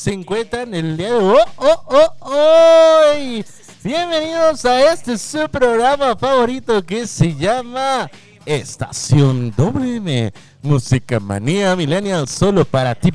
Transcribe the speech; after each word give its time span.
se 0.00 0.14
encuentran 0.14 0.72
el 0.72 0.96
día 0.96 1.12
de 1.12 1.44
hoy. 2.22 3.44
Bienvenidos 3.84 4.64
a 4.64 4.94
este 4.94 5.18
su 5.18 5.46
programa 5.50 6.16
favorito 6.16 6.82
que 6.82 7.06
se 7.06 7.34
llama 7.34 8.10
Estación 8.46 9.52
WM. 9.54 10.32
Música 10.62 11.20
manía 11.20 11.76
millennial 11.76 12.26
solo 12.28 12.64
para 12.64 12.94
ti. 12.94 13.12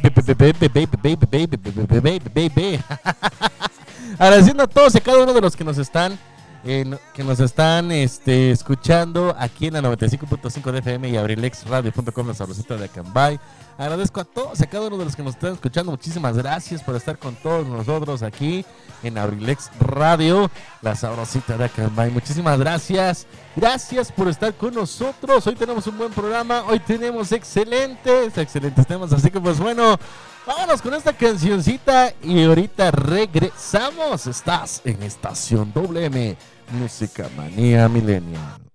Agradeciendo 4.19 4.63
a 4.63 4.67
todos 4.67 4.93
y 4.93 4.99
a 4.99 5.01
cada 5.01 5.23
uno 5.23 5.33
de 5.33 5.41
los 5.41 5.55
que 5.55 5.63
nos 5.63 5.79
están 5.79 6.19
que 6.65 7.23
nos 7.23 7.39
están 7.39 7.91
este, 7.91 8.51
escuchando 8.51 9.35
aquí 9.37 9.67
en 9.67 9.73
la 9.73 9.81
95.5 9.81 10.71
de 10.71 10.79
FM 10.79 11.09
y 11.09 11.17
abrilexradio.com, 11.17 12.27
la 12.27 12.33
sabrosita 12.33 12.75
de 12.75 12.85
Acambay. 12.85 13.39
Agradezco 13.77 14.21
a 14.21 14.23
todos 14.23 14.61
a 14.61 14.67
cada 14.67 14.87
uno 14.87 14.97
de 14.97 15.05
los 15.05 15.15
que 15.15 15.23
nos 15.23 15.33
están 15.33 15.53
escuchando. 15.53 15.91
Muchísimas 15.91 16.37
gracias 16.37 16.81
por 16.81 16.95
estar 16.95 17.17
con 17.17 17.35
todos 17.35 17.67
nosotros 17.67 18.23
aquí 18.23 18.65
en 19.03 19.17
Abrilex 19.17 19.69
Radio, 19.79 20.49
la 20.81 20.95
sabrosita 20.95 21.57
de 21.57 21.65
Acambay. 21.65 22.09
Muchísimas 22.09 22.57
gracias. 22.57 23.27
Gracias 23.55 24.13
por 24.13 24.29
estar 24.29 24.53
con 24.53 24.73
nosotros. 24.73 25.45
Hoy 25.45 25.55
tenemos 25.55 25.85
un 25.87 25.97
buen 25.97 26.11
programa. 26.11 26.63
Hoy 26.67 26.79
tenemos 26.79 27.33
excelentes, 27.33 28.37
excelentes 28.37 28.87
temas. 28.87 29.11
Así 29.11 29.29
que 29.29 29.41
pues 29.41 29.59
bueno, 29.59 29.99
vámonos 30.47 30.81
con 30.81 30.93
esta 30.93 31.11
cancioncita 31.11 32.13
y 32.23 32.45
ahorita 32.45 32.91
regresamos. 32.91 34.25
Estás 34.25 34.81
en 34.85 35.03
Estación 35.03 35.73
WM, 35.73 36.37
Música 36.71 37.29
Manía 37.35 37.89
Millennial. 37.89 38.65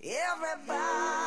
Everybody, 0.00 1.17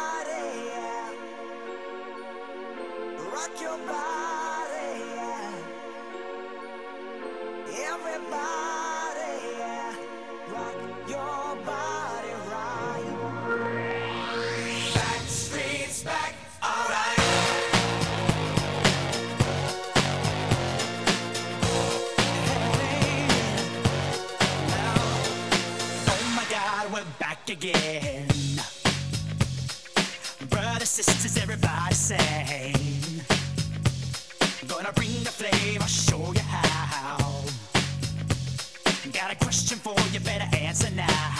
dancing 40.71 40.95
now. 40.95 41.30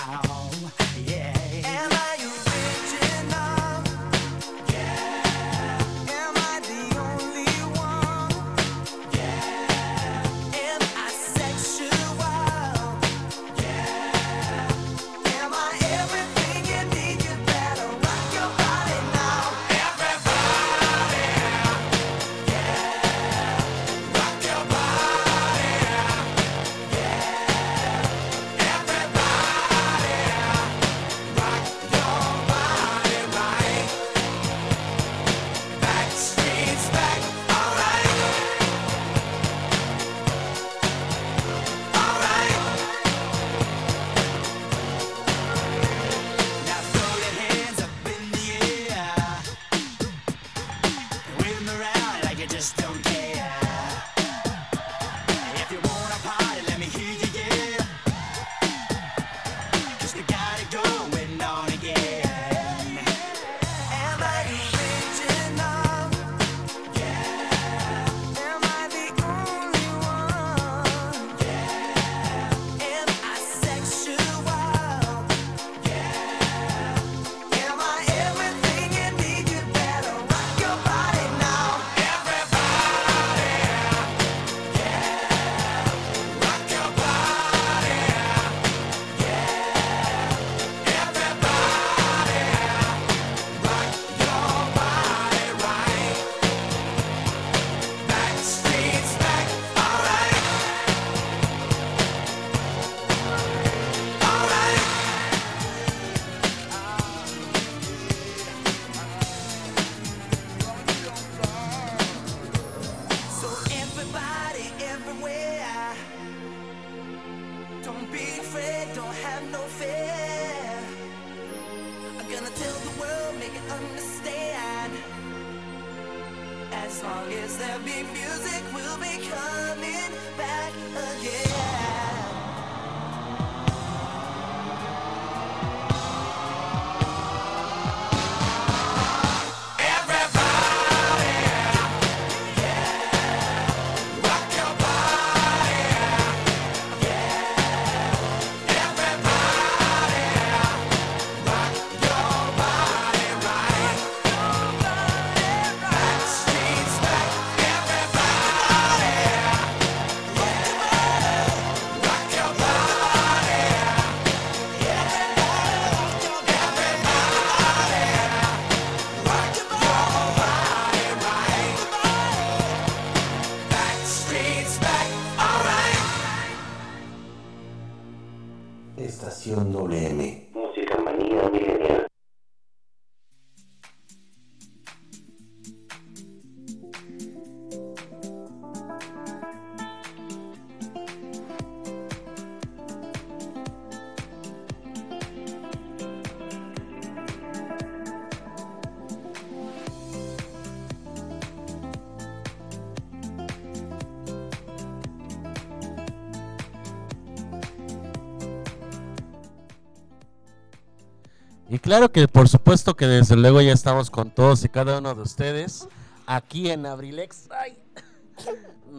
Claro 211.92 212.10
que 212.10 212.26
por 212.26 212.48
supuesto 212.48 212.96
que 212.96 213.06
desde 213.06 213.36
luego 213.36 213.60
ya 213.60 213.74
estamos 213.74 214.10
con 214.10 214.32
todos 214.32 214.64
y 214.64 214.70
cada 214.70 215.00
uno 215.00 215.14
de 215.14 215.24
ustedes 215.24 215.90
aquí 216.26 216.70
en 216.72 216.86
Abrilex 216.86 217.50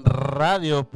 Radio. 0.04 0.86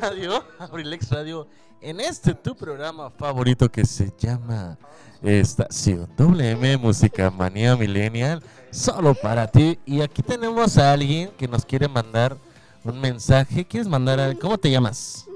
Radio, 0.00 0.44
Abrilex 0.58 1.08
Radio, 1.10 1.46
en 1.80 2.00
este 2.00 2.34
tu 2.34 2.56
programa 2.56 3.10
favorito 3.10 3.70
que 3.70 3.86
se 3.86 4.12
llama 4.18 4.76
Estación 5.22 6.08
WM 6.16 6.78
Música 6.78 7.30
Manía 7.30 7.76
Millennial, 7.76 8.42
solo 8.72 9.14
para 9.14 9.46
ti. 9.46 9.78
Y 9.86 10.00
aquí 10.00 10.20
tenemos 10.20 10.78
a 10.78 10.94
alguien 10.94 11.30
que 11.38 11.46
nos 11.46 11.64
quiere 11.64 11.86
mandar 11.86 12.36
un 12.82 13.00
mensaje. 13.00 13.64
¿Quieres 13.64 13.86
mandar 13.86 14.18
a... 14.18 14.34
¿Cómo 14.34 14.58
te 14.58 14.68
llamas? 14.68 15.26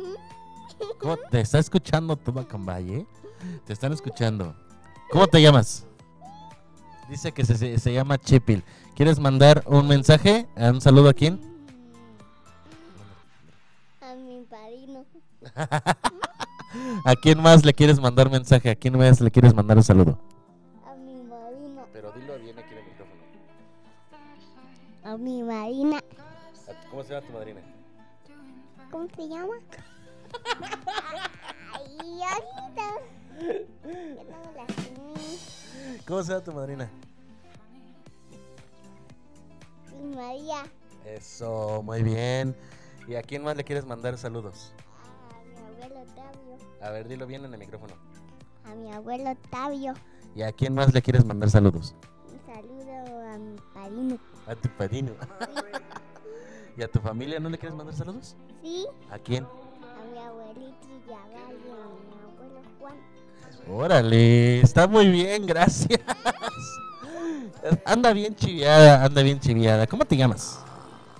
¿Cómo 0.98 1.16
te 1.30 1.40
está 1.40 1.60
escuchando 1.60 2.16
todo 2.16 2.44
Valle? 2.50 3.06
Te 3.64 3.72
están 3.72 3.92
escuchando. 3.92 4.56
¿Cómo 5.12 5.26
te 5.26 5.40
llamas? 5.42 5.86
Dice 7.10 7.32
que 7.32 7.44
se, 7.44 7.56
se- 7.58 7.78
se 7.78 7.92
llama 7.92 8.16
Chipil. 8.18 8.64
¿Quieres 8.96 9.18
mandar 9.20 9.62
un 9.66 9.86
mensaje? 9.86 10.46
¿Un 10.56 10.80
saludo 10.80 11.10
a 11.10 11.12
quién? 11.12 11.38
A 14.00 14.14
mi 14.14 14.42
padrino. 14.48 15.04
¿A 17.04 17.14
quién 17.20 17.42
más 17.42 17.64
le 17.66 17.74
quieres 17.74 18.00
mandar 18.00 18.30
mensaje? 18.30 18.70
¿A 18.70 18.74
quién 18.74 18.96
más 18.96 19.20
le 19.20 19.30
quieres 19.30 19.52
mandar 19.54 19.76
un 19.76 19.82
saludo? 19.84 20.18
A 20.86 20.94
mi 20.94 21.22
marina. 21.24 21.82
Pero 21.92 22.10
dilo 22.12 22.38
bien 22.38 22.58
aquí 22.58 22.72
en 22.72 22.78
el 22.78 22.84
micrófono. 22.86 23.20
A 25.04 25.16
mi 25.18 25.42
marina. 25.42 26.00
¿Cómo 26.90 27.02
se 27.02 27.12
llama 27.12 27.26
tu 27.26 27.32
madrina? 27.34 27.60
¿Cómo 28.90 29.06
se 29.14 29.28
llama? 29.28 29.54
Ay, 31.74 32.20
ahorita. 32.22 32.88
¿Cómo 36.06 36.22
se 36.22 36.32
llama 36.32 36.44
tu 36.44 36.52
madrina? 36.52 36.90
María. 40.16 40.64
Eso, 41.06 41.82
muy 41.82 42.02
bien. 42.02 42.56
¿Y 43.06 43.14
a 43.14 43.22
quién 43.22 43.44
más 43.44 43.56
le 43.56 43.64
quieres 43.64 43.86
mandar 43.86 44.18
saludos? 44.18 44.72
A 45.30 45.44
mi 45.44 45.54
abuelo 45.56 46.00
Octavio. 46.00 46.58
A 46.80 46.90
ver, 46.90 47.08
dilo 47.08 47.26
bien 47.26 47.44
en 47.44 47.52
el 47.52 47.58
micrófono. 47.58 47.94
A 48.64 48.74
mi 48.74 48.92
abuelo 48.92 49.30
Octavio. 49.30 49.94
¿Y 50.34 50.42
a 50.42 50.52
quién 50.52 50.74
más 50.74 50.92
le 50.92 51.02
quieres 51.02 51.24
mandar 51.24 51.50
saludos? 51.50 51.94
Un 52.28 52.54
saludo 52.54 53.28
a 53.28 53.38
mi 53.38 53.56
padrino. 53.72 54.18
A 54.46 54.54
tu 54.56 54.68
padrino. 54.70 55.12
¿Y 56.76 56.82
a 56.82 56.88
tu 56.88 57.00
familia 57.00 57.38
no 57.38 57.48
le 57.48 57.58
quieres 57.58 57.76
mandar 57.76 57.94
saludos? 57.94 58.36
Sí. 58.62 58.86
¿A 59.10 59.18
quién? 59.18 59.46
Órale, 63.68 64.60
está 64.60 64.86
muy 64.86 65.08
bien, 65.08 65.46
gracias. 65.46 66.00
Anda 67.84 68.12
bien 68.12 68.34
chiviada, 68.34 69.04
anda 69.04 69.22
bien 69.22 69.38
chiviada. 69.38 69.86
¿Cómo 69.86 70.04
te 70.04 70.16
llamas? 70.16 70.58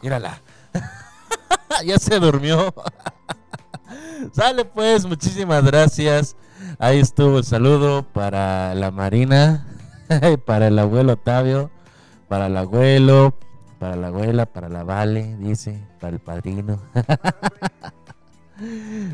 Mírala. 0.02 0.40
ya 1.86 1.98
se 1.98 2.18
durmió. 2.18 2.74
Sale 4.32 4.64
pues, 4.64 5.04
muchísimas 5.06 5.64
gracias. 5.64 6.36
Ahí 6.78 6.98
estuvo 6.98 7.38
el 7.38 7.44
saludo 7.44 8.02
para 8.02 8.74
la 8.74 8.90
Marina, 8.90 9.66
para 10.44 10.66
el 10.66 10.78
abuelo 10.78 11.12
Octavio, 11.12 11.70
para 12.28 12.46
el 12.46 12.56
abuelo, 12.56 13.34
para 13.78 13.94
la 13.96 14.08
abuela, 14.08 14.46
para 14.46 14.68
la 14.68 14.82
Vale, 14.82 15.36
dice, 15.38 15.80
para 16.00 16.14
el 16.14 16.20
padrino. 16.20 16.80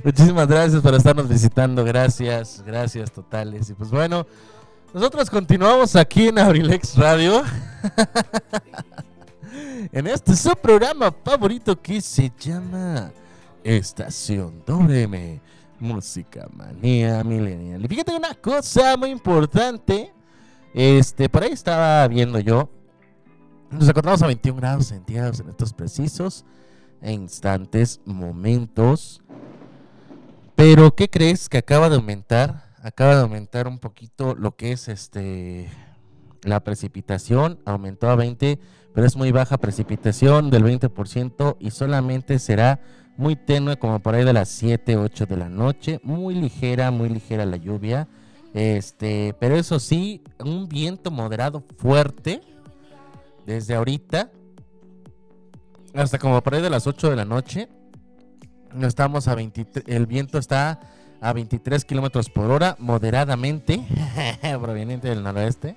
Muchísimas 0.05 0.47
gracias 0.47 0.83
por 0.83 0.95
estarnos 0.95 1.29
visitando. 1.29 1.85
Gracias, 1.85 2.63
gracias 2.67 3.11
totales. 3.11 3.71
Y 3.71 3.75
pues 3.75 3.91
bueno, 3.91 4.27
nosotros 4.93 5.31
continuamos 5.31 5.97
aquí 5.97 6.29
en 6.29 6.39
Abrilex 6.39 6.97
Radio. 6.97 7.43
en 9.93 10.07
este 10.07 10.37
su 10.37 10.55
programa 10.57 11.15
favorito 11.25 11.81
que 11.81 12.01
se 12.01 12.31
llama 12.39 13.11
Estación 13.65 14.63
WM 14.67 15.41
Música 15.81 16.49
Manía 16.53 17.25
Millennial. 17.25 17.85
Y 17.85 17.89
fíjate 17.89 18.17
una 18.17 18.35
cosa 18.35 18.97
muy 18.97 19.11
importante. 19.11 20.13
Este, 20.75 21.29
por 21.29 21.43
ahí 21.43 21.53
estaba 21.53 22.07
viendo 22.09 22.39
yo. 22.39 22.69
Nos 23.71 23.89
encontramos 23.89 24.23
a 24.23 24.27
21 24.27 24.61
grados 24.61 24.87
centígrados 24.87 25.41
en 25.41 25.49
estos 25.49 25.73
precisos 25.73 26.45
e 27.01 27.13
instantes, 27.13 28.01
momentos. 28.05 29.23
Pero, 30.59 30.93
¿qué 30.97 31.09
crees 31.09 31.49
que 31.49 31.59
acaba 31.59 31.89
de 31.89 31.95
aumentar? 31.95 32.75
Acaba 32.83 33.15
de 33.15 33.23
aumentar 33.23 33.69
un 33.69 33.79
poquito 33.79 34.35
lo 34.35 34.57
que 34.57 34.73
es 34.73 34.89
este 34.89 35.71
la 36.43 36.65
precipitación, 36.65 37.61
aumentó 37.65 38.11
a 38.11 38.17
20, 38.17 38.59
pero 38.93 39.07
es 39.07 39.15
muy 39.15 39.31
baja 39.31 39.59
precipitación 39.59 40.51
del 40.51 40.65
20% 40.65 41.59
y 41.61 41.71
solamente 41.71 42.41
será 42.41 42.81
muy 43.17 43.37
tenue 43.37 43.77
como 43.77 44.01
por 44.01 44.17
ahí 44.17 44.25
de 44.25 44.33
las 44.33 44.49
7, 44.49 44.97
8 44.97 45.27
de 45.27 45.37
la 45.37 45.49
noche, 45.49 46.01
muy 46.03 46.35
ligera, 46.35 46.91
muy 46.91 47.09
ligera 47.09 47.47
la 47.47 47.57
lluvia. 47.57 48.09
Este, 48.53 49.37
pero 49.39 49.55
eso 49.55 49.79
sí, 49.79 50.25
un 50.41 50.69
viento 50.69 51.13
moderado 51.13 51.63
fuerte 51.77 52.41
desde 53.47 53.77
ahorita 53.77 54.33
hasta 55.95 56.19
como 56.19 56.43
por 56.43 56.57
ahí 56.57 56.63
de 56.63 56.71
las 56.71 56.89
8 56.89 57.11
de 57.11 57.17
la 57.17 57.25
noche. 57.25 57.69
Estamos 58.83 59.29
a 59.29 59.35
23, 59.35 59.85
el 59.89 60.07
viento 60.07 60.39
está 60.39 60.81
a 61.21 61.33
23 61.33 61.85
kilómetros 61.85 62.31
por 62.31 62.51
hora, 62.51 62.77
moderadamente, 62.79 63.81
proveniente 64.61 65.09
del 65.09 65.23
noroeste. 65.23 65.77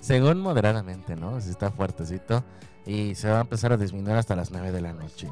Según 0.00 0.40
moderadamente, 0.40 1.14
¿no? 1.14 1.40
Si 1.40 1.50
está 1.50 1.70
fuertecito. 1.70 2.44
Y 2.84 3.14
se 3.14 3.30
va 3.30 3.38
a 3.38 3.40
empezar 3.42 3.72
a 3.72 3.76
disminuir 3.76 4.16
hasta 4.16 4.34
las 4.34 4.50
9 4.50 4.72
de 4.72 4.80
la 4.80 4.92
noche. 4.92 5.28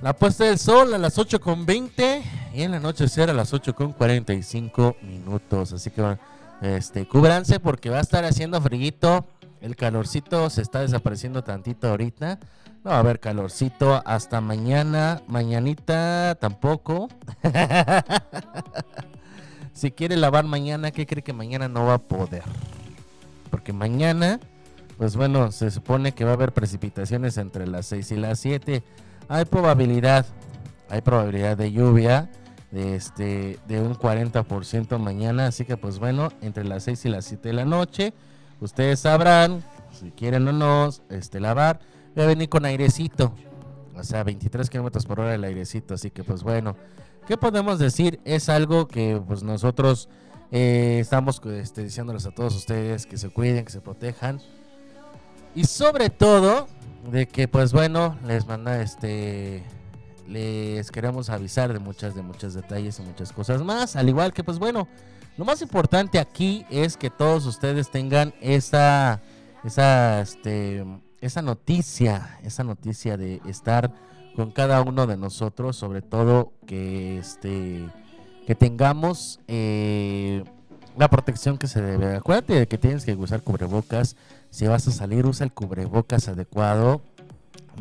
La 0.00 0.14
puesta 0.14 0.44
del 0.44 0.58
sol 0.58 0.94
a 0.94 0.98
las 0.98 1.18
8.20 1.18 2.22
y 2.54 2.62
en 2.62 2.70
la 2.70 2.76
anochecer 2.78 3.28
a 3.28 3.34
las 3.34 3.52
8.45 3.52 5.02
minutos. 5.02 5.72
Así 5.72 5.90
que 5.90 6.16
este, 6.62 7.06
cúbranse 7.06 7.58
porque 7.58 7.90
va 7.90 7.98
a 7.98 8.02
estar 8.02 8.24
haciendo 8.24 8.60
frío. 8.60 9.26
El 9.60 9.76
calorcito 9.76 10.48
se 10.48 10.62
está 10.62 10.80
desapareciendo 10.80 11.42
tantito 11.42 11.88
ahorita. 11.88 12.38
No 12.82 12.90
va 12.90 12.96
a 12.96 13.00
haber 13.00 13.20
calorcito 13.20 14.02
hasta 14.04 14.40
mañana. 14.40 15.22
Mañanita 15.26 16.36
tampoco. 16.40 17.08
Si 19.80 19.92
quiere 19.92 20.18
lavar 20.18 20.44
mañana, 20.44 20.90
¿qué 20.90 21.06
cree 21.06 21.22
que 21.22 21.32
mañana 21.32 21.66
no 21.66 21.86
va 21.86 21.94
a 21.94 21.98
poder? 21.98 22.42
Porque 23.50 23.72
mañana, 23.72 24.38
pues 24.98 25.16
bueno, 25.16 25.52
se 25.52 25.70
supone 25.70 26.12
que 26.12 26.24
va 26.24 26.32
a 26.32 26.34
haber 26.34 26.52
precipitaciones 26.52 27.38
entre 27.38 27.66
las 27.66 27.86
6 27.86 28.10
y 28.10 28.16
las 28.16 28.40
7. 28.40 28.82
Hay 29.28 29.44
probabilidad, 29.46 30.26
hay 30.90 31.00
probabilidad 31.00 31.56
de 31.56 31.72
lluvia 31.72 32.28
de 32.70 32.94
este 32.94 33.58
de 33.68 33.80
un 33.80 33.94
40% 33.94 34.98
mañana, 34.98 35.46
así 35.46 35.64
que 35.64 35.78
pues 35.78 35.98
bueno, 35.98 36.28
entre 36.42 36.64
las 36.64 36.82
6 36.82 37.06
y 37.06 37.08
las 37.08 37.24
7 37.24 37.48
de 37.48 37.54
la 37.54 37.64
noche, 37.64 38.12
ustedes 38.60 39.00
sabrán 39.00 39.64
si 39.92 40.10
quieren 40.10 40.46
o 40.46 40.52
no 40.52 40.90
este 41.08 41.40
lavar, 41.40 41.80
va 42.18 42.24
a 42.24 42.26
venir 42.26 42.48
con 42.48 42.64
airecito. 42.64 43.34
O 43.96 44.02
sea, 44.02 44.24
23 44.24 44.70
kilómetros 44.70 45.04
por 45.04 45.20
hora 45.20 45.34
el 45.34 45.44
airecito, 45.44 45.94
así 45.94 46.10
que 46.10 46.24
pues 46.24 46.42
bueno, 46.42 46.76
¿qué 47.26 47.36
podemos 47.36 47.78
decir? 47.78 48.20
Es 48.24 48.48
algo 48.48 48.88
que 48.88 49.20
pues 49.26 49.42
nosotros 49.42 50.08
eh, 50.50 50.98
estamos 51.00 51.40
este, 51.44 51.84
diciéndoles 51.84 52.26
a 52.26 52.30
todos 52.30 52.56
ustedes 52.56 53.06
que 53.06 53.18
se 53.18 53.28
cuiden, 53.28 53.64
que 53.64 53.72
se 53.72 53.80
protejan. 53.80 54.40
Y 55.54 55.64
sobre 55.64 56.10
todo, 56.10 56.66
de 57.10 57.26
que 57.26 57.48
pues 57.48 57.72
bueno, 57.72 58.16
les 58.26 58.46
manda 58.46 58.80
este 58.80 59.62
les 60.28 60.92
queremos 60.92 61.28
avisar 61.28 61.72
de 61.72 61.80
muchas 61.80 62.14
de 62.14 62.22
muchos 62.22 62.54
detalles 62.54 63.00
y 63.00 63.02
muchas 63.02 63.32
cosas 63.32 63.62
más, 63.62 63.96
al 63.96 64.08
igual 64.08 64.32
que 64.32 64.44
pues 64.44 64.60
bueno, 64.60 64.86
lo 65.36 65.44
más 65.44 65.60
importante 65.60 66.20
aquí 66.20 66.64
es 66.70 66.96
que 66.96 67.10
todos 67.10 67.46
ustedes 67.46 67.90
tengan 67.90 68.32
esa 68.40 69.20
esa 69.64 70.20
este 70.20 70.84
esa 71.20 71.42
noticia, 71.42 72.38
esa 72.42 72.64
noticia 72.64 73.16
de 73.16 73.40
estar 73.46 73.92
con 74.36 74.52
cada 74.52 74.80
uno 74.82 75.06
de 75.06 75.16
nosotros, 75.16 75.76
sobre 75.76 76.02
todo 76.02 76.52
que 76.66 77.18
este 77.18 77.88
que 78.46 78.54
tengamos 78.54 79.38
eh, 79.46 80.42
la 80.96 81.08
protección 81.08 81.58
que 81.58 81.68
se 81.68 81.80
debe. 81.80 82.16
Acuérdate 82.16 82.54
de 82.54 82.66
que 82.66 82.78
tienes 82.78 83.04
que 83.04 83.14
usar 83.14 83.42
cubrebocas. 83.42 84.16
Si 84.50 84.66
vas 84.66 84.88
a 84.88 84.90
salir, 84.90 85.26
usa 85.26 85.44
el 85.44 85.52
cubrebocas 85.52 86.28
adecuado. 86.28 87.02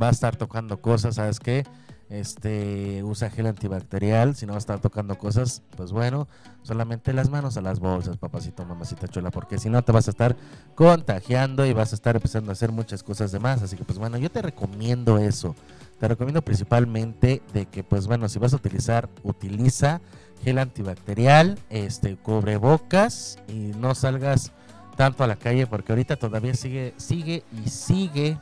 Va 0.02 0.10
a 0.10 0.12
estar 0.12 0.36
tocando 0.36 0.82
cosas, 0.82 1.16
¿sabes 1.16 1.40
qué? 1.40 1.66
Este, 2.10 3.04
usa 3.04 3.30
gel 3.30 3.46
antibacterial. 3.46 4.36
Si 4.36 4.46
no 4.46 4.54
va 4.54 4.58
a 4.58 4.60
estar 4.60 4.80
tocando 4.80 5.18
cosas, 5.18 5.62
pues 5.78 5.92
bueno, 5.92 6.28
solamente 6.64 7.14
las 7.14 7.30
manos 7.30 7.56
a 7.58 7.62
las 7.62 7.80
bolsas, 7.80 8.18
papacito, 8.18 8.66
mamacita 8.66 9.08
chula, 9.08 9.30
porque 9.30 9.60
si 9.60 9.70
no 9.70 9.84
te 9.84 9.92
vas 9.92 10.08
a 10.08 10.12
estar 10.12 10.36
contagiando 10.76 11.66
y 11.66 11.74
vas 11.74 11.92
a 11.92 11.96
estar 11.96 12.16
empezando 12.16 12.52
a 12.52 12.54
hacer 12.54 12.72
muchas 12.72 13.04
cosas 13.04 13.32
de 13.32 13.40
más. 13.40 13.62
Así 13.62 13.76
que, 13.76 13.84
pues 13.84 14.00
bueno, 14.00 14.18
yo 14.18 14.32
te 14.32 14.42
recomiendo 14.42 15.20
eso. 15.20 15.56
Te 16.00 16.08
recomiendo 16.08 16.42
principalmente 16.42 17.44
de 17.54 17.66
que, 17.68 17.84
pues 17.84 18.08
bueno, 18.08 18.28
si 18.28 18.40
vas 18.40 18.54
a 18.54 18.56
utilizar, 18.56 19.10
utiliza 19.24 20.02
gel 20.44 20.58
antibacterial, 20.58 21.60
este, 21.70 22.16
cubrebocas 22.16 23.38
y 23.48 23.74
no 23.78 23.94
salgas 23.94 24.52
tanto 24.96 25.24
a 25.24 25.28
la 25.28 25.36
calle 25.36 25.68
porque 25.68 25.92
ahorita 25.92 26.16
todavía 26.16 26.54
sigue, 26.54 26.94
sigue 26.98 27.44
y 27.64 27.70
sigue 27.70 28.38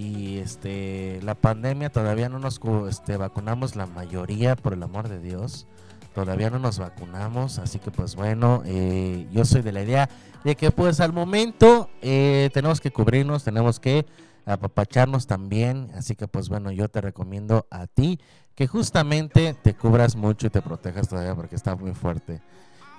y 0.00 0.38
este 0.38 1.20
la 1.22 1.34
pandemia 1.34 1.90
todavía 1.90 2.30
no 2.30 2.38
nos 2.38 2.58
este, 2.88 3.18
vacunamos 3.18 3.76
la 3.76 3.84
mayoría 3.84 4.56
por 4.56 4.72
el 4.72 4.82
amor 4.82 5.10
de 5.10 5.20
Dios. 5.20 5.66
Todavía 6.14 6.48
no 6.48 6.58
nos 6.58 6.78
vacunamos 6.78 7.58
así 7.58 7.78
que 7.78 7.90
pues 7.90 8.16
bueno 8.16 8.62
eh, 8.64 9.28
yo 9.30 9.44
soy 9.44 9.60
de 9.60 9.72
la 9.72 9.82
idea 9.82 10.08
de 10.42 10.56
que 10.56 10.70
pues 10.70 11.00
al 11.00 11.12
momento 11.12 11.90
eh, 12.00 12.48
tenemos 12.54 12.80
que 12.80 12.90
cubrirnos 12.90 13.44
tenemos 13.44 13.78
que 13.78 14.06
apapacharnos 14.46 15.26
también. 15.26 15.90
Así 15.94 16.16
que 16.16 16.26
pues 16.26 16.48
bueno 16.48 16.72
yo 16.72 16.88
te 16.88 17.02
recomiendo 17.02 17.66
a 17.70 17.86
ti 17.86 18.18
que 18.54 18.66
justamente 18.66 19.54
te 19.62 19.74
cubras 19.74 20.16
mucho 20.16 20.46
y 20.46 20.50
te 20.50 20.62
protejas 20.62 21.08
todavía 21.08 21.34
porque 21.34 21.56
está 21.56 21.76
muy 21.76 21.92
fuerte. 21.92 22.40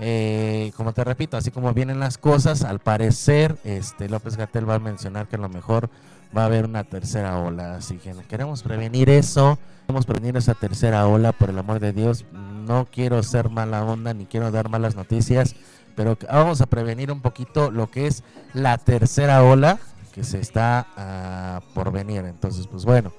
Eh, 0.03 0.71
como 0.77 0.93
te 0.93 1.03
repito, 1.03 1.37
así 1.37 1.51
como 1.51 1.73
vienen 1.73 1.99
las 1.99 2.17
cosas, 2.17 2.63
al 2.63 2.79
parecer, 2.79 3.57
este 3.63 4.09
López 4.09 4.35
Gatel 4.35 4.67
va 4.67 4.75
a 4.75 4.79
mencionar 4.79 5.27
que 5.27 5.35
a 5.35 5.39
lo 5.39 5.49
mejor 5.49 5.91
va 6.35 6.43
a 6.43 6.45
haber 6.45 6.65
una 6.65 6.83
tercera 6.83 7.37
ola. 7.39 7.75
Así 7.75 7.97
que 7.97 8.13
queremos 8.29 8.63
prevenir 8.63 9.09
eso, 9.09 9.57
queremos 9.85 10.05
prevenir 10.05 10.37
esa 10.37 10.53
tercera 10.53 11.07
ola, 11.07 11.31
por 11.31 11.49
el 11.49 11.59
amor 11.59 11.79
de 11.79 11.93
Dios. 11.93 12.25
No 12.31 12.87
quiero 12.91 13.21
ser 13.23 13.49
mala 13.49 13.83
onda 13.83 14.13
ni 14.13 14.25
quiero 14.25 14.51
dar 14.51 14.69
malas 14.69 14.95
noticias, 14.95 15.55
pero 15.95 16.17
vamos 16.31 16.61
a 16.61 16.65
prevenir 16.67 17.11
un 17.11 17.21
poquito 17.21 17.71
lo 17.71 17.89
que 17.91 18.07
es 18.07 18.23
la 18.53 18.77
tercera 18.77 19.43
ola 19.43 19.77
que 20.13 20.23
se 20.23 20.39
está 20.39 20.87
ah, 20.97 21.61
por 21.73 21.91
venir. 21.91 22.23
Entonces, 22.25 22.67
pues 22.67 22.85
bueno. 22.85 23.11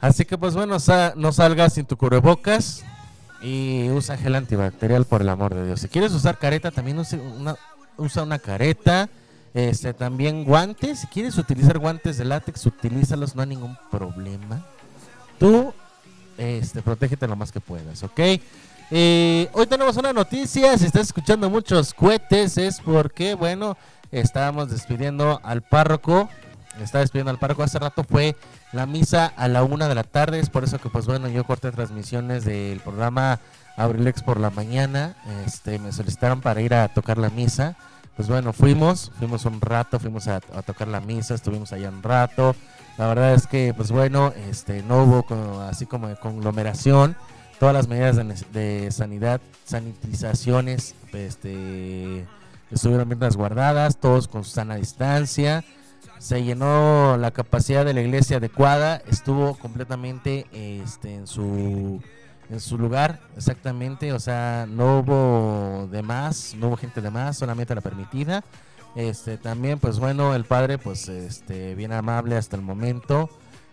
Así 0.00 0.24
que 0.24 0.36
pues 0.38 0.54
bueno, 0.54 0.78
sa- 0.78 1.14
no 1.16 1.32
salgas 1.32 1.72
sin 1.74 1.86
tu 1.86 1.96
cubrebocas 1.96 2.84
y 3.42 3.88
usa 3.90 4.16
gel 4.16 4.34
antibacterial 4.34 5.04
por 5.04 5.22
el 5.22 5.28
amor 5.28 5.54
de 5.54 5.66
Dios. 5.66 5.80
Si 5.80 5.88
quieres 5.88 6.12
usar 6.12 6.38
careta, 6.38 6.70
también 6.70 6.98
use 6.98 7.18
una, 7.18 7.56
usa 7.96 8.22
una 8.22 8.38
careta. 8.38 9.08
Este, 9.56 9.94
también 9.94 10.44
guantes. 10.44 11.00
Si 11.00 11.06
quieres 11.06 11.38
utilizar 11.38 11.78
guantes 11.78 12.18
de 12.18 12.26
látex, 12.26 12.66
utilízalos, 12.66 13.34
no 13.34 13.40
hay 13.40 13.48
ningún 13.48 13.74
problema. 13.90 14.62
Tú, 15.38 15.72
este, 16.36 16.82
protégete 16.82 17.26
lo 17.26 17.36
más 17.36 17.52
que 17.52 17.60
puedas, 17.60 18.02
¿ok? 18.02 18.20
Eh, 18.90 19.48
hoy 19.54 19.66
tenemos 19.66 19.96
una 19.96 20.12
noticia. 20.12 20.76
Si 20.76 20.84
estás 20.84 21.06
escuchando 21.06 21.48
muchos 21.48 21.94
cohetes, 21.94 22.58
es 22.58 22.82
porque, 22.82 23.32
bueno, 23.32 23.78
estábamos 24.12 24.68
despidiendo 24.68 25.40
al 25.42 25.62
párroco. 25.62 26.28
Está 26.78 26.98
despidiendo 26.98 27.30
al 27.30 27.38
párroco. 27.38 27.62
Hace 27.62 27.78
rato 27.78 28.04
fue 28.04 28.36
la 28.74 28.84
misa 28.84 29.24
a 29.38 29.48
la 29.48 29.64
una 29.64 29.88
de 29.88 29.94
la 29.94 30.04
tarde. 30.04 30.38
Es 30.38 30.50
por 30.50 30.64
eso 30.64 30.78
que, 30.78 30.90
pues 30.90 31.06
bueno, 31.06 31.28
yo 31.28 31.44
corté 31.44 31.72
transmisiones 31.72 32.44
del 32.44 32.80
programa 32.80 33.40
Abrilex 33.78 34.22
por 34.22 34.38
la 34.38 34.50
mañana. 34.50 35.16
Este, 35.46 35.78
me 35.78 35.92
solicitaron 35.92 36.42
para 36.42 36.60
ir 36.60 36.74
a 36.74 36.88
tocar 36.88 37.16
la 37.16 37.30
misa. 37.30 37.74
Pues 38.16 38.28
bueno, 38.28 38.54
fuimos, 38.54 39.12
fuimos 39.18 39.44
un 39.44 39.60
rato, 39.60 40.00
fuimos 40.00 40.26
a, 40.26 40.40
tocar 40.40 40.88
la 40.88 41.00
misa, 41.00 41.34
estuvimos 41.34 41.72
allá 41.72 41.90
un 41.90 42.02
rato. 42.02 42.56
La 42.96 43.06
verdad 43.08 43.34
es 43.34 43.46
que, 43.46 43.74
pues 43.76 43.92
bueno, 43.92 44.32
este, 44.50 44.82
no 44.82 45.02
hubo 45.04 45.22
como- 45.24 45.60
así 45.60 45.84
como 45.84 46.14
conglomeración. 46.16 47.14
Todas 47.60 47.74
las 47.74 47.88
medidas 47.88 48.16
de, 48.16 48.24
de 48.58 48.90
sanidad, 48.90 49.40
sanitizaciones, 49.64 50.94
este, 51.12 52.26
estuvieron 52.70 53.08
bien 53.08 53.20
resguardadas, 53.20 53.98
todos 53.98 54.28
con 54.28 54.44
sana 54.44 54.76
distancia. 54.76 55.62
Se 56.18 56.42
llenó 56.42 57.18
la 57.18 57.30
capacidad 57.32 57.84
de 57.84 57.92
la 57.92 58.00
iglesia 58.00 58.38
adecuada, 58.38 59.02
estuvo 59.08 59.56
completamente 59.56 60.46
este, 60.52 61.14
en 61.14 61.26
su 61.26 62.00
en 62.50 62.60
su 62.60 62.78
lugar, 62.78 63.20
exactamente, 63.36 64.12
o 64.12 64.20
sea, 64.20 64.66
no 64.68 65.00
hubo 65.00 65.88
de 65.90 66.02
más, 66.02 66.54
no 66.58 66.68
hubo 66.68 66.76
gente 66.76 67.00
de 67.00 67.10
más, 67.10 67.36
solamente 67.36 67.74
la 67.74 67.80
permitida. 67.80 68.44
Este, 68.94 69.36
también, 69.36 69.78
pues 69.78 69.98
bueno, 69.98 70.34
el 70.34 70.44
padre, 70.44 70.78
pues, 70.78 71.08
este, 71.08 71.74
bien 71.74 71.92
amable 71.92 72.36
hasta 72.36 72.56
el 72.56 72.62
momento, 72.62 73.28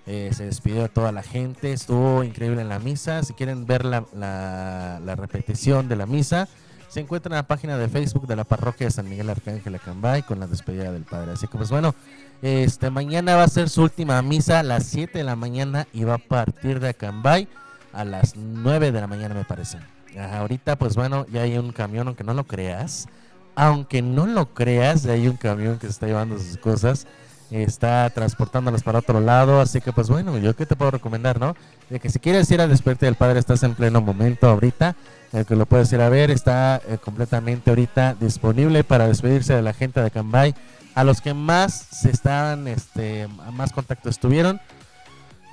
eh, 0.05 0.31
se 0.33 0.45
despidió 0.45 0.81
de 0.81 0.89
toda 0.89 1.11
la 1.13 1.23
gente, 1.23 1.71
estuvo 1.71 2.23
increíble 2.23 2.61
en 2.61 2.67
la 2.69 2.79
misa. 2.79 3.23
Si 3.23 3.33
quieren 3.33 3.65
ver 3.65 3.85
la, 3.85 4.03
la- 4.13 4.99
la 5.03 5.15
repetición 5.15 5.87
de 5.87 5.95
la 5.95 6.05
misa, 6.05 6.49
se 6.89 6.99
encuentra 6.99 7.29
en 7.31 7.37
la 7.37 7.47
página 7.47 7.77
de 7.77 7.87
Facebook 7.87 8.27
de 8.27 8.35
la 8.35 8.43
parroquia 8.43 8.87
de 8.87 8.91
San 8.91 9.09
Miguel 9.09 9.29
Arcángel 9.29 9.73
Acambay 9.75 10.23
con 10.23 10.39
la 10.39 10.47
despedida 10.47 10.91
del 10.91 11.03
padre. 11.03 11.31
Así 11.31 11.47
que, 11.47 11.57
pues 11.57 11.69
bueno, 11.69 11.95
este, 12.41 12.89
mañana 12.89 13.35
va 13.37 13.43
a 13.43 13.47
ser 13.47 13.69
su 13.69 13.81
última 13.83 14.21
misa 14.21 14.59
a 14.59 14.63
las 14.63 14.83
7 14.87 15.19
de 15.19 15.23
la 15.23 15.35
mañana 15.37 15.87
y 15.93 16.03
va 16.03 16.15
a 16.15 16.17
partir 16.17 16.79
de 16.81 16.89
Acambay 16.89 17.47
a 17.93 18.03
las 18.03 18.35
9 18.35 18.91
de 18.91 19.01
la 19.01 19.07
mañana 19.07 19.35
me 19.35 19.45
parece. 19.45 19.77
Ahorita 20.19 20.75
pues 20.75 20.95
bueno, 20.95 21.25
ya 21.31 21.41
hay 21.41 21.57
un 21.57 21.71
camión, 21.71 22.07
aunque 22.07 22.23
no 22.23 22.33
lo 22.33 22.45
creas. 22.45 23.07
Aunque 23.55 24.01
no 24.01 24.25
lo 24.25 24.53
creas, 24.53 25.03
ya 25.03 25.13
hay 25.13 25.27
un 25.27 25.37
camión 25.37 25.77
que 25.77 25.87
está 25.87 26.07
llevando 26.07 26.37
sus 26.39 26.57
cosas. 26.57 27.07
Está 27.51 28.09
transportándolas 28.09 28.81
para 28.81 28.99
otro 28.99 29.19
lado. 29.19 29.61
Así 29.61 29.79
que 29.79 29.93
pues 29.93 30.09
bueno, 30.09 30.37
yo 30.39 30.55
qué 30.55 30.65
te 30.65 30.75
puedo 30.75 30.91
recomendar, 30.91 31.39
¿no? 31.39 31.55
De 31.89 31.99
que 31.99 32.09
si 32.09 32.19
quieres 32.19 32.49
ir 32.49 32.61
a 32.61 32.67
despertar 32.67 33.07
del 33.07 33.15
padre, 33.15 33.39
estás 33.39 33.61
en 33.63 33.75
pleno 33.75 34.01
momento 34.01 34.49
ahorita. 34.49 34.95
El 35.33 35.45
que 35.45 35.55
lo 35.55 35.65
puedes 35.65 35.91
ir 35.93 36.01
a 36.01 36.09
ver 36.09 36.29
está 36.31 36.81
eh, 36.87 36.97
completamente 37.03 37.71
ahorita 37.71 38.15
disponible 38.19 38.83
para 38.83 39.07
despedirse 39.07 39.53
de 39.53 39.61
la 39.61 39.73
gente 39.73 40.01
de 40.01 40.11
Cambay. 40.11 40.53
A 40.95 41.03
los 41.03 41.21
que 41.21 41.33
más 41.33 41.73
se 41.73 42.11
estaban, 42.11 42.67
este, 42.67 43.27
más 43.51 43.71
contacto 43.71 44.09
estuvieron, 44.09 44.61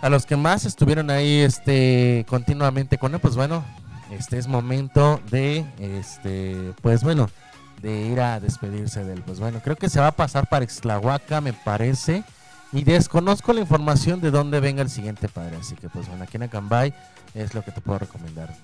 a 0.01 0.09
los 0.09 0.27
que 0.27 0.37
más 0.37 0.65
estuvieron 0.65 1.11
ahí 1.11 1.41
este 1.41 2.25
continuamente 2.29 2.99
con 2.99 3.15
él, 3.15 3.21
pues 3.21 3.37
bueno, 3.37 3.65
este 4.11 4.39
es 4.39 4.49
momento 4.49 5.21
de 5.31 5.65
este 5.79 6.73
pues 6.83 7.03
bueno, 7.03 7.29
de 7.83 8.07
ir 8.07 8.21
a 8.21 8.41
despedirse 8.41 9.05
de 9.05 9.15
él. 9.15 9.23
Pues 9.25 9.41
bueno, 9.41 9.61
creo 9.63 9.77
que 9.77 9.89
se 9.89 10.01
va 10.01 10.09
a 10.09 10.13
pasar 10.13 10.49
para 10.49 10.65
Ixtlahuaca, 10.65 11.41
me 11.41 11.53
parece. 11.53 12.25
Y 12.73 12.85
desconozco 12.85 13.53
la 13.53 13.61
información 13.61 14.21
de 14.21 14.31
dónde 14.31 14.61
venga 14.61 14.83
el 14.83 14.91
siguiente 14.91 15.29
padre. 15.29 15.57
Así 15.61 15.75
que 15.75 15.89
pues 15.89 16.07
bueno, 16.09 16.25
aquí 16.25 16.37
en 16.37 16.45
Acambay 16.45 16.95
es 17.35 17.55
lo 17.55 17.63
que 17.63 17.73
te 17.73 17.81
puedo 17.81 17.99
recomendar. 17.99 18.55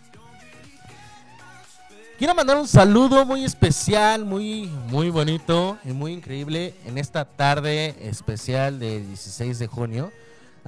Quiero 2.18 2.34
mandar 2.34 2.56
un 2.56 2.66
saludo 2.66 3.26
muy 3.26 3.44
especial, 3.44 4.24
muy, 4.24 4.70
muy 4.88 5.10
bonito 5.10 5.76
y 5.84 5.88
muy 5.88 6.12
increíble 6.12 6.74
en 6.86 6.96
esta 6.96 7.26
tarde 7.26 7.94
especial 8.00 8.78
de 8.78 9.00
16 9.00 9.58
de 9.58 9.66
junio. 9.66 10.12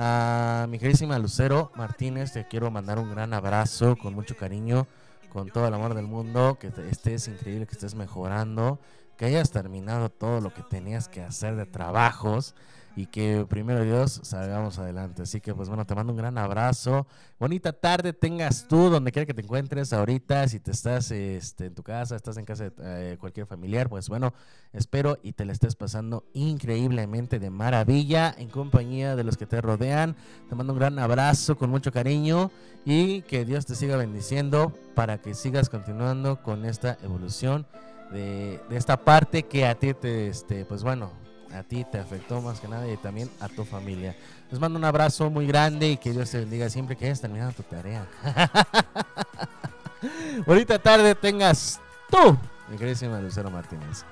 A 0.00 0.68
mi 0.68 0.78
queridísima 0.78 1.18
Lucero 1.18 1.72
Martínez, 1.74 2.32
te 2.32 2.46
quiero 2.46 2.70
mandar 2.70 3.00
un 3.00 3.10
gran 3.10 3.34
abrazo 3.34 3.96
con 3.96 4.14
mucho 4.14 4.36
cariño, 4.36 4.86
con 5.28 5.48
todo 5.48 5.66
el 5.66 5.74
amor 5.74 5.94
del 5.94 6.06
mundo, 6.06 6.56
que 6.60 6.70
estés 6.88 7.26
increíble, 7.26 7.66
que 7.66 7.72
estés 7.72 7.96
mejorando, 7.96 8.78
que 9.16 9.24
hayas 9.24 9.50
terminado 9.50 10.08
todo 10.08 10.40
lo 10.40 10.54
que 10.54 10.62
tenías 10.62 11.08
que 11.08 11.20
hacer 11.20 11.56
de 11.56 11.66
trabajos 11.66 12.54
y 12.96 13.06
que 13.06 13.46
primero 13.48 13.84
Dios 13.84 14.20
salgamos 14.24 14.78
adelante. 14.78 15.22
Así 15.22 15.40
que 15.40 15.54
pues 15.54 15.68
bueno, 15.68 15.84
te 15.84 15.94
mando 15.94 16.12
un 16.12 16.16
gran 16.16 16.36
abrazo. 16.38 17.06
Bonita 17.38 17.72
tarde 17.72 18.12
tengas 18.12 18.66
tú, 18.66 18.90
donde 18.90 19.12
quiera 19.12 19.26
que 19.26 19.34
te 19.34 19.42
encuentres 19.42 19.92
ahorita, 19.92 20.48
si 20.48 20.58
te 20.58 20.72
estás 20.72 21.10
este, 21.10 21.66
en 21.66 21.74
tu 21.74 21.82
casa, 21.82 22.16
estás 22.16 22.36
en 22.36 22.44
casa 22.44 22.64
de 22.64 22.72
eh, 23.12 23.16
cualquier 23.18 23.46
familiar, 23.46 23.88
pues 23.88 24.08
bueno, 24.08 24.34
espero 24.72 25.18
y 25.22 25.32
te 25.32 25.44
la 25.44 25.52
estés 25.52 25.76
pasando 25.76 26.24
increíblemente 26.32 27.38
de 27.38 27.50
maravilla 27.50 28.34
en 28.36 28.48
compañía 28.48 29.14
de 29.14 29.24
los 29.24 29.36
que 29.36 29.46
te 29.46 29.60
rodean. 29.60 30.16
Te 30.48 30.54
mando 30.54 30.72
un 30.72 30.78
gran 30.78 30.98
abrazo 30.98 31.56
con 31.56 31.70
mucho 31.70 31.92
cariño 31.92 32.50
y 32.84 33.22
que 33.22 33.44
Dios 33.44 33.66
te 33.66 33.74
siga 33.74 33.96
bendiciendo 33.96 34.72
para 34.94 35.18
que 35.18 35.34
sigas 35.34 35.68
continuando 35.68 36.42
con 36.42 36.64
esta 36.64 36.98
evolución 37.02 37.66
de, 38.10 38.60
de 38.68 38.76
esta 38.76 39.04
parte 39.04 39.44
que 39.44 39.66
a 39.66 39.78
ti 39.78 39.94
te, 39.94 40.28
este, 40.28 40.64
pues 40.64 40.82
bueno, 40.82 41.12
a 41.54 41.62
ti 41.62 41.84
te 41.90 41.98
afectó 41.98 42.40
más 42.40 42.60
que 42.60 42.68
nada 42.68 42.88
y 42.90 42.96
también 42.96 43.30
a 43.40 43.48
tu 43.48 43.64
familia. 43.64 44.14
Les 44.50 44.60
mando 44.60 44.78
un 44.78 44.84
abrazo 44.84 45.30
muy 45.30 45.46
grande 45.46 45.90
y 45.90 45.96
que 45.96 46.12
Dios 46.12 46.30
te 46.30 46.38
bendiga 46.40 46.68
siempre 46.70 46.96
que 46.96 47.06
hayas 47.06 47.20
terminado 47.20 47.52
tu 47.52 47.62
tarea. 47.62 48.06
Bonita 50.46 50.78
tarde 50.78 51.14
tengas 51.14 51.80
tú, 52.10 52.36
mi 52.70 52.76
queridísima 52.76 53.20
Lucero 53.20 53.50
Martínez. 53.50 54.04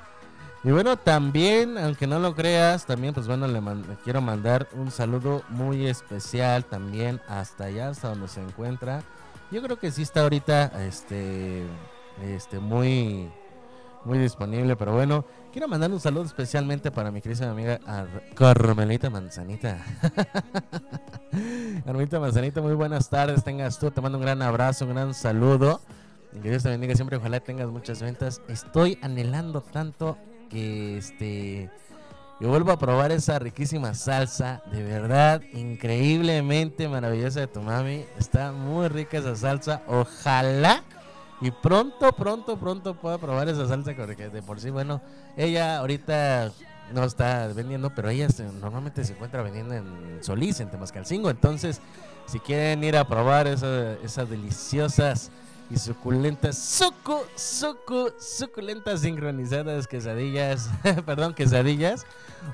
Y 0.64 0.70
bueno, 0.70 0.96
también, 0.96 1.78
aunque 1.78 2.08
no 2.08 2.18
lo 2.18 2.34
creas, 2.34 2.86
también 2.86 3.14
pues 3.14 3.28
bueno, 3.28 3.46
le, 3.46 3.60
man- 3.60 3.84
le 3.88 3.94
quiero 4.02 4.20
mandar 4.20 4.66
un 4.72 4.90
saludo 4.90 5.44
muy 5.48 5.86
especial 5.86 6.64
también 6.64 7.20
hasta 7.28 7.64
allá, 7.64 7.90
hasta 7.90 8.08
donde 8.08 8.26
se 8.26 8.42
encuentra. 8.42 9.02
Yo 9.52 9.62
creo 9.62 9.78
que 9.78 9.92
sí 9.92 10.02
está 10.02 10.22
ahorita 10.22 10.72
este, 10.84 11.62
este 12.20 12.58
muy, 12.58 13.30
muy 14.04 14.18
disponible, 14.18 14.74
pero 14.74 14.92
bueno, 14.92 15.24
quiero 15.56 15.68
mandar 15.68 15.90
un 15.90 15.98
saludo 15.98 16.24
especialmente 16.24 16.90
para 16.90 17.10
mi 17.10 17.22
querida 17.22 17.50
amiga 17.50 17.80
Ar- 17.86 19.10
Manzanita. 19.10 19.78
Carmelita 21.86 22.20
Manzanita, 22.20 22.60
muy 22.60 22.74
buenas 22.74 23.08
tardes, 23.08 23.42
tengas 23.42 23.78
tú, 23.78 23.90
te 23.90 24.02
mando 24.02 24.18
un 24.18 24.22
gran 24.22 24.42
abrazo, 24.42 24.84
un 24.84 24.92
gran 24.92 25.14
saludo. 25.14 25.80
Que 26.42 26.50
Dios 26.50 26.62
te 26.62 26.68
bendiga 26.68 26.94
siempre, 26.94 27.16
ojalá 27.16 27.40
tengas 27.40 27.68
muchas 27.68 28.02
ventas. 28.02 28.42
Estoy 28.48 28.98
anhelando 29.00 29.62
tanto 29.62 30.18
que 30.50 30.98
este 30.98 31.70
yo 32.38 32.50
vuelvo 32.50 32.70
a 32.70 32.78
probar 32.78 33.10
esa 33.10 33.38
riquísima 33.38 33.94
salsa, 33.94 34.62
de 34.70 34.82
verdad, 34.82 35.40
increíblemente 35.54 36.86
maravillosa 36.86 37.40
de 37.40 37.46
tu 37.46 37.62
mami. 37.62 38.04
Está 38.18 38.52
muy 38.52 38.88
rica 38.88 39.16
esa 39.16 39.34
salsa. 39.34 39.80
Ojalá 39.86 40.84
y 41.40 41.50
pronto, 41.50 42.12
pronto, 42.12 42.56
pronto 42.58 42.94
pueda 42.94 43.18
probar 43.18 43.48
esa 43.48 43.66
salsa 43.68 43.92
porque 43.96 44.28
de 44.30 44.42
por 44.42 44.60
sí, 44.60 44.70
bueno, 44.70 45.00
ella 45.36 45.78
ahorita 45.78 46.50
no 46.94 47.04
está 47.04 47.48
vendiendo, 47.48 47.90
pero 47.94 48.08
ella 48.08 48.28
normalmente 48.60 49.04
se 49.04 49.12
encuentra 49.12 49.42
vendiendo 49.42 49.74
en 49.74 50.18
Solís, 50.22 50.60
en 50.60 50.70
Temascalcingo. 50.70 51.28
Entonces, 51.30 51.80
si 52.26 52.38
quieren 52.40 52.82
ir 52.84 52.96
a 52.96 53.06
probar 53.06 53.46
esa- 53.48 53.94
esas 54.04 54.30
deliciosas 54.30 55.30
y 55.68 55.76
suculentas, 55.78 56.56
sucu, 56.56 57.18
sucu, 57.34 58.12
suculentas 58.20 59.00
sincronizadas 59.00 59.88
quesadillas, 59.88 60.70
perdón, 61.06 61.34
quesadillas 61.34 62.06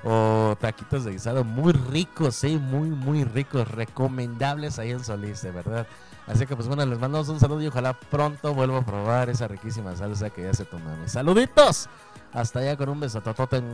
o 0.03 0.57
taquitos 0.59 1.05
de 1.05 1.13
guisado 1.13 1.45
muy 1.45 1.73
ricos, 1.75 2.37
sí, 2.37 2.57
muy, 2.57 2.89
muy 2.89 3.25
ricos, 3.25 3.69
recomendables 3.71 4.79
ahí 4.79 4.91
en 4.93 5.05
Solís, 5.05 5.43
de 5.43 5.51
verdad. 5.51 5.87
Así 6.27 6.47
que 6.47 6.55
pues 6.55 6.69
bueno, 6.69 6.87
les 6.87 6.99
mandamos 6.99 7.29
un 7.29 7.41
saludo 7.41 7.63
y 7.63 7.67
ojalá 7.67 7.95
pronto 7.95 8.55
vuelva 8.55 8.79
a 8.79 8.85
probar 8.85 9.29
esa 9.29 9.49
riquísima 9.49 9.97
salsa 9.97 10.31
que 10.31 10.43
ya 10.43 10.55
se 10.55 10.65
tu 10.65 10.79
mami. 10.79 11.09
Saluditos. 11.09 11.89
Hasta 12.33 12.61
allá 12.61 12.77
con 12.77 12.89
un 12.89 13.01
besototote. 13.01 13.63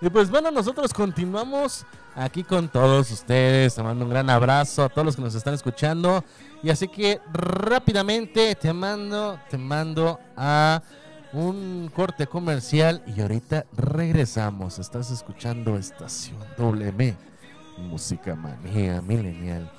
Y 0.00 0.10
pues 0.10 0.30
bueno, 0.30 0.50
nosotros 0.50 0.92
continuamos 0.92 1.86
aquí 2.14 2.44
con 2.44 2.68
todos 2.68 3.10
ustedes. 3.10 3.74
Te 3.74 3.82
mando 3.82 4.04
un 4.04 4.10
gran 4.10 4.28
abrazo 4.28 4.84
a 4.84 4.88
todos 4.88 5.06
los 5.06 5.16
que 5.16 5.22
nos 5.22 5.34
están 5.34 5.54
escuchando. 5.54 6.22
Y 6.62 6.70
así 6.70 6.88
que 6.88 7.20
rápidamente 7.32 8.54
te 8.54 8.72
mando, 8.72 9.38
te 9.48 9.56
mando 9.56 10.20
a 10.36 10.82
un 11.32 11.90
corte 11.94 12.26
comercial 12.26 13.02
y 13.06 13.20
ahorita 13.20 13.66
regresamos. 13.76 14.78
Estás 14.78 15.10
escuchando 15.10 15.76
Estación 15.76 16.38
WM, 16.58 17.16
Música 17.78 18.34
Manía 18.34 19.00
Milenial. 19.00 19.70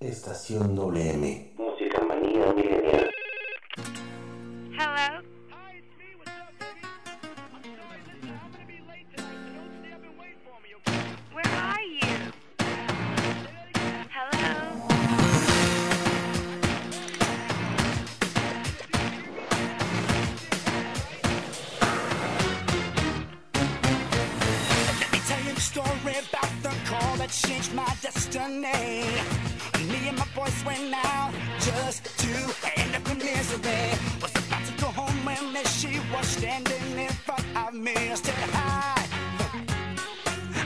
Estación 0.00 0.76
WM. 0.76 1.54
Música 1.56 2.00
manía 2.04 2.52
milenial. 2.52 3.10
Hello? 4.78 5.33
That 27.24 27.48
changed 27.48 27.72
my 27.74 27.90
destiny. 28.02 29.04
Me 29.90 30.08
and 30.08 30.18
my 30.18 30.26
boys 30.34 30.64
went 30.66 30.92
out 30.92 31.32
just 31.58 32.04
to 32.18 32.32
end 32.76 32.94
up 32.94 33.10
in 33.10 33.18
misery. 33.18 33.92
Was 34.20 34.32
about 34.32 34.64
to 34.66 34.72
go 34.82 34.88
home 34.88 35.24
when 35.24 35.64
she 35.64 36.00
was 36.12 36.26
standing 36.26 36.98
in 36.98 37.12
front 37.26 37.44
of 37.56 37.72
me. 37.72 37.94
I 37.96 38.14
said, 38.14 38.34
Hi, 38.52 39.06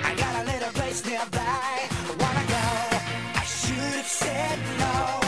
I 0.09 0.15
got 0.17 0.33
a 0.43 0.45
little 0.53 0.73
place 0.73 1.05
nearby. 1.07 1.71
Wanna 2.23 2.45
go? 2.57 2.67
I 3.41 3.45
should 3.45 3.95
have 4.01 4.07
said 4.07 4.59
no. 4.81 5.28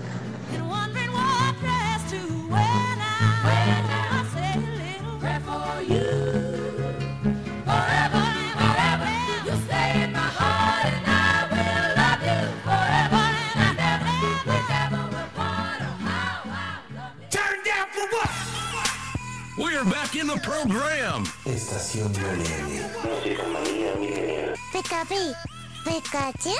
Pikachu. 25.03 26.53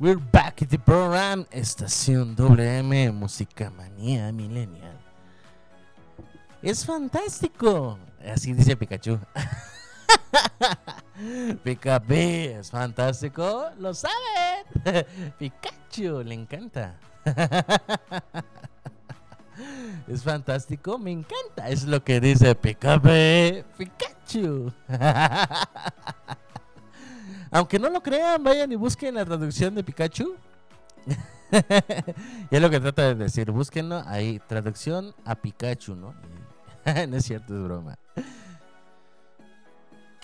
We're 0.00 0.16
back 0.16 0.62
at 0.62 0.70
the 0.70 0.78
program. 0.78 1.46
Estación 1.52 2.34
WM, 2.34 3.12
Música 3.12 3.70
Manía 3.70 4.32
Millennial. 4.32 4.98
Es 6.60 6.84
fantástico. 6.84 8.00
Así 8.26 8.52
dice 8.52 8.76
Pikachu. 8.76 9.20
Pikachu 11.62 12.14
es 12.14 12.72
fantástico. 12.72 13.70
Lo 13.78 13.94
saben. 13.94 14.55
Pikachu 15.38 16.22
le 16.22 16.34
encanta. 16.34 16.96
Es 20.06 20.22
fantástico, 20.22 20.98
me 20.98 21.10
encanta. 21.10 21.68
Es 21.68 21.84
lo 21.84 22.04
que 22.04 22.20
dice 22.20 22.54
Pikachu. 22.54 23.64
Pikachu. 23.78 24.70
Aunque 27.50 27.78
no 27.78 27.88
lo 27.88 28.02
crean, 28.02 28.44
vayan 28.44 28.70
y 28.70 28.76
busquen 28.76 29.14
la 29.14 29.24
traducción 29.24 29.74
de 29.74 29.82
Pikachu. 29.82 30.36
y 32.50 32.54
es 32.54 32.60
lo 32.60 32.68
que 32.68 32.80
trata 32.80 33.02
de 33.02 33.14
decir. 33.14 33.50
Búsquenlo 33.50 34.02
ahí, 34.06 34.40
traducción 34.46 35.14
a 35.24 35.34
Pikachu, 35.34 35.94
¿no? 35.94 36.14
no 37.08 37.16
es 37.16 37.24
cierto, 37.24 37.54
es 37.54 37.62
broma. 37.62 37.96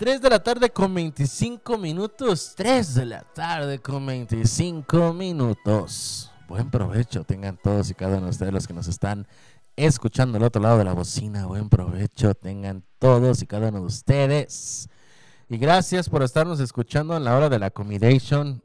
3 0.03 0.19
de 0.19 0.29
la 0.29 0.43
tarde 0.43 0.69
con 0.69 0.93
25 0.93 1.77
minutos. 1.77 2.55
3 2.57 2.95
de 2.95 3.05
la 3.05 3.21
tarde 3.21 3.79
con 3.79 4.05
25 4.05 5.13
minutos. 5.13 6.29
Buen 6.49 6.69
provecho 6.69 7.23
tengan 7.23 7.55
todos 7.55 7.89
y 7.89 7.93
cada 7.93 8.17
uno 8.17 8.25
de 8.25 8.31
ustedes 8.31 8.51
los 8.51 8.67
que 8.67 8.73
nos 8.73 8.89
están 8.89 9.25
escuchando 9.77 10.37
al 10.37 10.43
otro 10.43 10.61
lado 10.61 10.77
de 10.77 10.83
la 10.83 10.91
bocina. 10.91 11.45
Buen 11.45 11.69
provecho 11.69 12.35
tengan 12.35 12.83
todos 12.99 13.41
y 13.43 13.47
cada 13.47 13.69
uno 13.69 13.79
de 13.79 13.85
ustedes. 13.85 14.89
Y 15.47 15.57
gracias 15.57 16.09
por 16.09 16.21
estarnos 16.21 16.59
escuchando 16.59 17.15
en 17.15 17.23
la 17.23 17.37
hora 17.37 17.47
de 17.47 17.59
la 17.59 17.67
accommodation. 17.67 18.61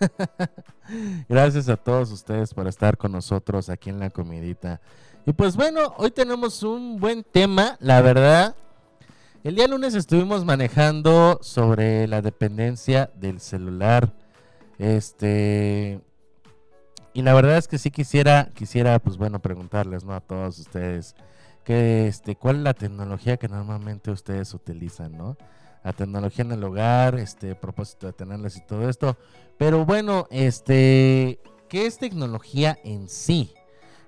gracias 1.28 1.68
a 1.68 1.76
todos 1.76 2.10
ustedes 2.10 2.52
por 2.52 2.66
estar 2.66 2.98
con 2.98 3.12
nosotros 3.12 3.68
aquí 3.68 3.90
en 3.90 4.00
la 4.00 4.10
comidita. 4.10 4.80
Y 5.24 5.34
pues 5.34 5.54
bueno, 5.54 5.94
hoy 5.98 6.10
tenemos 6.10 6.64
un 6.64 6.98
buen 6.98 7.22
tema, 7.22 7.76
la 7.78 8.02
verdad. 8.02 8.56
El 9.44 9.56
día 9.56 9.68
lunes 9.68 9.94
estuvimos 9.94 10.42
manejando 10.46 11.38
sobre 11.42 12.08
la 12.08 12.22
dependencia 12.22 13.10
del 13.14 13.40
celular. 13.40 14.14
Este. 14.78 16.00
Y 17.12 17.20
la 17.20 17.34
verdad 17.34 17.58
es 17.58 17.68
que 17.68 17.76
sí 17.76 17.90
quisiera, 17.90 18.48
quisiera, 18.54 18.98
pues 19.00 19.18
bueno, 19.18 19.40
preguntarles, 19.40 20.02
¿no? 20.02 20.14
A 20.14 20.22
todos 20.22 20.58
ustedes, 20.58 21.14
que 21.62 22.06
este, 22.06 22.36
¿cuál 22.36 22.56
es 22.56 22.62
la 22.62 22.72
tecnología 22.72 23.36
que 23.36 23.48
normalmente 23.48 24.10
ustedes 24.10 24.54
utilizan, 24.54 25.14
¿no? 25.18 25.36
La 25.84 25.92
tecnología 25.92 26.46
en 26.46 26.52
el 26.52 26.64
hogar, 26.64 27.16
este, 27.16 27.54
propósito 27.54 28.06
de 28.06 28.14
tenerlas 28.14 28.56
y 28.56 28.62
todo 28.62 28.88
esto. 28.88 29.18
Pero 29.58 29.84
bueno, 29.84 30.26
este, 30.30 31.38
¿qué 31.68 31.84
es 31.84 31.98
tecnología 31.98 32.78
en 32.82 33.10
sí? 33.10 33.52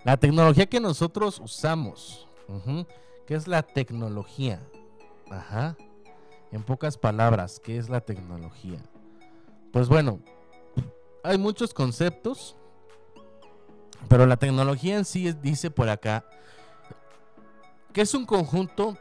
La 0.03 0.17
tecnología 0.17 0.65
que 0.65 0.81
nosotros 0.81 1.41
usamos. 1.41 2.27
ujú, 2.49 2.87
¿Qué 3.27 3.35
es 3.35 3.47
la 3.47 3.63
tecnología? 3.63 4.63
Ajá. 5.31 5.77
En 6.53 6.63
pocas 6.63 6.97
palabras, 6.97 7.61
¿qué 7.63 7.77
es 7.77 7.89
la 7.89 8.01
tecnología? 8.01 8.79
Pues 9.73 9.89
bueno, 9.89 10.21
hay 11.25 11.39
muchos 11.39 11.75
conceptos, 11.75 12.57
pero 14.09 14.27
la 14.27 14.37
tecnología 14.37 14.97
en 14.97 15.05
sí 15.05 15.27
es- 15.29 15.43
dice 15.43 15.71
por 15.71 15.89
acá 15.89 16.25
que 17.93 18.03
es 18.03 18.15
un 18.15 18.27
conjunto 18.27 18.97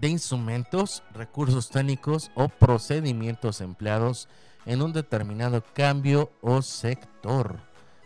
de 0.00 0.08
instrumentos, 0.08 1.02
recursos 1.12 1.68
técnicos 1.68 2.30
o 2.34 2.48
procedimientos 2.48 3.60
empleados 3.60 4.28
en 4.64 4.82
un 4.82 4.92
determinado 4.92 5.62
cambio 5.74 6.30
o 6.40 6.62
sector. 6.62 7.58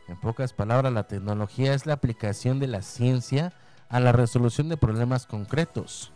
En 0.08 0.18
pocas 0.20 0.52
palabras, 0.52 0.92
la 0.92 1.06
tecnología 1.06 1.72
es 1.74 1.86
la 1.86 1.94
aplicación 1.94 2.58
de 2.58 2.66
la 2.66 2.82
ciencia 2.82 3.52
a 3.88 4.00
la 4.00 4.12
resolución 4.12 4.68
de 4.68 4.76
problemas 4.76 5.26
concretos. 5.26 6.12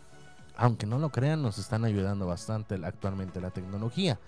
Aunque 0.57 0.87
no 0.87 0.97
lo 0.97 1.09
crean, 1.09 1.41
nos 1.41 1.59
están 1.59 1.85
ayudando 1.85 2.25
bastante 2.25 2.75
actualmente 2.83 3.39
la 3.39 3.51
tecnología. 3.51 4.19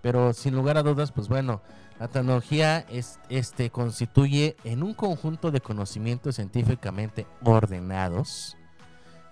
Pero 0.00 0.32
sin 0.32 0.54
lugar 0.54 0.78
a 0.78 0.82
dudas, 0.82 1.12
pues 1.12 1.28
bueno, 1.28 1.60
la 1.98 2.08
tecnología 2.08 2.78
es, 2.88 3.18
este, 3.28 3.70
constituye 3.70 4.56
en 4.64 4.82
un 4.82 4.94
conjunto 4.94 5.50
de 5.50 5.60
conocimientos 5.60 6.36
científicamente 6.36 7.26
ordenados 7.44 8.56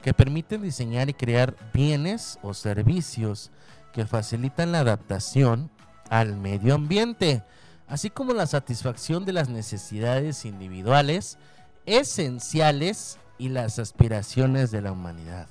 que 0.03 0.13
permiten 0.13 0.63
diseñar 0.63 1.09
y 1.09 1.15
crear 1.15 1.57
bienes 1.73 2.39
o 2.43 2.53
servicios 2.55 3.51
que 3.93 4.07
facilitan 4.07 4.73
la 4.73 4.81
adaptación 4.81 5.71
al 6.09 6.37
medio 6.37 6.75
ambiente, 6.75 7.43
así 7.87 8.11
como 8.11 8.33
la 8.33 8.47
satisfacción 8.47 9.25
de 9.25 9.33
las 9.33 9.49
necesidades 9.49 10.45
individuales 10.45 11.39
esenciales 11.87 13.19
y 13.39 13.49
las 13.49 13.79
aspiraciones 13.79 14.71
de 14.71 14.83
la 14.83 14.93
humanidad. 14.93 15.49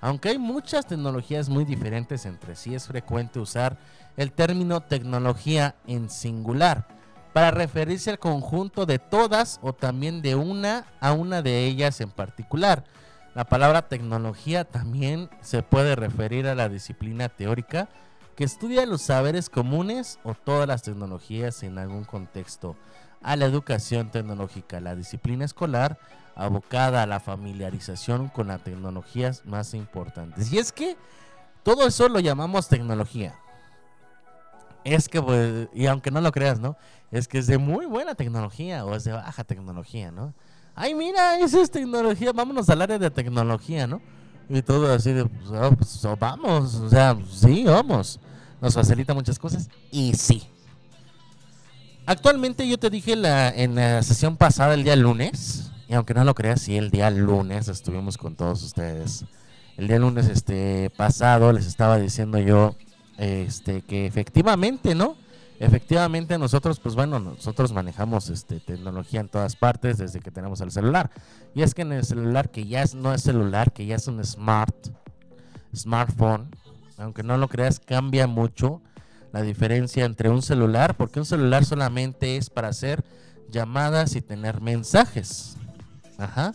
Aunque 0.00 0.30
hay 0.30 0.38
muchas 0.38 0.86
tecnologías 0.86 1.48
muy 1.48 1.64
diferentes 1.64 2.24
entre 2.24 2.56
sí, 2.56 2.74
es 2.74 2.86
frecuente 2.86 3.38
usar 3.38 3.78
el 4.16 4.32
término 4.32 4.80
tecnología 4.80 5.74
en 5.86 6.08
singular 6.08 6.86
para 7.32 7.50
referirse 7.50 8.10
al 8.10 8.18
conjunto 8.18 8.86
de 8.86 8.98
todas 8.98 9.60
o 9.62 9.72
también 9.72 10.22
de 10.22 10.34
una 10.34 10.86
a 11.00 11.12
una 11.12 11.42
de 11.42 11.66
ellas 11.66 12.00
en 12.00 12.10
particular. 12.10 12.84
La 13.34 13.44
palabra 13.44 13.88
tecnología 13.88 14.64
también 14.64 15.30
se 15.40 15.62
puede 15.62 15.94
referir 15.94 16.48
a 16.48 16.54
la 16.54 16.68
disciplina 16.68 17.28
teórica 17.28 17.88
que 18.34 18.44
estudia 18.44 18.86
los 18.86 19.02
saberes 19.02 19.50
comunes 19.50 20.18
o 20.24 20.34
todas 20.34 20.66
las 20.66 20.82
tecnologías 20.82 21.62
en 21.62 21.78
algún 21.78 22.04
contexto, 22.04 22.74
a 23.22 23.36
la 23.36 23.44
educación 23.44 24.10
tecnológica, 24.10 24.80
la 24.80 24.96
disciplina 24.96 25.44
escolar 25.44 25.98
abocada 26.40 27.02
a 27.02 27.06
la 27.06 27.20
familiarización 27.20 28.28
con 28.28 28.48
las 28.48 28.64
tecnologías 28.64 29.44
más 29.44 29.74
importantes. 29.74 30.52
Y 30.52 30.58
es 30.58 30.72
que 30.72 30.96
todo 31.62 31.86
eso 31.86 32.08
lo 32.08 32.18
llamamos 32.18 32.68
tecnología. 32.68 33.34
Es 34.82 35.08
que, 35.08 35.20
pues, 35.20 35.68
y 35.74 35.86
aunque 35.86 36.10
no 36.10 36.22
lo 36.22 36.32
creas, 36.32 36.58
¿no? 36.58 36.76
Es 37.10 37.28
que 37.28 37.38
es 37.38 37.46
de 37.46 37.58
muy 37.58 37.84
buena 37.84 38.14
tecnología 38.14 38.86
o 38.86 38.94
es 38.94 39.04
de 39.04 39.12
baja 39.12 39.44
tecnología, 39.44 40.10
¿no? 40.10 40.32
Ay, 40.74 40.94
mira, 40.94 41.38
esa 41.38 41.60
es 41.60 41.70
tecnología, 41.70 42.32
vámonos 42.32 42.70
al 42.70 42.80
área 42.80 42.98
de 42.98 43.10
tecnología, 43.10 43.86
¿no? 43.86 44.00
Y 44.48 44.62
todo 44.62 44.92
así 44.92 45.12
de, 45.12 45.26
pues, 45.26 45.50
ah, 45.52 45.70
pues, 45.76 46.04
oh, 46.06 46.16
vamos, 46.16 46.74
o 46.76 46.88
sea, 46.88 47.16
sí, 47.30 47.64
vamos. 47.64 48.18
Nos 48.62 48.74
facilita 48.74 49.12
muchas 49.12 49.38
cosas 49.38 49.68
y 49.90 50.14
sí. 50.14 50.48
Actualmente 52.06 52.66
yo 52.66 52.78
te 52.78 52.88
dije 52.88 53.14
la, 53.14 53.50
en 53.50 53.74
la 53.74 54.02
sesión 54.02 54.36
pasada, 54.38 54.72
el 54.72 54.84
día 54.84 54.96
lunes, 54.96 55.69
y 55.90 55.94
aunque 55.94 56.14
no 56.14 56.22
lo 56.22 56.36
creas, 56.36 56.60
sí, 56.60 56.76
el 56.76 56.92
día 56.92 57.10
lunes 57.10 57.66
estuvimos 57.66 58.16
con 58.16 58.36
todos 58.36 58.62
ustedes. 58.62 59.24
El 59.76 59.88
día 59.88 59.98
lunes 59.98 60.28
este 60.28 60.88
pasado 60.96 61.52
les 61.52 61.66
estaba 61.66 61.98
diciendo 61.98 62.38
yo 62.38 62.76
este 63.18 63.82
que 63.82 64.06
efectivamente, 64.06 64.94
¿no? 64.94 65.16
Efectivamente, 65.58 66.38
nosotros, 66.38 66.78
pues 66.78 66.94
bueno, 66.94 67.18
nosotros 67.18 67.72
manejamos 67.72 68.30
este, 68.30 68.60
tecnología 68.60 69.18
en 69.18 69.28
todas 69.28 69.56
partes 69.56 69.98
desde 69.98 70.20
que 70.20 70.30
tenemos 70.30 70.60
el 70.60 70.70
celular. 70.70 71.10
Y 71.56 71.62
es 71.62 71.74
que 71.74 71.82
en 71.82 71.90
el 71.90 72.04
celular, 72.04 72.50
que 72.50 72.66
ya 72.66 72.84
no 72.94 73.12
es 73.12 73.22
celular, 73.22 73.72
que 73.72 73.84
ya 73.84 73.96
es 73.96 74.06
un 74.06 74.24
smart, 74.24 74.76
smartphone, 75.74 76.50
aunque 76.98 77.24
no 77.24 77.36
lo 77.36 77.48
creas, 77.48 77.80
cambia 77.80 78.28
mucho 78.28 78.80
la 79.32 79.42
diferencia 79.42 80.04
entre 80.04 80.30
un 80.30 80.40
celular, 80.40 80.96
porque 80.96 81.18
un 81.18 81.26
celular 81.26 81.64
solamente 81.64 82.36
es 82.36 82.48
para 82.48 82.68
hacer 82.68 83.02
llamadas 83.50 84.14
y 84.14 84.22
tener 84.22 84.60
mensajes. 84.60 85.56
Ajá. 86.20 86.54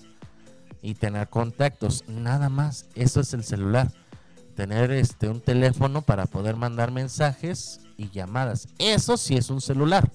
Y 0.82 0.93
tener 0.93 1.28
contactos, 1.30 2.04
nada 2.08 2.49
más. 2.49 2.86
Eso 2.95 3.19
es 3.19 3.34
el 3.34 3.43
celular. 3.43 3.91
Tener 4.56 4.91
este 4.91 5.28
un 5.28 5.41
teléfono 5.41 6.01
para 6.01 6.28
poder 6.28 6.56
mandar 6.56 6.91
mensajes 6.91 7.82
y 7.97 8.10
llamadas. 8.10 8.67
Eso 8.78 9.17
sí 9.17 9.36
es 9.36 9.49
un 9.49 9.62
celular. 9.62 10.10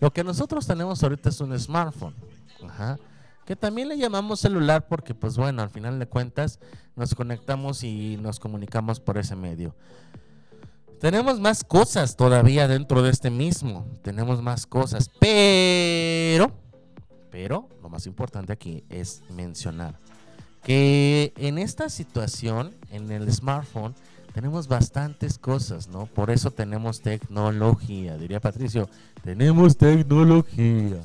Lo 0.00 0.12
que 0.12 0.24
nosotros 0.24 0.66
tenemos 0.66 1.02
ahorita 1.02 1.28
es 1.28 1.40
un 1.40 1.56
smartphone. 1.58 2.14
Ajá. 2.66 2.98
Que 3.44 3.54
también 3.54 3.88
le 3.88 3.98
llamamos 3.98 4.40
celular 4.40 4.86
porque, 4.88 5.14
pues 5.14 5.36
bueno, 5.36 5.62
al 5.62 5.70
final 5.70 5.98
de 5.98 6.06
cuentas 6.06 6.58
nos 6.96 7.14
conectamos 7.14 7.84
y 7.84 8.16
nos 8.20 8.40
comunicamos 8.40 9.00
por 9.00 9.18
ese 9.18 9.36
medio. 9.36 9.74
Tenemos 11.00 11.40
más 11.40 11.64
cosas 11.64 12.16
todavía 12.16 12.68
dentro 12.68 13.02
de 13.02 13.10
este 13.10 13.30
mismo. 13.30 13.86
Tenemos 14.02 14.40
más 14.40 14.66
cosas. 14.66 15.10
Pero, 15.18 16.52
pero, 17.32 17.68
lo 17.82 17.88
más 17.88 18.06
importante 18.06 18.52
aquí 18.52 18.84
es 18.88 19.22
mencionar 19.30 19.98
que 20.62 21.32
en 21.36 21.58
esta 21.58 21.88
situación, 21.88 22.74
en 22.90 23.10
el 23.10 23.30
smartphone, 23.32 23.94
tenemos 24.32 24.68
bastantes 24.68 25.38
cosas, 25.38 25.88
¿no? 25.88 26.06
Por 26.06 26.30
eso 26.30 26.50
tenemos 26.50 27.02
tecnología, 27.02 28.16
diría 28.16 28.40
Patricio. 28.40 28.88
Tenemos 29.22 29.76
tecnología. 29.76 31.00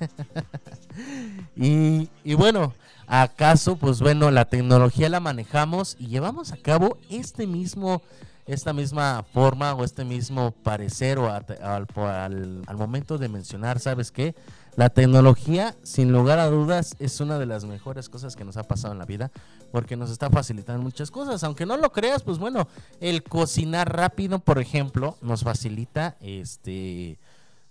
y, 1.56 2.08
y 2.22 2.34
bueno, 2.34 2.72
¿acaso, 3.06 3.76
pues 3.76 4.00
bueno, 4.00 4.30
la 4.30 4.46
tecnología 4.46 5.08
la 5.08 5.20
manejamos 5.20 5.96
y 5.98 6.06
llevamos 6.06 6.52
a 6.52 6.56
cabo 6.56 6.96
este 7.10 7.46
mismo, 7.46 8.00
esta 8.46 8.72
misma 8.72 9.24
forma 9.34 9.74
o 9.74 9.84
este 9.84 10.04
mismo 10.04 10.52
parecer 10.52 11.18
o 11.18 11.30
al 11.30 12.76
momento 12.76 13.18
de 13.18 13.28
mencionar, 13.28 13.78
¿sabes 13.78 14.10
qué? 14.10 14.34
La 14.76 14.88
tecnología, 14.88 15.76
sin 15.84 16.10
lugar 16.10 16.40
a 16.40 16.50
dudas, 16.50 16.96
es 16.98 17.20
una 17.20 17.38
de 17.38 17.46
las 17.46 17.64
mejores 17.64 18.08
cosas 18.08 18.34
que 18.34 18.44
nos 18.44 18.56
ha 18.56 18.64
pasado 18.64 18.92
en 18.92 18.98
la 18.98 19.06
vida 19.06 19.30
porque 19.70 19.96
nos 19.96 20.10
está 20.10 20.30
facilitando 20.30 20.82
muchas 20.82 21.12
cosas. 21.12 21.44
Aunque 21.44 21.64
no 21.64 21.76
lo 21.76 21.92
creas, 21.92 22.24
pues 22.24 22.38
bueno, 22.38 22.66
el 23.00 23.22
cocinar 23.22 23.96
rápido, 23.96 24.40
por 24.40 24.58
ejemplo, 24.58 25.16
nos 25.20 25.44
facilita 25.44 26.16
este 26.20 27.18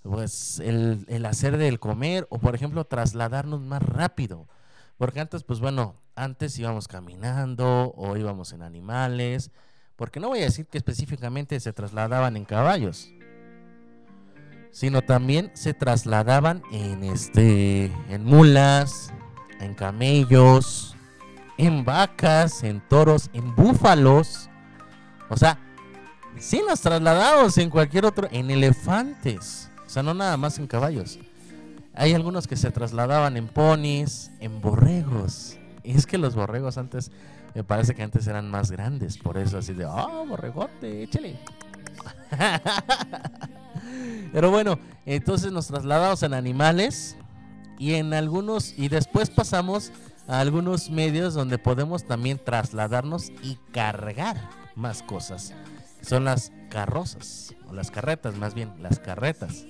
pues 0.01 0.59
el, 0.59 1.05
el 1.07 1.25
hacer 1.25 1.57
del 1.57 1.79
comer 1.79 2.27
o 2.29 2.37
por 2.37 2.55
ejemplo 2.55 2.85
trasladarnos 2.85 3.61
más 3.61 3.81
rápido. 3.83 4.47
Porque 4.97 5.19
antes, 5.19 5.43
pues 5.43 5.59
bueno, 5.59 5.95
antes 6.15 6.57
íbamos 6.57 6.87
caminando 6.87 7.93
o 7.97 8.15
íbamos 8.15 8.53
en 8.53 8.61
animales. 8.61 9.51
Porque 9.97 10.21
no 10.21 10.29
voy 10.29 10.39
a 10.39 10.45
decir 10.45 10.67
que 10.67 10.77
específicamente 10.77 11.59
se 11.59 11.73
trasladaban 11.73 12.37
en 12.37 12.45
caballos. 12.45 13.09
Sino 14.73 15.03
también 15.03 15.51
se 15.53 15.73
trasladaban 15.73 16.63
en 16.71 17.03
este. 17.03 17.85
en 18.09 18.25
mulas, 18.25 19.13
en 19.59 19.75
camellos, 19.75 20.95
en 21.57 21.85
vacas, 21.85 22.63
en 22.63 22.81
toros, 22.89 23.29
en 23.33 23.55
búfalos. 23.55 24.49
O 25.29 25.37
sea, 25.37 25.59
sí 26.37 26.61
nos 26.67 26.81
trasladamos 26.81 27.57
en 27.59 27.69
cualquier 27.69 28.05
otro. 28.05 28.27
en 28.31 28.49
elefantes. 28.49 29.69
O 29.85 29.89
sea, 29.89 30.01
no 30.01 30.15
nada 30.15 30.37
más 30.37 30.57
en 30.57 30.65
caballos. 30.65 31.19
Hay 31.93 32.13
algunos 32.13 32.47
que 32.47 32.55
se 32.55 32.71
trasladaban 32.71 33.37
en 33.37 33.47
ponis, 33.47 34.31
en 34.39 34.59
borregos. 34.59 35.55
Es 35.83 36.07
que 36.07 36.17
los 36.17 36.33
borregos 36.33 36.79
antes, 36.79 37.11
me 37.53 37.63
parece 37.63 37.93
que 37.93 38.01
antes 38.01 38.25
eran 38.25 38.49
más 38.49 38.71
grandes. 38.71 39.19
Por 39.19 39.37
eso 39.37 39.59
así 39.59 39.73
de, 39.73 39.85
oh, 39.85 40.25
borregote, 40.27 41.03
échale. 41.03 41.37
Pero 44.31 44.51
bueno, 44.51 44.79
entonces 45.05 45.51
nos 45.51 45.67
trasladamos 45.67 46.23
en 46.23 46.33
animales 46.33 47.15
y 47.77 47.93
en 47.93 48.13
algunos, 48.13 48.73
y 48.77 48.89
después 48.89 49.29
pasamos 49.29 49.91
a 50.27 50.39
algunos 50.39 50.89
medios 50.89 51.33
donde 51.33 51.57
podemos 51.57 52.05
también 52.05 52.39
trasladarnos 52.43 53.31
y 53.41 53.57
cargar 53.71 54.37
más 54.75 55.03
cosas. 55.03 55.53
Son 56.01 56.25
las 56.25 56.51
carrozas, 56.69 57.55
o 57.67 57.73
las 57.73 57.91
carretas 57.91 58.35
más 58.35 58.53
bien, 58.53 58.71
las 58.81 58.99
carretas. 58.99 59.65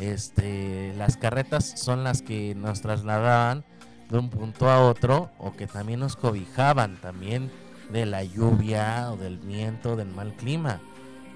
Este, 0.00 0.94
las 0.96 1.16
carretas 1.16 1.74
son 1.76 2.04
las 2.04 2.22
que 2.22 2.54
nos 2.54 2.80
trasladaban 2.80 3.64
de 4.08 4.18
un 4.18 4.30
punto 4.30 4.70
a 4.70 4.84
otro 4.84 5.30
o 5.38 5.52
que 5.52 5.66
también 5.66 6.00
nos 6.00 6.16
cobijaban 6.16 6.96
también 7.00 7.50
de 7.90 8.06
la 8.06 8.22
lluvia 8.22 9.10
o 9.12 9.16
del 9.16 9.38
viento, 9.38 9.96
del 9.96 10.08
mal 10.08 10.34
clima. 10.34 10.80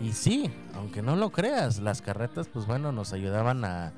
Y 0.02 0.12
sí, 0.12 0.52
aunque 0.74 1.00
no 1.00 1.14
lo 1.14 1.30
creas, 1.30 1.78
las 1.78 2.02
carretas 2.02 2.48
pues 2.52 2.66
bueno 2.66 2.90
nos 2.90 3.12
ayudaban 3.12 3.64
a, 3.64 3.92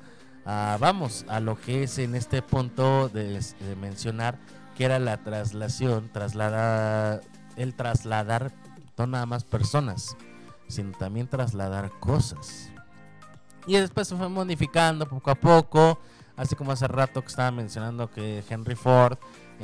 vamos, 0.79 1.25
a 1.27 1.39
lo 1.39 1.59
que 1.59 1.83
es 1.83 1.97
en 1.97 2.13
este 2.13 2.43
punto 2.43 3.09
de, 3.09 3.39
de 3.39 3.75
mencionar 3.75 4.37
que 4.77 4.85
era 4.85 4.99
la 4.99 5.17
traslación, 5.17 6.09
trasladar, 6.13 7.21
el 7.55 7.73
trasladar 7.73 8.53
no 8.97 9.07
nada 9.07 9.25
más 9.25 9.43
personas, 9.45 10.15
sino 10.67 10.91
también 10.91 11.27
trasladar 11.27 11.89
cosas. 11.99 12.69
Y 13.65 13.73
después 13.73 14.07
se 14.07 14.15
fue 14.15 14.29
modificando 14.29 15.07
poco 15.07 15.31
a 15.31 15.35
poco, 15.35 15.99
así 16.37 16.55
como 16.55 16.71
hace 16.71 16.87
rato 16.87 17.21
que 17.21 17.27
estaba 17.29 17.49
mencionando 17.49 18.11
que 18.11 18.43
Henry 18.47 18.75
Ford 18.75 19.17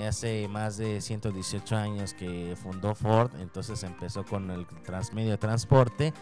hace 0.07 0.47
más 0.47 0.77
de 0.77 1.01
118 1.01 1.75
años 1.75 2.13
que 2.13 2.55
fundó 2.61 2.95
Ford, 2.95 3.31
entonces 3.39 3.83
empezó 3.83 4.25
con 4.25 4.49
el 4.51 4.65
transmedio 4.83 5.31
de 5.31 5.37
transporte 5.37 6.13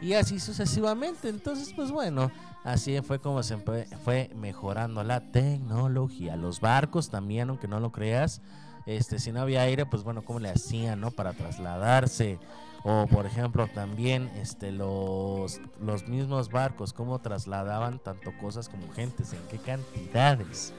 y 0.00 0.14
así 0.14 0.38
sucesivamente. 0.40 1.28
Entonces, 1.28 1.72
pues 1.74 1.90
bueno, 1.90 2.30
así 2.64 3.00
fue 3.02 3.18
como 3.18 3.42
se 3.42 3.56
fue 4.04 4.30
mejorando 4.34 5.02
la 5.02 5.30
tecnología. 5.30 6.36
Los 6.36 6.60
barcos 6.60 7.10
también, 7.10 7.50
aunque 7.50 7.68
no 7.68 7.80
lo 7.80 7.92
creas, 7.92 8.40
este, 8.86 9.18
si 9.18 9.32
no 9.32 9.40
había 9.40 9.62
aire, 9.62 9.86
pues 9.86 10.02
bueno, 10.02 10.24
¿cómo 10.24 10.40
le 10.40 10.50
hacían, 10.50 11.00
no? 11.00 11.10
Para 11.10 11.32
trasladarse. 11.32 12.38
O 12.84 13.06
por 13.08 13.26
ejemplo 13.26 13.66
también 13.66 14.30
este, 14.36 14.70
los, 14.70 15.60
los 15.80 16.06
mismos 16.06 16.48
barcos, 16.48 16.92
cómo 16.92 17.18
trasladaban 17.18 17.98
tanto 17.98 18.32
cosas 18.38 18.68
como 18.68 18.90
gentes, 18.92 19.32
en 19.32 19.40
qué 19.50 19.58
cantidades. 19.58 20.72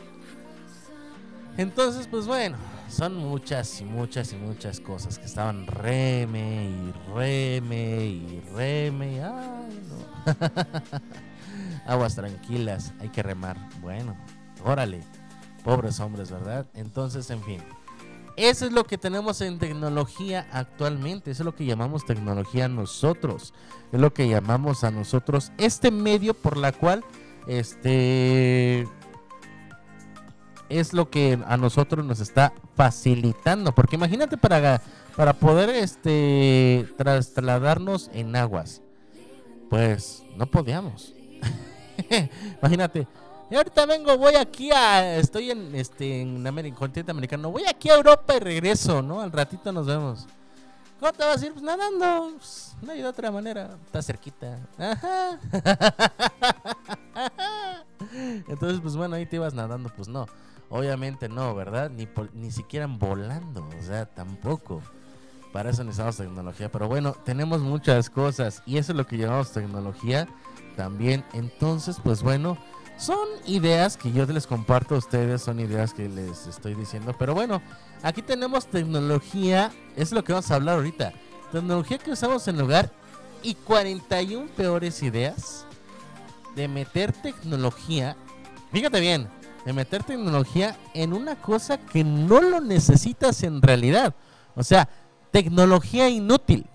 Entonces, 1.58 2.08
pues 2.08 2.26
bueno, 2.26 2.58
son 2.90 3.16
muchas 3.16 3.82
y 3.82 3.86
muchas 3.86 4.34
y 4.34 4.38
muchas 4.38 4.80
cosas 4.80 5.20
que 5.20 5.26
estaban 5.26 5.68
reme 5.68 6.70
y 6.70 7.14
reme 7.14 8.06
y 8.06 8.42
reme. 8.56 9.24
Ay, 9.24 9.82
no. 9.90 10.34
Aguas 11.86 12.16
tranquilas, 12.16 12.94
hay 13.00 13.10
que 13.10 13.24
remar. 13.24 13.58
Bueno, 13.82 14.16
órale, 14.64 15.02
pobres 15.64 16.00
hombres, 16.00 16.32
¿verdad? 16.32 16.66
Entonces, 16.74 17.30
en 17.30 17.44
fin. 17.44 17.62
Eso 18.36 18.66
es 18.66 18.72
lo 18.72 18.86
que 18.86 18.98
tenemos 18.98 19.42
en 19.42 19.60
tecnología 19.60 20.48
actualmente. 20.54 21.32
Eso 21.32 21.44
es 21.44 21.46
lo 21.46 21.56
que 21.56 21.66
llamamos 21.66 22.06
tecnología 22.06 22.70
nosotros. 22.70 23.54
Es 23.92 24.00
lo 24.00 24.14
que 24.14 24.30
llamamos 24.30 24.86
a 24.86 24.92
nosotros 24.92 25.52
este 25.58 25.92
medio 25.92 26.34
por 26.34 26.56
la 26.56 26.72
cual 26.72 27.04
este 27.48 28.88
es 30.70 30.94
lo 30.94 31.10
que 31.10 31.40
a 31.48 31.58
nosotros 31.58 32.06
nos 32.06 32.20
está 32.20 32.54
facilitando. 32.76 33.74
Porque 33.74 33.96
imagínate 33.96 34.38
para, 34.38 34.82
para 35.16 35.34
poder 35.34 35.70
este 35.70 36.88
trasladarnos 36.98 38.10
en 38.14 38.36
aguas. 38.36 38.82
Pues 39.70 40.24
no 40.36 40.46
podíamos. 40.46 41.14
imagínate. 42.60 43.08
Y 43.52 43.56
ahorita 43.56 43.86
vengo, 43.88 44.18
voy 44.18 44.36
aquí 44.36 44.72
a. 44.72 45.18
Estoy 45.18 45.52
en 45.52 45.74
este 45.76 46.22
en 46.22 46.46
América, 46.46 46.78
continente 46.78 47.12
americano. 47.12 47.52
Voy 47.52 47.64
aquí 47.68 47.90
a 47.90 47.96
Europa 47.96 48.36
y 48.36 48.40
regreso, 48.40 49.02
¿no? 49.02 49.22
Al 49.22 49.32
ratito 49.32 49.72
nos 49.72 49.88
vemos. 49.88 50.28
¿Cómo 51.00 51.14
te 51.14 51.24
vas 51.24 51.42
a 51.42 51.46
ir? 51.46 51.54
Pues 51.54 51.64
nadando. 51.64 52.34
Pues, 52.38 52.76
no 52.82 52.92
hay 52.92 53.02
de 53.02 53.08
otra 53.08 53.32
manera. 53.32 53.78
Está 53.86 54.04
cerquita. 54.04 54.60
Ajá. 54.78 55.40
Entonces, 58.48 58.80
pues 58.82 58.96
bueno, 58.96 59.16
ahí 59.16 59.26
te 59.26 59.38
ibas 59.38 59.54
nadando. 59.54 59.90
Pues 59.96 60.08
no. 60.08 60.28
Obviamente 60.70 61.30
no, 61.30 61.56
¿verdad? 61.56 61.90
Ni, 61.90 62.08
ni 62.34 62.52
siquiera 62.52 62.88
volando. 62.88 63.68
O 63.80 63.84
sea, 63.84 64.06
tampoco. 64.06 64.82
Para 65.52 65.72
eso 65.72 65.84
necesitamos 65.84 66.18
tecnología. 66.18 66.72
Pero 66.72 66.88
bueno, 66.88 67.14
tenemos 67.26 67.62
muchas 67.62 68.10
cosas. 68.10 68.62
Y 68.66 68.78
eso 68.78 68.92
es 68.92 68.98
lo 68.98 69.06
que 69.06 69.18
llamamos 69.18 69.52
tecnología 69.52 70.28
también. 70.76 71.24
Entonces, 71.34 71.98
pues 72.04 72.22
bueno. 72.22 72.58
Son 73.00 73.30
ideas 73.46 73.96
que 73.96 74.12
yo 74.12 74.26
les 74.26 74.46
comparto 74.46 74.96
a 74.96 74.98
ustedes, 74.98 75.42
son 75.42 75.62
ideas 75.62 75.94
que 75.94 76.10
les 76.10 76.48
estoy 76.48 76.76
diciendo. 76.76 77.16
Pero 77.18 77.34
bueno, 77.34 77.62
aquí 78.04 78.22
tenemos 78.22 78.68
tecnología, 78.68 79.72
es 79.96 80.12
lo 80.12 80.22
que 80.22 80.34
vamos 80.34 80.52
a 80.52 80.56
hablar 80.56 80.76
ahorita. 80.76 81.14
Tecnología 81.54 81.98
que 81.98 82.12
usamos 82.12 82.46
en 82.50 82.58
el 82.58 82.64
hogar 82.64 82.92
y 83.42 83.56
41 83.56 84.48
peores 84.50 85.02
ideas 85.02 85.66
de 86.58 86.68
meter 86.68 87.14
tecnología, 87.14 88.18
fíjate 88.74 89.00
bien, 89.00 89.30
de 89.66 89.74
meter 89.74 90.04
tecnología 90.04 90.78
en 90.94 91.14
una 91.14 91.36
cosa 91.36 91.78
que 91.78 92.04
no 92.04 92.42
lo 92.42 92.62
necesitas 92.62 93.44
en 93.44 93.62
realidad. 93.62 94.16
O 94.56 94.64
sea, 94.64 94.90
tecnología 95.32 96.10
inútil 96.10 96.66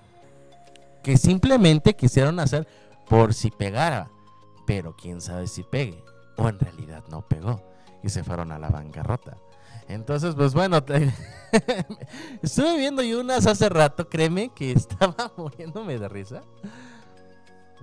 que 1.03 1.17
simplemente 1.17 1.95
quisieron 1.95 2.41
hacer 2.41 2.67
por 3.09 3.35
si 3.35 3.51
pegara, 3.51 4.11
pero 4.67 4.97
quién 4.97 5.21
sabe 5.21 5.47
si 5.47 5.63
pegue 5.63 6.03
o 6.37 6.49
en 6.49 6.59
realidad 6.59 7.05
no 7.11 7.27
pegó 7.27 7.63
y 8.03 8.09
se 8.09 8.25
fueron 8.25 8.53
a 8.53 8.59
la 8.59 8.69
bancarrota. 8.69 9.37
Entonces, 9.89 10.35
pues 10.35 10.55
bueno, 10.55 10.79
estuve 12.43 12.79
viendo 12.79 13.03
yo 13.03 13.21
unas 13.21 13.47
hace 13.47 13.69
rato, 13.69 14.09
créeme 14.09 14.51
que 14.55 14.73
estaba 14.77 15.33
muriéndome 15.37 15.99
de 15.99 16.09
risa. 16.09 16.43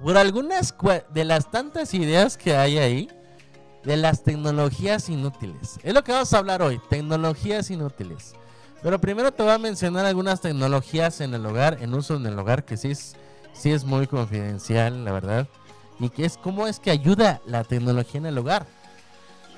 Por 0.02 0.18
algunas 0.18 0.74
de 1.14 1.26
las 1.26 1.52
tantas 1.52 1.94
ideas 1.94 2.38
que 2.38 2.56
hay 2.56 2.80
ahí, 2.80 3.10
de 3.84 3.98
las 3.98 4.24
tecnologías 4.24 5.10
inútiles. 5.10 5.80
Es 5.84 5.94
lo 5.94 6.04
que 6.04 6.12
vamos 6.12 6.34
a 6.34 6.38
hablar 6.38 6.62
hoy, 6.62 6.80
tecnologías 6.90 7.70
inútiles. 7.72 8.34
Pero 8.82 9.00
primero 9.00 9.32
te 9.32 9.44
voy 9.44 9.52
a 9.52 9.58
mencionar 9.58 10.06
algunas 10.06 10.42
tecnologías 10.42 11.22
en 11.22 11.34
el 11.34 11.46
hogar, 11.46 11.78
en 11.82 11.94
uso 11.94 12.16
en 12.16 12.26
el 12.26 12.38
hogar, 12.38 12.66
que 12.66 12.78
sí 12.78 12.92
es, 12.92 13.16
sí 13.54 13.72
es 13.72 13.84
muy 13.84 14.08
confidencial, 14.08 15.06
la 15.06 15.12
verdad. 15.12 15.48
Y 16.00 16.10
que 16.10 16.26
es 16.26 16.38
cómo 16.38 16.68
es 16.68 16.80
que 16.80 16.90
ayuda 16.90 17.42
la 17.46 17.64
tecnología 17.64 18.20
en 18.20 18.26
el 18.26 18.38
hogar. 18.38 18.66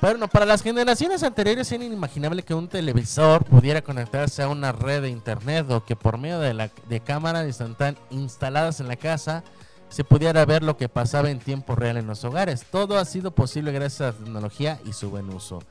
Pero 0.01 0.17
no, 0.17 0.27
para 0.27 0.45
las 0.45 0.61
generaciones 0.61 1.23
anteriores 1.23 1.71
era 1.71 1.85
inimaginable 1.85 2.43
que 2.43 2.53
un 2.53 2.67
televisor 2.67 3.45
pudiera 3.45 3.81
conectarse 3.81 4.43
a 4.43 4.49
una 4.49 4.73
red 4.73 5.03
de 5.03 5.09
internet 5.09 5.71
o 5.71 5.85
que 5.85 5.95
por 5.95 6.17
medio 6.17 6.39
de, 6.39 6.53
la, 6.53 6.69
de 6.89 6.99
cámaras 6.99 7.63
instaladas 8.09 8.81
en 8.81 8.89
la 8.89 8.97
casa 8.97 9.45
se 9.93 10.03
pudiera 10.03 10.43
ver 10.43 10.63
lo 10.63 10.75
que 10.75 10.89
pasaba 10.89 11.29
en 11.29 11.37
tiempo 11.37 11.75
real 11.75 11.97
en 11.97 12.07
los 12.07 12.23
hogares. 12.23 12.65
Todo 12.71 12.97
ha 12.97 13.05
sido 13.05 13.29
posible 13.29 13.71
gracias 13.71 14.01
a 14.01 14.05
la 14.05 14.13
tecnología 14.13 14.79
y 14.85 14.93
su 14.93 15.11
buen 15.11 15.29
uso. 15.29 15.61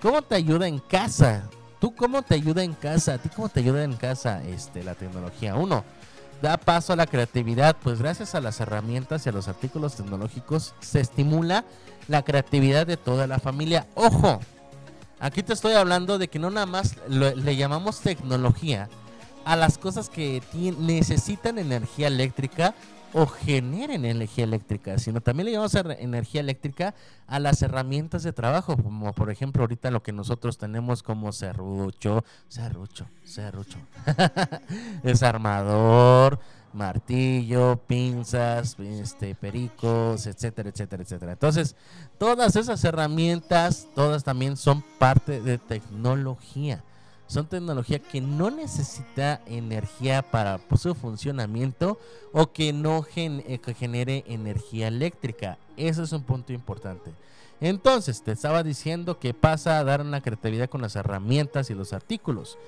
¿Cómo 0.00 0.22
te 0.22 0.36
ayuda 0.36 0.68
en 0.68 0.78
casa? 0.78 1.50
¿Tú 1.80 1.92
cómo 1.92 2.22
te 2.22 2.36
ayuda 2.36 2.62
en 2.62 2.74
casa? 2.74 3.14
¿A 3.14 3.18
ti 3.18 3.28
cómo 3.34 3.48
te 3.48 3.58
ayuda 3.58 3.82
en 3.82 3.94
casa 3.94 4.44
este, 4.44 4.84
la 4.84 4.94
tecnología? 4.94 5.56
Uno, 5.56 5.82
da 6.40 6.56
paso 6.56 6.92
a 6.92 6.96
la 6.96 7.08
creatividad, 7.08 7.74
pues 7.82 7.98
gracias 7.98 8.36
a 8.36 8.40
las 8.40 8.60
herramientas 8.60 9.26
y 9.26 9.30
a 9.30 9.32
los 9.32 9.48
artículos 9.48 9.96
tecnológicos 9.96 10.72
se 10.78 11.00
estimula 11.00 11.64
la 12.06 12.22
creatividad 12.22 12.86
de 12.86 12.96
toda 12.96 13.26
la 13.26 13.40
familia. 13.40 13.88
Ojo, 13.96 14.38
aquí 15.18 15.42
te 15.42 15.52
estoy 15.52 15.72
hablando 15.72 16.18
de 16.18 16.28
que 16.28 16.38
no 16.38 16.48
nada 16.48 16.66
más 16.66 16.94
le 17.08 17.56
llamamos 17.56 17.98
tecnología 17.98 18.88
a 19.44 19.56
las 19.56 19.78
cosas 19.78 20.10
que 20.10 20.40
necesitan 20.78 21.58
energía 21.58 22.06
eléctrica 22.06 22.76
o 23.14 23.26
generen 23.26 24.04
energía 24.04 24.44
eléctrica, 24.44 24.98
sino 24.98 25.20
también 25.20 25.46
le 25.46 25.52
llamamos 25.52 25.74
er- 25.74 25.96
energía 26.00 26.40
eléctrica 26.40 26.94
a 27.26 27.38
las 27.38 27.62
herramientas 27.62 28.22
de 28.24 28.32
trabajo, 28.32 28.76
como 28.76 29.12
por 29.12 29.30
ejemplo 29.30 29.62
ahorita 29.62 29.90
lo 29.90 30.02
que 30.02 30.12
nosotros 30.12 30.58
tenemos 30.58 31.02
como 31.02 31.32
serrucho, 31.32 32.24
serrucho, 32.48 33.06
serrucho, 33.24 33.78
desarmador, 35.02 36.38
martillo, 36.72 37.76
pinzas, 37.86 38.76
este, 38.80 39.34
pericos, 39.34 40.26
etcétera, 40.26 40.70
etcétera, 40.70 41.02
etcétera. 41.02 41.32
Entonces, 41.32 41.76
todas 42.18 42.56
esas 42.56 42.82
herramientas, 42.84 43.86
todas 43.94 44.24
también 44.24 44.56
son 44.56 44.82
parte 44.98 45.40
de 45.40 45.58
tecnología. 45.58 46.82
Son 47.26 47.46
tecnología 47.46 47.98
que 47.98 48.20
no 48.20 48.50
necesita 48.50 49.40
energía 49.46 50.22
para 50.22 50.60
su 50.76 50.94
funcionamiento 50.94 51.98
o 52.32 52.52
que 52.52 52.72
no 52.72 53.06
eh, 53.16 53.60
genere 53.78 54.24
energía 54.26 54.88
eléctrica. 54.88 55.58
Eso 55.76 56.02
es 56.02 56.12
un 56.12 56.22
punto 56.22 56.52
importante. 56.52 57.12
Entonces, 57.60 58.22
te 58.22 58.32
estaba 58.32 58.62
diciendo 58.62 59.18
que 59.18 59.32
pasa 59.32 59.78
a 59.78 59.84
dar 59.84 60.00
una 60.02 60.20
creatividad 60.20 60.68
con 60.68 60.82
las 60.82 60.96
herramientas 60.96 61.70
y 61.70 61.74
los 61.74 61.92
artículos. 61.92 62.58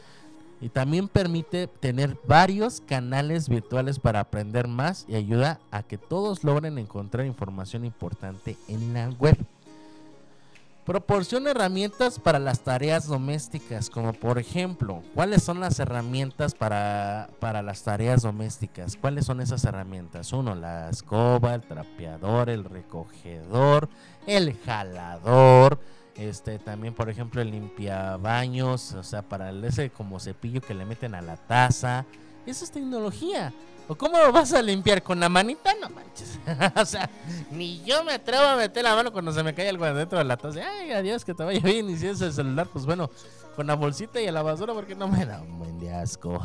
Y 0.60 0.70
también 0.70 1.08
permite 1.08 1.66
tener 1.66 2.16
varios 2.26 2.80
canales 2.80 3.50
virtuales 3.50 3.98
para 3.98 4.20
aprender 4.20 4.68
más 4.68 5.04
y 5.06 5.16
ayuda 5.16 5.60
a 5.70 5.82
que 5.82 5.98
todos 5.98 6.44
logren 6.44 6.78
encontrar 6.78 7.26
información 7.26 7.84
importante 7.84 8.56
en 8.68 8.94
la 8.94 9.10
web. 9.10 9.36
Proporciona 10.86 11.50
herramientas 11.50 12.20
para 12.20 12.38
las 12.38 12.60
tareas 12.60 13.08
domésticas, 13.08 13.90
como 13.90 14.12
por 14.12 14.38
ejemplo, 14.38 15.02
¿cuáles 15.16 15.42
son 15.42 15.58
las 15.58 15.80
herramientas 15.80 16.54
para, 16.54 17.28
para 17.40 17.60
las 17.60 17.82
tareas 17.82 18.22
domésticas? 18.22 18.96
¿Cuáles 18.96 19.26
son 19.26 19.40
esas 19.40 19.64
herramientas? 19.64 20.32
Uno, 20.32 20.54
la 20.54 20.88
escoba, 20.88 21.56
el 21.56 21.62
trapeador, 21.62 22.50
el 22.50 22.62
recogedor, 22.62 23.88
el 24.28 24.56
jalador, 24.64 25.80
este 26.14 26.60
también 26.60 26.94
por 26.94 27.10
ejemplo 27.10 27.42
el 27.42 27.50
limpiabaños, 27.50 28.92
o 28.92 29.02
sea, 29.02 29.22
para 29.22 29.50
ese 29.66 29.90
como 29.90 30.20
cepillo 30.20 30.60
que 30.60 30.74
le 30.74 30.84
meten 30.84 31.16
a 31.16 31.20
la 31.20 31.36
taza. 31.36 32.06
Eso 32.46 32.64
es 32.64 32.70
tecnología. 32.70 33.52
¿O 33.88 33.94
cómo 33.94 34.18
lo 34.18 34.32
vas 34.32 34.52
a 34.52 34.62
limpiar? 34.62 35.02
¿Con 35.02 35.20
la 35.20 35.28
manita? 35.28 35.72
No 35.80 35.88
manches. 35.90 36.38
o 36.76 36.84
sea, 36.84 37.08
ni 37.50 37.82
yo 37.84 38.02
me 38.02 38.12
atrevo 38.12 38.44
a 38.44 38.56
meter 38.56 38.82
la 38.82 38.94
mano 38.96 39.12
cuando 39.12 39.32
se 39.32 39.42
me 39.42 39.54
cae 39.54 39.68
algo 39.68 39.84
adentro 39.84 40.18
de 40.18 40.24
la 40.24 40.36
taza. 40.36 40.60
Ay, 40.80 40.90
adiós, 40.92 41.24
que 41.24 41.34
te 41.34 41.44
vaya 41.44 41.60
bien. 41.60 41.88
Y 41.90 41.96
si 41.96 42.08
es 42.08 42.20
el 42.20 42.32
celular, 42.32 42.68
pues 42.72 42.84
bueno, 42.84 43.10
con 43.54 43.66
la 43.66 43.74
bolsita 43.74 44.20
y 44.20 44.26
a 44.26 44.32
la 44.32 44.42
basura 44.42 44.74
porque 44.74 44.94
no 44.94 45.06
me 45.06 45.24
da 45.24 45.40
un 45.40 45.58
buen 45.58 45.78
de 45.78 45.94
asco. 45.94 46.44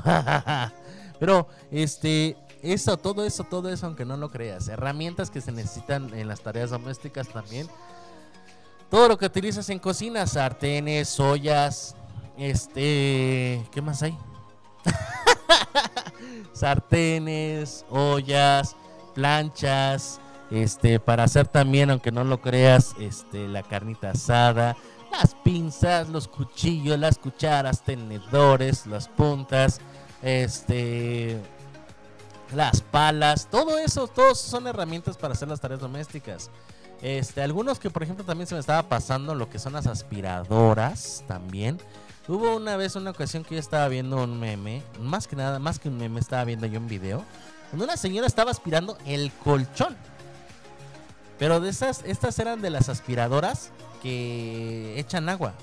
Pero, 1.20 1.48
este, 1.72 2.38
eso, 2.62 2.98
todo 2.98 3.26
eso, 3.26 3.44
todo 3.44 3.70
eso, 3.70 3.88
aunque 3.88 4.06
no 4.06 4.18
lo 4.18 4.30
creas. 4.30 4.68
Herramientas 4.68 5.32
que 5.32 5.42
se 5.42 5.52
necesitan 5.52 6.14
en 6.14 6.28
las 6.28 6.42
tareas 6.42 6.70
domésticas 6.70 7.28
también. 7.28 7.68
Todo 8.90 9.08
lo 9.08 9.18
que 9.18 9.26
utilizas 9.26 9.70
en 9.70 9.80
cocina, 9.80 10.28
sartenes, 10.28 11.20
ollas, 11.20 11.96
este, 12.38 13.66
¿qué 13.72 13.82
más 13.82 14.04
hay? 14.04 14.16
sartenes, 16.54 17.86
ollas, 17.90 18.76
planchas, 19.14 20.20
este, 20.50 21.00
para 21.00 21.24
hacer 21.24 21.48
también, 21.48 21.90
aunque 21.90 22.12
no 22.12 22.24
lo 22.24 22.42
creas, 22.42 22.94
este, 23.00 23.48
la 23.48 23.64
carnita 23.64 24.12
asada, 24.12 24.76
las 25.12 25.36
pinzas, 25.36 26.10
los 26.10 26.28
cuchillos, 26.28 27.00
las 27.00 27.18
cucharas, 27.18 27.84
tenedores, 27.84 28.86
las 28.86 29.08
puntas, 29.08 29.80
este, 30.22 31.40
las 32.54 32.82
palas, 32.82 33.48
todo 33.50 33.78
eso, 33.78 34.08
todos 34.08 34.40
son 34.40 34.68
herramientas 34.68 35.18
para 35.18 35.34
hacer 35.34 35.48
las 35.48 35.60
tareas 35.60 35.82
domésticas. 35.82 36.50
Este, 37.02 37.42
algunos 37.42 37.80
que 37.80 37.90
por 37.90 38.04
ejemplo 38.04 38.24
también 38.24 38.46
se 38.46 38.54
me 38.54 38.60
estaba 38.60 38.88
pasando 38.88 39.34
lo 39.34 39.50
que 39.50 39.58
son 39.58 39.74
las 39.74 39.88
aspiradoras 39.88 41.24
también. 41.28 41.80
Hubo 42.28 42.56
una 42.56 42.78
vez 42.78 42.96
una 42.96 43.10
ocasión 43.10 43.44
que 43.44 43.56
yo 43.56 43.60
estaba 43.60 43.88
viendo 43.88 44.24
un 44.24 44.40
meme, 44.40 44.84
más 45.00 45.28
que 45.28 45.36
nada, 45.36 45.58
más 45.60 45.80
que 45.80 45.90
un 45.90 45.98
meme, 45.98 46.20
estaba 46.20 46.44
viendo 46.44 46.68
yo 46.68 46.80
un 46.80 46.88
video, 46.88 47.26
donde 47.72 47.86
una 47.86 47.98
señora 47.98 48.28
estaba 48.28 48.52
aspirando 48.52 48.98
el 49.06 49.32
colchón. 49.32 49.98
Pero 51.40 51.60
de 51.60 51.70
esas, 51.70 52.04
estas 52.06 52.38
eran 52.38 52.62
de 52.62 52.70
las 52.70 52.90
aspiradoras 52.90 53.72
que 54.04 55.00
echan 55.00 55.30
agua. 55.30 55.56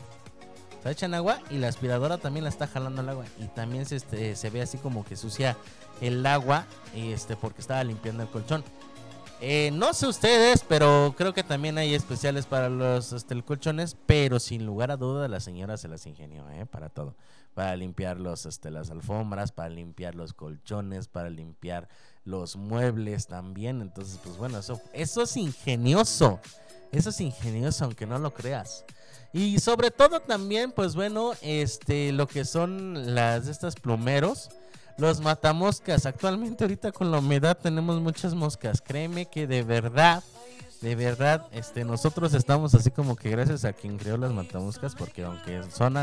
O 0.78 0.82
sea, 0.82 0.90
echan 0.90 1.14
agua 1.14 1.38
y 1.50 1.58
la 1.58 1.68
aspiradora 1.68 2.18
también 2.18 2.42
la 2.42 2.50
está 2.50 2.66
jalando 2.66 3.02
el 3.02 3.08
agua. 3.08 3.24
Y 3.38 3.46
también 3.46 3.86
se, 3.86 3.94
este, 3.94 4.34
se 4.34 4.50
ve 4.50 4.60
así 4.60 4.78
como 4.78 5.04
que 5.04 5.16
sucia 5.16 5.56
el 6.00 6.26
agua 6.26 6.66
este, 6.94 7.36
porque 7.36 7.60
estaba 7.60 7.84
limpiando 7.84 8.24
el 8.24 8.28
colchón. 8.28 8.64
Eh, 9.40 9.70
no 9.72 9.94
sé 9.94 10.06
ustedes, 10.06 10.64
pero 10.68 11.14
creo 11.16 11.32
que 11.32 11.44
también 11.44 11.78
hay 11.78 11.94
especiales 11.94 12.46
para 12.46 12.68
los 12.68 13.12
este, 13.12 13.40
colchones, 13.42 13.96
pero 14.06 14.40
sin 14.40 14.66
lugar 14.66 14.90
a 14.90 14.96
duda 14.96 15.28
la 15.28 15.38
señora 15.38 15.76
se 15.76 15.86
las 15.86 16.06
ingenió, 16.06 16.48
¿eh? 16.50 16.66
Para 16.66 16.88
todo. 16.88 17.14
Para 17.54 17.76
limpiar 17.76 18.18
los, 18.18 18.46
este, 18.46 18.70
las 18.70 18.90
alfombras, 18.90 19.52
para 19.52 19.68
limpiar 19.68 20.16
los 20.16 20.32
colchones, 20.32 21.06
para 21.06 21.30
limpiar 21.30 21.88
los 22.24 22.56
muebles 22.56 23.28
también. 23.28 23.80
Entonces, 23.80 24.18
pues 24.22 24.36
bueno, 24.36 24.58
eso, 24.58 24.80
eso 24.92 25.22
es 25.22 25.36
ingenioso. 25.36 26.40
Eso 26.90 27.10
es 27.10 27.20
ingenioso, 27.20 27.84
aunque 27.84 28.06
no 28.06 28.18
lo 28.18 28.32
creas. 28.34 28.84
Y 29.32 29.60
sobre 29.60 29.90
todo 29.90 30.20
también, 30.20 30.72
pues 30.72 30.94
bueno, 30.94 31.32
este, 31.42 32.12
lo 32.12 32.26
que 32.26 32.44
son 32.44 33.14
las 33.14 33.46
estas 33.46 33.76
plumeros. 33.76 34.50
Los 34.98 35.20
matamoscas. 35.20 36.06
Actualmente 36.06 36.64
ahorita 36.64 36.92
con 36.92 37.10
la 37.10 37.18
humedad 37.18 37.56
tenemos 37.56 38.00
muchas 38.00 38.34
moscas. 38.34 38.82
Créeme 38.82 39.26
que 39.26 39.46
de 39.46 39.62
verdad, 39.62 40.22
de 40.80 40.94
verdad, 40.96 41.46
este, 41.52 41.84
nosotros 41.84 42.34
estamos 42.34 42.74
así 42.74 42.90
como 42.90 43.16
que 43.16 43.30
gracias 43.30 43.64
a 43.64 43.72
quien 43.72 43.96
creó 43.96 44.16
las 44.16 44.32
matamoscas, 44.32 44.94
porque 44.94 45.22
aunque 45.24 45.62
son 45.72 45.96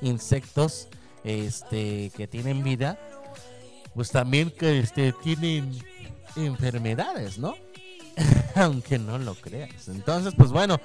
insectos, 0.00 0.88
este, 1.24 2.10
que 2.16 2.26
tienen 2.26 2.64
vida, 2.64 2.98
pues 3.94 4.10
también 4.10 4.50
que 4.50 4.78
este, 4.78 5.12
tienen 5.12 5.78
enfermedades, 6.36 7.38
¿no? 7.38 7.54
aunque 8.54 8.98
no 8.98 9.18
lo 9.18 9.34
creas. 9.34 9.88
Entonces, 9.88 10.34
pues 10.36 10.50
bueno, 10.50 10.80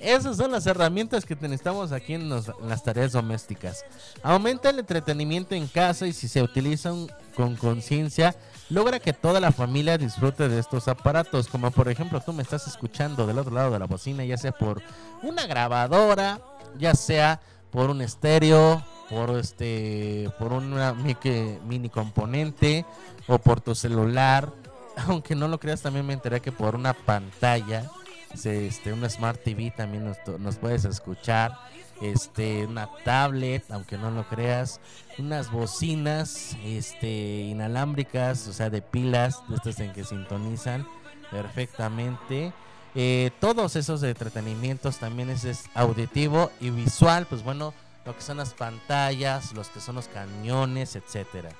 esas 0.00 0.36
son 0.36 0.52
las 0.52 0.66
herramientas 0.66 1.24
que 1.24 1.34
necesitamos 1.36 1.92
aquí 1.92 2.14
en, 2.14 2.28
los- 2.28 2.50
las 2.62 2.82
tareas 2.82 3.12
domésticas. 3.12 3.84
Aumenta 4.22 4.70
el 4.70 4.78
entretenimiento 4.78 5.54
en 5.54 5.66
casa 5.66 6.06
y 6.06 6.12
si 6.12 6.28
se 6.28 6.42
utilizan 6.42 7.06
con 7.36 7.56
conciencia, 7.56 8.34
logra 8.70 8.98
que 9.00 9.12
toda 9.12 9.40
la 9.40 9.52
familia 9.52 9.98
disfrute 9.98 10.48
de 10.48 10.58
estos 10.58 10.88
aparatos, 10.88 11.48
como 11.48 11.70
por 11.70 11.88
ejemplo 11.88 12.20
tú 12.20 12.32
me 12.32 12.42
estás 12.42 12.66
escuchando 12.66 13.26
del 13.26 13.38
otro 13.38 13.54
lado 13.54 13.70
de 13.70 13.78
la 13.78 13.86
bocina, 13.86 14.24
ya 14.24 14.36
sea 14.36 14.52
por 14.52 14.82
una 15.22 15.46
grabadora, 15.46 16.40
ya 16.78 16.94
sea 16.94 17.40
por 17.70 17.90
un 17.90 18.00
estéreo, 18.02 18.82
por 19.10 19.30
este, 19.38 20.30
por 20.38 20.50
mic- 20.60 21.60
mini 21.62 21.88
componente 21.88 22.84
o 23.26 23.38
por 23.38 23.60
tu 23.60 23.74
celular. 23.74 24.52
Aunque 25.06 25.34
no 25.36 25.46
lo 25.48 25.60
creas, 25.60 25.80
también 25.80 26.04
me 26.06 26.12
enteré 26.12 26.40
que 26.40 26.50
por 26.52 26.74
una 26.74 26.92
pantalla, 26.92 27.88
este, 28.34 28.92
una 28.92 29.08
Smart 29.08 29.42
TV 29.42 29.72
también 29.76 30.04
nos, 30.04 30.16
nos 30.38 30.56
puedes 30.56 30.84
escuchar. 30.84 31.52
Este, 32.00 32.64
una 32.64 32.88
tablet, 33.04 33.64
aunque 33.70 33.98
no 33.98 34.12
lo 34.12 34.28
creas, 34.28 34.80
unas 35.18 35.50
bocinas, 35.50 36.56
este, 36.64 37.08
inalámbricas, 37.40 38.46
o 38.46 38.52
sea, 38.52 38.70
de 38.70 38.82
pilas, 38.82 39.42
de 39.48 39.56
estas 39.56 39.80
en 39.80 39.92
que 39.92 40.04
sintonizan 40.04 40.86
perfectamente. 41.30 42.52
Eh, 42.94 43.30
todos 43.40 43.74
esos 43.76 44.02
entretenimientos 44.02 44.98
también 44.98 45.30
es, 45.30 45.64
auditivo 45.74 46.50
y 46.60 46.70
visual, 46.70 47.26
pues 47.28 47.42
bueno, 47.42 47.74
lo 48.06 48.14
que 48.14 48.22
son 48.22 48.36
las 48.36 48.54
pantallas, 48.54 49.52
los 49.52 49.68
que 49.68 49.80
son 49.80 49.96
los 49.96 50.06
cañones, 50.08 50.94
etcétera. 50.94 51.50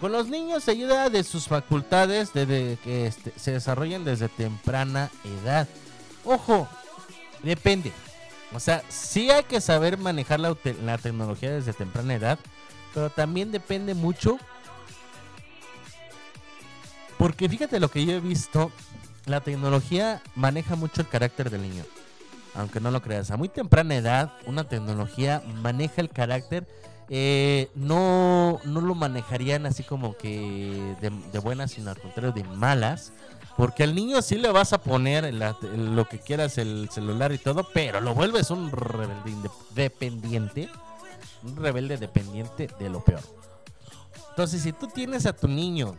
Con 0.00 0.12
los 0.12 0.28
niños 0.28 0.64
se 0.64 0.72
ayuda 0.72 1.08
de 1.08 1.24
sus 1.24 1.46
facultades 1.46 2.32
de, 2.32 2.46
de 2.46 2.78
que 2.82 3.06
este, 3.06 3.32
se 3.36 3.52
desarrollen 3.52 4.04
desde 4.04 4.28
temprana 4.28 5.10
edad. 5.42 5.68
Ojo, 6.28 6.68
depende. 7.42 7.90
O 8.54 8.60
sea, 8.60 8.82
sí 8.90 9.30
hay 9.30 9.44
que 9.44 9.62
saber 9.62 9.96
manejar 9.96 10.38
la, 10.40 10.54
tecnología 10.98 11.50
desde 11.50 11.72
temprana 11.72 12.14
edad, 12.14 12.38
pero 12.92 13.08
también 13.08 13.50
depende 13.50 13.94
mucho. 13.94 14.36
Porque 17.16 17.48
fíjate 17.48 17.80
lo 17.80 17.90
que 17.90 18.04
yo 18.04 18.12
he 18.12 18.20
visto, 18.20 18.70
la 19.24 19.40
tecnología 19.40 20.20
maneja 20.34 20.76
mucho 20.76 21.00
el 21.00 21.08
carácter 21.08 21.48
del 21.48 21.62
niño. 21.62 21.84
Aunque 22.54 22.78
no 22.78 22.90
lo 22.90 23.00
creas, 23.00 23.30
a 23.30 23.38
muy 23.38 23.48
temprana 23.48 23.96
edad 23.96 24.34
una 24.44 24.64
tecnología 24.68 25.42
maneja 25.62 26.02
el 26.02 26.10
carácter. 26.10 26.68
eh, 27.08 27.70
no, 27.74 28.60
no 28.64 28.82
lo 28.82 28.94
manejarían 28.94 29.64
así 29.64 29.82
como 29.82 30.14
que 30.18 30.94
de 31.00 31.38
buenas, 31.38 31.70
sino 31.70 31.90
al 31.90 31.98
contrario 31.98 32.32
de 32.32 32.44
malas. 32.44 33.12
Porque 33.58 33.82
al 33.82 33.92
niño 33.92 34.22
sí 34.22 34.36
le 34.36 34.52
vas 34.52 34.72
a 34.72 34.78
poner 34.78 35.34
lo 35.34 36.08
que 36.08 36.20
quieras, 36.20 36.58
el 36.58 36.88
celular 36.92 37.32
y 37.32 37.38
todo, 37.38 37.68
pero 37.74 38.00
lo 38.00 38.14
vuelves 38.14 38.52
un 38.52 38.70
rebelde 38.70 39.50
dependiente. 39.74 40.68
Un 41.42 41.56
rebelde 41.56 41.96
dependiente 41.96 42.70
de 42.78 42.88
lo 42.88 43.02
peor. 43.02 43.20
Entonces, 44.30 44.62
si 44.62 44.72
tú 44.72 44.86
tienes 44.86 45.26
a 45.26 45.32
tu 45.32 45.48
niño 45.48 45.96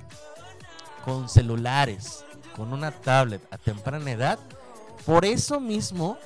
con 1.03 1.27
celulares, 1.27 2.23
con 2.55 2.71
una 2.71 2.91
tablet 2.91 3.41
a 3.51 3.57
temprana 3.57 4.09
edad, 4.09 4.39
por 5.05 5.25
eso 5.25 5.59
mismo, 5.59 6.17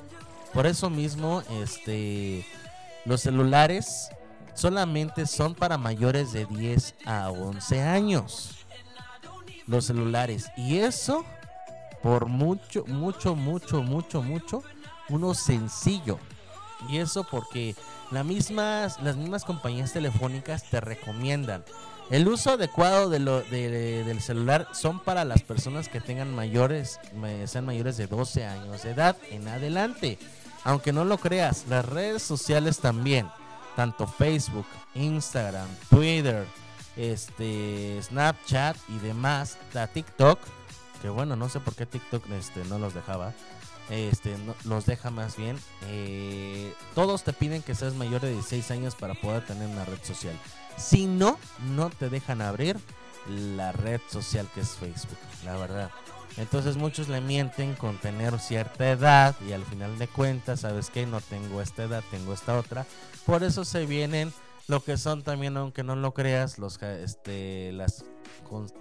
por 0.52 0.68
eso 0.68 0.88
mismo, 0.88 1.42
este, 1.60 2.46
los 3.04 3.22
celulares 3.22 4.08
solamente 4.54 5.26
son 5.26 5.56
para 5.56 5.78
mayores 5.78 6.32
de 6.32 6.46
10 6.46 6.94
a 7.06 7.30
11 7.30 7.82
años. 7.82 8.63
Los 9.66 9.86
celulares. 9.86 10.50
Y 10.56 10.78
eso, 10.78 11.24
por 12.02 12.26
mucho, 12.26 12.84
mucho, 12.86 13.34
mucho, 13.34 13.82
mucho, 13.82 14.22
mucho, 14.22 14.62
uno 15.08 15.34
sencillo. 15.34 16.18
Y 16.88 16.98
eso 16.98 17.26
porque 17.30 17.74
la 18.10 18.24
mismas, 18.24 19.00
las 19.02 19.16
mismas 19.16 19.44
compañías 19.44 19.92
telefónicas 19.92 20.64
te 20.70 20.80
recomiendan. 20.80 21.64
El 22.10 22.28
uso 22.28 22.50
adecuado 22.50 23.08
de 23.08 23.18
lo, 23.18 23.40
de- 23.40 24.04
del 24.04 24.20
celular 24.20 24.68
son 24.72 25.00
para 25.00 25.24
las 25.24 25.42
personas 25.42 25.88
que 25.88 26.02
tengan 26.02 26.34
mayores, 26.34 27.00
ma- 27.16 27.46
sean 27.46 27.64
mayores 27.64 27.96
de 27.96 28.06
12 28.06 28.44
años 28.44 28.82
de 28.82 28.90
edad 28.90 29.16
en 29.30 29.48
adelante. 29.48 30.18
Aunque 30.64 30.92
no 30.92 31.06
lo 31.06 31.16
creas, 31.16 31.64
las 31.70 31.86
redes 31.86 32.22
sociales 32.22 32.80
también, 32.80 33.28
tanto 33.76 34.06
Facebook, 34.06 34.66
Instagram, 34.94 35.66
Twitter, 35.88 36.46
este, 36.96 38.00
Snapchat 38.02 38.76
y 38.88 38.98
demás, 38.98 39.58
la 39.72 39.86
TikTok, 39.86 40.38
que 41.02 41.08
bueno, 41.08 41.36
no 41.36 41.48
sé 41.48 41.60
por 41.60 41.74
qué 41.74 41.86
TikTok 41.86 42.28
este, 42.30 42.64
no 42.64 42.78
los 42.78 42.94
dejaba, 42.94 43.32
este, 43.90 44.36
los 44.64 44.86
deja 44.86 45.10
más 45.10 45.36
bien. 45.36 45.58
eh, 45.88 46.72
todos 46.94 47.22
te 47.24 47.32
piden 47.32 47.62
que 47.62 47.74
seas 47.74 47.94
mayor 47.94 48.20
de 48.22 48.32
16 48.32 48.70
años 48.70 48.94
para 48.94 49.14
poder 49.14 49.44
tener 49.44 49.68
una 49.68 49.84
red 49.84 50.02
social. 50.02 50.38
Si 50.76 51.06
no, 51.06 51.38
no 51.74 51.90
te 51.90 52.08
dejan 52.08 52.40
abrir 52.40 52.78
la 53.28 53.72
red 53.72 54.00
social 54.08 54.48
que 54.54 54.60
es 54.60 54.70
Facebook, 54.70 55.18
la 55.44 55.56
verdad. 55.56 55.90
Entonces 56.36 56.76
muchos 56.76 57.08
le 57.08 57.20
mienten 57.20 57.74
con 57.74 57.96
tener 57.98 58.38
cierta 58.40 58.90
edad 58.90 59.36
y 59.48 59.52
al 59.52 59.64
final 59.64 59.98
de 59.98 60.08
cuentas, 60.08 60.60
¿sabes 60.60 60.90
qué? 60.90 61.06
No 61.06 61.20
tengo 61.20 61.62
esta 61.62 61.84
edad, 61.84 62.02
tengo 62.10 62.34
esta 62.34 62.58
otra. 62.58 62.86
Por 63.24 63.44
eso 63.44 63.64
se 63.64 63.86
vienen 63.86 64.32
lo 64.68 64.82
que 64.82 64.96
son 64.96 65.22
también, 65.22 65.56
aunque 65.56 65.82
no 65.82 65.96
lo 65.96 66.14
creas, 66.14 66.58
los, 66.58 66.80
este, 66.82 67.72
las 67.72 68.04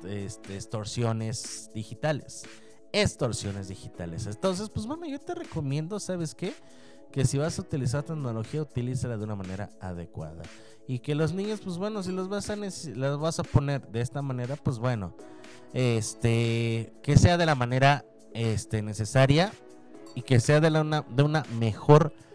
este, 0.08 0.56
extorsiones 0.56 1.72
digitales. 1.74 2.44
Extorsiones 2.92 3.68
digitales. 3.68 4.28
Entonces, 4.28 4.70
pues 4.70 4.86
bueno, 4.86 5.08
yo 5.08 5.20
te 5.20 5.36
recomiendo, 5.36 6.00
¿sabes 6.00 6.36
qué? 6.36 6.54
Que 7.12 7.26
si 7.26 7.38
vas 7.38 7.58
a 7.60 7.64
utilizar 7.64 8.04
tecnología, 8.04 8.62
utilízala 8.62 9.18
de 9.18 9.24
una 9.24 9.36
manera 9.36 9.72
adecuada. 9.82 10.44
Y 10.88 11.00
que 11.00 11.16
los 11.16 11.34
niños, 11.34 11.62
pues 11.62 11.78
bueno, 11.78 12.04
si 12.04 12.12
los 12.12 12.30
vas 12.30 12.50
a, 12.50 12.56
las 12.56 13.18
vas 13.18 13.40
a 13.40 13.44
poner 13.44 13.88
de 13.88 14.02
esta 14.02 14.22
manera, 14.22 14.56
pues 14.56 14.80
bueno, 14.80 15.16
este, 15.74 16.94
que 17.02 17.18
sea 17.18 17.38
de 17.38 17.46
la 17.46 17.56
manera 17.56 18.06
este, 18.34 18.82
necesaria 18.82 19.52
y 20.16 20.22
que 20.22 20.40
sea 20.40 20.60
de, 20.60 20.70
una, 20.80 21.02
de 21.02 21.24
una 21.24 21.44
mejor 21.58 22.04
manera. 22.04 22.33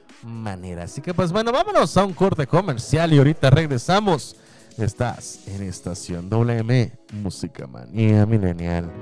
Así 0.82 1.00
que 1.00 1.14
pues 1.14 1.32
bueno, 1.32 1.52
vámonos 1.52 1.96
a 1.96 2.04
un 2.04 2.12
corte 2.12 2.46
comercial 2.46 3.12
y 3.12 3.18
ahorita 3.18 3.50
regresamos. 3.50 4.36
Estás 4.76 5.46
en 5.48 5.62
estación 5.62 6.28
WM, 6.28 6.92
Música 7.12 7.66
Manía 7.66 8.26
Milenial. 8.26 8.92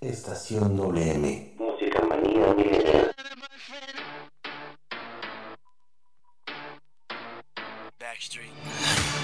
Estación 0.00 0.76
WM. 0.76 1.54
Música 1.58 2.02
manía 2.06 2.54
milenial. 2.54 3.14
Backstreet. 7.98 9.23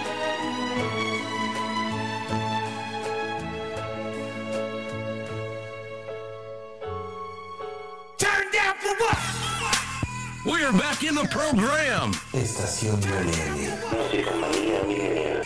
program. 11.55 12.11
Estación 12.33 12.99
WM. 13.01 13.69
Música 13.91 14.31
milenial. 14.35 15.41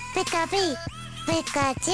Pikachu, 1.25 1.91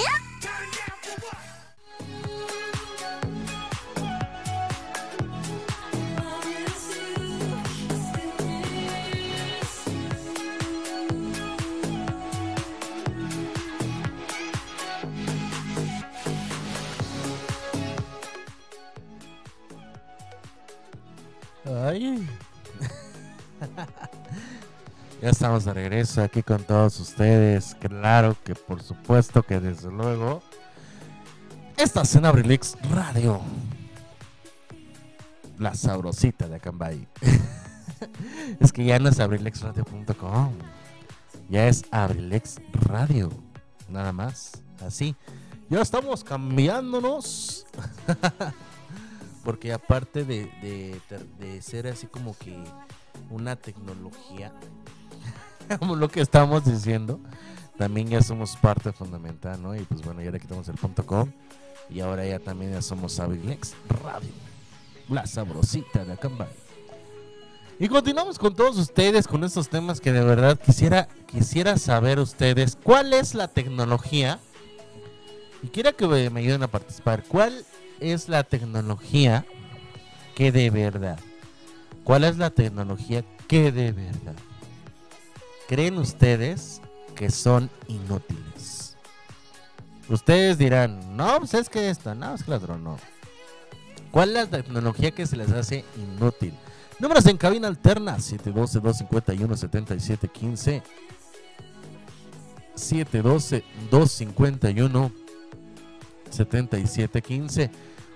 estamos 25.32 25.64
de 25.64 25.74
regreso 25.74 26.22
aquí 26.22 26.44
con 26.44 26.64
todos 26.64 27.00
ustedes. 27.00 27.76
Claro 27.80 28.36
que 28.44 28.54
por 28.54 28.84
supuesto 28.84 29.44
que 29.44 29.60
desde 29.60 29.90
luego. 29.90 30.44
Estás 31.78 32.16
en 32.16 32.26
Abrilix 32.26 32.76
Radio. 32.92 33.40
La 35.58 35.74
sabrosita 35.74 36.48
de 36.48 36.58
Acambay. 36.58 37.08
es 38.60 38.74
que 38.74 38.84
ya 38.84 39.00
no 39.00 39.10
es 39.10 39.20
abrilexradio.com. 39.20 40.54
Ya 41.50 41.68
es 41.68 41.86
Abrilex 41.92 42.60
Radio. 42.74 43.32
Nada 43.90 44.12
más. 44.12 44.52
Así. 44.86 45.16
Ya 45.70 45.82
estamos 45.82 46.24
cambiándonos. 46.24 47.66
Porque 49.46 49.72
aparte 49.72 50.26
de, 50.26 51.00
de 51.40 51.62
ser 51.62 51.88
así 51.88 52.08
como 52.08 52.38
que 52.38 52.62
una 53.30 53.56
tecnología, 53.56 54.52
lo 55.80 56.10
que 56.10 56.22
estamos 56.22 56.66
diciendo, 56.66 57.20
también 57.78 58.10
ya 58.10 58.22
somos 58.22 58.56
parte 58.58 58.92
fundamental, 58.92 59.62
¿no? 59.62 59.76
Y 59.76 59.82
pues 59.82 60.02
bueno, 60.04 60.22
ya 60.22 60.32
le 60.32 60.40
quitamos 60.40 60.68
el 60.68 60.76
punto 60.76 61.06
com 61.06 61.32
y 61.90 62.00
ahora 62.00 62.26
ya 62.26 62.40
también 62.40 62.72
ya 62.72 62.82
somos 62.82 63.20
Abrilex 63.20 63.74
Radio, 64.04 64.30
la 65.10 65.26
sabrosita 65.26 66.06
de 66.06 66.14
Acambay. 66.14 66.48
Y 67.80 67.88
continuamos 67.88 68.38
con 68.38 68.56
todos 68.56 68.78
ustedes 68.78 69.28
con 69.28 69.44
estos 69.44 69.68
temas 69.68 70.00
que 70.00 70.12
de 70.12 70.24
verdad 70.24 70.60
quisiera, 70.60 71.08
quisiera 71.26 71.78
saber 71.78 72.20
ustedes 72.20 72.78
cuál 72.82 73.14
es 73.14 73.34
la 73.34 73.48
tecnología 73.48 74.40
y 75.64 75.68
quiero 75.70 75.96
que 75.96 76.30
me 76.30 76.42
ayuden 76.42 76.62
a 76.62 76.68
participar. 76.68 77.24
¿Cuál 77.28 77.66
es 78.00 78.30
la 78.30 78.44
tecnología 78.44 79.46
que 80.36 80.52
de 80.52 80.70
verdad? 80.70 81.20
¿Cuál 82.04 82.24
es 82.24 82.38
la 82.38 82.52
tecnología 82.52 83.24
que 83.48 83.72
de 83.72 83.92
verdad? 83.92 84.36
¿Creen 85.72 85.98
ustedes 86.00 86.82
que 87.16 87.32
son 87.32 87.70
inútiles? 87.88 88.98
Ustedes 90.10 90.58
dirán, 90.58 91.16
no, 91.16 91.40
pues 91.40 91.54
es 91.54 91.70
que 91.70 91.90
esta, 91.90 92.14
no, 92.14 92.36
es 92.36 92.46
otra 92.46 92.78
no. 92.78 93.00
¿Cuál 94.12 94.32
es 94.32 94.36
la 94.36 94.48
tecnología 94.48 95.12
que 95.12 95.26
se 95.26 95.38
les 95.38 95.50
hace 95.54 95.86
inútil? 95.96 96.54
Números 97.00 97.26
en 97.28 97.38
cabina 97.38 97.70
alterna 97.70 98.18
712-251-7715 98.18 100.84
712-251 102.76 105.12
7715 106.32 107.72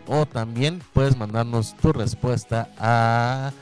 o 0.08 0.26
también 0.26 0.84
puedes 0.92 1.16
mandarnos 1.16 1.74
tu 1.78 1.94
respuesta 1.94 2.70
a, 2.78 3.54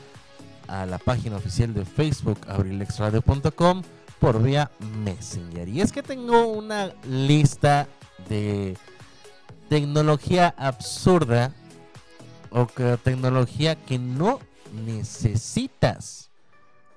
a 0.68 0.86
la 0.86 0.98
página 0.98 1.36
oficial 1.36 1.74
de 1.74 1.84
Facebook 1.84 2.38
abrilexradio.com 2.48 3.82
por 4.18 4.42
vía 4.42 4.70
Messenger. 5.04 5.68
Y 5.68 5.80
es 5.80 5.92
que 5.92 6.02
tengo 6.02 6.46
una 6.46 6.92
lista 7.08 7.88
de 8.28 8.76
tecnología 9.68 10.54
absurda 10.56 11.52
o 12.50 12.66
que 12.66 12.96
tecnología 13.02 13.74
que 13.74 13.98
no 13.98 14.40
necesitas, 14.84 16.30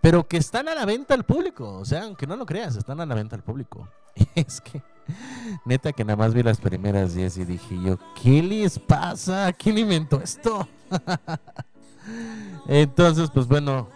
pero 0.01 0.27
que 0.27 0.37
están 0.37 0.67
a 0.67 0.75
la 0.75 0.85
venta 0.85 1.13
al 1.13 1.25
público. 1.25 1.77
O 1.79 1.85
sea, 1.85 2.03
aunque 2.03 2.27
no 2.27 2.35
lo 2.35 2.45
creas, 2.45 2.75
están 2.75 3.01
a 3.01 3.05
la 3.05 3.15
venta 3.15 3.35
al 3.35 3.43
público. 3.43 3.87
Es 4.35 4.61
que 4.61 4.81
Neta 5.65 5.93
que 5.93 6.03
nada 6.03 6.17
más 6.17 6.33
vi 6.33 6.43
las 6.43 6.59
primeras 6.59 7.13
10 7.13 7.37
y 7.37 7.45
dije 7.45 7.77
yo, 7.81 7.97
¿qué 8.21 8.41
les 8.41 8.77
pasa? 8.79 9.51
¿Quién 9.53 9.77
inventó 9.77 10.21
esto? 10.21 10.67
Entonces, 12.67 13.29
pues 13.33 13.47
bueno, 13.47 13.87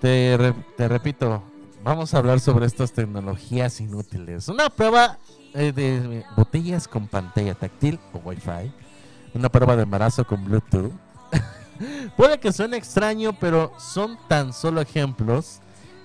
te, 0.00 0.36
re- 0.36 0.54
te 0.76 0.88
repito, 0.88 1.42
vamos 1.84 2.14
a 2.14 2.18
hablar 2.18 2.40
sobre 2.40 2.66
estas 2.66 2.92
tecnologías 2.92 3.80
inútiles. 3.80 4.48
Una 4.48 4.70
prueba 4.70 5.18
eh, 5.54 5.72
de 5.72 6.24
botellas 6.36 6.88
con 6.88 7.06
pantalla 7.08 7.54
táctil 7.54 7.98
o 8.12 8.18
Wi-Fi. 8.18 8.72
Una 9.34 9.48
prueba 9.48 9.76
de 9.76 9.82
embarazo 9.84 10.24
con 10.26 10.44
Bluetooth. 10.44 10.92
Puede 12.16 12.38
que 12.40 12.52
suene 12.52 12.76
extraño, 12.76 13.32
pero 13.38 13.72
son 13.78 14.18
tan 14.28 14.52
solo 14.52 14.80
ejemplos 14.80 15.60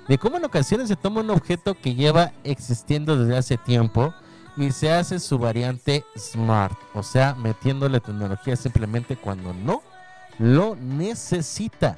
de 0.08 0.18
cómo 0.18 0.38
en 0.38 0.46
ocasiones 0.46 0.88
se 0.88 0.96
toma 0.96 1.22
un 1.22 1.32
objeto 1.32 1.74
que 1.74 1.96
lleva 1.96 2.32
existiendo 2.44 3.18
desde 3.18 3.38
hace 3.38 3.58
tiempo 3.58 4.14
y 4.56 4.72
se 4.72 4.92
hace 4.94 5.20
su 5.20 5.38
variante 5.40 6.06
smart, 6.18 6.78
o 6.94 7.04
sea, 7.04 7.34
metiéndole 7.36 8.00
tecnología 8.00 8.56
simplemente 8.56 9.18
cuando 9.18 9.54
no 9.54 9.82
lo 10.40 10.76
necesita. 10.76 11.98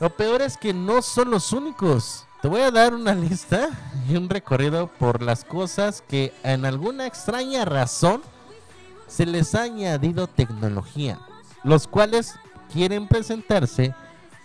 Lo 0.00 0.10
peor 0.10 0.42
es 0.42 0.56
que 0.56 0.74
no 0.74 1.02
son 1.02 1.30
los 1.30 1.52
únicos. 1.52 2.26
Te 2.42 2.48
voy 2.48 2.60
a 2.60 2.70
dar 2.70 2.94
una 2.94 3.14
lista 3.14 3.68
y 4.08 4.16
un 4.16 4.28
recorrido 4.28 4.88
por 4.88 5.22
las 5.22 5.44
cosas 5.44 6.02
que 6.06 6.32
en 6.42 6.64
alguna 6.64 7.06
extraña 7.06 7.64
razón 7.64 8.22
se 9.06 9.26
les 9.26 9.54
ha 9.54 9.62
añadido 9.62 10.26
tecnología, 10.26 11.20
los 11.62 11.86
cuales 11.86 12.34
quieren 12.72 13.06
presentarse 13.06 13.94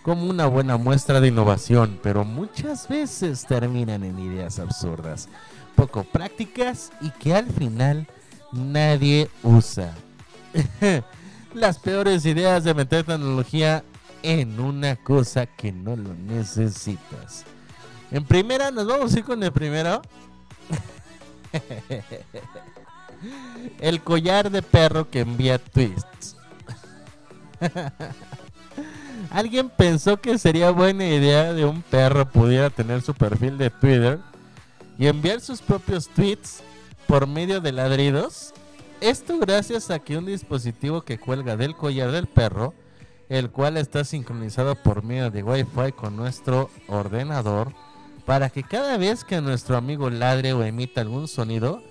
como 0.02 0.26
una 0.26 0.46
buena 0.46 0.76
muestra 0.76 1.20
de 1.20 1.28
innovación, 1.28 1.98
pero 2.02 2.24
muchas 2.24 2.88
veces 2.88 3.44
terminan 3.46 4.04
en 4.04 4.18
ideas 4.18 4.58
absurdas, 4.58 5.28
poco 5.74 6.04
prácticas 6.04 6.90
y 7.00 7.10
que 7.10 7.34
al 7.34 7.50
final 7.50 8.06
nadie 8.52 9.28
usa. 9.42 9.94
Las 11.54 11.78
peores 11.78 12.26
ideas 12.26 12.64
de 12.64 12.74
meter 12.74 13.04
tecnología 13.04 13.84
en 14.22 14.60
una 14.60 14.96
cosa 14.96 15.46
que 15.46 15.72
no 15.72 15.96
lo 15.96 16.14
necesitas. 16.14 17.44
En 18.10 18.24
primera, 18.24 18.70
nos 18.70 18.86
vamos 18.86 19.14
a 19.14 19.18
ir 19.18 19.24
con 19.24 19.42
el 19.42 19.52
primero. 19.52 20.02
el 23.80 24.02
collar 24.02 24.50
de 24.50 24.62
perro 24.62 25.10
que 25.10 25.20
envía 25.20 25.58
tweets. 25.58 26.36
Alguien 29.30 29.70
pensó 29.70 30.20
que 30.20 30.38
sería 30.38 30.70
buena 30.70 31.06
idea 31.06 31.52
de 31.52 31.64
un 31.64 31.82
perro 31.82 32.28
pudiera 32.28 32.70
tener 32.70 33.02
su 33.02 33.14
perfil 33.14 33.58
de 33.58 33.70
Twitter 33.70 34.18
y 34.98 35.06
enviar 35.06 35.40
sus 35.40 35.60
propios 35.60 36.08
tweets 36.08 36.62
por 37.06 37.26
medio 37.26 37.60
de 37.60 37.72
ladridos. 37.72 38.52
Esto 39.00 39.38
gracias 39.38 39.90
a 39.90 39.98
que 39.98 40.16
un 40.18 40.26
dispositivo 40.26 41.02
que 41.02 41.18
cuelga 41.18 41.56
del 41.56 41.74
collar 41.74 42.10
del 42.10 42.26
perro, 42.26 42.74
el 43.28 43.50
cual 43.50 43.76
está 43.76 44.04
sincronizado 44.04 44.74
por 44.74 45.02
medio 45.02 45.30
de 45.30 45.42
Wi-Fi 45.42 45.92
con 45.92 46.16
nuestro 46.16 46.70
ordenador, 46.88 47.72
para 48.26 48.50
que 48.50 48.62
cada 48.62 48.96
vez 48.98 49.24
que 49.24 49.40
nuestro 49.40 49.76
amigo 49.76 50.10
ladre 50.10 50.52
o 50.52 50.62
emita 50.62 51.00
algún 51.00 51.28
sonido, 51.28 51.82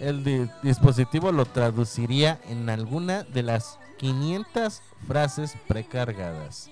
el 0.00 0.24
di- 0.24 0.48
dispositivo 0.62 1.30
lo 1.32 1.44
traduciría 1.46 2.40
en 2.48 2.68
alguna 2.68 3.22
de 3.22 3.42
las 3.44 3.78
500 3.98 4.82
frases 5.06 5.54
precargadas. 5.68 6.70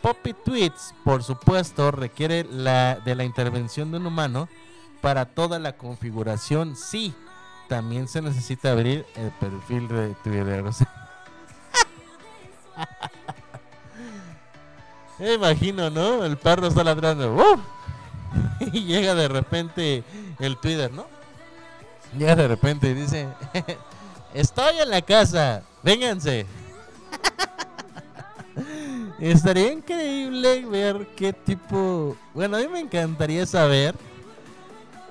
Poppy 0.00 0.32
Tweets, 0.32 0.94
por 1.04 1.22
supuesto, 1.22 1.90
requiere 1.90 2.44
la, 2.44 2.96
de 3.04 3.14
la 3.14 3.24
intervención 3.24 3.90
de 3.90 3.98
un 3.98 4.06
humano 4.06 4.48
para 5.00 5.26
toda 5.26 5.58
la 5.58 5.76
configuración. 5.76 6.74
Sí, 6.76 7.14
también 7.68 8.08
se 8.08 8.22
necesita 8.22 8.72
abrir 8.72 9.04
el 9.16 9.30
perfil 9.32 9.88
de 9.88 10.14
Twitter. 10.22 10.64
o 10.64 10.72
sea. 10.72 10.88
Me 15.18 15.34
imagino, 15.34 15.90
¿no? 15.90 16.24
El 16.24 16.36
perro 16.36 16.66
está 16.66 16.84
ladrando. 16.84 17.34
¡Uf! 17.34 17.60
Y 18.72 18.84
llega 18.84 19.14
de 19.14 19.28
repente 19.28 20.04
el 20.38 20.58
Twitter, 20.58 20.92
¿no? 20.92 21.06
Llega 22.18 22.36
de 22.36 22.48
repente 22.48 22.90
y 22.90 22.94
dice, 22.94 23.28
estoy 24.34 24.78
en 24.78 24.90
la 24.90 25.02
casa, 25.02 25.62
vénganse. 25.82 26.46
Estaría 29.18 29.72
increíble 29.72 30.64
ver 30.66 31.08
qué 31.16 31.32
tipo... 31.32 32.16
Bueno, 32.34 32.56
a 32.56 32.60
mí 32.60 32.68
me 32.68 32.80
encantaría 32.80 33.46
saber 33.46 33.94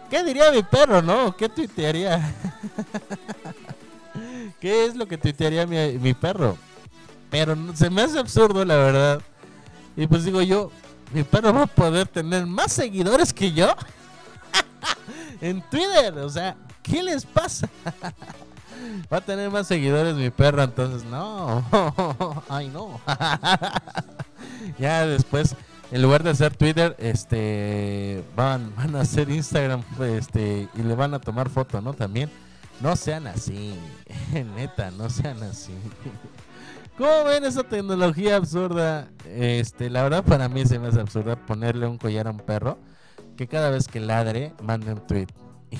qué 0.09 0.23
diría 0.23 0.51
mi 0.51 0.63
perro, 0.63 1.01
¿no? 1.01 1.35
¿Qué 1.35 1.49
tuitearía? 1.49 2.33
¿Qué 4.59 4.85
es 4.85 4.95
lo 4.95 5.07
que 5.07 5.17
tuitearía 5.17 5.65
mi, 5.67 5.97
mi 5.99 6.13
perro? 6.13 6.57
Pero 7.29 7.55
se 7.75 7.89
me 7.89 8.01
hace 8.01 8.19
absurdo, 8.19 8.63
la 8.63 8.75
verdad. 8.75 9.21
Y 9.97 10.07
pues 10.07 10.23
digo 10.23 10.41
yo, 10.41 10.71
mi 11.13 11.23
perro 11.23 11.53
va 11.53 11.63
a 11.63 11.67
poder 11.67 12.07
tener 12.07 12.45
más 12.45 12.73
seguidores 12.73 13.33
que 13.33 13.51
yo 13.51 13.73
en 15.41 15.61
Twitter. 15.69 16.17
O 16.19 16.29
sea, 16.29 16.55
¿qué 16.81 17.03
les 17.03 17.25
pasa? 17.25 17.69
Va 19.11 19.17
a 19.17 19.21
tener 19.21 19.49
más 19.49 19.67
seguidores 19.67 20.15
mi 20.15 20.29
perro, 20.29 20.61
entonces 20.61 21.03
no. 21.05 21.63
Ay, 22.49 22.67
no. 22.69 22.99
ya 24.77 25.05
después, 25.07 25.55
en 25.95 26.01
lugar 26.01 26.23
de 26.23 26.31
hacer 26.31 26.53
Twitter, 26.53 26.93
este 26.99 28.21
van, 28.35 28.75
van 28.75 28.97
a 28.97 29.01
hacer 29.01 29.29
Instagram, 29.29 29.81
este, 30.01 30.67
y 30.75 30.83
le 30.83 30.93
van 30.93 31.13
a 31.13 31.21
tomar 31.21 31.49
foto, 31.49 31.79
¿no? 31.79 31.93
También. 31.93 32.29
No 32.81 32.97
sean 32.97 33.27
así. 33.27 33.79
Neta, 34.57 34.91
no 34.91 35.09
sean 35.09 35.41
así. 35.43 35.71
¿Cómo 36.97 37.23
ven 37.23 37.45
esa 37.45 37.63
tecnología 37.63 38.35
absurda? 38.35 39.07
Este, 39.23 39.89
la 39.89 40.03
verdad 40.03 40.25
para 40.25 40.49
mí 40.49 40.65
se 40.65 40.79
me 40.79 40.89
hace 40.89 40.99
absurda 40.99 41.37
ponerle 41.37 41.87
un 41.87 41.97
collar 41.97 42.27
a 42.27 42.31
un 42.31 42.39
perro 42.39 42.77
que 43.37 43.47
cada 43.47 43.69
vez 43.69 43.87
que 43.87 44.01
ladre 44.01 44.53
mande 44.61 44.91
un 44.91 44.99
tweet. 45.07 45.27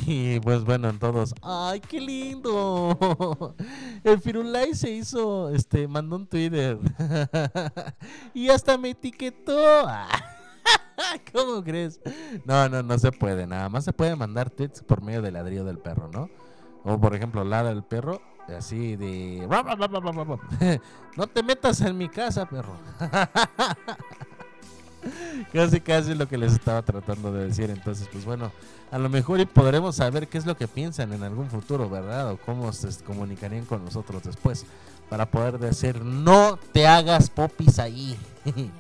Y 0.06 0.40
pues 0.40 0.64
bueno, 0.64 0.92
todos, 0.94 1.34
¡ay, 1.42 1.80
qué 1.80 2.00
lindo! 2.00 3.56
El 4.04 4.20
Firulai 4.20 4.74
se 4.74 4.92
hizo, 4.92 5.50
este, 5.50 5.88
mandó 5.88 6.18
un 6.18 6.28
Twitter. 6.28 6.78
y 8.34 8.50
hasta 8.50 8.78
me 8.78 8.90
etiquetó. 8.90 9.88
¿Cómo 11.34 11.64
crees? 11.64 12.00
No, 12.46 12.70
no, 12.70 12.84
no 12.84 12.98
se 12.98 13.12
puede. 13.12 13.48
Nada 13.48 13.70
más 13.70 13.84
se 13.86 13.94
puede 13.94 14.16
mandar 14.16 14.50
tweets 14.50 14.82
por 14.82 15.02
medio 15.02 15.22
del 15.22 15.34
ladrillo 15.34 15.64
del 15.64 15.80
perro, 15.80 16.10
¿no? 16.12 16.30
O 16.84 17.00
por 17.00 17.16
ejemplo, 17.16 17.44
ladra 17.44 17.72
el 17.72 17.84
perro, 17.84 18.22
así 18.48 18.96
de... 18.96 19.48
No 21.18 21.28
te 21.28 21.44
metas 21.44 21.82
en 21.82 21.98
mi 21.98 22.10
casa, 22.10 22.46
perro. 22.46 22.78
casi, 25.52 25.82
casi 25.82 26.14
lo 26.14 26.28
que 26.28 26.38
les 26.38 26.54
estaba 26.54 26.84
tratando 26.84 27.32
de 27.32 27.46
decir. 27.46 27.72
Entonces, 27.72 28.08
pues 28.12 28.24
bueno, 28.24 28.52
a 28.96 28.98
lo 28.98 29.10
mejor 29.10 29.42
y 29.42 29.46
podremos 29.46 29.98
saber 29.98 30.30
qué 30.30 30.38
es 30.38 30.46
lo 30.46 30.56
que 30.56 30.70
piensan 30.70 31.12
en 31.12 31.22
algún 31.22 31.50
futuro, 31.50 31.90
¿verdad? 31.90 32.32
O 32.32 32.38
cómo 32.38 32.72
se 32.72 32.88
comunicarían 33.04 33.66
con 33.66 33.84
nosotros 33.84 34.24
después. 34.24 34.66
Para 35.10 35.30
poder 35.30 35.60
decir, 35.60 36.02
no 36.02 36.58
te 36.72 36.88
hagas 36.88 37.30
popis 37.30 37.78
ahí. 37.78 38.18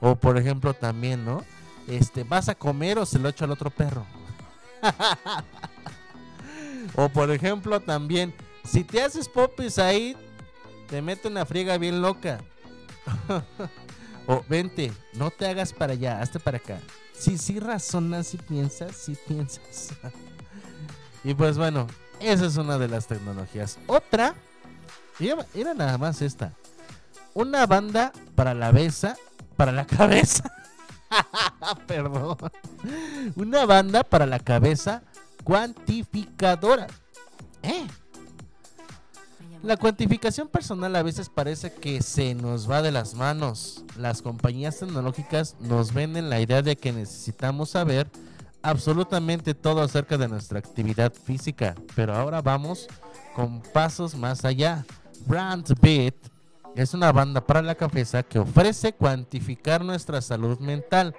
o 0.00 0.14
por 0.14 0.36
ejemplo 0.36 0.74
también, 0.74 1.24
¿no? 1.24 1.42
Este, 1.88 2.22
¿vas 2.22 2.50
a 2.50 2.54
comer 2.54 2.98
o 2.98 3.06
se 3.06 3.18
lo 3.18 3.30
echo 3.30 3.46
al 3.46 3.52
otro 3.52 3.70
perro? 3.70 4.04
o 6.94 7.08
por 7.08 7.30
ejemplo 7.30 7.80
también, 7.80 8.34
si 8.64 8.84
te 8.84 9.00
haces 9.00 9.26
popis 9.26 9.78
ahí, 9.78 10.14
te 10.86 11.00
mete 11.00 11.28
una 11.28 11.46
friega 11.46 11.78
bien 11.78 12.02
loca. 12.02 12.40
o 14.26 14.44
vente, 14.50 14.92
no 15.14 15.30
te 15.30 15.46
hagas 15.46 15.72
para 15.72 15.94
allá, 15.94 16.20
hazte 16.20 16.38
para 16.38 16.58
acá. 16.58 16.78
Si 17.16 17.38
sí 17.38 17.60
razonas, 17.60 18.26
si 18.26 18.36
piensas, 18.38 18.96
si 18.96 19.14
piensas. 19.14 19.90
y 21.24 21.34
pues 21.34 21.58
bueno, 21.58 21.86
esa 22.20 22.46
es 22.46 22.56
una 22.56 22.78
de 22.78 22.88
las 22.88 23.06
tecnologías. 23.06 23.78
Otra, 23.86 24.34
era 25.54 25.74
nada 25.74 25.98
más 25.98 26.22
esta. 26.22 26.52
Una 27.34 27.66
banda 27.66 28.12
para 28.34 28.54
la 28.54 28.72
besa, 28.72 29.16
para 29.56 29.72
la 29.72 29.86
cabeza. 29.86 30.50
Perdón. 31.86 32.36
Una 33.36 33.66
banda 33.66 34.02
para 34.02 34.26
la 34.26 34.38
cabeza 34.38 35.02
cuantificadora. 35.44 36.86
¿Eh? 37.62 37.86
La 39.62 39.76
cuantificación 39.76 40.48
personal 40.48 40.96
a 40.96 41.04
veces 41.04 41.28
parece 41.28 41.72
que 41.72 42.02
se 42.02 42.34
nos 42.34 42.68
va 42.68 42.82
de 42.82 42.90
las 42.90 43.14
manos. 43.14 43.84
Las 43.96 44.20
compañías 44.20 44.80
tecnológicas 44.80 45.54
nos 45.60 45.94
venden 45.94 46.28
la 46.28 46.40
idea 46.40 46.62
de 46.62 46.74
que 46.74 46.92
necesitamos 46.92 47.70
saber 47.70 48.10
absolutamente 48.62 49.54
todo 49.54 49.80
acerca 49.80 50.18
de 50.18 50.26
nuestra 50.26 50.58
actividad 50.58 51.12
física, 51.12 51.76
pero 51.94 52.12
ahora 52.12 52.42
vamos 52.42 52.88
con 53.36 53.60
pasos 53.60 54.16
más 54.16 54.44
allá. 54.44 54.84
Brandbit 55.26 56.16
es 56.74 56.92
una 56.92 57.12
banda 57.12 57.46
para 57.46 57.62
la 57.62 57.76
cabeza 57.76 58.24
que 58.24 58.40
ofrece 58.40 58.92
cuantificar 58.92 59.84
nuestra 59.84 60.20
salud 60.22 60.58
mental. 60.58 61.14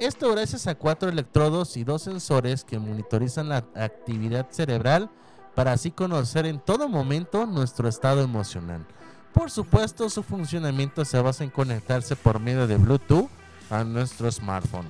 Esto 0.00 0.32
gracias 0.32 0.66
a 0.66 0.74
cuatro 0.74 1.10
electrodos 1.10 1.76
y 1.76 1.84
dos 1.84 2.00
sensores 2.00 2.64
que 2.64 2.78
monitorizan 2.78 3.50
la 3.50 3.58
actividad 3.74 4.48
cerebral 4.50 5.10
para 5.54 5.72
así 5.72 5.90
conocer 5.90 6.46
en 6.46 6.60
todo 6.60 6.88
momento 6.88 7.46
nuestro 7.46 7.88
estado 7.88 8.22
emocional. 8.22 8.84
Por 9.32 9.50
supuesto, 9.50 10.08
su 10.10 10.22
funcionamiento 10.22 11.04
se 11.04 11.20
basa 11.20 11.44
en 11.44 11.50
conectarse 11.50 12.16
por 12.16 12.38
medio 12.38 12.66
de 12.66 12.76
Bluetooth 12.76 13.28
a 13.70 13.84
nuestro 13.84 14.30
smartphone 14.30 14.88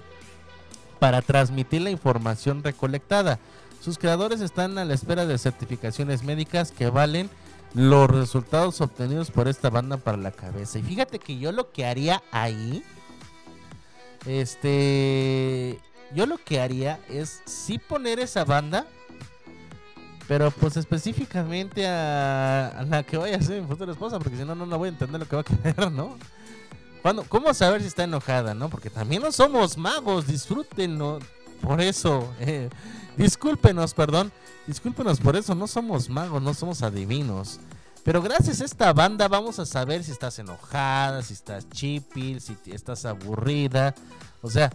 para 0.99 1.23
transmitir 1.23 1.83
la 1.83 1.91
información 1.91 2.63
recolectada. 2.63 3.39
Sus 3.83 3.99
creadores 3.99 4.41
están 4.41 4.79
a 4.79 4.85
la 4.85 4.95
espera 4.95 5.27
de 5.27 5.37
certificaciones 5.37 6.23
médicas 6.23 6.73
que 6.73 6.89
valen 6.89 7.29
los 7.75 8.09
resultados 8.09 8.81
obtenidos 8.81 9.31
por 9.31 9.49
esta 9.49 9.69
banda 9.69 9.97
para 9.97 10.17
la 10.17 10.31
cabeza. 10.31 10.79
Y 10.79 10.83
fíjate 10.83 11.19
que 11.19 11.39
yo 11.39 11.53
lo 11.53 11.73
que 11.73 11.85
haría 11.85 12.23
ahí, 12.31 12.83
este, 14.27 15.79
yo 16.15 16.27
lo 16.27 16.39
que 16.39 16.61
haría 16.61 17.01
es 17.09 17.43
sí 17.45 17.79
poner 17.79 18.21
esa 18.21 18.45
banda, 18.45 18.87
pero 20.27 20.51
pues 20.51 20.77
específicamente 20.77 21.87
a, 21.87 22.85
la 22.89 23.03
que 23.03 23.17
vaya 23.17 23.37
a 23.37 23.43
ser 23.43 23.61
mi 23.61 23.69
futura 23.69 23.93
esposa, 23.93 24.19
porque 24.19 24.37
si 24.37 24.45
no, 24.45 24.55
no, 24.55 24.67
no 24.67 24.79
voy 24.79 24.87
a 24.87 24.93
entender 24.93 25.21
lo 25.21 25.29
que 25.29 25.37
va 25.37 25.43
a 25.43 25.45
querer, 25.73 25.93
¿no? 25.93 26.17
Cuando, 27.03 27.25
¿Cómo 27.25 27.53
saber 27.53 27.83
si 27.83 27.89
está 27.89 28.05
enojada, 28.05 28.55
no? 28.55 28.71
Porque 28.71 28.89
también 28.89 29.21
no 29.21 29.31
somos 29.31 29.77
magos, 29.77 30.27
disfrútenlo. 30.27 31.19
Por 31.61 31.81
eso, 31.81 32.33
eh, 32.41 32.71
discúlpenos, 33.17 33.93
perdón, 33.93 34.33
discúlpenos 34.67 35.21
por 35.21 35.37
eso, 35.37 35.55
no 35.55 35.67
somos 35.67 36.09
magos, 36.09 36.41
no 36.43 36.55
somos 36.55 36.83
adivinos. 36.83 37.61
Pero 38.05 38.21
gracias 38.21 38.61
a 38.61 38.65
esta 38.65 38.93
banda 38.93 39.29
vamos 39.29 39.59
a 39.59 39.67
saber 39.67 40.05
si 40.05 40.13
estás 40.13 40.39
enojada, 40.39 41.23
si 41.23 41.33
estás 41.33 41.69
chipil, 41.71 42.41
si 42.41 42.57
estás 42.67 43.07
aburrida. 43.07 43.95
O 44.43 44.51
sea, 44.51 44.71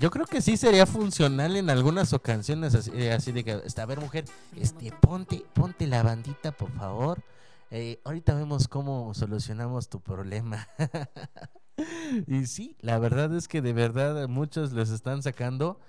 yo 0.00 0.10
creo 0.10 0.26
que 0.26 0.40
sí 0.40 0.56
sería 0.56 0.86
funcional 0.86 1.56
en 1.56 1.70
algunas 1.70 2.12
ocasiones 2.12 2.74
así, 2.74 2.90
eh, 2.94 3.16
de 3.32 3.44
que, 3.44 3.62
este, 3.64 3.80
a 3.80 3.86
ver 3.86 4.00
mujer, 4.00 4.24
este, 4.56 4.92
ponte, 4.92 5.44
ponte 5.52 5.86
la 5.86 6.02
bandita 6.02 6.52
por 6.52 6.70
favor. 6.72 7.22
Eh, 7.70 8.00
ahorita 8.04 8.34
vemos 8.34 8.68
cómo 8.68 9.14
solucionamos 9.14 9.88
tu 9.88 10.00
problema. 10.00 10.68
y 12.26 12.46
sí, 12.46 12.76
la 12.80 12.98
verdad 12.98 13.34
es 13.34 13.48
que 13.48 13.62
de 13.62 13.72
verdad 13.72 14.28
muchos 14.28 14.72
les 14.72 14.90
están 14.90 15.22
sacando 15.22 15.80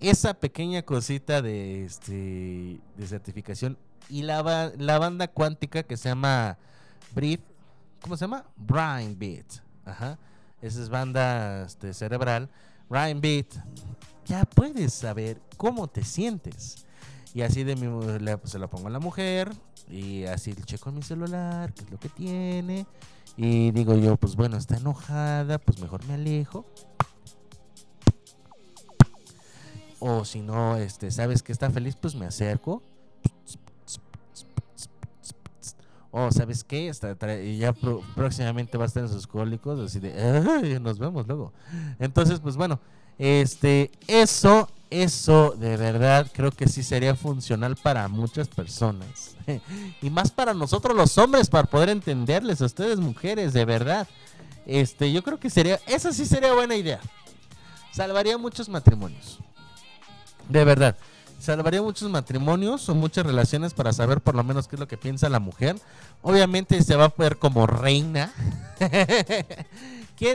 esa 0.00 0.34
pequeña 0.34 0.82
cosita 0.82 1.42
de 1.42 1.84
este 1.84 2.80
de 2.96 3.06
certificación 3.06 3.78
y 4.08 4.22
la, 4.22 4.72
la 4.76 4.98
banda 4.98 5.28
cuántica 5.28 5.84
que 5.84 5.96
se 5.96 6.08
llama 6.08 6.58
Breathe, 7.14 7.44
¿cómo 8.00 8.16
se 8.16 8.24
llama? 8.24 8.44
Brain 8.56 9.18
Beat. 9.18 9.46
Ajá. 9.84 10.18
Esa 10.60 10.80
es 10.80 10.88
banda 10.88 11.64
este, 11.64 11.92
cerebral. 11.94 12.48
Brain 12.92 13.22
Beat. 13.22 13.46
Ya 14.26 14.44
puedes 14.44 14.92
saber 14.92 15.40
cómo 15.56 15.88
te 15.88 16.04
sientes. 16.04 16.84
Y 17.32 17.40
así 17.40 17.64
de 17.64 17.74
mi, 17.74 17.86
le- 18.18 18.38
se 18.44 18.58
lo 18.58 18.68
pongo 18.68 18.88
a 18.88 18.90
la 18.90 18.98
mujer. 19.00 19.50
Y 19.88 20.24
así 20.24 20.54
checo 20.66 20.90
en 20.90 20.96
mi 20.96 21.02
celular, 21.02 21.72
qué 21.72 21.84
es 21.84 21.90
lo 21.90 21.98
que 21.98 22.10
tiene. 22.10 22.86
Y 23.38 23.70
digo 23.70 23.96
yo, 23.96 24.16
pues 24.16 24.36
bueno, 24.36 24.58
está 24.58 24.76
enojada, 24.76 25.58
pues 25.58 25.80
mejor 25.80 26.04
me 26.06 26.14
alejo. 26.14 26.66
O 29.98 30.26
si 30.26 30.42
no, 30.42 30.76
este, 30.76 31.10
sabes 31.10 31.42
que 31.42 31.52
está 31.52 31.70
feliz, 31.70 31.96
pues 31.96 32.14
me 32.14 32.26
acerco. 32.26 32.82
O 36.14 36.30
sabes 36.30 36.62
qué, 36.62 36.88
Está 36.88 37.16
ya 37.42 37.72
pro- 37.72 38.02
próximamente 38.14 38.76
va 38.76 38.84
a 38.84 38.86
estar 38.86 39.02
en 39.02 39.08
sus 39.08 39.26
cólicos, 39.26 39.80
así 39.80 39.98
de, 39.98 40.12
"Ay, 40.12 40.78
nos 40.78 40.98
vemos 40.98 41.26
luego. 41.26 41.52
Entonces, 41.98 42.38
pues 42.38 42.54
bueno, 42.56 42.78
este, 43.18 43.90
eso, 44.06 44.68
eso 44.90 45.54
de 45.58 45.76
verdad 45.78 46.26
creo 46.34 46.50
que 46.50 46.68
sí 46.68 46.82
sería 46.82 47.14
funcional 47.16 47.76
para 47.76 48.08
muchas 48.08 48.48
personas. 48.48 49.36
y 50.02 50.10
más 50.10 50.30
para 50.30 50.52
nosotros 50.52 50.94
los 50.94 51.16
hombres, 51.16 51.48
para 51.48 51.66
poder 51.66 51.88
entenderles 51.88 52.60
a 52.60 52.66
ustedes 52.66 53.00
mujeres, 53.00 53.54
de 53.54 53.64
verdad. 53.64 54.06
Este, 54.66 55.10
yo 55.12 55.22
creo 55.22 55.40
que 55.40 55.48
sería, 55.50 55.80
esa 55.86 56.12
sí 56.12 56.26
sería 56.26 56.52
buena 56.52 56.76
idea. 56.76 57.00
Salvaría 57.90 58.36
muchos 58.36 58.68
matrimonios. 58.68 59.38
De 60.48 60.64
verdad. 60.64 60.96
Salvaría 61.42 61.82
muchos 61.82 62.08
matrimonios 62.08 62.88
o 62.88 62.94
muchas 62.94 63.26
relaciones 63.26 63.74
para 63.74 63.92
saber 63.92 64.20
por 64.20 64.36
lo 64.36 64.44
menos 64.44 64.68
qué 64.68 64.76
es 64.76 64.80
lo 64.80 64.86
que 64.86 64.96
piensa 64.96 65.28
la 65.28 65.40
mujer. 65.40 65.74
Obviamente 66.22 66.80
se 66.84 66.94
va 66.94 67.06
a 67.06 67.14
ver 67.18 67.36
como 67.38 67.66
reina. 67.66 68.32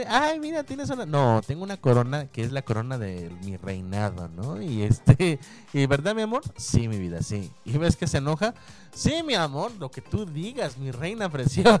Ay, 0.06 0.38
mira, 0.38 0.64
tienes 0.64 0.90
una. 0.90 1.06
No, 1.06 1.40
tengo 1.46 1.64
una 1.64 1.78
corona 1.78 2.26
que 2.26 2.42
es 2.42 2.52
la 2.52 2.60
corona 2.60 2.98
de 2.98 3.30
mi 3.42 3.56
reinado, 3.56 4.28
¿no? 4.28 4.60
Y 4.60 4.82
este. 4.82 5.38
¿Y 5.72 5.86
verdad, 5.86 6.14
mi 6.14 6.20
amor? 6.20 6.42
Sí, 6.58 6.88
mi 6.88 6.98
vida, 6.98 7.22
sí. 7.22 7.50
¿Y 7.64 7.78
ves 7.78 7.96
que 7.96 8.06
se 8.06 8.18
enoja? 8.18 8.52
Sí, 8.92 9.22
mi 9.22 9.34
amor, 9.34 9.72
lo 9.78 9.90
que 9.90 10.02
tú 10.02 10.26
digas, 10.26 10.76
mi 10.76 10.90
reina 10.90 11.30
preciosa. 11.30 11.80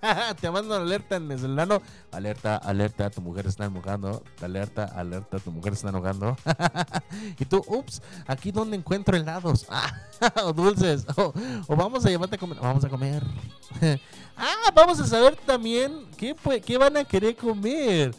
Te 0.40 0.50
mando 0.50 0.74
una 0.74 0.84
alerta 0.84 1.16
en 1.16 1.30
el 1.30 1.38
celular. 1.38 1.82
Alerta, 2.12 2.56
alerta, 2.56 3.10
tu 3.10 3.20
mujer 3.20 3.46
está 3.46 3.64
enojando. 3.64 4.22
Alerta, 4.40 4.84
alerta, 4.84 5.38
tu 5.38 5.50
mujer 5.50 5.72
está 5.72 5.88
enojando. 5.88 6.36
y 7.38 7.44
tú, 7.44 7.62
ups, 7.66 8.02
aquí 8.26 8.52
donde 8.52 8.76
encuentro 8.76 9.16
helados. 9.16 9.66
o 10.44 10.52
dulces. 10.52 11.06
O, 11.16 11.32
vamos 11.76 12.04
a 12.06 12.08
llevarte 12.08 12.36
a 12.36 12.38
comer. 12.38 12.58
Vamos 12.60 12.84
a 12.84 12.88
comer. 12.88 13.22
ah, 14.36 14.70
vamos 14.74 15.00
a 15.00 15.06
saber 15.06 15.36
también 15.36 16.06
qué, 16.16 16.34
qué 16.64 16.78
van 16.78 16.96
a 16.96 17.04
querer 17.04 17.36
comer. 17.36 18.14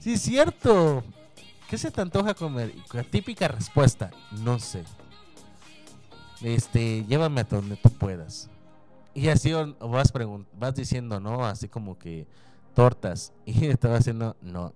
Sí, 0.00 0.14
es 0.14 0.22
cierto. 0.22 1.04
¿Qué 1.68 1.78
se 1.78 1.90
te 1.90 2.00
antoja 2.00 2.34
comer? 2.34 2.74
La 2.92 3.02
típica 3.02 3.48
respuesta, 3.48 4.10
no 4.30 4.58
sé. 4.58 4.84
Este, 6.42 7.04
llévame 7.06 7.40
a 7.40 7.44
donde 7.44 7.76
tú 7.76 7.88
puedas. 7.88 8.50
Y 9.14 9.28
así 9.28 9.52
vas, 9.52 10.12
vas 10.58 10.74
diciendo, 10.74 11.20
¿no? 11.20 11.44
Así 11.44 11.68
como 11.68 11.98
que 11.98 12.26
tortas. 12.74 13.32
Y 13.46 13.68
va 13.68 13.96
haciendo, 13.96 14.36
no. 14.40 14.72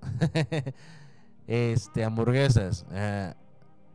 este, 1.46 2.04
hamburguesas. 2.04 2.84
ah, 2.92 3.34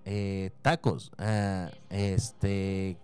eh, 0.06 0.52
tacos. 0.62 1.12
ah, 1.18 1.70
este, 1.90 2.98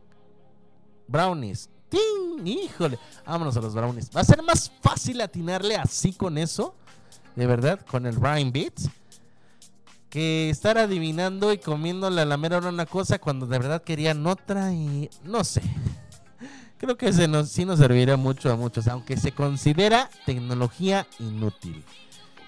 brownies. 1.08 1.70
¡Ting! 1.90 2.46
Híjole. 2.46 3.00
Vámonos 3.26 3.56
a 3.56 3.62
los 3.62 3.74
brownies. 3.74 4.10
Va 4.16 4.22
a 4.22 4.26
ser 4.26 4.42
más 4.44 4.72
fácil 4.82 5.22
atinarle 5.22 5.76
así 5.76 6.14
con 6.14 6.38
eso. 6.38 6.76
De 7.36 7.46
verdad, 7.46 7.80
con 7.82 8.06
el 8.06 8.16
Rhyme 8.16 8.52
Beats. 8.52 8.90
Que 10.10 10.50
estar 10.50 10.78
adivinando 10.78 11.54
y 11.54 11.60
comiéndole 11.60 12.26
la 12.26 12.38
mera 12.38 12.58
hora 12.58 12.70
una 12.70 12.86
cosa 12.86 13.20
cuando 13.20 13.46
de 13.46 13.60
verdad 13.60 13.84
querían 13.84 14.26
otra 14.26 14.74
y 14.74 15.10
no 15.24 15.44
sé. 15.44 15.62
Creo 16.78 16.96
que 16.96 17.12
se 17.12 17.28
nos, 17.28 17.50
sí 17.50 17.66
nos 17.66 17.80
serviría 17.80 18.18
mucho 18.18 18.52
a 18.52 18.56
muchos, 18.56 18.88
aunque 18.88 19.18
se 19.18 19.32
considera 19.32 20.10
tecnología 20.26 21.08
inútil. 21.20 21.84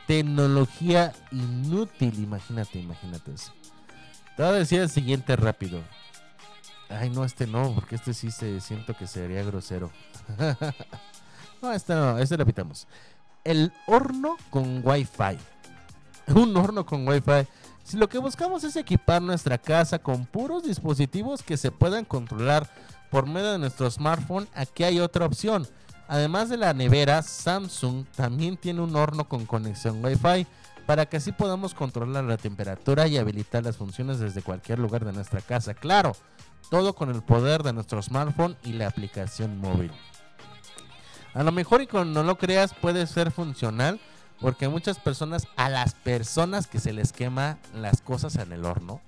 Tecnología 0.05 1.13
inútil, 1.31 2.23
imagínate, 2.23 2.79
imagínate 2.79 3.33
eso. 3.33 3.51
Te 4.37 4.43
voy 4.43 4.51
a 4.51 4.55
decir 4.55 4.81
el 4.81 4.89
siguiente 4.89 5.35
rápido. 5.35 5.81
Ay, 6.89 7.09
no, 7.09 7.23
este 7.23 7.45
no, 7.45 7.73
porque 7.75 7.95
este 7.95 8.13
sí 8.13 8.31
se 8.31 8.61
siento 8.61 8.95
que 8.95 9.07
sería 9.07 9.43
grosero. 9.43 9.91
no, 11.61 11.71
este 11.71 11.93
no, 11.93 12.17
este 12.19 12.37
lo. 12.37 12.87
El 13.43 13.71
horno 13.87 14.37
con 14.49 14.81
Wi-Fi. 14.85 15.37
Un 16.35 16.55
horno 16.55 16.85
con 16.85 17.07
Wi-Fi. 17.07 17.47
Si 17.83 17.97
lo 17.97 18.07
que 18.07 18.19
buscamos 18.19 18.63
es 18.63 18.75
equipar 18.75 19.21
nuestra 19.21 19.57
casa 19.57 19.99
con 19.99 20.25
puros 20.25 20.63
dispositivos 20.63 21.41
que 21.41 21.57
se 21.57 21.71
puedan 21.71 22.05
controlar 22.05 22.69
por 23.09 23.27
medio 23.27 23.51
de 23.51 23.59
nuestro 23.59 23.89
smartphone, 23.89 24.47
aquí 24.53 24.83
hay 24.83 24.99
otra 24.99 25.25
opción. 25.25 25.67
Además 26.07 26.49
de 26.49 26.57
la 26.57 26.73
nevera, 26.73 27.21
Samsung 27.21 28.05
también 28.15 28.57
tiene 28.57 28.81
un 28.81 28.95
horno 28.95 29.27
con 29.27 29.45
conexión 29.45 30.03
Wi-Fi 30.03 30.47
para 30.87 31.05
que 31.05 31.17
así 31.17 31.31
podamos 31.31 31.75
controlar 31.75 32.23
la 32.23 32.37
temperatura 32.37 33.07
y 33.07 33.17
habilitar 33.17 33.63
las 33.63 33.77
funciones 33.77 34.17
desde 34.17 34.41
cualquier 34.41 34.79
lugar 34.79 35.05
de 35.05 35.13
nuestra 35.13 35.39
casa. 35.41 35.75
Claro, 35.75 36.15
todo 36.71 36.93
con 36.93 37.09
el 37.09 37.21
poder 37.21 37.61
de 37.61 37.73
nuestro 37.73 38.01
smartphone 38.01 38.57
y 38.63 38.73
la 38.73 38.87
aplicación 38.87 39.59
móvil. 39.59 39.91
A 41.35 41.43
lo 41.43 41.51
mejor 41.51 41.83
y 41.83 41.87
cuando 41.87 42.23
no 42.23 42.27
lo 42.27 42.37
creas 42.39 42.73
puede 42.73 43.05
ser 43.05 43.29
funcional 43.29 43.99
porque 44.39 44.67
muchas 44.67 44.97
personas, 44.99 45.47
a 45.57 45.69
las 45.69 45.93
personas 45.93 46.65
que 46.65 46.79
se 46.79 46.93
les 46.93 47.11
quema 47.11 47.59
las 47.75 48.01
cosas 48.01 48.37
en 48.37 48.51
el 48.51 48.65
horno, 48.65 49.01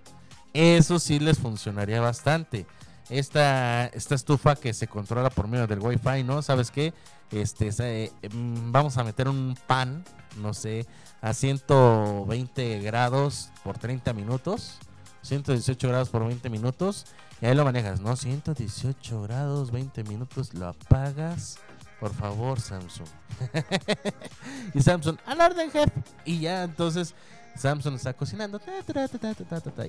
eso 0.53 0.99
sí 0.99 1.19
les 1.19 1.39
funcionaría 1.39 2.01
bastante. 2.01 2.67
Esta, 3.09 3.87
esta 3.87 4.15
estufa 4.15 4.55
que 4.55 4.73
se 4.73 4.87
controla 4.87 5.29
por 5.29 5.47
medio 5.47 5.67
del 5.67 5.79
wifi, 5.79 6.23
¿no? 6.23 6.41
¿Sabes 6.41 6.71
qué? 6.71 6.93
Este, 7.31 7.71
se- 7.71 8.11
mm, 8.33 8.71
vamos 8.71 8.97
a 8.97 9.03
meter 9.03 9.27
un 9.27 9.57
pan, 9.67 10.03
no 10.37 10.53
sé, 10.53 10.85
a 11.21 11.33
120 11.33 12.79
grados 12.79 13.49
por 13.63 13.77
30 13.77 14.13
minutos. 14.13 14.77
118 15.23 15.87
grados 15.87 16.09
por 16.09 16.25
20 16.25 16.49
minutos. 16.49 17.05
Y 17.41 17.45
ahí 17.47 17.55
lo 17.55 17.63
manejas, 17.65 17.99
¿no? 18.01 18.15
118 18.15 19.21
grados, 19.23 19.71
20 19.71 20.03
minutos, 20.03 20.53
lo 20.53 20.67
apagas. 20.67 21.57
Por 21.99 22.13
favor, 22.13 22.59
Samsung. 22.59 23.07
y 24.73 24.81
Samsung, 24.81 25.17
al 25.25 25.41
orden, 25.41 25.69
jefe. 25.71 25.91
Y 26.25 26.39
ya 26.39 26.63
entonces 26.63 27.13
Samsung 27.55 27.95
está 27.95 28.13
cocinando. 28.13 28.59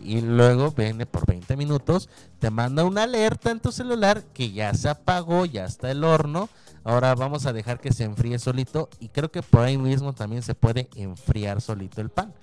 y 0.03 0.21
luego 0.21 0.73
viene 0.73 1.07
por 1.07 1.27
20 1.27 1.57
minutos, 1.57 2.09
te 2.39 2.51
manda 2.51 2.85
una 2.85 3.05
alerta 3.05 3.51
en 3.51 3.61
tu 3.61 3.73
celular 3.73 4.23
que 4.35 4.53
ya 4.53 4.75
se 4.75 4.89
apagó, 4.89 5.45
ya 5.47 5.65
está 5.65 5.91
el 5.91 6.05
horno. 6.05 6.49
Ahora 6.85 7.15
vamos 7.15 7.47
a 7.47 7.53
dejar 7.53 7.81
que 7.81 7.93
se 7.93 8.05
enfríe 8.05 8.39
solito. 8.39 8.89
Y 8.99 9.09
creo 9.09 9.31
que 9.31 9.43
por 9.43 9.63
ahí 9.63 9.79
mismo 9.79 10.13
también 10.13 10.43
se 10.43 10.55
puede 10.55 10.89
enfriar 10.97 11.61
solito 11.61 12.01
el 12.01 12.11
pan. 12.11 12.35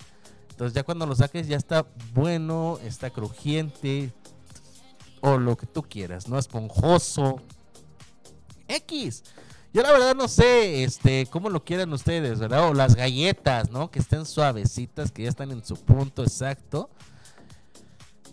Entonces 0.50 0.74
ya 0.74 0.82
cuando 0.82 1.06
lo 1.06 1.14
saques 1.14 1.46
ya 1.46 1.56
está 1.56 1.86
bueno, 2.14 2.78
está 2.84 3.10
crujiente. 3.10 4.12
O 5.20 5.36
lo 5.36 5.56
que 5.56 5.66
tú 5.66 5.82
quieras, 5.82 6.28
¿no? 6.28 6.38
Esponjoso. 6.38 7.42
X. 8.68 9.22
Yo 9.72 9.82
la 9.82 9.92
verdad 9.92 10.16
no 10.16 10.26
sé, 10.26 10.82
este, 10.82 11.26
cómo 11.30 11.48
lo 11.48 11.64
quieran 11.64 11.92
ustedes, 11.92 12.40
¿verdad? 12.40 12.68
O 12.68 12.74
las 12.74 12.96
galletas, 12.96 13.70
¿no? 13.70 13.90
Que 13.90 14.00
estén 14.00 14.26
suavecitas, 14.26 15.12
que 15.12 15.22
ya 15.22 15.28
están 15.28 15.52
en 15.52 15.64
su 15.64 15.76
punto 15.76 16.24
exacto. 16.24 16.90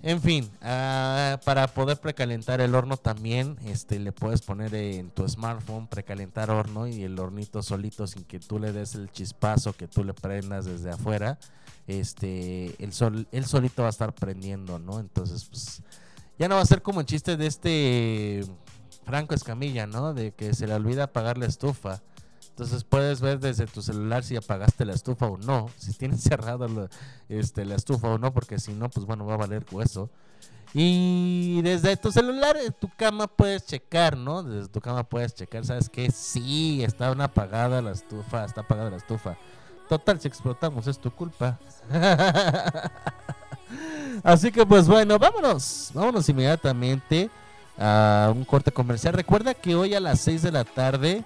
En 0.01 0.21
fin, 0.21 0.49
ah, 0.61 1.39
para 1.43 1.67
poder 1.67 1.99
precalentar 1.99 2.61
el 2.61 2.73
horno 2.73 2.97
también, 2.97 3.57
este, 3.65 3.99
le 3.99 4.11
puedes 4.11 4.41
poner 4.41 4.73
en 4.73 5.09
tu 5.09 5.27
smartphone 5.27 5.87
precalentar 5.87 6.49
horno 6.49 6.87
y 6.87 7.03
el 7.03 7.17
hornito 7.19 7.61
solito 7.61 8.07
sin 8.07 8.23
que 8.23 8.39
tú 8.39 8.59
le 8.59 8.71
des 8.71 8.95
el 8.95 9.11
chispazo 9.11 9.73
que 9.73 9.87
tú 9.87 10.03
le 10.03 10.13
prendas 10.13 10.65
desde 10.65 10.91
afuera, 10.91 11.39
este, 11.87 12.75
el 12.83 12.93
sol, 12.93 13.27
él 13.31 13.45
solito 13.45 13.83
va 13.83 13.89
a 13.89 13.91
estar 13.91 14.13
prendiendo, 14.13 14.79
¿no? 14.79 14.99
Entonces, 14.99 15.45
pues, 15.45 15.81
ya 16.37 16.47
no 16.47 16.55
va 16.55 16.61
a 16.61 16.65
ser 16.65 16.81
como 16.81 16.99
el 16.99 17.05
chiste 17.05 17.35
de 17.35 17.47
este 17.47 18.45
Franco 19.07 19.33
Escamilla, 19.33 19.87
¿no? 19.87 20.13
De 20.13 20.33
que 20.33 20.53
se 20.53 20.67
le 20.67 20.73
olvida 20.73 21.05
apagar 21.05 21.37
la 21.37 21.45
estufa. 21.45 22.01
Entonces 22.49 22.83
puedes 22.83 23.21
ver 23.21 23.39
desde 23.39 23.65
tu 23.67 23.81
celular 23.81 24.23
si 24.23 24.35
apagaste 24.35 24.83
la 24.83 24.93
estufa 24.93 25.27
o 25.27 25.37
no, 25.37 25.69
si 25.77 25.93
tienes 25.93 26.21
cerrado 26.21 26.67
la, 26.67 26.89
este, 27.29 27.63
la 27.65 27.75
estufa 27.75 28.09
o 28.09 28.17
no, 28.17 28.33
porque 28.33 28.59
si 28.59 28.73
no, 28.73 28.89
pues 28.89 29.05
bueno, 29.05 29.25
va 29.25 29.35
a 29.35 29.37
valer 29.37 29.65
hueso. 29.71 30.09
Y 30.73 31.61
desde 31.61 31.95
tu 31.95 32.11
celular, 32.11 32.57
en 32.57 32.73
tu 32.73 32.89
cama 32.89 33.27
puedes 33.27 33.65
checar, 33.65 34.17
¿no? 34.17 34.43
Desde 34.43 34.67
tu 34.67 34.81
cama 34.81 35.03
puedes 35.03 35.33
checar, 35.33 35.65
¿sabes 35.65 35.87
qué? 35.87 36.11
Sí, 36.11 36.83
está 36.83 37.11
una 37.11 37.25
apagada 37.25 37.81
la 37.81 37.91
estufa, 37.91 38.43
está 38.43 38.61
apagada 38.61 38.89
la 38.89 38.97
estufa. 38.97 39.37
Total, 39.87 40.19
si 40.19 40.27
explotamos 40.27 40.85
es 40.87 40.99
tu 40.99 41.11
culpa. 41.11 41.57
Así 44.23 44.51
que 44.51 44.65
pues 44.65 44.87
bueno, 44.87 45.17
vámonos, 45.17 45.91
vámonos 45.93 46.27
inmediatamente 46.27 47.29
a 47.77 48.31
un 48.35 48.45
corte 48.45 48.71
comercial. 48.71 49.13
Recuerda 49.13 49.53
que 49.53 49.75
hoy 49.75 49.93
a 49.93 49.99
las 49.99 50.19
6 50.21 50.41
de 50.41 50.51
la 50.51 50.63
tarde, 50.63 51.23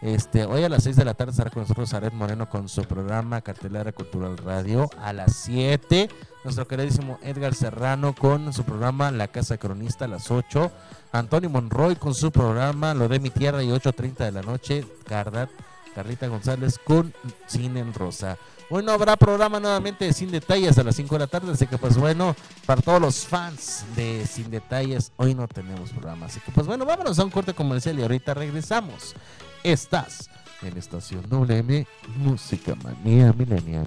este, 0.00 0.44
hoy 0.44 0.64
a 0.64 0.68
las 0.68 0.84
6 0.84 0.96
de 0.96 1.04
la 1.04 1.14
tarde 1.14 1.30
estará 1.30 1.50
con 1.50 1.62
nosotros 1.62 1.94
Aret 1.94 2.12
Moreno 2.12 2.48
con 2.48 2.68
su 2.68 2.82
programa 2.84 3.40
Cartelera 3.40 3.92
Cultural 3.92 4.36
Radio. 4.38 4.90
A 5.00 5.12
las 5.12 5.36
7, 5.36 6.08
nuestro 6.44 6.66
queridísimo 6.66 7.18
Edgar 7.22 7.54
Serrano 7.54 8.14
con 8.14 8.52
su 8.52 8.64
programa 8.64 9.10
La 9.10 9.28
Casa 9.28 9.58
Cronista 9.58 10.06
a 10.06 10.08
las 10.08 10.30
8. 10.30 10.72
Antonio 11.12 11.50
Monroy 11.50 11.96
con 11.96 12.14
su 12.14 12.32
programa 12.32 12.94
Lo 12.94 13.08
de 13.08 13.20
mi 13.20 13.30
tierra 13.30 13.62
y 13.62 13.68
8.30 13.68 14.16
de 14.16 14.32
la 14.32 14.42
noche. 14.42 14.84
Carlita 15.94 16.26
González 16.26 16.78
con 16.78 17.12
Cine 17.46 17.80
en 17.80 17.92
Rosa. 17.92 18.38
Hoy 18.70 18.82
no 18.82 18.92
habrá 18.92 19.16
programa 19.16 19.60
nuevamente 19.60 20.04
de 20.04 20.12
Sin 20.12 20.30
Detalles 20.30 20.78
a 20.78 20.82
las 20.82 20.96
5 20.96 21.14
de 21.14 21.18
la 21.18 21.26
tarde, 21.26 21.52
así 21.52 21.66
que 21.66 21.78
pues 21.78 21.96
bueno, 21.96 22.34
para 22.66 22.80
todos 22.80 23.00
los 23.00 23.26
fans 23.26 23.84
de 23.94 24.26
Sin 24.26 24.50
Detalles, 24.50 25.12
hoy 25.16 25.34
no 25.34 25.46
tenemos 25.48 25.90
programa. 25.90 26.26
Así 26.26 26.40
que 26.40 26.50
pues 26.52 26.66
bueno, 26.66 26.84
vámonos 26.84 27.18
a 27.18 27.24
un 27.24 27.30
corte 27.30 27.54
comercial 27.54 27.98
y 27.98 28.02
ahorita 28.02 28.34
regresamos. 28.34 29.14
Estás 29.62 30.30
en 30.62 30.76
Estación 30.78 31.28
WM 31.28 31.86
Música 32.16 32.74
Manía 32.82 33.32
Milenial. 33.32 33.86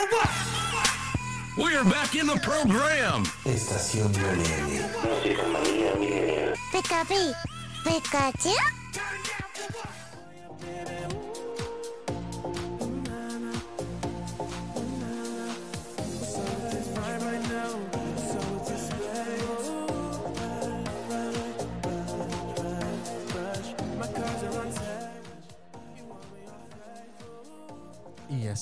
Turn 0.00 0.08
down 0.10 0.26
for 0.28 0.76
what? 0.76 1.72
We're 1.72 1.84
back 1.84 2.14
in 2.14 2.26
the 2.26 2.36
program. 2.36 3.24
Estación 3.44 4.10
WM. 4.12 4.80
Música 5.04 5.42
manía 5.52 5.94
milenial. 5.96 6.54
Pikapi, 6.72 7.34
Pikachu. 7.84 8.79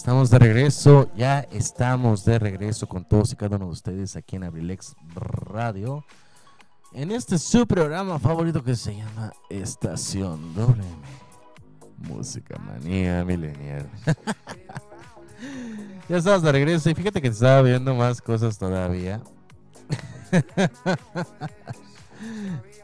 Estamos 0.08 0.30
de 0.30 0.38
regreso, 0.38 1.10
ya 1.14 1.40
estamos 1.52 2.24
de 2.24 2.38
regreso 2.38 2.88
con 2.88 3.04
todos 3.04 3.30
y 3.30 3.36
cada 3.36 3.56
uno 3.56 3.66
de 3.66 3.72
ustedes 3.72 4.16
aquí 4.16 4.36
en 4.36 4.44
Abrilex 4.44 4.96
Radio. 5.14 6.02
En 6.94 7.12
este 7.12 7.36
su 7.36 7.66
programa 7.66 8.18
favorito 8.18 8.64
que 8.64 8.74
se 8.74 8.96
llama 8.96 9.34
Estación 9.50 10.54
WM. 10.54 10.82
Música 11.98 12.58
manía 12.58 13.22
milenial. 13.22 13.86
ya 16.08 16.16
estamos 16.16 16.40
de 16.40 16.52
regreso 16.52 16.88
y 16.88 16.94
fíjate 16.94 17.20
que 17.20 17.28
estaba 17.28 17.60
viendo 17.60 17.94
más 17.94 18.22
cosas 18.22 18.56
todavía. 18.56 19.20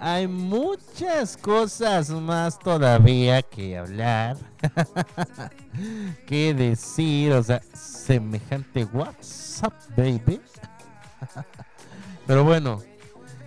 Hay 0.06 0.28
muchas 0.28 1.34
cosas 1.34 2.10
más 2.10 2.58
todavía 2.58 3.40
que 3.40 3.78
hablar, 3.78 4.36
que 6.26 6.52
decir, 6.52 7.32
o 7.32 7.42
sea, 7.42 7.62
semejante 7.72 8.84
WhatsApp, 8.84 9.72
baby. 9.96 10.42
Pero 12.26 12.44
bueno, 12.44 12.82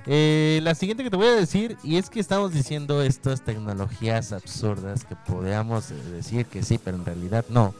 eh, 0.08 0.60
la 0.64 0.74
siguiente 0.74 1.04
que 1.04 1.12
te 1.12 1.16
voy 1.16 1.28
a 1.28 1.36
decir, 1.36 1.78
y 1.84 1.98
es 1.98 2.10
que 2.10 2.20
estamos 2.20 2.52
diciendo 2.52 3.04
estas 3.04 3.44
tecnologías 3.44 4.34
absurdas 4.34 5.06
que 5.06 5.16
podríamos 5.16 5.92
eh, 5.92 5.96
decir 6.12 6.48
que 6.48 6.64
sí, 6.64 6.80
pero 6.80 6.98
en 6.98 7.06
realidad 7.06 7.46
no. 7.50 7.76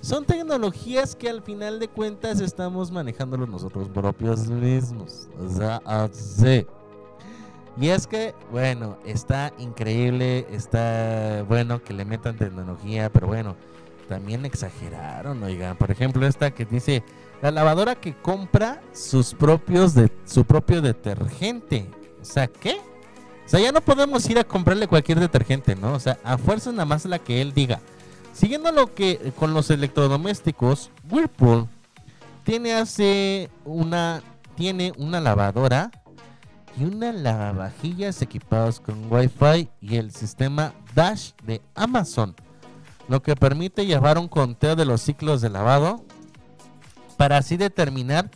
Son 0.00 0.24
tecnologías 0.24 1.16
que 1.16 1.28
al 1.28 1.42
final 1.42 1.78
de 1.78 1.88
cuentas 1.88 2.40
estamos 2.40 2.90
manejándolos 2.90 3.50
nosotros 3.50 3.90
propios 3.90 4.48
mismos. 4.48 5.28
O 5.38 5.50
sea, 5.50 5.82
así. 5.84 6.66
Y 7.80 7.88
es 7.88 8.06
que, 8.06 8.34
bueno, 8.50 8.98
está 9.06 9.52
increíble, 9.58 10.46
está 10.50 11.44
bueno 11.48 11.82
que 11.82 11.94
le 11.94 12.04
metan 12.04 12.36
tecnología, 12.36 13.10
pero 13.10 13.26
bueno, 13.28 13.56
también 14.08 14.44
exageraron, 14.44 15.42
oigan. 15.42 15.76
Por 15.76 15.90
ejemplo, 15.90 16.26
esta 16.26 16.50
que 16.50 16.66
dice, 16.66 17.02
la 17.40 17.50
lavadora 17.50 17.94
que 17.94 18.14
compra 18.14 18.82
sus 18.92 19.34
propios 19.34 19.94
de, 19.94 20.10
su 20.26 20.44
propio 20.44 20.82
detergente. 20.82 21.88
O 22.20 22.24
sea, 22.24 22.46
¿qué? 22.46 22.76
O 23.44 23.48
sea, 23.48 23.58
ya 23.58 23.72
no 23.72 23.80
podemos 23.80 24.28
ir 24.28 24.38
a 24.38 24.44
comprarle 24.44 24.86
cualquier 24.86 25.18
detergente, 25.18 25.74
¿no? 25.74 25.94
O 25.94 26.00
sea, 26.00 26.18
a 26.24 26.38
fuerza 26.38 26.70
nada 26.70 26.84
más 26.84 27.04
la 27.06 27.18
que 27.18 27.40
él 27.40 27.54
diga. 27.54 27.80
Siguiendo 28.32 28.70
lo 28.70 28.94
que 28.94 29.32
con 29.38 29.54
los 29.54 29.70
electrodomésticos, 29.70 30.90
Whirlpool 31.10 31.68
tiene 32.44 32.74
hace 32.74 33.50
una 33.64 34.22
tiene 34.54 34.92
una 34.98 35.20
lavadora 35.20 35.90
y 36.78 36.84
una 36.84 37.12
lavavajillas 37.12 38.22
equipados 38.22 38.80
con 38.80 39.12
Wi-Fi 39.12 39.68
y 39.80 39.96
el 39.96 40.10
sistema 40.10 40.72
Dash 40.94 41.32
de 41.44 41.60
Amazon, 41.74 42.34
lo 43.08 43.22
que 43.22 43.36
permite 43.36 43.86
llevar 43.86 44.18
un 44.18 44.28
conteo 44.28 44.76
de 44.76 44.84
los 44.84 45.02
ciclos 45.02 45.40
de 45.40 45.50
lavado 45.50 46.04
para 47.16 47.38
así 47.38 47.56
determinar 47.56 48.30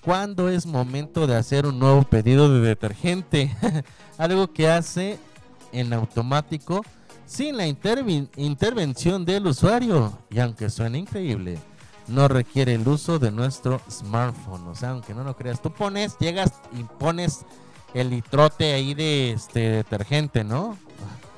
cuándo 0.00 0.48
es 0.48 0.66
momento 0.66 1.26
de 1.26 1.36
hacer 1.36 1.66
un 1.66 1.78
nuevo 1.78 2.02
pedido 2.02 2.52
de 2.52 2.60
detergente, 2.60 3.54
algo 4.18 4.52
que 4.52 4.70
hace 4.70 5.18
en 5.72 5.92
automático 5.92 6.82
sin 7.26 7.56
la 7.56 7.66
intervención 7.66 9.24
del 9.24 9.46
usuario. 9.46 10.18
Y 10.30 10.40
aunque 10.40 10.68
suene 10.68 10.98
increíble, 10.98 11.58
no 12.08 12.28
requiere 12.28 12.74
el 12.74 12.86
uso 12.86 13.18
de 13.18 13.30
nuestro 13.30 13.80
smartphone, 13.88 14.66
o 14.66 14.74
sea, 14.74 14.90
aunque 14.90 15.14
no 15.14 15.22
lo 15.22 15.36
creas, 15.36 15.62
tú 15.62 15.70
pones, 15.70 16.18
llegas 16.18 16.52
y 16.76 16.82
pones 16.82 17.44
el 17.94 18.10
litrote 18.10 18.72
ahí 18.72 18.94
de 18.94 19.32
este 19.32 19.60
detergente, 19.70 20.44
¿no? 20.44 20.76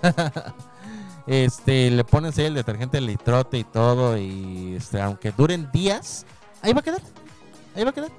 este, 1.26 1.90
le 1.90 2.04
pones 2.04 2.38
ahí 2.38 2.46
el 2.46 2.54
detergente, 2.54 2.98
el 2.98 3.06
litrote 3.06 3.58
y 3.58 3.64
todo, 3.64 4.16
y 4.18 4.74
este, 4.76 5.00
aunque 5.00 5.32
duren 5.32 5.70
días, 5.72 6.26
ahí 6.62 6.72
va 6.72 6.80
a 6.80 6.82
quedar, 6.82 7.02
ahí 7.74 7.84
va 7.84 7.90
a 7.90 7.94
quedar. 7.94 8.10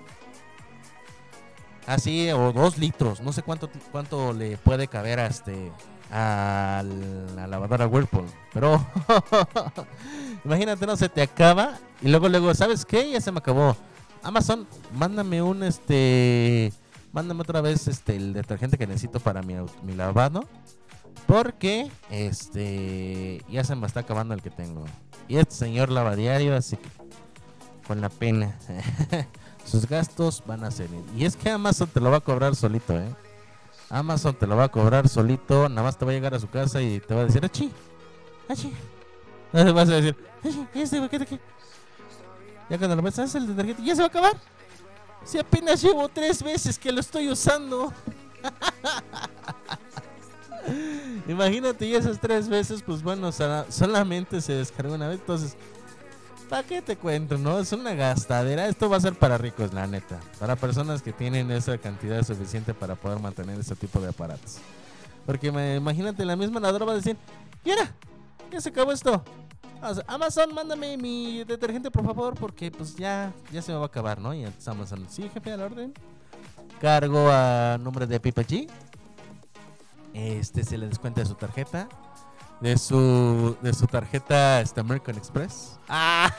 Así, 1.85 2.31
o 2.31 2.53
dos 2.53 2.77
litros, 2.77 3.19
no 3.21 3.33
sé 3.33 3.41
cuánto, 3.43 3.69
cuánto 3.91 4.31
le 4.31 4.57
puede 4.57 4.87
caber 4.87 5.19
a 5.19 5.27
este 5.27 5.71
a 6.15 6.83
la 7.35 7.47
lavadora 7.47 7.87
Whirlpool, 7.87 8.25
pero 8.53 8.85
imagínate, 10.45 10.85
no 10.85 10.95
se 10.95 11.09
te 11.09 11.23
acaba 11.23 11.79
y 12.01 12.09
luego 12.09 12.29
luego, 12.29 12.53
¿sabes 12.53 12.85
qué? 12.85 13.09
Ya 13.09 13.19
se 13.19 13.31
me 13.31 13.39
acabó. 13.39 13.75
Amazon, 14.21 14.67
mándame 14.93 15.41
un 15.41 15.63
este 15.63 16.71
mándame 17.13 17.41
otra 17.41 17.61
vez 17.61 17.87
este 17.87 18.17
el 18.17 18.33
detergente 18.33 18.77
que 18.77 18.87
necesito 18.87 19.21
para 19.21 19.41
mi, 19.41 19.55
lavado. 19.95 20.43
Porque 21.27 21.89
este 22.09 23.41
ya 23.47 23.63
se 23.63 23.75
me 23.75 23.87
está 23.87 24.01
acabando 24.01 24.33
el 24.33 24.41
que 24.41 24.49
tengo. 24.49 24.83
Y 25.29 25.37
este 25.37 25.55
señor 25.55 25.89
lava 25.89 26.17
diario, 26.17 26.55
así 26.55 26.75
que 26.75 26.89
con 27.87 28.01
la 28.01 28.09
pena. 28.09 28.57
Sus 29.65 29.87
gastos 29.87 30.43
van 30.45 30.65
a 30.65 30.71
ser. 30.71 30.89
Y 31.15 31.23
es 31.23 31.37
que 31.37 31.49
Amazon 31.49 31.87
te 31.87 32.01
lo 32.01 32.11
va 32.11 32.17
a 32.17 32.21
cobrar 32.21 32.55
solito, 32.55 32.99
¿eh? 32.99 33.15
Amazon 33.89 34.35
te 34.35 34.47
lo 34.47 34.57
va 34.57 34.65
a 34.65 34.69
cobrar 34.69 35.07
solito. 35.07 35.69
Nada 35.69 35.83
más 35.83 35.97
te 35.97 36.03
va 36.03 36.11
a 36.11 36.15
llegar 36.15 36.33
a 36.33 36.39
su 36.39 36.49
casa 36.49 36.81
y 36.81 36.99
te 36.99 37.13
va 37.13 37.21
a 37.21 37.25
decir, 37.25 37.45
¡Achi! 37.45 37.71
¡Achi! 38.49 38.73
Vas 39.53 39.87
a 39.89 39.93
decir, 39.93 40.17
¡Achi! 40.43 40.67
¿Este 40.73 40.99
paquete? 40.99 41.39
Ya 42.69 42.77
cuando 42.77 42.95
lo 42.95 43.01
ves, 43.01 43.15
¿sabes 43.15 43.35
el 43.35 43.47
detergente? 43.47 43.83
¿Ya 43.83 43.95
se 43.95 44.01
va 44.01 44.07
a 44.07 44.09
acabar? 44.09 44.33
Si 45.25 45.39
apenas 45.39 45.81
llevo 45.81 46.07
tres 46.09 46.43
veces 46.43 46.77
que 46.77 46.91
lo 46.91 46.99
estoy 46.99 47.29
usando. 47.29 47.91
Imagínate, 51.27 51.85
y 51.85 51.95
esas 51.95 52.19
tres 52.19 52.47
veces, 52.47 52.81
pues 52.83 53.01
bueno, 53.03 53.31
sola- 53.31 53.65
solamente 53.69 54.41
se 54.41 54.53
descargó 54.53 54.95
una 54.95 55.07
vez. 55.07 55.19
Entonces, 55.19 55.55
¿para 56.49 56.63
qué 56.63 56.81
te 56.81 56.95
cuento, 56.97 57.37
no? 57.37 57.59
Es 57.59 57.71
una 57.71 57.93
gastadera. 57.93 58.67
Esto 58.67 58.89
va 58.89 58.97
a 58.97 59.01
ser 59.01 59.13
para 59.15 59.37
ricos, 59.37 59.73
la 59.73 59.87
neta. 59.87 60.19
Para 60.39 60.55
personas 60.55 61.01
que 61.01 61.13
tienen 61.13 61.51
esa 61.51 61.77
cantidad 61.77 62.23
suficiente 62.23 62.73
para 62.73 62.95
poder 62.95 63.19
mantener 63.19 63.59
ese 63.59 63.75
tipo 63.75 63.99
de 63.99 64.09
aparatos. 64.09 64.57
Porque 65.25 65.47
imagínate, 65.77 66.25
la 66.25 66.35
misma 66.35 66.59
ladrona 66.59 66.85
va 66.85 66.91
a 66.93 66.95
decir: 66.95 67.17
¡Mira! 67.65 67.93
Ya 68.51 68.61
se 68.61 68.69
acabó 68.69 68.91
esto. 68.91 69.23
Amazon, 70.07 70.53
mándame 70.53 70.97
mi 70.97 71.43
detergente, 71.43 71.91
por 71.91 72.05
favor, 72.05 72.35
porque 72.35 72.71
pues 72.71 72.95
ya, 72.95 73.33
ya 73.51 73.61
se 73.61 73.71
me 73.71 73.77
va 73.77 73.83
a 73.83 73.87
acabar, 73.87 74.19
¿no? 74.19 74.33
Y 74.33 74.39
entonces 74.39 74.67
Amazon, 74.67 75.05
sí, 75.09 75.29
jefe, 75.33 75.51
al 75.51 75.61
orden. 75.61 75.93
Cargo 76.79 77.29
a 77.29 77.77
nombre 77.81 78.07
de 78.07 78.19
Pipa 78.19 78.43
G. 78.43 78.69
Este 80.13 80.63
se 80.63 80.77
le 80.77 80.87
descuenta 80.87 81.21
de 81.21 81.27
su 81.27 81.35
tarjeta. 81.35 81.89
De 82.61 82.77
su, 82.77 83.57
de 83.61 83.73
su 83.73 83.87
tarjeta 83.87 84.61
este, 84.61 84.79
American 84.79 85.17
Express. 85.17 85.79
Ah. 85.89 86.33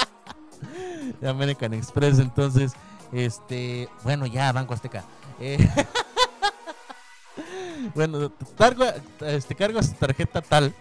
de 1.20 1.28
American 1.28 1.74
Express, 1.74 2.18
entonces, 2.18 2.72
este, 3.12 3.88
bueno, 4.02 4.26
ya, 4.26 4.50
Banco 4.52 4.72
Azteca. 4.72 5.04
Eh, 5.40 5.58
bueno, 7.94 8.32
cargo, 8.56 8.84
este, 9.20 9.54
cargo 9.54 9.82
su 9.82 9.92
tarjeta 9.92 10.40
tal. 10.40 10.74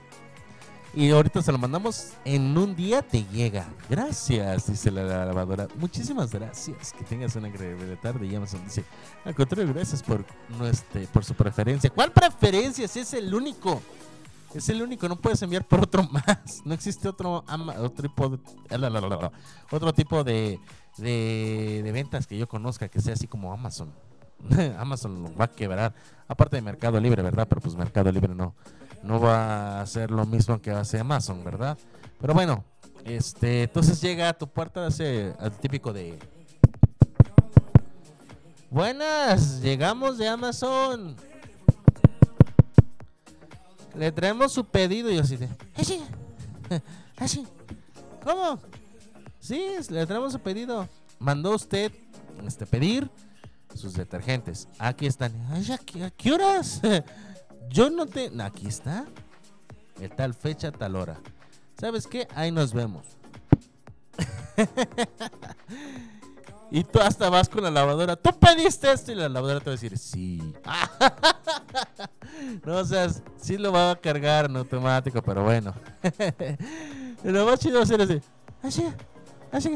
Y 0.96 1.10
ahorita 1.10 1.42
se 1.42 1.52
lo 1.52 1.58
mandamos 1.58 2.14
en 2.24 2.56
un 2.56 2.76
día 2.76 3.02
te 3.02 3.24
llega. 3.26 3.68
Gracias, 3.90 4.68
dice 4.68 4.92
la 4.92 5.26
lavadora. 5.26 5.68
Muchísimas 5.78 6.32
gracias. 6.32 6.94
Que 6.94 7.04
tengas 7.04 7.36
una 7.36 7.48
increíble 7.48 7.96
tarde. 7.96 8.28
Y 8.28 8.36
Amazon 8.36 8.64
dice, 8.64 8.86
al 9.26 9.34
contrario, 9.34 9.74
gracias 9.74 10.04
por, 10.04 10.24
no, 10.50 10.70
por 11.12 11.26
su 11.26 11.34
preferencia. 11.34 11.90
¿Cuál 11.90 12.12
preferencia? 12.12 12.88
Si 12.88 13.00
es 13.00 13.14
el 13.14 13.34
único. 13.34 13.82
Es 14.54 14.70
el 14.70 14.84
único, 14.84 15.10
no 15.10 15.16
puedes 15.16 15.42
enviar 15.42 15.68
por 15.68 15.82
otro 15.82 16.04
más. 16.12 16.62
No 16.64 16.76
existe 16.76 17.10
otro, 17.10 17.44
otro 17.80 18.04
tipo 18.04 18.30
de, 18.30 18.78
la. 18.78 19.32
otro 19.72 19.94
tipo 19.94 20.24
de, 20.24 20.60
de, 20.98 21.82
de 21.84 21.92
ventas 21.92 22.28
que 22.28 22.38
yo 22.38 22.48
conozca 22.48 22.88
que 22.88 23.02
sea 23.02 23.14
así 23.14 23.28
como 23.28 23.52
Amazon. 23.52 23.92
Amazon 24.78 25.24
lo 25.24 25.36
va 25.36 25.46
a 25.46 25.52
quebrar. 25.52 25.96
Aparte 26.28 26.56
de 26.56 26.62
Mercado 26.62 27.00
Libre, 27.00 27.24
¿verdad? 27.24 27.48
Pero 27.48 27.62
pues 27.62 27.76
Mercado 27.76 28.12
Libre 28.12 28.36
no, 28.36 28.54
no 29.04 29.20
va 29.20 29.80
a 29.80 29.82
hacer 29.82 30.10
lo 30.10 30.26
mismo 30.26 30.62
que 30.62 30.72
hace 30.72 31.00
Amazon, 31.00 31.44
¿verdad? 31.44 31.78
Pero 32.20 32.34
bueno, 32.34 32.64
este, 33.04 33.64
entonces 33.64 34.02
llega 34.02 34.30
a 34.30 34.34
tu 34.34 34.48
puerta 34.48 34.88
ese 34.88 35.34
al 35.40 35.52
típico 35.52 35.92
de 35.92 36.18
Buenas, 38.70 39.62
llegamos 39.62 40.18
de 40.18 40.28
Amazon. 40.28 41.16
le 43.96 44.12
traemos 44.12 44.52
su 44.52 44.66
pedido 44.66 45.12
y 45.12 45.16
yo 45.16 45.22
así 45.22 45.38
de, 45.38 45.48
así, 45.76 46.02
así, 47.18 47.46
¿cómo? 48.24 48.60
Sí, 49.40 49.62
le 49.90 50.06
traemos 50.08 50.32
su 50.32 50.40
pedido. 50.40 50.88
Mandó 51.20 51.54
usted 51.54 51.92
este 52.48 52.66
pedir 52.66 53.12
sus 53.76 53.94
detergentes. 53.94 54.68
Aquí 54.80 55.06
están. 55.06 55.34
Ay, 55.52 55.72
¿a 55.72 55.78
qué, 55.78 56.04
a 56.06 56.10
qué 56.10 56.32
horas? 56.32 56.82
Yo 57.70 57.90
no 57.90 58.06
te. 58.06 58.32
Aquí 58.42 58.68
está. 58.68 59.06
De 60.00 60.10
tal 60.10 60.34
fecha, 60.34 60.72
tal 60.72 60.96
hora. 60.96 61.20
¿Sabes 61.80 62.08
qué? 62.08 62.28
Ahí 62.36 62.52
nos 62.52 62.74
vemos. 62.74 63.06
y 66.72 66.84
tú 66.84 67.00
hasta 67.00 67.30
vas 67.30 67.50
con 67.50 67.64
la 67.64 67.72
lavadora. 67.72 68.16
Tú 68.16 68.32
pediste 68.38 68.92
esto 68.92 69.12
y 69.12 69.16
la 69.16 69.30
lavadora 69.30 69.60
te 69.60 69.66
va 69.66 69.72
a 69.72 69.76
decir, 69.76 69.98
sí. 69.98 70.54
no, 72.66 72.78
o 72.78 72.86
sea, 72.86 73.08
sí 73.38 73.58
lo 73.58 73.72
va 73.72 73.92
a 73.92 73.96
cargar 73.96 74.46
en 74.46 74.58
automático, 74.58 75.22
pero 75.22 75.44
bueno. 75.44 75.74
lo 77.24 77.46
más 77.46 77.60
chido 77.60 77.78
va 77.78 77.84
a 77.84 77.88
ser 77.88 78.02
así. 78.02 78.22
Así, 78.62 78.86
así. 79.52 79.76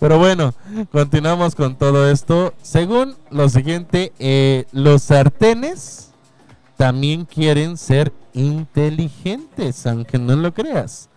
Pero 0.00 0.18
bueno, 0.18 0.54
continuamos 0.92 1.54
con 1.54 1.76
todo 1.76 2.10
esto. 2.10 2.54
Según 2.62 3.16
lo 3.30 3.48
siguiente, 3.48 4.12
eh, 4.18 4.64
los 4.72 5.02
sartenes 5.02 6.10
también 6.76 7.24
quieren 7.24 7.76
ser 7.76 8.12
inteligentes, 8.32 9.86
aunque 9.86 10.18
no 10.18 10.36
lo 10.36 10.52
creas. 10.52 11.08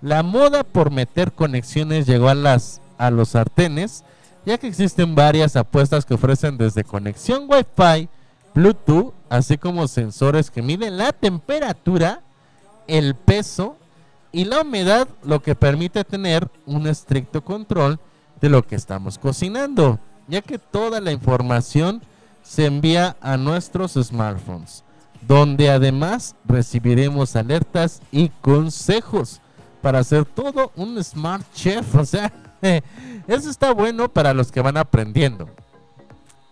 La 0.00 0.22
moda 0.22 0.64
por 0.64 0.90
meter 0.90 1.32
conexiones 1.32 2.06
llegó 2.06 2.28
a 2.28 2.34
las 2.34 2.80
a 2.98 3.10
los 3.10 3.30
sartenes, 3.30 4.04
ya 4.46 4.58
que 4.58 4.68
existen 4.68 5.14
varias 5.14 5.56
apuestas 5.56 6.04
que 6.04 6.14
ofrecen 6.14 6.56
desde 6.56 6.84
conexión 6.84 7.48
Wi-Fi, 7.48 8.08
Bluetooth, 8.54 9.12
así 9.28 9.58
como 9.58 9.88
sensores 9.88 10.50
que 10.50 10.62
miden 10.62 10.98
la 10.98 11.12
temperatura, 11.12 12.22
el 12.86 13.14
peso 13.14 13.76
y 14.32 14.46
la 14.46 14.62
humedad, 14.62 15.06
lo 15.22 15.42
que 15.42 15.54
permite 15.54 16.04
tener 16.04 16.48
un 16.66 16.86
estricto 16.86 17.44
control 17.44 18.00
de 18.40 18.48
lo 18.48 18.66
que 18.66 18.74
estamos 18.74 19.18
cocinando, 19.18 20.00
ya 20.26 20.40
que 20.40 20.58
toda 20.58 21.00
la 21.00 21.12
información 21.12 22.02
se 22.42 22.66
envía 22.66 23.16
a 23.20 23.36
nuestros 23.36 23.92
smartphones, 23.92 24.84
donde 25.20 25.70
además 25.70 26.34
recibiremos 26.46 27.36
alertas 27.36 28.00
y 28.10 28.30
consejos 28.40 29.40
para 29.82 29.98
hacer 29.98 30.24
todo 30.24 30.72
un 30.76 31.02
smart 31.04 31.44
chef, 31.54 31.94
o 31.94 32.04
sea, 32.04 32.32
eso 33.28 33.50
está 33.50 33.72
bueno 33.72 34.08
para 34.08 34.32
los 34.32 34.50
que 34.50 34.60
van 34.60 34.76
aprendiendo. 34.76 35.48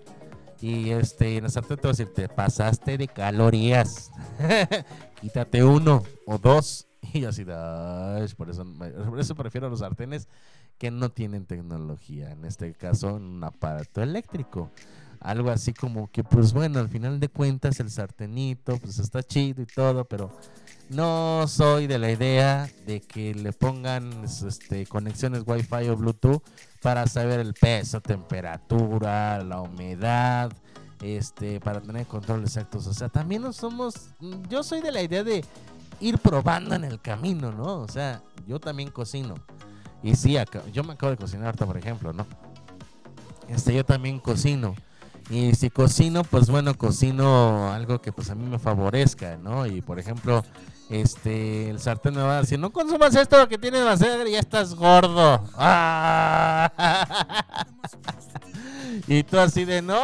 Y 0.60 0.90
este, 0.90 1.38
en 1.38 1.46
el 1.46 1.50
sartén 1.50 1.78
te 1.78 1.82
voy 1.84 1.88
a 1.88 1.92
decir, 1.92 2.12
te 2.12 2.28
pasaste 2.28 2.98
de 2.98 3.08
calorías. 3.08 4.12
Quítate 5.22 5.64
uno 5.64 6.02
o 6.26 6.36
dos. 6.36 6.86
Y 7.14 7.24
así, 7.24 7.46
ay, 7.48 8.28
por 8.36 8.50
eso, 8.50 8.62
por 9.08 9.18
eso 9.18 9.34
prefiero 9.34 9.70
los 9.70 9.78
sartenes 9.78 10.28
que 10.76 10.90
no 10.90 11.10
tienen 11.10 11.46
tecnología. 11.46 12.30
En 12.30 12.44
este 12.44 12.74
caso, 12.74 13.14
un 13.14 13.42
aparato 13.42 14.02
eléctrico. 14.02 14.70
Algo 15.18 15.50
así 15.50 15.72
como 15.72 16.10
que, 16.10 16.22
pues 16.22 16.52
bueno, 16.52 16.78
al 16.78 16.90
final 16.90 17.18
de 17.20 17.30
cuentas, 17.30 17.80
el 17.80 17.90
sartenito, 17.90 18.76
pues 18.76 18.98
está 18.98 19.22
chido 19.22 19.62
y 19.62 19.66
todo, 19.66 20.04
pero 20.04 20.30
no 20.90 21.46
soy 21.46 21.86
de 21.86 21.98
la 21.98 22.10
idea 22.10 22.68
de 22.84 23.00
que 23.00 23.32
le 23.32 23.52
pongan 23.52 24.24
este, 24.24 24.86
conexiones 24.86 25.44
Wi-Fi 25.46 25.88
o 25.88 25.96
Bluetooth 25.96 26.42
para 26.82 27.06
saber 27.06 27.38
el 27.38 27.54
peso, 27.54 28.00
temperatura, 28.00 29.42
la 29.44 29.60
humedad, 29.60 30.52
este, 31.00 31.60
para 31.60 31.80
tener 31.80 32.06
control 32.06 32.42
exactos. 32.42 32.88
O 32.88 32.92
sea, 32.92 33.08
también 33.08 33.42
no 33.42 33.52
somos. 33.52 34.10
Yo 34.48 34.64
soy 34.64 34.80
de 34.80 34.90
la 34.90 35.00
idea 35.00 35.22
de 35.22 35.44
ir 36.00 36.18
probando 36.18 36.74
en 36.74 36.82
el 36.82 37.00
camino, 37.00 37.52
¿no? 37.52 37.82
O 37.82 37.88
sea, 37.88 38.20
yo 38.48 38.58
también 38.58 38.90
cocino. 38.90 39.36
Y 40.02 40.16
sí, 40.16 40.36
yo 40.72 40.82
me 40.82 40.94
acabo 40.94 41.10
de 41.10 41.18
cocinar 41.18 41.46
ahorita, 41.46 41.66
por 41.66 41.76
ejemplo, 41.76 42.12
¿no? 42.12 42.26
Este, 43.48 43.74
yo 43.74 43.84
también 43.84 44.18
cocino. 44.18 44.74
Y 45.30 45.54
si 45.54 45.70
cocino, 45.70 46.24
pues 46.24 46.50
bueno, 46.50 46.76
cocino 46.76 47.72
algo 47.72 48.00
que 48.00 48.12
pues 48.12 48.30
a 48.30 48.34
mí 48.34 48.44
me 48.44 48.58
favorezca, 48.58 49.36
¿no? 49.36 49.64
Y 49.64 49.80
por 49.80 50.00
ejemplo, 50.00 50.44
este, 50.88 51.70
el 51.70 51.78
sartén 51.78 52.16
me 52.16 52.22
va 52.22 52.38
a 52.38 52.40
decir, 52.40 52.58
no 52.58 52.70
consumas 52.70 53.14
esto 53.14 53.48
que 53.48 53.56
tiene 53.56 53.78
demasiada 53.78 54.28
y 54.28 54.32
ya 54.32 54.40
estás 54.40 54.74
gordo. 54.74 55.44
¡Ah! 55.56 56.72
Y 59.06 59.22
tú 59.22 59.38
así 59.38 59.64
de, 59.64 59.82
no, 59.82 60.00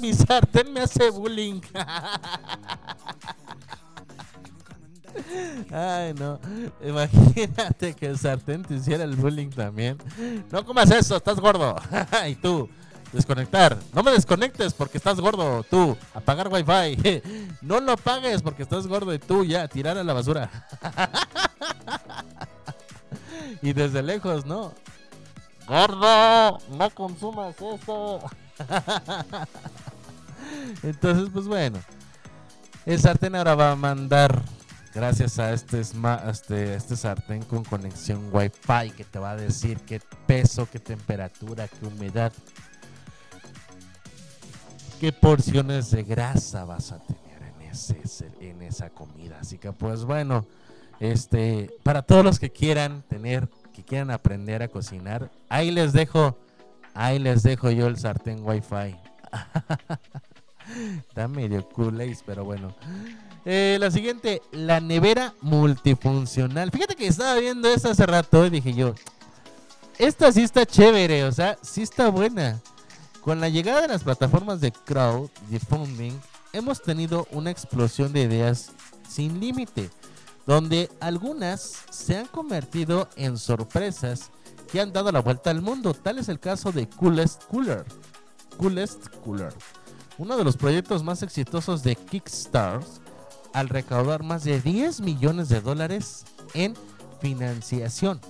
mi 0.00 0.12
sartén 0.12 0.72
me 0.72 0.80
hace 0.80 1.10
bullying. 1.10 1.60
Ay, 5.72 6.14
no. 6.14 6.38
Imagínate 6.84 7.94
que 7.94 8.06
el 8.06 8.18
sartén 8.18 8.62
te 8.62 8.74
hiciera 8.74 9.04
el 9.04 9.16
bullying 9.16 9.50
también. 9.50 9.98
No 10.50 10.64
comas 10.64 10.90
eso, 10.90 11.16
estás 11.16 11.40
gordo. 11.40 11.76
y 12.28 12.34
tú, 12.36 12.68
desconectar. 13.12 13.76
No 13.92 14.02
me 14.02 14.12
desconectes 14.12 14.74
porque 14.74 14.98
estás 14.98 15.20
gordo. 15.20 15.62
Tú, 15.64 15.96
apagar 16.14 16.48
wifi. 16.48 17.22
no 17.62 17.80
lo 17.80 17.92
apagues 17.92 18.42
porque 18.42 18.62
estás 18.62 18.86
gordo. 18.86 19.12
Y 19.14 19.18
tú, 19.18 19.44
ya, 19.44 19.68
tirar 19.68 19.98
a 19.98 20.04
la 20.04 20.12
basura. 20.12 20.50
y 23.62 23.72
desde 23.72 24.02
lejos, 24.02 24.46
¿no? 24.46 24.72
Gordo, 25.66 26.58
no 26.70 26.90
consumas 26.94 27.56
eso. 27.56 28.20
Entonces, 30.82 31.28
pues 31.32 31.46
bueno. 31.46 31.78
El 32.86 32.98
sartén 32.98 33.34
ahora 33.34 33.54
va 33.54 33.72
a 33.72 33.76
mandar, 33.76 34.40
gracias 34.94 35.38
a 35.38 35.52
este, 35.52 35.80
este, 35.80 36.74
este 36.74 36.96
sartén 36.96 37.42
con 37.42 37.62
conexión 37.62 38.30
Wi-Fi, 38.32 38.92
que 38.96 39.04
te 39.04 39.18
va 39.18 39.32
a 39.32 39.36
decir 39.36 39.78
qué 39.80 40.00
peso, 40.26 40.66
qué 40.72 40.78
temperatura, 40.78 41.68
qué 41.68 41.86
humedad, 41.86 42.32
qué 44.98 45.12
porciones 45.12 45.90
de 45.90 46.02
grasa 46.02 46.64
vas 46.64 46.92
a 46.92 46.98
tener 46.98 47.42
en, 47.42 47.62
ese, 47.70 47.96
en 48.40 48.62
esa 48.62 48.90
comida. 48.90 49.38
Así 49.40 49.58
que, 49.58 49.72
pues 49.72 50.04
bueno, 50.04 50.44
este, 51.00 51.70
para 51.82 52.02
todos 52.02 52.24
los 52.24 52.38
que 52.38 52.50
quieran 52.50 53.02
tener, 53.08 53.48
que 53.72 53.84
quieran 53.84 54.10
aprender 54.10 54.62
a 54.62 54.68
cocinar, 54.68 55.30
ahí 55.48 55.70
les 55.70 55.92
dejo, 55.92 56.36
ahí 56.94 57.18
les 57.18 57.42
dejo 57.42 57.70
yo 57.70 57.86
el 57.86 57.96
sartén 57.96 58.40
Wi-Fi. 58.44 58.96
Está 61.08 61.28
medio 61.28 61.66
cool, 61.70 62.02
pero 62.26 62.44
bueno. 62.44 62.74
Eh, 63.44 63.78
la 63.80 63.90
siguiente, 63.90 64.42
la 64.52 64.80
nevera 64.80 65.32
multifuncional. 65.40 66.70
Fíjate 66.70 66.94
que 66.94 67.06
estaba 67.06 67.36
viendo 67.40 67.68
esta 67.68 67.92
hace 67.92 68.04
rato 68.04 68.44
y 68.44 68.50
dije 68.50 68.74
yo, 68.74 68.94
esta 69.98 70.30
sí 70.30 70.42
está 70.42 70.66
chévere, 70.66 71.24
o 71.24 71.32
sea, 71.32 71.56
sí 71.62 71.82
está 71.82 72.10
buena. 72.10 72.60
Con 73.28 73.42
la 73.42 73.50
llegada 73.50 73.82
de 73.82 73.88
las 73.88 74.04
plataformas 74.04 74.62
de 74.62 74.72
crowdfunding, 74.72 76.18
hemos 76.54 76.80
tenido 76.80 77.28
una 77.30 77.50
explosión 77.50 78.10
de 78.10 78.22
ideas 78.22 78.70
sin 79.06 79.38
límite, 79.38 79.90
donde 80.46 80.90
algunas 80.98 81.84
se 81.90 82.16
han 82.16 82.24
convertido 82.24 83.06
en 83.16 83.36
sorpresas 83.36 84.30
que 84.72 84.80
han 84.80 84.94
dado 84.94 85.12
la 85.12 85.20
vuelta 85.20 85.50
al 85.50 85.60
mundo. 85.60 85.92
Tal 85.92 86.16
es 86.16 86.30
el 86.30 86.40
caso 86.40 86.72
de 86.72 86.88
Coolest 86.88 87.44
Cooler. 87.50 87.84
Coolest 88.56 89.08
Cooler, 89.22 89.52
uno 90.16 90.38
de 90.38 90.44
los 90.44 90.56
proyectos 90.56 91.04
más 91.04 91.22
exitosos 91.22 91.82
de 91.82 91.96
Kickstarter, 91.96 92.88
al 93.52 93.68
recaudar 93.68 94.22
más 94.22 94.44
de 94.44 94.58
10 94.58 95.02
millones 95.02 95.50
de 95.50 95.60
dólares 95.60 96.24
en 96.54 96.72
financiación. 97.20 98.22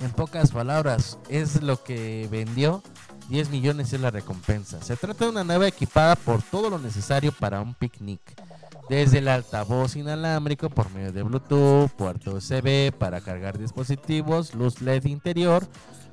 En 0.00 0.10
pocas 0.10 0.52
palabras, 0.52 1.18
es 1.28 1.60
lo 1.62 1.84
que 1.84 2.26
vendió. 2.30 2.82
10 3.28 3.50
millones 3.50 3.92
es 3.92 4.00
la 4.00 4.10
recompensa. 4.10 4.82
Se 4.82 4.96
trata 4.96 5.24
de 5.24 5.30
una 5.30 5.44
nave 5.44 5.68
equipada 5.68 6.16
por 6.16 6.42
todo 6.42 6.70
lo 6.70 6.78
necesario 6.78 7.32
para 7.32 7.60
un 7.60 7.74
picnic. 7.74 8.20
Desde 8.88 9.18
el 9.18 9.28
altavoz 9.28 9.96
inalámbrico 9.96 10.68
por 10.68 10.90
medio 10.90 11.12
de 11.12 11.22
Bluetooth, 11.22 11.90
puerto 11.92 12.32
USB 12.32 12.92
para 12.92 13.22
cargar 13.22 13.58
dispositivos, 13.58 14.54
luz 14.54 14.82
LED 14.82 15.06
interior, 15.06 15.66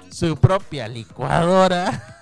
su 0.09 0.38
propia 0.38 0.88
licuadora, 0.88 2.21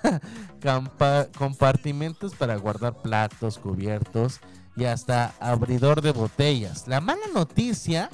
compartimentos 1.38 2.34
para 2.34 2.56
guardar 2.56 2.94
platos, 2.94 3.58
cubiertos 3.58 4.40
y 4.76 4.84
hasta 4.84 5.34
abridor 5.38 6.02
de 6.02 6.12
botellas. 6.12 6.88
La 6.88 7.00
mala 7.00 7.26
noticia 7.32 8.10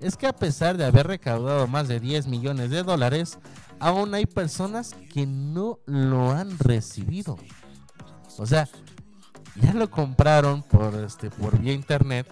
es 0.00 0.16
que 0.16 0.26
a 0.26 0.32
pesar 0.32 0.76
de 0.76 0.84
haber 0.84 1.06
recaudado 1.06 1.66
más 1.66 1.88
de 1.88 2.00
10 2.00 2.26
millones 2.26 2.70
de 2.70 2.82
dólares, 2.82 3.38
aún 3.80 4.14
hay 4.14 4.26
personas 4.26 4.94
que 5.12 5.26
no 5.26 5.80
lo 5.86 6.30
han 6.30 6.58
recibido. 6.58 7.38
O 8.38 8.46
sea, 8.46 8.68
ya 9.56 9.74
lo 9.74 9.90
compraron 9.90 10.62
por 10.62 10.94
este 10.94 11.30
por 11.30 11.58
vía 11.58 11.72
internet, 11.72 12.26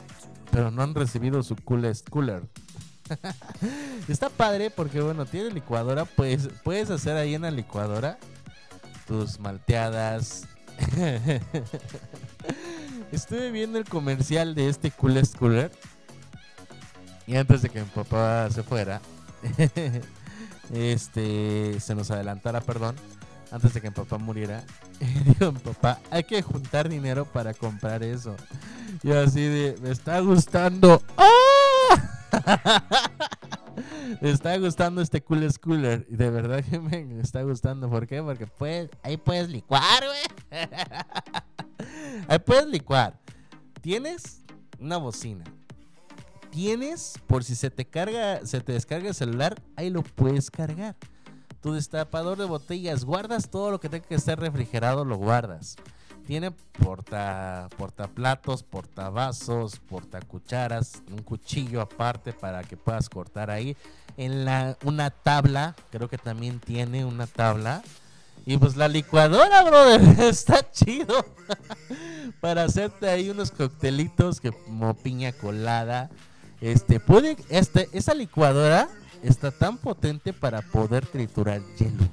pero 0.50 0.70
no 0.70 0.82
han 0.82 0.94
recibido 0.94 1.42
su 1.42 1.56
coolest 1.56 2.08
cooler. 2.08 2.42
Está 4.08 4.28
padre 4.28 4.70
porque 4.70 5.00
bueno, 5.00 5.26
tiene 5.26 5.50
licuadora, 5.50 6.04
pues 6.04 6.48
puedes 6.62 6.90
hacer 6.90 7.16
ahí 7.16 7.34
en 7.34 7.42
la 7.42 7.50
licuadora 7.50 8.18
tus 9.06 9.40
malteadas. 9.40 10.46
Estuve 13.10 13.50
viendo 13.50 13.78
el 13.78 13.84
comercial 13.88 14.54
de 14.54 14.68
este 14.68 14.90
coolest 14.90 15.36
cooler 15.36 15.72
y 17.26 17.36
antes 17.36 17.62
de 17.62 17.68
que 17.68 17.80
mi 17.80 17.86
papá 17.86 18.48
se 18.50 18.62
fuera, 18.62 19.02
este 20.72 21.80
se 21.80 21.94
nos 21.94 22.10
adelantara, 22.10 22.60
perdón, 22.60 22.96
antes 23.50 23.72
de 23.74 23.80
que 23.80 23.88
mi 23.88 23.94
papá 23.94 24.18
muriera, 24.18 24.64
dijo 25.24 25.52
mi 25.52 25.58
papá, 25.58 26.00
hay 26.10 26.24
que 26.24 26.42
juntar 26.42 26.88
dinero 26.88 27.24
para 27.24 27.54
comprar 27.54 28.02
eso. 28.02 28.36
Yo 29.02 29.18
así 29.20 29.40
de, 29.40 29.76
me 29.80 29.90
está 29.90 30.20
gustando. 30.20 31.02
¡Ah! 31.16 31.28
me 34.20 34.30
está 34.30 34.56
gustando 34.58 35.00
este 35.00 35.22
cool 35.22 35.48
cooler. 35.60 36.06
Y 36.10 36.16
de 36.16 36.30
verdad 36.30 36.64
que 36.64 36.78
me 36.78 37.20
está 37.20 37.42
gustando. 37.42 37.88
¿Por 37.88 38.06
qué? 38.06 38.22
Porque 38.22 38.46
puedes, 38.46 38.90
ahí 39.02 39.16
puedes 39.16 39.48
licuar, 39.48 40.02
güey. 40.04 40.66
ahí 42.28 42.38
puedes 42.38 42.66
licuar. 42.66 43.18
Tienes 43.80 44.42
una 44.78 44.96
bocina. 44.96 45.44
Tienes, 46.58 47.14
por 47.28 47.44
si 47.44 47.54
se 47.54 47.70
te 47.70 47.84
carga, 47.84 48.44
se 48.44 48.60
te 48.60 48.72
descarga 48.72 49.10
el 49.10 49.14
celular, 49.14 49.62
ahí 49.76 49.90
lo 49.90 50.02
puedes 50.02 50.50
cargar. 50.50 50.96
Tu 51.60 51.72
destapador 51.72 52.36
de 52.36 52.46
botellas, 52.46 53.04
guardas 53.04 53.48
todo 53.48 53.70
lo 53.70 53.78
que 53.78 53.88
tenga 53.88 54.04
que 54.04 54.16
estar 54.16 54.40
refrigerado, 54.40 55.04
lo 55.04 55.18
guardas. 55.18 55.76
Tiene 56.26 56.50
porta, 56.50 57.68
portaplatos, 57.76 58.64
portavasos, 58.64 59.78
portacucharas, 59.78 61.04
un 61.12 61.22
cuchillo 61.22 61.80
aparte 61.80 62.32
para 62.32 62.64
que 62.64 62.76
puedas 62.76 63.08
cortar 63.08 63.50
ahí. 63.50 63.76
En 64.16 64.44
la, 64.44 64.76
una 64.82 65.10
tabla, 65.10 65.76
creo 65.92 66.08
que 66.08 66.18
también 66.18 66.58
tiene 66.58 67.04
una 67.04 67.28
tabla. 67.28 67.84
Y 68.46 68.56
pues 68.56 68.74
la 68.74 68.88
licuadora, 68.88 69.62
brother, 69.62 70.00
está 70.24 70.68
chido. 70.72 71.24
para 72.40 72.64
hacerte 72.64 73.08
ahí 73.08 73.30
unos 73.30 73.52
coctelitos 73.52 74.40
que 74.40 74.50
como 74.50 74.94
piña 74.94 75.30
colada. 75.30 76.10
Este, 76.60 76.98
puede, 77.00 77.36
este, 77.48 77.88
esa 77.92 78.14
licuadora 78.14 78.88
está 79.22 79.50
tan 79.50 79.78
potente 79.78 80.32
para 80.32 80.62
poder 80.62 81.06
triturar 81.06 81.60
hielo. 81.78 82.04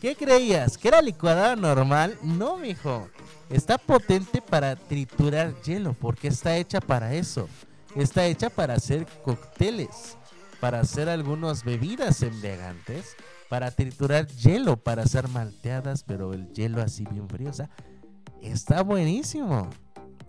¿Qué 0.00 0.16
creías? 0.16 0.78
¿Que 0.78 0.88
era 0.88 1.00
licuadora 1.00 1.54
normal? 1.54 2.18
No, 2.22 2.56
mijo. 2.56 3.08
Está 3.48 3.78
potente 3.78 4.42
para 4.42 4.74
triturar 4.74 5.54
hielo 5.62 5.94
porque 5.94 6.28
está 6.28 6.56
hecha 6.56 6.80
para 6.80 7.14
eso. 7.14 7.48
Está 7.94 8.26
hecha 8.26 8.50
para 8.50 8.74
hacer 8.74 9.06
cócteles, 9.22 10.16
para 10.60 10.80
hacer 10.80 11.08
algunas 11.08 11.62
bebidas 11.62 12.22
embriagantes, 12.22 13.16
para 13.48 13.70
triturar 13.70 14.26
hielo, 14.28 14.76
para 14.76 15.02
hacer 15.02 15.28
malteadas, 15.28 16.02
pero 16.02 16.32
el 16.32 16.52
hielo 16.52 16.82
así 16.82 17.04
bien 17.04 17.28
frío. 17.28 17.50
O 17.50 17.52
sea, 17.52 17.70
está 18.40 18.82
buenísimo. 18.82 19.68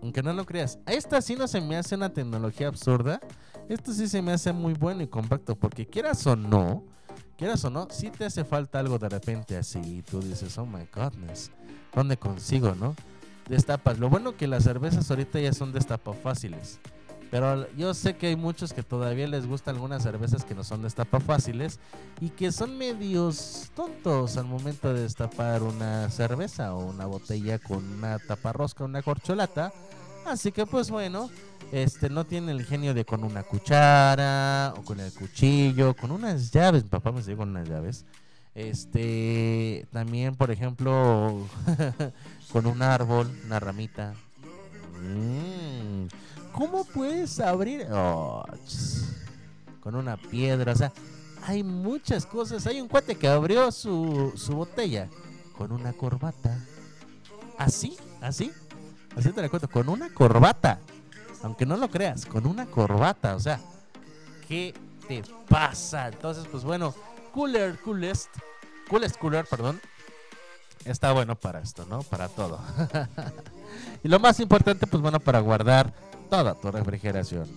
Aunque 0.04 0.22
no 0.22 0.34
lo 0.34 0.46
creas. 0.46 0.80
Esta 0.86 1.22
sí 1.22 1.38
no 1.38 1.48
se 1.48 1.62
me 1.62 1.78
hace 1.78 1.96
una 1.96 2.10
tecnología 2.10 2.68
absurda. 2.68 3.22
Esto 3.70 3.94
sí 3.94 4.10
se 4.10 4.22
me 4.22 4.34
hace 4.34 4.52
muy 4.52 4.74
bueno 4.74 5.02
y 5.02 5.08
compacto. 5.08 5.56
Porque 5.56 5.88
quieras 5.88 6.28
o 6.28 6.36
no, 6.36 6.84
quieras 7.38 7.64
o 7.64 7.70
no, 7.70 7.88
sí 7.90 8.10
te 8.10 8.26
hace 8.26 8.44
falta 8.44 8.80
algo 8.80 9.00
de 9.00 9.08
repente 9.08 9.56
así. 9.56 9.80
Y 9.80 10.02
tú 10.02 10.20
dices, 10.20 10.58
oh 10.58 10.66
my 10.66 10.86
goodness, 10.94 11.52
¿dónde 11.96 12.18
consigo, 12.18 12.76
no? 12.76 12.96
Destapas. 13.48 13.98
Lo 13.98 14.10
bueno 14.10 14.36
que 14.36 14.46
las 14.46 14.66
cervezas 14.66 15.10
ahorita 15.10 15.40
ya 15.40 15.54
son 15.54 15.72
destapas 15.72 16.18
fáciles. 16.18 16.82
Pero 17.34 17.68
yo 17.76 17.96
sé 17.96 18.16
que 18.16 18.28
hay 18.28 18.36
muchos 18.36 18.74
que 18.74 18.84
todavía 18.84 19.28
les 19.28 19.48
gustan 19.48 19.74
algunas 19.74 20.04
cervezas 20.04 20.46
que 20.46 20.54
no 20.54 20.64
son 20.64 20.84
destapa 20.84 21.20
fáciles 21.20 21.80
y 22.22 22.30
que 22.30 22.52
son 22.52 22.78
medios 22.78 23.72
tontos 23.76 24.38
al 24.38 24.46
momento 24.46 24.94
de 24.94 25.02
destapar 25.02 25.64
una 25.64 26.12
cerveza 26.12 26.76
o 26.76 26.86
una 26.86 27.08
botella 27.08 27.58
con 27.58 27.84
una 27.92 28.20
taparrosca, 28.20 28.84
una 28.84 29.02
corcholata. 29.02 29.74
Así 30.28 30.52
que 30.52 30.68
pues 30.68 30.92
bueno, 30.92 31.32
este 31.72 32.08
no 32.08 32.24
tiene 32.24 32.52
el 32.52 32.68
genio 32.68 32.94
de 32.94 33.04
con 33.04 33.24
una 33.24 33.42
cuchara 33.42 34.76
o 34.78 34.84
con 34.84 35.00
el 35.00 35.12
cuchillo, 35.12 35.96
con 35.96 36.12
unas 36.12 36.52
llaves, 36.52 36.84
mi 36.84 36.90
papá 36.90 37.12
me 37.12 37.18
enseñó 37.18 37.38
con 37.38 37.50
unas 37.50 37.68
llaves. 37.68 38.06
Este, 38.54 39.88
también 39.92 40.36
por 40.36 40.52
ejemplo 40.52 41.48
con 42.54 42.68
un 42.68 42.84
árbol, 42.84 43.28
una 43.48 43.60
ramita. 43.60 44.14
Mm, 45.02 46.06
¿Cómo 46.54 46.86
puedes 46.86 47.40
abrir? 47.40 47.88
Oh, 47.92 48.46
con 49.82 49.96
una 49.96 50.16
piedra, 50.16 50.72
o 50.72 50.76
sea, 50.76 50.94
hay 51.46 51.64
muchas 51.64 52.26
cosas. 52.26 52.66
Hay 52.68 52.80
un 52.80 52.88
cuate 52.88 53.16
que 53.16 53.28
abrió 53.28 53.72
su, 53.72 54.32
su 54.36 54.56
botella 54.56 55.10
con 55.58 55.72
una 55.72 55.94
corbata. 55.94 56.58
Así, 57.58 57.98
así, 58.22 58.52
así 59.16 59.32
te 59.32 59.42
la 59.42 59.50
cuento, 59.50 59.68
con 59.68 59.90
una 59.90 60.14
corbata. 60.14 60.80
Aunque 61.42 61.66
no 61.66 61.76
lo 61.76 61.90
creas, 61.90 62.26
con 62.26 62.48
una 62.48 62.66
corbata, 62.66 63.36
o 63.36 63.40
sea, 63.40 63.60
¿qué 64.48 64.74
te 65.08 65.24
pasa? 65.50 66.08
Entonces, 66.08 66.48
pues 66.50 66.64
bueno, 66.64 66.96
Cooler, 67.34 67.78
Coolest, 67.80 68.30
Coolest 68.90 69.18
Cooler, 69.18 69.46
perdón, 69.46 69.82
está 70.86 71.12
bueno 71.12 71.36
para 71.36 71.60
esto, 71.60 71.86
¿no? 71.90 72.02
Para 72.04 72.30
todo. 72.30 72.62
y 74.04 74.08
lo 74.08 74.20
más 74.20 74.40
importante, 74.40 74.88
pues 74.88 75.04
bueno, 75.04 75.20
para 75.20 75.42
guardar 75.42 75.94
toda 76.34 76.56
tu 76.56 76.72
refrigeración. 76.72 77.48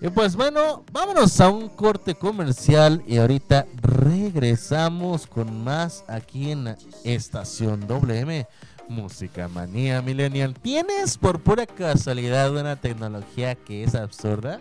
Y 0.00 0.08
pues 0.08 0.34
bueno, 0.34 0.82
vámonos 0.90 1.40
a 1.40 1.48
un 1.48 1.68
corte 1.68 2.16
comercial 2.16 3.00
y 3.06 3.18
ahorita 3.18 3.66
regresamos 3.80 5.28
con 5.28 5.62
más 5.62 6.04
aquí 6.08 6.50
en 6.50 6.76
estación 7.04 7.86
WM 7.86 8.48
Música 8.88 9.46
Manía 9.46 10.02
Millennial. 10.02 10.54
¿Tienes 10.54 11.16
por 11.16 11.40
pura 11.40 11.66
casualidad 11.66 12.56
una 12.56 12.74
tecnología 12.74 13.54
que 13.54 13.84
es 13.84 13.94
absurda? 13.94 14.58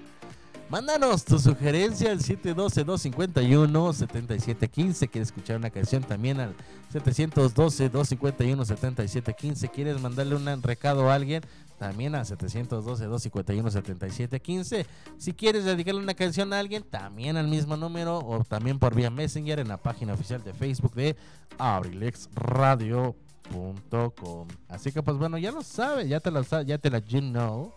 Mándanos 0.69 1.25
tu 1.25 1.39
sugerencia 1.39 2.11
al 2.11 2.19
712-251-7715. 2.19 5.09
¿Quieres 5.09 5.29
escuchar 5.29 5.57
una 5.57 5.69
canción 5.69 6.03
también 6.03 6.39
al 6.39 6.55
712-251-7715? 6.93 9.69
¿Quieres 9.69 10.01
mandarle 10.01 10.35
un 10.35 10.63
recado 10.63 11.11
a 11.11 11.15
alguien? 11.15 11.43
También 11.83 12.15
al 12.15 12.23
712-251-7715. 12.23 14.85
Si 15.17 15.33
quieres 15.33 15.65
dedicarle 15.65 15.99
una 15.99 16.13
canción 16.13 16.53
a 16.53 16.59
alguien, 16.59 16.81
también 16.81 17.35
al 17.35 17.49
mismo 17.49 17.75
número 17.75 18.19
o 18.19 18.41
también 18.45 18.79
por 18.79 18.95
vía 18.95 19.09
Messenger 19.09 19.59
en 19.59 19.67
la 19.67 19.75
página 19.75 20.13
oficial 20.13 20.41
de 20.41 20.53
Facebook 20.53 20.93
de 20.93 21.17
Abrilex 21.57 22.29
Radio 22.35 23.17
gmail.com. 23.49 24.47
Así 24.69 24.93
que 24.93 25.03
pues 25.03 25.17
bueno, 25.17 25.37
ya 25.37 25.51
lo 25.51 25.61
sabes, 25.61 26.07
ya 26.07 26.21
te 26.21 26.31
lo 26.31 26.41
sabes, 26.45 26.67
ya 26.67 26.77
te 26.77 26.89
la 26.89 26.99
you 26.99 27.19
know. 27.19 27.73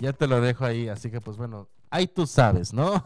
Ya 0.00 0.12
te 0.12 0.26
lo 0.26 0.40
dejo 0.40 0.64
ahí, 0.64 0.88
así 0.88 1.08
que 1.08 1.20
pues 1.20 1.36
bueno, 1.36 1.68
ahí 1.88 2.08
tú 2.08 2.26
sabes, 2.26 2.72
¿no? 2.72 3.04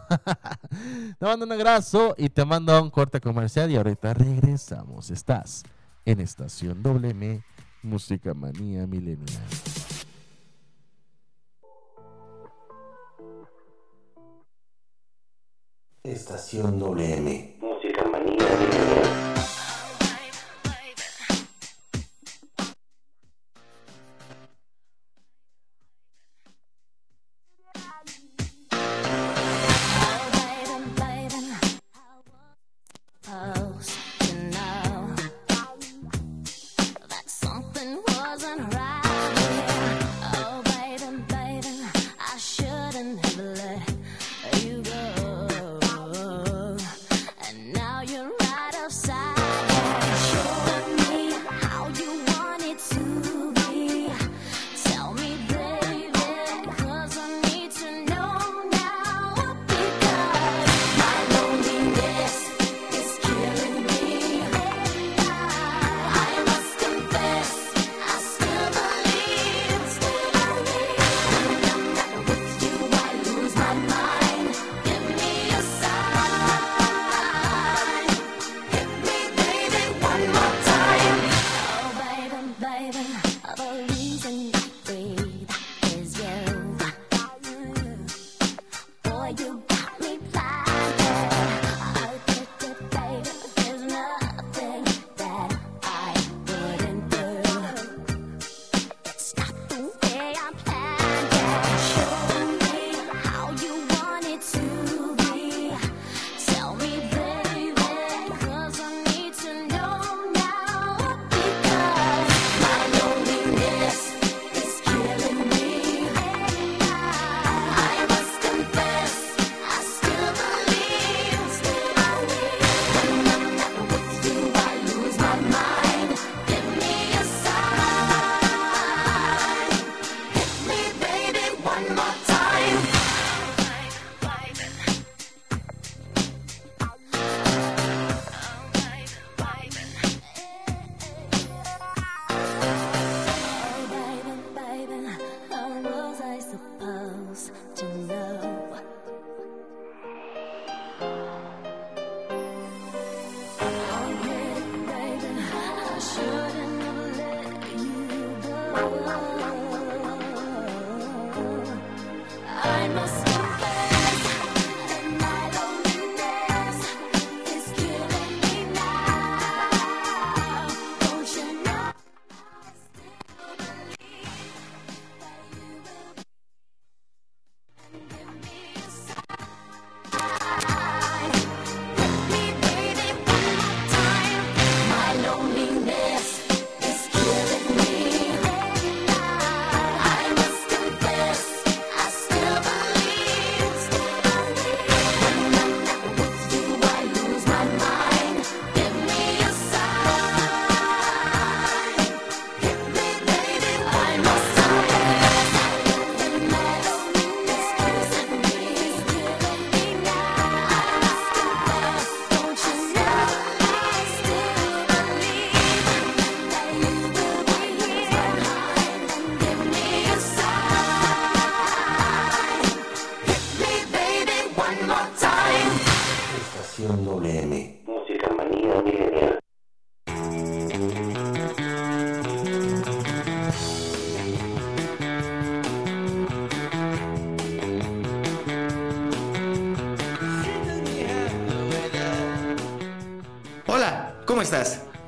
te 1.19 1.27
mando 1.27 1.45
un 1.45 1.53
abrazo 1.53 2.15
y 2.17 2.31
te 2.31 2.47
mando 2.47 2.73
a 2.73 2.81
un 2.81 2.89
corte 2.89 3.21
comercial 3.21 3.71
y 3.71 3.77
ahorita 3.77 4.15
regresamos. 4.15 5.11
Estás 5.11 5.65
en 6.07 6.21
Estación 6.21 6.83
WM 6.83 7.43
Música 7.83 8.33
Manía 8.33 8.87
Milenial. 8.87 9.43
Estación 16.13 16.81
WM. 16.81 17.55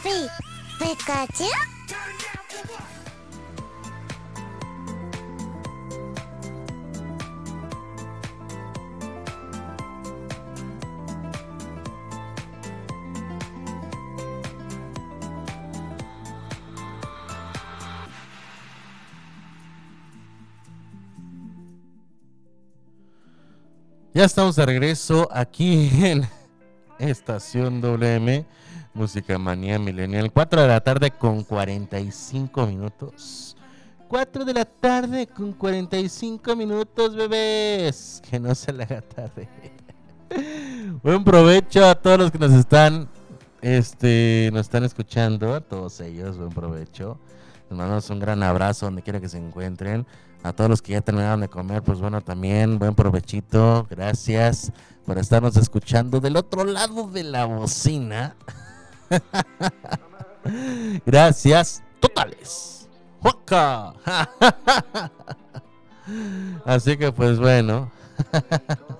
papi? 0.00 0.28
¿Pikachu? 0.78 1.44
Ya 24.12 24.26
estamos 24.26 24.56
de 24.56 24.66
regreso 24.66 25.28
aquí 25.32 25.88
en 26.04 26.28
Estación 26.98 27.80
WM. 27.80 28.44
Música 28.94 29.38
Manía 29.38 29.78
Millennial. 29.78 30.32
4 30.32 30.62
de 30.62 30.68
la 30.68 30.80
tarde 30.80 31.10
con 31.10 31.44
45 31.44 32.66
minutos. 32.66 33.56
4 34.08 34.44
de 34.44 34.54
la 34.54 34.64
tarde 34.64 35.26
con 35.26 35.52
45 35.52 36.56
minutos, 36.56 37.14
bebés. 37.14 38.20
Que 38.28 38.40
no 38.40 38.54
se 38.54 38.72
le 38.72 38.82
haga 38.82 39.00
tarde. 39.02 39.48
Buen 41.02 41.24
provecho 41.24 41.86
a 41.86 41.94
todos 41.94 42.18
los 42.18 42.30
que 42.30 42.38
nos 42.38 42.52
están 42.52 43.08
este 43.62 44.48
nos 44.52 44.62
están 44.62 44.84
escuchando, 44.84 45.54
a 45.54 45.60
todos 45.60 46.00
ellos, 46.00 46.38
buen 46.38 46.48
provecho. 46.48 47.18
Les 47.68 47.76
mandamos 47.76 48.08
un 48.08 48.18
gran 48.18 48.42
abrazo 48.42 48.86
donde 48.86 49.02
quiera 49.02 49.20
que 49.20 49.28
se 49.28 49.38
encuentren. 49.38 50.06
A 50.42 50.54
todos 50.54 50.70
los 50.70 50.80
que 50.80 50.92
ya 50.92 51.02
terminaron 51.02 51.40
de 51.40 51.48
comer, 51.48 51.82
pues 51.82 52.00
bueno, 52.00 52.22
también 52.22 52.78
buen 52.78 52.94
provechito. 52.94 53.86
Gracias 53.90 54.72
por 55.04 55.18
estarnos 55.18 55.58
escuchando 55.58 56.20
del 56.20 56.36
otro 56.36 56.64
lado 56.64 57.08
de 57.08 57.24
la 57.24 57.44
bocina. 57.44 58.34
Gracias, 61.06 61.82
totales. 62.00 62.88
Así 66.64 66.96
que 66.96 67.12
pues 67.12 67.38
bueno. 67.38 67.92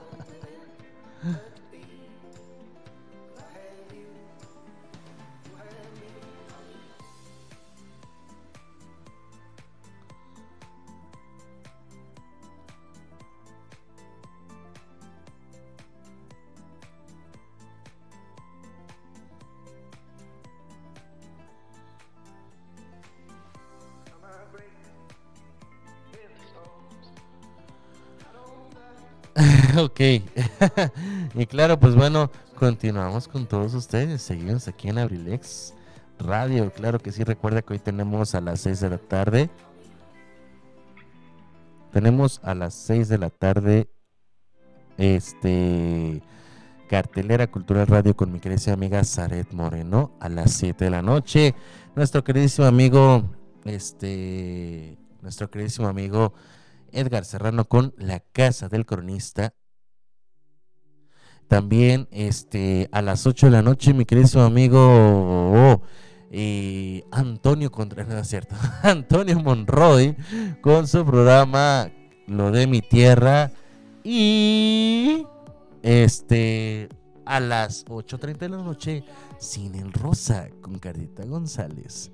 ok. 29.79 30.01
y 31.35 31.47
claro, 31.47 31.79
pues 31.79 31.95
bueno, 31.95 32.31
continuamos 32.57 33.29
con 33.29 33.47
todos 33.47 33.75
ustedes. 33.75 34.23
Seguimos 34.23 34.69
aquí 34.69 34.89
en 34.89 34.99
Abrilex 34.99 35.75
Radio. 36.19 36.73
Claro 36.73 36.99
que 36.99 37.13
sí, 37.13 37.25
recuerda 37.25 37.63
que 37.63 37.75
hoy 37.75 37.79
tenemos 37.79 38.35
a 38.35 38.41
las 38.41 38.61
6 38.61 38.81
de 38.81 38.91
la 38.91 38.99
tarde. 38.99 39.51
Tenemos 41.93 42.41
a 42.43 42.55
las 42.55 42.75
6 42.75 43.09
de 43.09 43.19
la 43.19 43.31
tarde 43.31 43.89
este 44.97 46.23
cartelera 46.89 47.47
cultural 47.47 47.87
radio 47.87 48.17
con 48.17 48.33
mi 48.33 48.41
querida 48.41 48.73
amiga 48.73 49.05
Zaret 49.05 49.53
Moreno 49.53 50.13
a 50.21 50.29
las 50.29 50.53
7 50.53 50.85
de 50.85 50.91
la 50.91 51.03
noche. 51.03 51.55
Nuestro 51.95 52.25
queridísimo 52.25 52.67
amigo 52.67 53.25
este 53.65 54.99
nuestro 55.21 55.51
queridísimo 55.51 55.89
amigo 55.89 56.33
Edgar 56.93 57.25
Serrano 57.25 57.67
con 57.67 57.95
La 57.97 58.21
Casa 58.21 58.69
del 58.69 58.87
Cronista. 58.87 59.55
También 61.51 62.07
este, 62.13 62.89
a 62.93 63.03
las 63.03 63.27
8 63.27 63.47
de 63.47 63.51
la 63.51 63.61
noche, 63.61 63.93
mi 63.93 64.05
querido 64.05 64.45
amigo 64.45 64.79
oh, 64.79 65.83
eh, 66.31 67.03
Antonio 67.11 67.73
Contreras, 67.73 68.29
¿cierto? 68.29 68.55
Antonio 68.85 69.37
Monroy 69.41 70.15
con 70.61 70.87
su 70.87 71.05
programa 71.05 71.91
Lo 72.29 72.53
de 72.53 72.69
mi 72.69 72.83
tierra. 72.83 73.51
Y 74.05 75.27
este 75.83 76.89
a 77.27 77.41
las 77.41 77.85
8.30 77.85 78.39
de 78.39 78.49
la 78.49 78.59
noche, 78.59 79.03
Sin 79.41 79.75
el 79.75 79.93
Rosa 79.93 80.51
con 80.61 80.79
Cardita 80.79 81.25
González. 81.25 82.13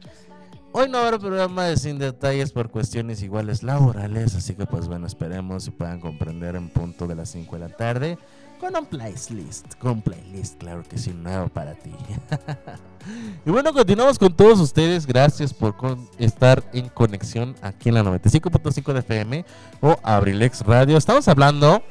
Hoy 0.72 0.88
no 0.88 0.96
habrá 0.96 1.18
programa 1.18 1.64
de 1.64 1.76
sin 1.76 1.98
detalles 1.98 2.52
por 2.52 2.70
cuestiones 2.70 3.22
iguales 3.22 3.62
laborales, 3.62 4.34
así 4.34 4.54
que 4.54 4.64
pues 4.64 4.88
bueno, 4.88 5.06
esperemos 5.06 5.66
y 5.68 5.72
puedan 5.72 6.00
comprender 6.00 6.56
en 6.56 6.70
punto 6.70 7.06
de 7.06 7.16
las 7.16 7.28
5 7.28 7.54
de 7.56 7.60
la 7.60 7.76
tarde 7.76 8.18
con 8.58 8.76
un 8.76 8.86
playlist, 8.86 9.74
con 9.78 9.92
un 9.92 10.02
playlist, 10.02 10.58
claro 10.58 10.82
que 10.82 10.98
sí, 10.98 11.10
nuevo 11.10 11.48
para 11.48 11.74
ti. 11.74 11.90
y 13.46 13.50
bueno, 13.50 13.72
continuamos 13.72 14.18
con 14.18 14.34
todos 14.34 14.60
ustedes, 14.60 15.06
gracias 15.06 15.54
por 15.54 15.74
estar 16.18 16.62
en 16.72 16.88
conexión 16.88 17.54
aquí 17.62 17.88
en 17.88 17.96
la 17.96 18.02
95.5 18.02 18.92
de 18.92 19.00
FM 19.00 19.44
o 19.80 19.96
Abrilex 20.02 20.60
Radio. 20.62 20.96
Estamos 20.96 21.28
hablando 21.28 21.82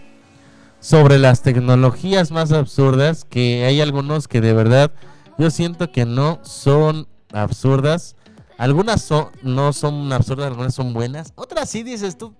sobre 0.79 1.17
las 1.17 1.41
tecnologías 1.41 2.31
más 2.31 2.51
absurdas, 2.51 3.25
que 3.25 3.65
hay 3.65 3.81
algunos 3.81 4.27
que 4.27 4.41
de 4.41 4.53
verdad 4.53 4.91
yo 5.37 5.49
siento 5.51 5.91
que 5.91 6.05
no 6.05 6.39
son 6.43 7.07
absurdas 7.33 8.15
algunas 8.57 9.09
no 9.41 9.73
son 9.73 10.13
absurdas, 10.13 10.47
algunas 10.47 10.73
son 10.73 10.93
buenas. 10.93 11.33
Otras 11.35 11.69
sí 11.69 11.83
dices 11.83 12.17
tú, 12.17 12.33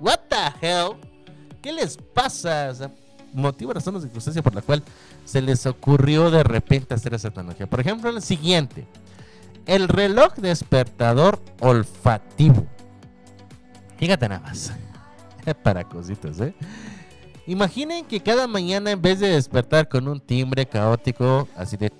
what 0.00 0.20
the 0.28 0.66
hell? 0.66 0.92
¿Qué 1.60 1.72
les 1.72 1.96
pasa? 1.96 2.68
O 2.70 2.74
sea, 2.74 2.90
motivo, 3.34 3.72
razón 3.72 3.96
o 3.96 4.00
circunstancia 4.00 4.42
por 4.42 4.54
la 4.54 4.62
cual 4.62 4.82
se 5.24 5.42
les 5.42 5.66
ocurrió 5.66 6.30
de 6.30 6.42
repente 6.42 6.94
hacer 6.94 7.14
esa 7.14 7.30
tecnología. 7.30 7.66
Por 7.66 7.80
ejemplo, 7.80 8.10
el 8.10 8.22
siguiente. 8.22 8.86
El 9.66 9.88
reloj 9.88 10.34
despertador 10.36 11.40
olfativo. 11.60 12.66
Fíjate 13.98 14.28
nada 14.28 14.40
más. 14.40 14.72
Para 15.62 15.84
cositas, 15.84 16.40
¿eh? 16.40 16.54
Imaginen 17.46 18.06
que 18.06 18.20
cada 18.20 18.46
mañana 18.46 18.90
en 18.90 19.02
vez 19.02 19.20
de 19.20 19.28
despertar 19.28 19.88
con 19.88 20.08
un 20.08 20.18
timbre 20.20 20.64
caótico, 20.66 21.46
así 21.56 21.76
de 21.76 21.90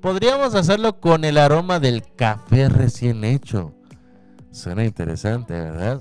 Podríamos 0.00 0.54
hacerlo 0.54 0.98
con 1.00 1.24
el 1.24 1.36
aroma 1.36 1.78
del 1.78 2.02
café 2.14 2.68
recién 2.68 3.24
hecho. 3.24 3.74
Suena 4.50 4.84
interesante, 4.84 5.52
¿verdad? 5.52 6.00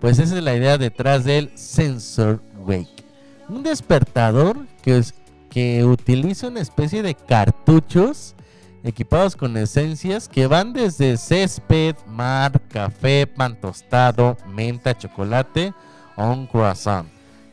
Pues 0.00 0.18
esa 0.18 0.38
es 0.38 0.42
la 0.42 0.56
idea 0.56 0.78
detrás 0.78 1.24
del 1.24 1.50
Sensor 1.54 2.40
Wake. 2.66 3.04
Un 3.48 3.62
despertador 3.62 4.56
que, 4.82 5.02
que 5.50 5.84
utiliza 5.84 6.48
una 6.48 6.60
especie 6.60 7.02
de 7.02 7.14
cartuchos 7.14 8.34
equipados 8.82 9.36
con 9.36 9.58
esencias 9.58 10.26
que 10.26 10.46
van 10.46 10.72
desde 10.72 11.18
césped, 11.18 11.96
mar, 12.06 12.60
café, 12.68 13.26
pan 13.26 13.60
tostado, 13.60 14.38
menta, 14.48 14.96
chocolate 14.96 15.74
o 16.16 16.30
un 16.30 16.46
croissant. 16.46 17.06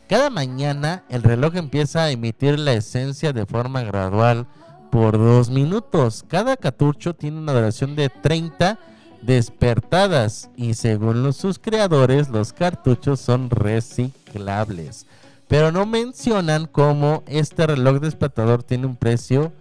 Cada 0.08 0.30
mañana 0.30 1.04
el 1.10 1.22
reloj 1.22 1.56
empieza 1.56 2.04
a 2.04 2.10
emitir 2.10 2.58
la 2.58 2.72
esencia 2.72 3.34
de 3.34 3.44
forma 3.44 3.82
gradual 3.82 4.46
por 4.90 5.18
dos 5.18 5.50
minutos. 5.50 6.24
Cada 6.26 6.56
cartucho 6.56 7.14
tiene 7.14 7.36
una 7.36 7.52
duración 7.52 7.94
de 7.94 8.08
30 8.08 8.78
despertadas 9.22 10.50
y 10.56 10.74
según 10.74 11.32
sus 11.32 11.58
creadores 11.58 12.28
los 12.28 12.52
cartuchos 12.52 13.20
son 13.20 13.50
reciclables. 13.50 15.06
Pero 15.48 15.72
no 15.72 15.86
mencionan 15.86 16.66
cómo 16.66 17.22
este 17.26 17.66
reloj 17.66 18.00
despertador 18.00 18.62
tiene 18.62 18.86
un 18.86 18.96
precio. 18.96 19.52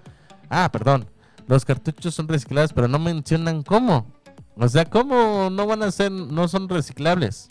Ah, 0.50 0.70
perdón. 0.72 1.06
Los 1.48 1.64
cartuchos 1.64 2.14
son 2.14 2.28
reciclables, 2.28 2.74
pero 2.74 2.90
no 2.90 3.00
mencionan 3.00 3.64
cómo. 3.64 4.06
O 4.58 4.68
sea, 4.68 4.86
cómo 4.86 5.50
no 5.50 5.66
van 5.66 5.84
a 5.84 5.92
ser, 5.92 6.12
no 6.12 6.48
son 6.48 6.68
reciclables. 6.68 7.48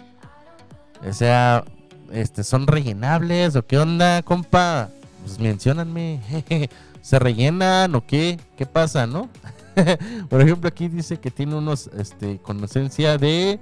O 1.09 1.13
sea, 1.13 1.65
este, 2.13 2.45
son 2.45 2.67
rellenables 2.67 3.57
o 3.57 3.67
qué 3.67 3.79
onda, 3.79 4.23
compa? 4.23 4.91
Pues 5.23 5.39
mencionanme. 5.39 6.21
¿Se 7.01 7.19
rellenan 7.19 7.95
o 7.95 8.05
qué? 8.05 8.39
¿Qué 8.57 8.67
pasa, 8.67 9.07
no? 9.07 9.31
Por 10.29 10.41
ejemplo, 10.41 10.69
aquí 10.69 10.89
dice 10.89 11.19
que 11.19 11.31
tiene 11.31 11.55
unos 11.55 11.89
este, 11.99 12.39
con 12.39 12.63
esencia 12.65 13.19
de 13.19 13.61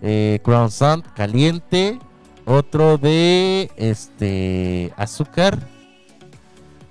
eh, 0.00 0.40
croissant 0.42 1.06
caliente, 1.14 1.98
otro 2.44 2.98
de 2.98 3.70
este 3.76 4.92
azúcar, 4.96 5.68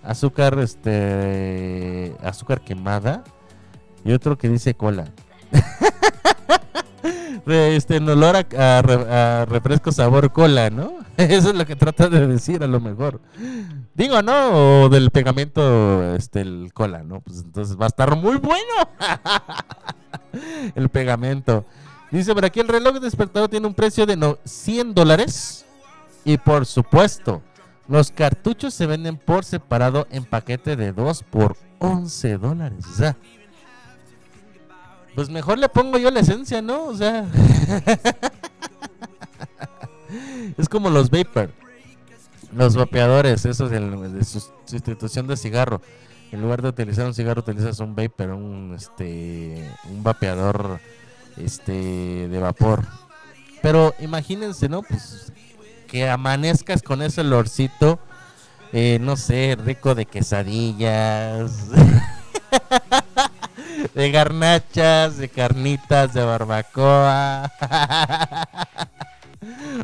azúcar, 0.03 0.57
este, 0.59 2.15
azúcar 2.23 2.61
quemada 2.61 3.23
y 4.03 4.13
otro 4.13 4.37
que 4.37 4.49
dice 4.49 4.73
cola. 4.73 5.11
este, 7.45 7.97
en 7.97 8.09
olor 8.09 8.35
a, 8.35 9.45
refresco 9.47 9.91
sabor 9.91 10.31
cola, 10.31 10.69
¿no? 10.69 10.99
Eso 11.17 11.49
es 11.49 11.55
lo 11.55 11.65
que 11.65 11.75
trata 11.75 12.09
de 12.09 12.27
decir 12.27 12.63
a 12.63 12.67
lo 12.67 12.79
mejor. 12.79 13.21
Digo, 13.93 14.21
¿no? 14.21 14.83
O 14.83 14.89
del 14.89 15.11
pegamento, 15.11 16.15
este, 16.15 16.41
el 16.41 16.71
cola, 16.73 17.03
¿no? 17.03 17.21
Pues 17.21 17.41
entonces 17.41 17.77
va 17.79 17.85
a 17.85 17.87
estar 17.87 18.15
muy 18.15 18.37
bueno. 18.37 18.73
el 20.75 20.89
pegamento. 20.89 21.65
Dice, 22.11 22.33
por 22.33 22.45
aquí 22.45 22.59
el 22.59 22.67
reloj 22.67 22.99
despertador 22.99 23.49
tiene 23.49 23.67
un 23.67 23.73
precio 23.73 24.05
de 24.05 24.17
no, 24.17 24.37
100 24.43 24.93
dólares. 24.93 25.65
Y 26.23 26.37
por 26.37 26.65
supuesto, 26.65 27.41
los 27.87 28.11
cartuchos 28.11 28.73
se 28.73 28.85
venden 28.85 29.17
por 29.17 29.43
separado 29.43 30.07
en 30.11 30.25
paquete 30.25 30.75
de 30.75 30.93
2 30.93 31.23
por 31.23 31.57
11 31.79 32.37
dólares. 32.37 32.85
O 32.87 32.95
Pues 35.15 35.29
mejor 35.29 35.57
le 35.57 35.69
pongo 35.69 35.97
yo 35.97 36.09
la 36.11 36.21
esencia, 36.21 36.61
¿no? 36.61 36.85
O 36.85 36.95
sea. 36.95 37.25
es 40.57 40.69
como 40.69 40.89
los 40.89 41.09
vapor. 41.09 41.51
Los 42.53 42.75
vapeadores, 42.75 43.45
esos 43.45 43.69
de, 43.71 43.79
de 43.79 44.23
sustitución 44.23 45.27
de 45.27 45.37
cigarro. 45.37 45.81
En 46.31 46.41
lugar 46.41 46.61
de 46.61 46.69
utilizar 46.69 47.05
un 47.05 47.13
cigarro, 47.13 47.41
utilizas 47.41 47.79
un 47.79 47.95
vapor, 47.95 48.29
un 48.29 48.73
este 48.75 49.69
un 49.89 50.03
vapeador 50.03 50.79
este 51.37 52.27
de 52.27 52.39
vapor. 52.39 52.85
Pero 53.61 53.93
imagínense, 53.99 54.69
¿no? 54.69 54.81
Pues 54.81 55.31
que 55.87 56.09
amanezcas 56.09 56.81
con 56.81 57.01
ese 57.01 57.19
olorcito, 57.19 57.99
eh, 58.71 58.97
no 59.01 59.17
sé, 59.17 59.57
rico 59.61 59.93
de 59.93 60.05
quesadillas, 60.05 61.67
de 63.93 64.11
garnachas, 64.11 65.17
de 65.17 65.29
carnitas, 65.29 66.13
de 66.13 66.23
barbacoa. 66.23 67.51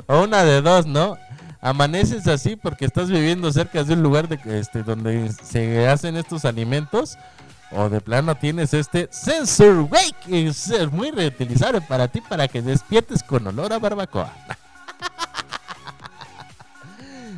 o 0.08 0.24
una 0.24 0.44
de 0.44 0.62
dos, 0.62 0.86
¿no? 0.86 1.18
Amaneces 1.62 2.28
así 2.28 2.56
porque 2.56 2.86
estás 2.86 3.10
viviendo 3.10 3.52
cerca 3.52 3.84
de 3.84 3.94
un 3.94 4.04
lugar 4.04 4.28
de, 4.28 4.40
este, 4.60 4.84
donde 4.84 5.32
se 5.32 5.88
hacen 5.88 6.18
estos 6.18 6.46
alimentos. 6.46 7.18
O 7.72 7.90
de 7.90 8.00
plano 8.00 8.36
tienes 8.36 8.74
este 8.74 9.10
Sensor 9.12 9.90
Wake, 9.92 10.48
es 10.48 10.72
muy 10.92 11.12
reutilizable 11.12 11.82
para 11.82 12.08
ti 12.08 12.22
para 12.22 12.48
que 12.48 12.62
despiertes 12.62 13.24
con 13.24 13.46
olor 13.46 13.74
a 13.74 13.80
barbacoa. 13.80 14.32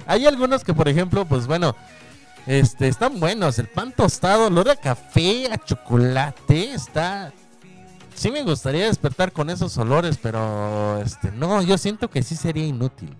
Hay 0.06 0.27
algunos 0.27 0.64
que, 0.64 0.73
por 0.73 0.88
ejemplo, 0.88 1.26
pues 1.26 1.48
bueno, 1.48 1.76
este, 2.48 2.88
están 2.88 3.20
buenos. 3.20 3.60
El 3.60 3.68
pan 3.68 3.94
tostado, 3.95 4.48
olor 4.48 4.70
a 4.70 4.76
café, 4.76 5.52
a 5.52 5.57
chocolate, 5.57 6.74
está... 6.74 7.34
Sí 8.16 8.32
me 8.32 8.44
gustaría 8.44 8.88
despertar 8.88 9.32
con 9.32 9.49
esos 9.49 9.78
olores, 9.78 10.18
pero 10.22 11.02
este, 11.02 11.32
no, 11.32 11.61
yo 11.61 11.78
siento 11.78 12.10
que 12.10 12.22
sí 12.22 12.36
sería 12.36 12.66
inútil. 12.66 13.16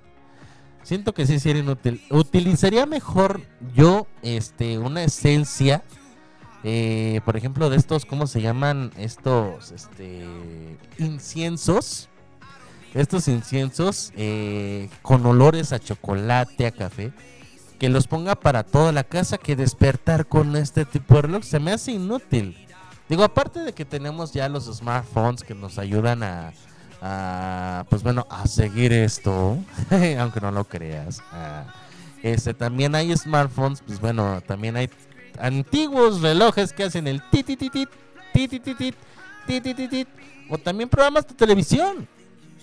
Siento 0.84 1.14
que 1.14 1.26
sí 1.26 1.40
sería 1.40 1.62
inútil. 1.62 2.02
Utilizaría 2.10 2.86
mejor 2.86 3.42
yo 3.74 4.08
este, 4.24 4.78
una 4.78 5.04
esencia, 5.04 5.84
eh, 6.64 7.22
por 7.26 7.38
ejemplo, 7.38 7.70
de 7.70 7.78
estos, 7.78 8.06
¿cómo 8.06 8.28
se 8.28 8.42
llaman? 8.42 8.92
Estos 8.98 9.72
este, 9.72 10.26
inciensos. 10.98 12.10
Estos 12.94 13.28
inciensos 13.28 14.12
eh, 14.18 14.90
con 15.02 15.26
olores 15.26 15.74
a 15.74 15.80
chocolate, 15.80 16.66
a 16.66 16.72
café 16.72 17.14
que 17.80 17.90
los 17.90 18.08
ponga 18.08 18.36
para 18.36 18.64
toda 18.64 18.92
la 18.92 19.04
casa 19.04 19.38
que 19.38 19.56
despertar 19.56 20.28
con 20.28 20.56
este 20.56 20.86
tipo 20.86 21.16
de 21.16 21.22
reloj 21.24 21.44
se 21.44 21.60
me 21.60 21.72
hace 21.72 21.94
inútil. 21.94 22.68
Digo, 23.08 23.24
aparte 23.24 23.62
de 23.62 23.74
que 23.74 23.86
tenemos 23.86 24.34
ya 24.34 24.50
los 24.50 24.66
smartphones 24.66 25.44
que 25.44 25.56
nos 25.56 25.80
ayudan 25.80 26.22
a, 26.22 26.52
a 27.02 27.86
pues 27.90 28.04
bueno, 28.04 28.28
a 28.30 28.46
seguir 28.48 28.94
esto, 28.94 29.58
aunque 30.20 30.42
no 30.42 30.52
lo 30.52 30.66
creas. 30.66 31.22
Este, 32.22 32.54
también 32.54 32.94
hay 32.96 33.16
smartphones, 33.16 33.82
pues 33.82 34.00
bueno, 34.00 34.42
también 34.46 34.76
hay 34.76 34.90
antiguos 35.40 36.22
relojes 36.22 36.74
que 36.74 36.84
hacen 36.84 37.08
el 37.08 37.22
tit 37.32 37.48
tit 37.48 37.60
tit 37.60 37.72
tit 37.72 37.90
tit 39.48 39.64
tit 39.64 39.90
tit 39.90 40.08
o 40.50 40.58
también 40.58 40.90
programas 40.90 41.26
de 41.28 41.34
televisión. 41.34 42.08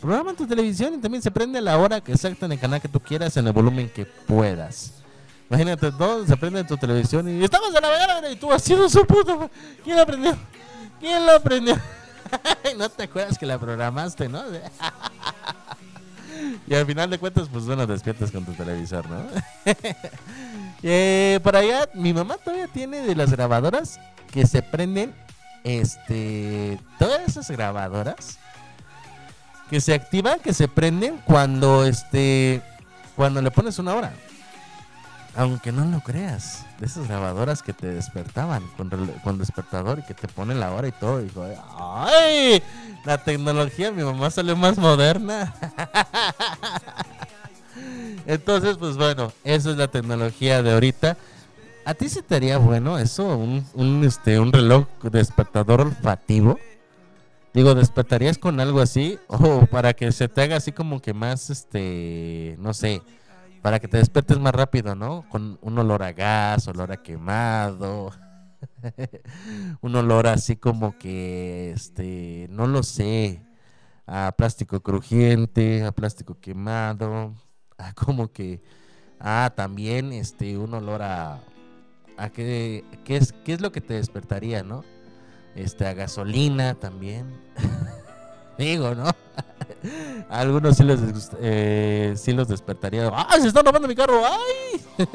Programas 0.00 0.36
de 0.36 0.46
televisión 0.46 0.92
y 0.94 0.98
también 0.98 1.22
se 1.22 1.30
prende 1.30 1.58
la 1.62 1.78
hora 1.78 2.02
que 2.02 2.12
exacta 2.12 2.44
en 2.44 2.52
el 2.52 2.60
canal 2.60 2.82
que 2.82 2.88
tú 2.88 3.00
quieras 3.00 3.34
en 3.38 3.46
el 3.46 3.52
volumen 3.54 3.88
que 3.88 4.04
puedas. 4.04 4.95
Imagínate, 5.48 5.92
todo 5.92 6.26
se 6.26 6.36
prende 6.36 6.60
en 6.60 6.66
tu 6.66 6.76
televisión 6.76 7.28
y 7.28 7.44
estamos 7.44 7.68
en 7.68 7.74
la 7.82 7.88
mañana 7.88 8.30
y 8.30 8.36
tú 8.36 8.52
haciendo 8.52 8.88
su 8.88 9.04
puta. 9.06 9.36
ma- 9.36 9.50
¿Quién 9.84 9.96
lo 9.96 10.02
aprendió? 10.02 10.36
¿Quién 11.00 11.24
lo 11.26 11.32
aprendió? 11.32 11.76
no 12.76 12.88
te 12.88 13.04
acuerdas 13.04 13.38
que 13.38 13.46
la 13.46 13.58
programaste, 13.58 14.28
¿no? 14.28 14.42
y 16.66 16.74
al 16.74 16.84
final 16.86 17.10
de 17.10 17.18
cuentas, 17.18 17.48
pues 17.52 17.64
bueno, 17.64 17.86
despiertas 17.86 18.30
con 18.32 18.44
tu 18.44 18.52
televisor, 18.52 19.08
¿no? 19.08 19.22
Eh, 20.82 21.40
por 21.42 21.56
allá, 21.56 21.88
mi 21.94 22.12
mamá 22.12 22.36
todavía 22.36 22.68
tiene 22.68 23.00
de 23.00 23.14
las 23.16 23.30
grabadoras 23.32 23.98
que 24.30 24.46
se 24.46 24.60
prenden, 24.62 25.14
este, 25.64 26.78
todas 26.98 27.22
esas 27.26 27.50
grabadoras 27.50 28.38
que 29.70 29.80
se 29.80 29.94
activan, 29.94 30.38
que 30.38 30.52
se 30.52 30.68
prenden 30.68 31.16
cuando, 31.24 31.86
este, 31.86 32.62
cuando 33.16 33.40
le 33.40 33.50
pones 33.50 33.78
una 33.78 33.94
hora. 33.94 34.12
Aunque 35.36 35.70
no 35.70 35.84
lo 35.84 36.00
creas, 36.00 36.64
de 36.80 36.86
esas 36.86 37.08
grabadoras 37.08 37.62
que 37.62 37.74
te 37.74 37.88
despertaban 37.88 38.62
con, 38.76 38.88
con 39.22 39.38
despertador 39.38 39.98
y 39.98 40.02
que 40.02 40.14
te 40.14 40.28
ponen 40.28 40.58
la 40.58 40.72
hora 40.72 40.88
y 40.88 40.92
todo. 40.92 41.20
Dijo, 41.20 41.46
¡ay! 41.78 42.62
La 43.04 43.22
tecnología, 43.22 43.92
mi 43.92 44.02
mamá 44.02 44.30
salió 44.30 44.56
más 44.56 44.78
moderna. 44.78 45.54
Entonces, 48.26 48.76
pues 48.78 48.96
bueno, 48.96 49.32
esa 49.44 49.70
es 49.70 49.76
la 49.76 49.88
tecnología 49.88 50.62
de 50.62 50.72
ahorita. 50.72 51.16
¿A 51.84 51.94
ti 51.94 52.08
se 52.08 52.22
te 52.22 52.34
haría 52.34 52.58
bueno 52.58 52.98
eso? 52.98 53.36
¿Un, 53.36 53.64
un, 53.74 54.04
este, 54.04 54.40
un 54.40 54.52
reloj 54.52 54.86
despertador 55.02 55.82
olfativo? 55.82 56.58
Digo, 57.54 57.74
¿despertarías 57.74 58.38
con 58.38 58.58
algo 58.58 58.80
así? 58.80 59.18
O 59.28 59.66
para 59.66 59.92
que 59.92 60.10
se 60.12 60.28
te 60.28 60.42
haga 60.42 60.56
así 60.56 60.72
como 60.72 61.00
que 61.00 61.14
más, 61.14 61.50
este, 61.50 62.56
no 62.58 62.74
sé, 62.74 63.02
para 63.66 63.80
que 63.80 63.88
te 63.88 63.96
despiertes 63.96 64.38
más 64.38 64.54
rápido, 64.54 64.94
¿no? 64.94 65.28
Con 65.28 65.58
un 65.60 65.76
olor 65.76 66.04
a 66.04 66.12
gas, 66.12 66.68
olor 66.68 66.92
a 66.92 67.02
quemado. 67.02 68.12
un 69.80 69.96
olor 69.96 70.28
así 70.28 70.54
como 70.54 70.96
que, 70.96 71.72
este, 71.72 72.46
no 72.48 72.68
lo 72.68 72.84
sé, 72.84 73.42
a 74.06 74.30
plástico 74.38 74.78
crujiente, 74.84 75.82
a 75.82 75.90
plástico 75.90 76.38
quemado, 76.38 77.34
a 77.76 77.92
como 77.94 78.30
que, 78.30 78.62
ah, 79.18 79.52
también, 79.56 80.12
este, 80.12 80.56
un 80.56 80.72
olor 80.72 81.02
a, 81.02 81.40
a 82.16 82.28
qué, 82.30 82.84
qué 83.04 83.16
es, 83.16 83.32
qué 83.32 83.54
es 83.54 83.60
lo 83.60 83.72
que 83.72 83.80
te 83.80 83.94
despertaría, 83.94 84.62
¿no? 84.62 84.84
Este, 85.56 85.88
a 85.88 85.92
gasolina 85.92 86.74
también. 86.74 87.26
Digo, 88.58 88.94
¿no? 88.94 89.10
Algunos 90.30 90.76
sí 90.76 90.82
disgust- 91.00 91.36
eh, 91.40 92.14
los 92.34 92.48
despertaría. 92.48 93.10
¡Ay, 93.12 93.42
se 93.42 93.48
están 93.48 93.64
robando 93.64 93.86
mi 93.88 93.94
carro! 93.94 94.22
¡Ay! 94.24 94.80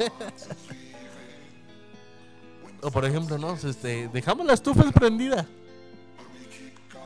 o 2.82 2.90
por 2.90 3.04
ejemplo, 3.04 3.38
¿no? 3.38 3.54
Este, 3.54 4.08
dejamos 4.08 4.46
la 4.46 4.54
estufa 4.54 4.84
prendida. 4.92 5.46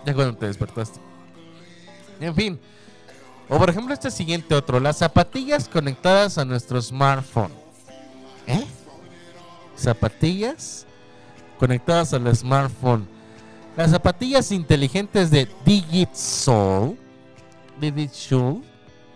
Ya 0.05 0.15
cuando 0.15 0.37
te 0.37 0.47
despertaste. 0.47 1.01
En 2.21 2.35
fin. 2.35 2.61
O 3.49 3.59
por 3.59 3.71
ejemplo, 3.71 3.93
este 3.95 4.11
siguiente 4.11 4.55
otro. 4.55 4.79
Las 4.81 4.99
zapatillas 4.99 5.69
conectadas 5.69 6.39
a 6.39 6.45
nuestro 6.45 6.81
smartphone. 6.81 7.53
¿Eh? 8.47 8.65
Zapatillas 9.77 10.87
conectadas 11.59 12.13
al 12.15 12.35
smartphone. 12.37 13.16
Las 13.77 13.91
zapatillas 13.91 14.51
inteligentes 14.53 15.31
de 15.31 15.47
Digit 15.65 16.15
Soul. 16.15 16.97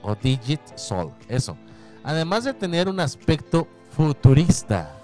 O 0.02 0.14
Digit 0.14 0.60
Soul. 0.76 1.12
Eso. 1.28 1.56
Además 2.04 2.44
de 2.44 2.52
tener 2.52 2.88
un 2.88 3.00
aspecto 3.00 3.66
futurista. 3.96 4.94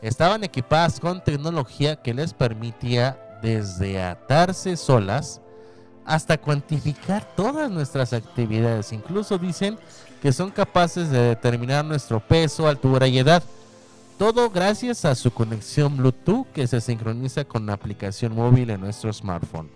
Estaban 0.00 0.44
equipadas 0.44 1.00
con 1.00 1.22
tecnología 1.24 1.96
que 1.96 2.14
les 2.14 2.32
permitía 2.32 3.18
desde 3.42 4.00
atarse 4.00 4.76
solas 4.76 5.40
hasta 6.04 6.38
cuantificar 6.38 7.26
todas 7.34 7.70
nuestras 7.70 8.12
actividades. 8.12 8.92
Incluso 8.92 9.38
dicen 9.38 9.76
que 10.22 10.32
son 10.32 10.50
capaces 10.50 11.10
de 11.10 11.18
determinar 11.18 11.84
nuestro 11.84 12.20
peso, 12.20 12.68
altura 12.68 13.08
y 13.08 13.18
edad. 13.18 13.42
Todo 14.18 14.50
gracias 14.50 15.04
a 15.04 15.14
su 15.14 15.32
conexión 15.32 15.96
Bluetooth 15.96 16.46
que 16.52 16.66
se 16.66 16.80
sincroniza 16.80 17.44
con 17.44 17.66
la 17.66 17.72
aplicación 17.72 18.34
móvil 18.34 18.70
en 18.70 18.80
nuestro 18.80 19.12
smartphone. 19.12 19.70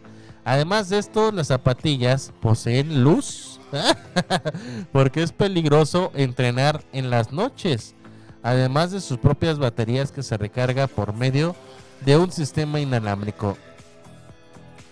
Además 0.44 0.89
de 0.89 0.98
esto, 0.98 1.32
las 1.32 1.48
zapatillas 1.48 2.32
poseen 2.40 3.02
luz 3.02 3.60
porque 4.93 5.23
es 5.23 5.32
peligroso 5.32 6.12
entrenar 6.15 6.82
en 6.93 7.10
las 7.10 7.32
noches. 7.32 7.94
Además 8.43 8.93
de 8.93 9.01
sus 9.01 9.19
propias 9.19 9.59
baterías 9.59 10.12
que 10.12 10.23
se 10.23 10.36
recarga 10.36 10.86
por 10.86 11.12
medio 11.12 11.56
de 12.05 12.16
un 12.16 12.31
sistema 12.31 12.81
inalámbrico 12.81 13.56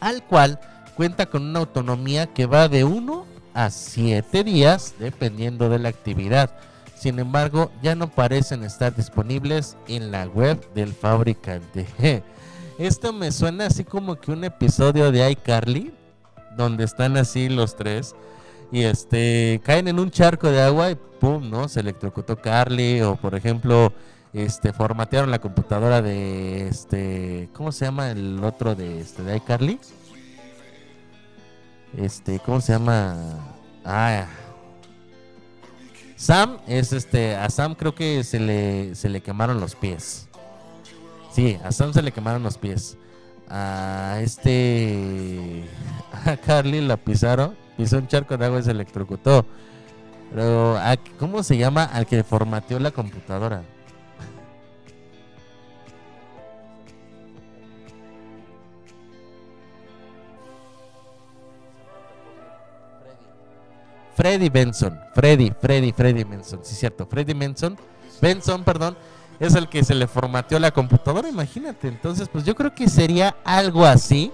al 0.01 0.23
cual 0.23 0.61
cuenta 0.97 1.27
con 1.27 1.43
una 1.43 1.61
autonomía 1.61 2.27
que 2.27 2.47
va 2.47 2.69
de 2.69 2.85
1 2.85 3.27
a 3.55 3.71
7 3.71 4.45
días 4.45 4.95
dependiendo 4.99 5.69
de 5.69 5.79
la 5.79 5.89
actividad. 5.89 6.51
Sin 7.07 7.21
embargo, 7.21 7.71
ya 7.85 7.95
no 7.95 8.11
parecen 8.11 8.65
estar 8.65 8.93
disponibles 8.93 9.77
en 9.87 10.11
la 10.11 10.27
web 10.27 10.59
del 10.75 10.93
fabricante. 10.93 11.87
Esto 12.81 13.13
me 13.13 13.31
suena 13.31 13.67
así 13.67 13.85
como 13.85 14.17
que 14.17 14.33
un 14.33 14.43
episodio 14.43 15.13
de 15.13 15.31
iCarly, 15.31 15.95
donde 16.57 16.83
están 16.83 17.17
así 17.17 17.49
los 17.49 17.77
tres 17.77 18.17
y 18.73 18.83
este 18.83 19.61
caen 19.63 19.87
en 19.87 20.01
un 20.01 20.11
charco 20.11 20.51
de 20.51 20.61
agua 20.61 20.91
y 20.91 20.97
pum, 20.97 21.49
¿no? 21.49 21.69
Se 21.69 21.79
electrocutó 21.79 22.43
Carly 22.43 23.01
o 23.03 23.15
por 23.15 23.37
ejemplo, 23.37 23.93
este 24.33 24.73
formatearon 24.73 25.31
la 25.31 25.39
computadora 25.39 26.03
de 26.03 26.67
este, 26.67 27.51
¿cómo 27.53 27.71
se 27.71 27.85
llama 27.85 28.11
el 28.11 28.43
otro 28.43 28.75
de 28.75 28.99
este 28.99 29.37
iCarly? 29.37 29.79
Este, 31.97 32.41
¿cómo 32.41 32.61
se 32.61 32.73
llama? 32.73 33.15
Ah, 33.85 34.27
Sam 36.17 36.59
es 36.67 36.93
este, 36.93 37.37
a 37.37 37.49
Sam 37.51 37.75
creo 37.75 37.95
que 37.95 38.25
se 38.25 38.41
le, 38.41 38.95
se 38.95 39.09
le 39.09 39.21
quemaron 39.21 39.61
los 39.61 39.75
pies. 39.75 40.29
Sí, 41.33 41.59
a 41.63 41.71
Sam 41.73 41.93
se 41.93 42.03
le 42.03 42.13
quemaron 42.13 42.43
los 42.43 42.57
pies. 42.59 42.97
A 43.49 44.19
este, 44.23 45.65
a 46.25 46.37
Carly 46.39 46.81
la 46.81 46.97
pisaron, 46.97 47.55
pisó 47.77 47.99
un 47.99 48.09
charco 48.09 48.37
de 48.37 48.47
agua 48.47 48.61
y 48.61 48.63
se 48.63 48.71
electrocutó. 48.71 49.45
Pero, 50.31 50.77
¿a- 50.79 50.97
¿cómo 51.19 51.43
se 51.43 51.57
llama 51.57 51.85
al 51.85 52.07
que 52.07 52.25
formateó 52.25 52.81
la 52.81 52.91
computadora? 52.91 53.63
Freddy 64.17 64.49
Benson. 64.49 64.99
Freddy, 65.15 65.53
Freddy, 65.61 65.93
Freddy 65.93 66.25
Benson. 66.25 66.61
Sí, 66.63 66.75
cierto. 66.75 67.07
Freddy 67.07 67.35
Benson. 67.35 67.77
Benson, 68.21 68.65
perdón. 68.65 68.97
Es 69.39 69.55
el 69.55 69.69
que 69.69 69.85
se 69.85 69.95
le 69.95 70.07
formateó 70.07 70.59
la 70.59 70.71
computadora, 70.71 71.29
imagínate. 71.29 71.89
Entonces, 71.89 72.29
pues 72.29 72.45
yo 72.45 72.55
creo 72.55 72.75
que 72.75 72.89
sería 72.89 73.37
algo 73.45 73.85
así. 73.85 74.33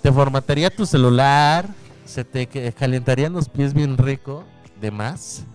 Te 0.00 0.12
formatearía 0.12 0.70
tu 0.70 0.86
celular. 0.86 1.66
Se 2.04 2.24
te 2.24 2.46
calentarían 2.72 3.32
los 3.32 3.48
pies 3.48 3.74
bien 3.74 3.98
rico. 3.98 4.44
De 4.80 4.90
más. 4.90 5.44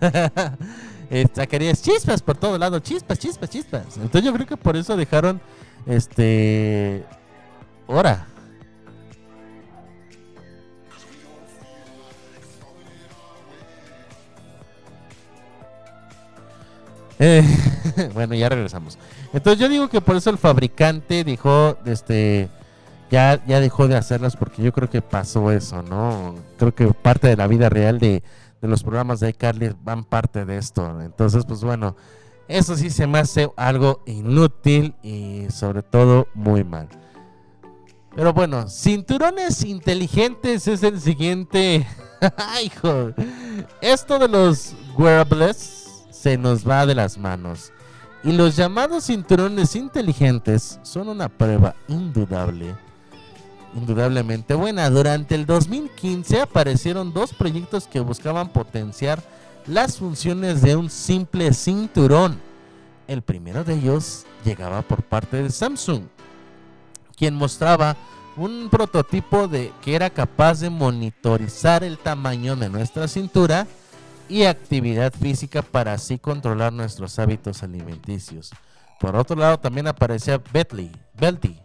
Eh, 1.12 1.26
sacarías 1.34 1.82
chispas 1.82 2.22
por 2.22 2.36
todo 2.36 2.56
lado. 2.56 2.78
Chispas, 2.78 3.18
chispas, 3.18 3.50
chispas. 3.50 3.96
Entonces 3.96 4.22
yo 4.22 4.32
creo 4.32 4.46
que 4.46 4.56
por 4.56 4.76
eso 4.76 4.96
dejaron. 4.96 5.40
Este. 5.84 7.04
Hora. 7.88 8.28
Eh, 17.20 17.44
bueno, 18.14 18.34
ya 18.34 18.48
regresamos. 18.48 18.98
Entonces 19.34 19.60
yo 19.60 19.68
digo 19.68 19.88
que 19.88 20.00
por 20.00 20.16
eso 20.16 20.30
el 20.30 20.38
fabricante 20.38 21.22
dijo, 21.22 21.76
este, 21.84 22.48
ya, 23.10 23.44
ya 23.46 23.60
dejó 23.60 23.88
de 23.88 23.96
hacerlas 23.96 24.36
porque 24.36 24.62
yo 24.62 24.72
creo 24.72 24.88
que 24.88 25.02
pasó 25.02 25.52
eso, 25.52 25.82
¿no? 25.82 26.34
Creo 26.56 26.74
que 26.74 26.86
parte 26.86 27.28
de 27.28 27.36
la 27.36 27.46
vida 27.46 27.68
real 27.68 27.98
de, 27.98 28.22
de 28.62 28.68
los 28.68 28.82
programas 28.82 29.20
de 29.20 29.28
iCarly 29.28 29.76
van 29.84 30.04
parte 30.04 30.46
de 30.46 30.56
esto. 30.56 30.98
Entonces, 31.02 31.44
pues 31.44 31.62
bueno, 31.62 31.94
eso 32.48 32.74
sí 32.74 32.88
se 32.88 33.06
me 33.06 33.18
hace 33.18 33.50
algo 33.54 34.02
inútil 34.06 34.94
y 35.02 35.46
sobre 35.50 35.82
todo 35.82 36.26
muy 36.32 36.64
mal. 36.64 36.88
Pero 38.16 38.32
bueno, 38.32 38.66
cinturones 38.66 39.62
inteligentes 39.62 40.66
es 40.66 40.82
el 40.82 40.98
siguiente. 40.98 41.86
Ay, 42.38 42.66
hijo. 42.66 43.10
Esto 43.82 44.18
de 44.18 44.26
los 44.26 44.74
wearables 44.96 45.79
se 46.20 46.36
nos 46.36 46.68
va 46.68 46.84
de 46.84 46.94
las 46.94 47.16
manos. 47.16 47.72
Y 48.22 48.32
los 48.32 48.54
llamados 48.54 49.04
cinturones 49.04 49.74
inteligentes 49.74 50.78
son 50.82 51.08
una 51.08 51.30
prueba 51.30 51.74
indudable. 51.88 52.74
Indudablemente 53.74 54.54
buena. 54.54 54.90
Durante 54.90 55.34
el 55.34 55.46
2015 55.46 56.42
aparecieron 56.42 57.14
dos 57.14 57.32
proyectos 57.32 57.86
que 57.86 58.00
buscaban 58.00 58.50
potenciar 58.50 59.22
las 59.66 59.96
funciones 59.96 60.60
de 60.60 60.76
un 60.76 60.90
simple 60.90 61.54
cinturón. 61.54 62.38
El 63.08 63.22
primero 63.22 63.64
de 63.64 63.74
ellos 63.74 64.26
llegaba 64.44 64.82
por 64.82 65.02
parte 65.02 65.42
de 65.42 65.50
Samsung, 65.50 66.02
quien 67.16 67.34
mostraba 67.34 67.96
un 68.36 68.68
prototipo 68.70 69.48
de 69.48 69.72
que 69.80 69.94
era 69.94 70.10
capaz 70.10 70.60
de 70.60 70.68
monitorizar 70.68 71.82
el 71.82 71.96
tamaño 71.96 72.56
de 72.56 72.68
nuestra 72.68 73.08
cintura 73.08 73.66
y 74.30 74.44
actividad 74.44 75.12
física 75.12 75.60
para 75.60 75.94
así 75.94 76.18
controlar 76.18 76.72
nuestros 76.72 77.18
hábitos 77.18 77.64
alimenticios. 77.64 78.50
Por 79.00 79.16
otro 79.16 79.36
lado, 79.36 79.58
también 79.58 79.88
aparecía 79.88 80.40
Bentley, 80.52 80.92
Belty, 81.18 81.60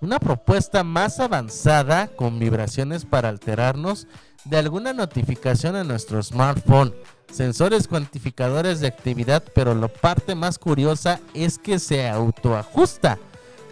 una 0.00 0.18
propuesta 0.18 0.82
más 0.82 1.20
avanzada 1.20 2.08
con 2.08 2.38
vibraciones 2.40 3.04
para 3.04 3.28
alterarnos 3.28 4.08
de 4.44 4.56
alguna 4.56 4.92
notificación 4.92 5.76
en 5.76 5.86
nuestro 5.86 6.20
smartphone, 6.20 6.92
sensores 7.30 7.86
cuantificadores 7.86 8.80
de 8.80 8.88
actividad, 8.88 9.44
pero 9.54 9.74
la 9.74 9.88
parte 9.88 10.34
más 10.34 10.58
curiosa 10.58 11.20
es 11.34 11.58
que 11.58 11.78
se 11.78 12.08
autoajusta. 12.08 13.18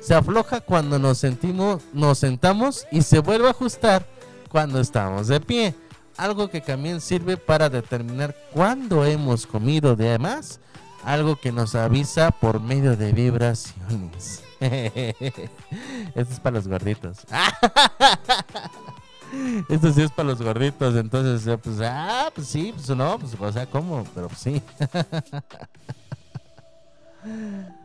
Se 0.01 0.15
afloja 0.15 0.61
cuando 0.61 1.01
nos 1.01 1.19
sentimos, 1.19 1.83
nos 1.93 2.19
sentamos 2.19 2.87
y 2.93 3.03
se 3.03 3.19
vuelve 3.19 3.49
a 3.49 3.51
ajustar 3.51 4.07
cuando 4.51 4.79
estamos 4.79 5.27
de 5.27 5.41
pie 5.41 5.75
algo 6.17 6.49
que 6.49 6.61
también 6.61 7.01
sirve 7.01 7.37
para 7.37 7.69
determinar 7.69 8.35
cuándo 8.53 9.05
hemos 9.05 9.47
comido 9.47 9.97
de 9.97 10.19
más, 10.19 10.61
algo 11.05 11.37
que 11.37 11.53
nos 11.53 11.75
avisa 11.75 12.31
por 12.31 12.61
medio 12.61 12.97
de 12.97 13.13
vibraciones. 13.13 14.43
Esto 14.61 15.51
es 16.15 16.41
para 16.41 16.57
los 16.57 16.67
gorditos. 16.67 17.19
Esto 19.69 19.93
sí 19.93 20.01
es 20.03 20.11
para 20.11 20.31
los 20.31 20.41
gorditos, 20.41 20.97
entonces, 20.97 21.47
eh, 21.47 21.59
pues, 21.59 21.77
ah, 21.83 22.31
pues 22.35 22.47
sí, 22.47 22.73
pues 22.75 22.89
no, 22.97 23.19
pues, 23.19 23.37
o 23.39 23.53
sea, 23.53 23.67
¿cómo? 23.67 24.07
Pero 24.15 24.31
sí. 24.37 24.63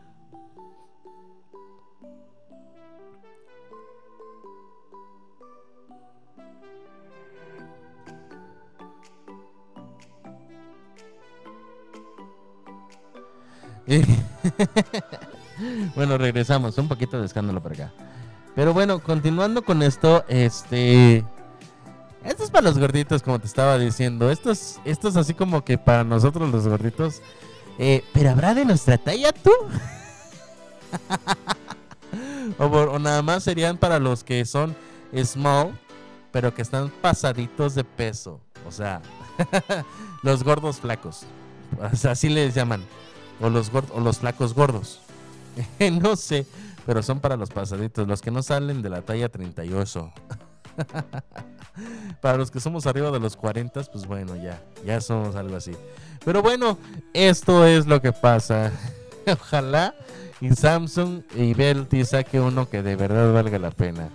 bueno, 15.94 16.18
regresamos. 16.18 16.76
Un 16.78 16.88
poquito 16.88 17.20
de 17.20 17.26
escándalo 17.26 17.62
por 17.62 17.72
acá. 17.72 17.92
Pero 18.54 18.74
bueno, 18.74 19.00
continuando 19.00 19.62
con 19.62 19.82
esto, 19.82 20.24
este. 20.28 21.24
Esto 22.24 22.44
es 22.44 22.50
para 22.50 22.68
los 22.68 22.78
gorditos, 22.78 23.22
como 23.22 23.40
te 23.40 23.46
estaba 23.46 23.78
diciendo. 23.78 24.30
Esto 24.30 24.50
es, 24.50 24.78
así 25.16 25.34
como 25.34 25.64
que 25.64 25.78
para 25.78 26.04
nosotros 26.04 26.50
los 26.50 26.68
gorditos. 26.68 27.20
Eh, 27.78 28.04
¿Pero 28.12 28.30
habrá 28.30 28.54
de 28.54 28.64
nuestra 28.64 28.98
talla 28.98 29.32
tú? 29.32 29.50
o, 32.58 32.98
nada 32.98 33.22
más 33.22 33.42
serían 33.42 33.76
para 33.76 33.98
los 33.98 34.22
que 34.22 34.44
son 34.44 34.76
small, 35.24 35.76
pero 36.30 36.54
que 36.54 36.62
están 36.62 36.90
pasaditos 36.90 37.74
de 37.74 37.82
peso. 37.82 38.40
O 38.68 38.70
sea, 38.70 39.02
los 40.22 40.44
gordos 40.44 40.78
flacos. 40.78 41.22
Así 42.04 42.28
les 42.28 42.54
llaman. 42.54 42.84
O 43.42 43.50
los, 43.50 43.70
o 43.92 44.00
los 44.00 44.18
flacos 44.20 44.54
gordos. 44.54 45.00
no 46.02 46.16
sé, 46.16 46.46
pero 46.86 47.02
son 47.02 47.20
para 47.20 47.36
los 47.36 47.50
pasaditos, 47.50 48.08
los 48.08 48.22
que 48.22 48.30
no 48.30 48.42
salen 48.42 48.82
de 48.82 48.88
la 48.88 49.02
talla 49.02 49.28
38. 49.28 50.12
para 52.20 52.38
los 52.38 52.50
que 52.50 52.60
somos 52.60 52.86
arriba 52.86 53.10
de 53.10 53.20
los 53.20 53.36
40, 53.36 53.82
pues 53.84 54.06
bueno, 54.06 54.36
ya, 54.36 54.62
ya 54.84 55.00
somos 55.00 55.36
algo 55.36 55.56
así. 55.56 55.72
Pero 56.24 56.42
bueno, 56.42 56.78
esto 57.12 57.66
es 57.66 57.86
lo 57.86 58.00
que 58.00 58.12
pasa. 58.12 58.72
Ojalá 59.26 59.94
y 60.40 60.50
Samsung 60.50 61.22
y 61.34 61.54
Belty 61.54 62.04
saque 62.04 62.40
uno 62.40 62.68
que 62.68 62.82
de 62.82 62.96
verdad 62.96 63.32
valga 63.32 63.58
la 63.58 63.70
pena. 63.70 64.10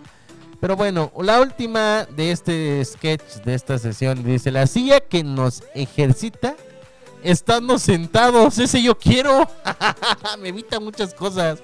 Pero 0.60 0.76
bueno, 0.76 1.12
la 1.22 1.40
última 1.40 2.06
de 2.06 2.32
este 2.32 2.84
sketch, 2.84 3.44
de 3.46 3.54
esta 3.54 3.78
sesión, 3.78 4.24
dice, 4.24 4.52
la 4.52 4.66
silla 4.66 5.00
que 5.00 5.24
nos 5.24 5.64
ejercita 5.76 6.56
estando 7.32 7.78
sentados, 7.78 8.58
ese 8.58 8.82
yo 8.82 8.98
quiero. 8.98 9.48
Me 10.40 10.50
evita 10.50 10.80
muchas 10.80 11.14
cosas. 11.14 11.62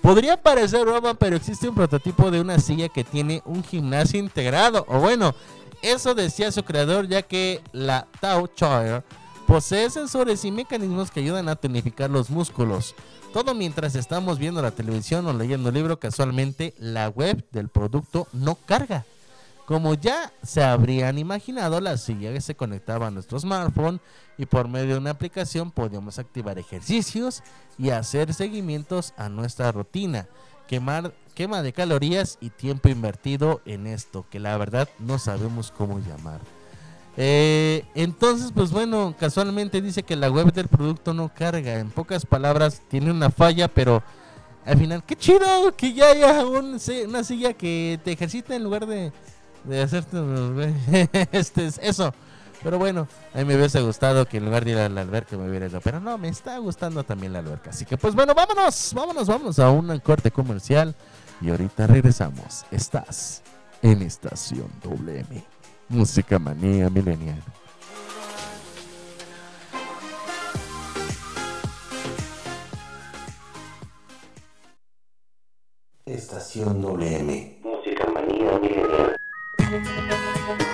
Podría 0.00 0.36
parecer 0.40 0.84
broma, 0.86 1.14
pero 1.14 1.36
existe 1.36 1.68
un 1.68 1.74
prototipo 1.74 2.30
de 2.30 2.40
una 2.40 2.58
silla 2.58 2.88
que 2.88 3.04
tiene 3.04 3.42
un 3.44 3.62
gimnasio 3.62 4.18
integrado. 4.18 4.84
O 4.88 5.00
bueno, 5.00 5.34
eso 5.82 6.14
decía 6.14 6.50
su 6.52 6.62
creador, 6.62 7.06
ya 7.06 7.22
que 7.22 7.60
la 7.72 8.06
Tao 8.20 8.46
Chair 8.46 9.04
posee 9.46 9.90
sensores 9.90 10.44
y 10.44 10.50
mecanismos 10.50 11.10
que 11.10 11.20
ayudan 11.20 11.50
a 11.50 11.56
tonificar 11.56 12.08
los 12.08 12.30
músculos. 12.30 12.94
Todo 13.34 13.54
mientras 13.54 13.94
estamos 13.96 14.38
viendo 14.38 14.62
la 14.62 14.70
televisión 14.70 15.26
o 15.26 15.32
leyendo 15.34 15.68
un 15.68 15.74
libro, 15.74 15.98
casualmente 15.98 16.72
la 16.78 17.08
web 17.08 17.44
del 17.50 17.68
producto 17.68 18.26
no 18.32 18.54
carga. 18.54 19.04
Como 19.66 19.94
ya 19.94 20.30
se 20.42 20.62
habrían 20.62 21.18
imaginado, 21.18 21.80
la 21.80 21.96
silla 21.96 22.38
se 22.40 22.54
conectaba 22.54 23.06
a 23.06 23.10
nuestro 23.10 23.40
smartphone 23.40 24.00
y 24.36 24.44
por 24.44 24.68
medio 24.68 24.94
de 24.94 24.98
una 24.98 25.10
aplicación 25.10 25.70
podíamos 25.70 26.18
activar 26.18 26.58
ejercicios 26.58 27.42
y 27.78 27.90
hacer 27.90 28.34
seguimientos 28.34 29.14
a 29.16 29.30
nuestra 29.30 29.72
rutina, 29.72 30.28
quemar 30.66 31.14
quema 31.34 31.62
de 31.62 31.72
calorías 31.72 32.38
y 32.40 32.50
tiempo 32.50 32.88
invertido 32.88 33.62
en 33.64 33.86
esto, 33.86 34.26
que 34.30 34.38
la 34.38 34.56
verdad 34.58 34.88
no 34.98 35.18
sabemos 35.18 35.72
cómo 35.76 35.98
llamar. 35.98 36.40
Eh, 37.16 37.84
entonces, 37.94 38.52
pues 38.52 38.70
bueno, 38.70 39.14
casualmente 39.18 39.80
dice 39.80 40.02
que 40.02 40.16
la 40.16 40.30
web 40.30 40.52
del 40.52 40.68
producto 40.68 41.14
no 41.14 41.32
carga. 41.32 41.78
En 41.78 41.90
pocas 41.90 42.26
palabras, 42.26 42.82
tiene 42.88 43.10
una 43.10 43.30
falla, 43.30 43.68
pero 43.68 44.02
al 44.64 44.78
final, 44.78 45.04
qué 45.04 45.16
chido 45.16 45.74
que 45.76 45.92
ya 45.92 46.08
haya 46.10 46.44
una 46.44 47.24
silla 47.24 47.52
que 47.52 48.00
te 48.02 48.12
ejercita 48.12 48.56
en 48.56 48.64
lugar 48.64 48.86
de, 48.86 49.12
de 49.64 49.82
hacerte 49.82 50.18
este 51.32 51.66
es 51.66 51.78
eso. 51.82 52.12
Pero 52.62 52.78
bueno, 52.78 53.06
a 53.34 53.38
mí 53.38 53.44
me 53.44 53.56
hubiese 53.56 53.82
gustado 53.82 54.26
que 54.26 54.38
en 54.38 54.46
lugar 54.46 54.64
de 54.64 54.70
ir 54.70 54.78
a 54.78 54.88
la 54.88 55.02
alberca 55.02 55.36
me 55.36 55.48
hubiera 55.48 55.66
ido. 55.66 55.80
Pero 55.82 56.00
no, 56.00 56.16
me 56.16 56.28
está 56.28 56.56
gustando 56.58 57.04
también 57.04 57.32
la 57.32 57.40
alberca. 57.40 57.70
Así 57.70 57.84
que 57.84 57.98
pues 57.98 58.14
bueno, 58.14 58.34
vámonos, 58.34 58.92
vámonos, 58.94 59.28
vámonos 59.28 59.58
a 59.58 59.70
un 59.70 59.98
corte 60.00 60.30
comercial. 60.30 60.94
Y 61.40 61.50
ahorita 61.50 61.86
regresamos. 61.86 62.64
Estás 62.70 63.42
en 63.82 64.00
Estación 64.00 64.70
WM. 64.82 65.44
Música 65.90 66.38
manía 66.38 66.88
milenial. 66.88 67.42
Estación 76.06 76.80
WM. 76.80 77.58
Música 77.62 78.06
manía 78.06 78.58
milenial. 78.58 79.23
Música 79.58 80.73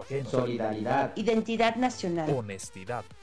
ajeno, 0.00 0.30
solidaridad, 0.30 1.12
identidad 1.16 1.76
nacional, 1.76 2.30
honestidad, 2.30 3.04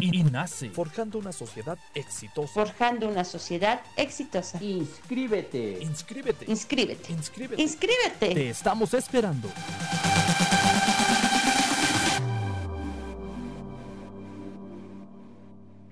y- 0.00 0.20
y 0.20 0.22
nace. 0.24 0.70
Forjando 0.70 1.18
una 1.18 1.32
sociedad 1.32 1.78
exitosa. 1.94 2.52
Forjando 2.52 3.08
una 3.08 3.24
sociedad 3.24 3.80
exitosa. 3.96 4.62
Inscríbete. 4.62 5.78
Inscríbete. 5.82 6.44
Inscríbete. 6.50 7.12
Inscríbete. 7.12 7.62
Inscríbete. 7.62 8.34
Te 8.34 8.50
estamos 8.50 8.92
esperando. 8.94 9.48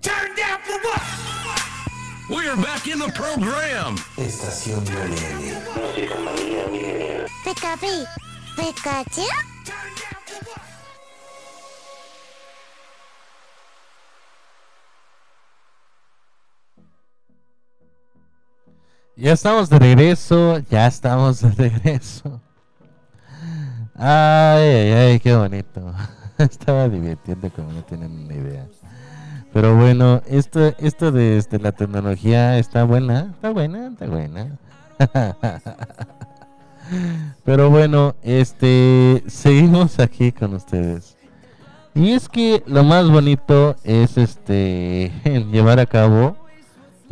Turn 0.01 0.35
down 0.37 0.59
for 0.63 0.79
what? 0.83 1.03
We're 2.29 2.57
back 2.57 2.87
in 2.89 2.99
the 2.99 3.09
program. 3.13 3.97
Estación 4.17 4.83
Millennial. 4.85 5.63
Música 5.77 6.15
manía 6.19 6.67
millennial. 6.69 7.27
Pikachu. 7.45 8.05
Pikachu. 8.57 9.27
Ya 19.15 19.33
estamos 19.33 19.69
de 19.69 19.79
regreso, 19.79 20.59
ya 20.71 20.87
estamos 20.87 21.43
de 21.43 21.51
regreso. 21.51 22.41
Ay, 23.95 24.63
ay, 24.63 24.93
ay, 24.93 25.21
qué 25.21 25.35
bonito. 25.35 25.93
Estaba 26.39 26.89
divirtiendo 26.89 27.51
como 27.51 27.73
no 27.73 27.83
tienen 27.83 28.11
una 28.11 28.35
idea. 28.35 28.67
Pero 29.53 29.77
bueno, 29.77 30.23
esto, 30.27 30.73
esto 30.79 31.13
de 31.13 31.37
este, 31.37 31.59
la 31.59 31.73
tecnología 31.73 32.59
está 32.59 32.85
buena, 32.85 33.33
está 33.35 33.51
buena, 33.51 33.89
está 33.89 34.07
buena. 34.07 34.59
Pero 37.45 37.69
bueno, 37.69 38.15
este, 38.23 39.23
seguimos 39.27 39.99
aquí 39.99 40.33
con 40.33 40.55
ustedes. 40.55 41.17
Y 41.95 42.13
es 42.13 42.31
que 42.31 42.63
lo 42.67 42.83
más 42.83 43.11
bonito 43.11 43.77
es 43.85 44.17
este 44.17 45.13
llevar 45.53 45.81
a 45.81 45.87
cabo 45.87 46.37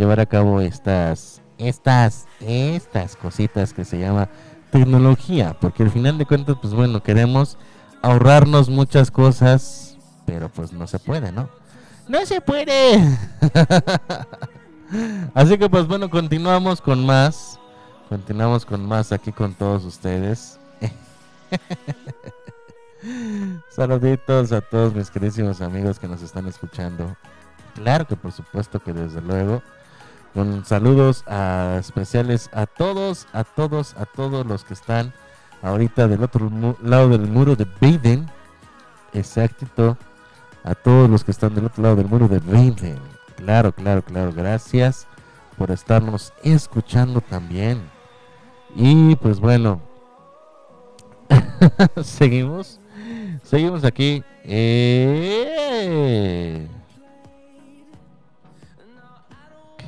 llevar 0.00 0.18
a 0.18 0.24
cabo 0.24 0.62
estas 0.62 1.39
estas 1.60 2.26
estas 2.40 3.16
cositas 3.16 3.72
que 3.72 3.84
se 3.84 3.98
llama 3.98 4.28
tecnología, 4.70 5.56
porque 5.60 5.82
al 5.82 5.90
final 5.90 6.18
de 6.18 6.26
cuentas 6.26 6.56
pues 6.60 6.74
bueno, 6.74 7.02
queremos 7.02 7.58
ahorrarnos 8.02 8.68
muchas 8.68 9.10
cosas, 9.10 9.96
pero 10.26 10.48
pues 10.48 10.72
no 10.72 10.86
se 10.86 10.98
puede, 10.98 11.32
¿no? 11.32 11.48
No 12.08 12.24
se 12.26 12.40
puede. 12.40 12.94
Así 15.34 15.58
que 15.58 15.68
pues 15.68 15.86
bueno, 15.86 16.10
continuamos 16.10 16.80
con 16.80 17.06
más. 17.06 17.58
Continuamos 18.08 18.66
con 18.66 18.86
más 18.86 19.12
aquí 19.12 19.30
con 19.30 19.54
todos 19.54 19.84
ustedes. 19.84 20.58
Saluditos 23.70 24.52
a 24.52 24.60
todos 24.60 24.94
mis 24.94 25.10
queridísimos 25.10 25.60
amigos 25.60 26.00
que 26.00 26.08
nos 26.08 26.22
están 26.22 26.48
escuchando. 26.48 27.16
Claro 27.76 28.06
que 28.06 28.16
por 28.16 28.32
supuesto 28.32 28.80
que 28.80 28.92
desde 28.92 29.20
luego. 29.20 29.62
Con 30.34 30.64
saludos 30.64 31.24
especiales 31.78 32.50
a 32.52 32.66
todos, 32.66 33.26
a 33.32 33.42
todos, 33.44 33.94
a 33.96 34.06
todos 34.06 34.46
los 34.46 34.64
que 34.64 34.74
están 34.74 35.12
ahorita 35.62 36.06
del 36.06 36.22
otro 36.22 36.50
lado 36.82 37.08
del 37.08 37.26
muro 37.28 37.56
de 37.56 37.66
Baden. 37.80 38.30
Exactito. 39.12 39.96
A 40.62 40.74
todos 40.74 41.08
los 41.10 41.24
que 41.24 41.30
están 41.30 41.54
del 41.54 41.64
otro 41.66 41.82
lado 41.82 41.96
del 41.96 42.06
muro 42.06 42.28
de 42.28 42.38
Baden. 42.38 42.98
Claro, 43.36 43.72
claro, 43.72 44.02
claro. 44.02 44.32
Gracias 44.32 45.06
por 45.58 45.70
estarnos 45.70 46.32
escuchando 46.44 47.20
también. 47.20 47.80
Y 48.76 49.16
pues 49.16 49.40
bueno, 49.40 49.80
seguimos. 52.02 52.80
Seguimos 53.42 53.84
aquí. 53.84 54.22
Eh. 54.44 56.20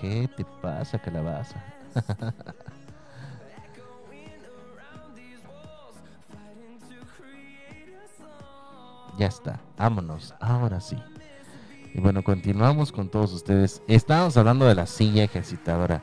¿Qué 0.03 0.29
te 0.37 0.45
pasa, 0.61 0.99
calabaza? 0.99 1.65
ya 9.17 9.29
está, 9.29 9.61
vámonos, 9.79 10.35
ahora 10.41 10.81
sí. 10.81 10.99
Y 11.95 12.01
bueno, 12.01 12.25
continuamos 12.25 12.91
con 12.91 13.11
todos 13.11 13.33
ustedes. 13.33 13.81
Estábamos 13.87 14.37
hablando 14.37 14.65
de 14.65 14.75
la 14.75 14.87
silla 14.87 15.23
ejercitadora. 15.23 16.03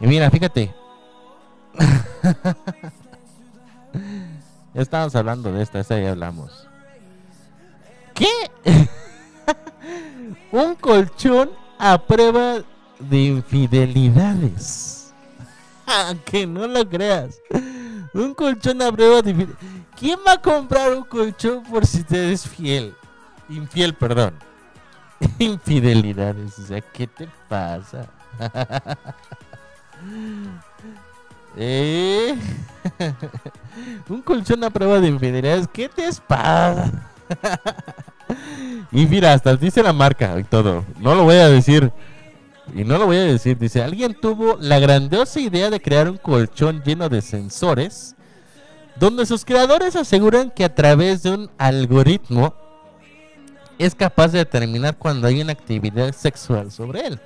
Y 0.00 0.08
mira, 0.08 0.28
fíjate. 0.28 0.74
estábamos 4.74 5.14
hablando 5.14 5.52
de 5.52 5.62
esta, 5.62 5.78
esa 5.78 5.96
ya 6.00 6.10
hablamos. 6.10 6.66
¿Qué? 8.14 8.26
Un 10.50 10.74
colchón 10.74 11.67
a 11.78 11.98
prueba 11.98 12.62
de 12.98 13.18
infidelidades. 13.18 15.14
Aunque 15.86 16.46
no 16.46 16.66
lo 16.66 16.88
creas. 16.88 17.40
Un 18.12 18.34
colchón 18.34 18.82
a 18.82 18.92
prueba 18.92 19.22
de 19.22 19.30
infidelidades. 19.30 19.68
¿Quién 19.98 20.18
va 20.26 20.32
a 20.32 20.42
comprar 20.42 20.92
un 20.92 21.04
colchón 21.04 21.62
por 21.64 21.86
si 21.86 22.02
te 22.02 22.26
eres 22.26 22.46
fiel? 22.46 22.94
Infiel, 23.48 23.94
perdón. 23.94 24.34
Infidelidades. 25.38 26.58
O 26.58 26.66
sea, 26.66 26.80
¿qué 26.80 27.06
te 27.06 27.28
pasa? 27.48 28.06
¿Eh? 31.56 32.38
Un 34.08 34.22
colchón 34.22 34.62
a 34.62 34.70
prueba 34.70 35.00
de 35.00 35.08
infidelidades. 35.08 35.66
¿Qué 35.72 35.88
te 35.88 36.08
pasa? 36.26 36.92
y 38.92 39.06
mira, 39.06 39.32
hasta 39.32 39.56
dice 39.56 39.82
la 39.82 39.92
marca 39.92 40.38
y 40.38 40.44
todo. 40.44 40.84
No 40.98 41.14
lo 41.14 41.24
voy 41.24 41.36
a 41.36 41.48
decir. 41.48 41.92
Y 42.74 42.84
no 42.84 42.98
lo 42.98 43.06
voy 43.06 43.16
a 43.16 43.24
decir. 43.24 43.58
Dice, 43.58 43.82
alguien 43.82 44.14
tuvo 44.14 44.56
la 44.60 44.78
grandiosa 44.78 45.40
idea 45.40 45.70
de 45.70 45.80
crear 45.80 46.08
un 46.10 46.18
colchón 46.18 46.82
lleno 46.84 47.08
de 47.08 47.22
sensores. 47.22 48.14
Donde 48.96 49.26
sus 49.26 49.44
creadores 49.44 49.94
aseguran 49.96 50.50
que 50.50 50.64
a 50.64 50.74
través 50.74 51.22
de 51.22 51.30
un 51.30 51.50
algoritmo 51.56 52.54
es 53.78 53.94
capaz 53.94 54.28
de 54.28 54.38
determinar 54.38 54.96
cuando 54.96 55.28
hay 55.28 55.40
una 55.40 55.52
actividad 55.52 56.12
sexual 56.12 56.72
sobre 56.72 57.06
él. 57.06 57.20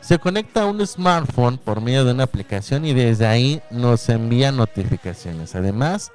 Se 0.00 0.18
conecta 0.18 0.62
a 0.62 0.66
un 0.66 0.86
smartphone 0.86 1.58
por 1.58 1.80
medio 1.80 2.04
de 2.04 2.12
una 2.12 2.24
aplicación 2.24 2.86
y 2.86 2.94
desde 2.94 3.26
ahí 3.26 3.60
nos 3.70 4.08
envía 4.08 4.52
notificaciones. 4.52 5.54
Además 5.54 6.12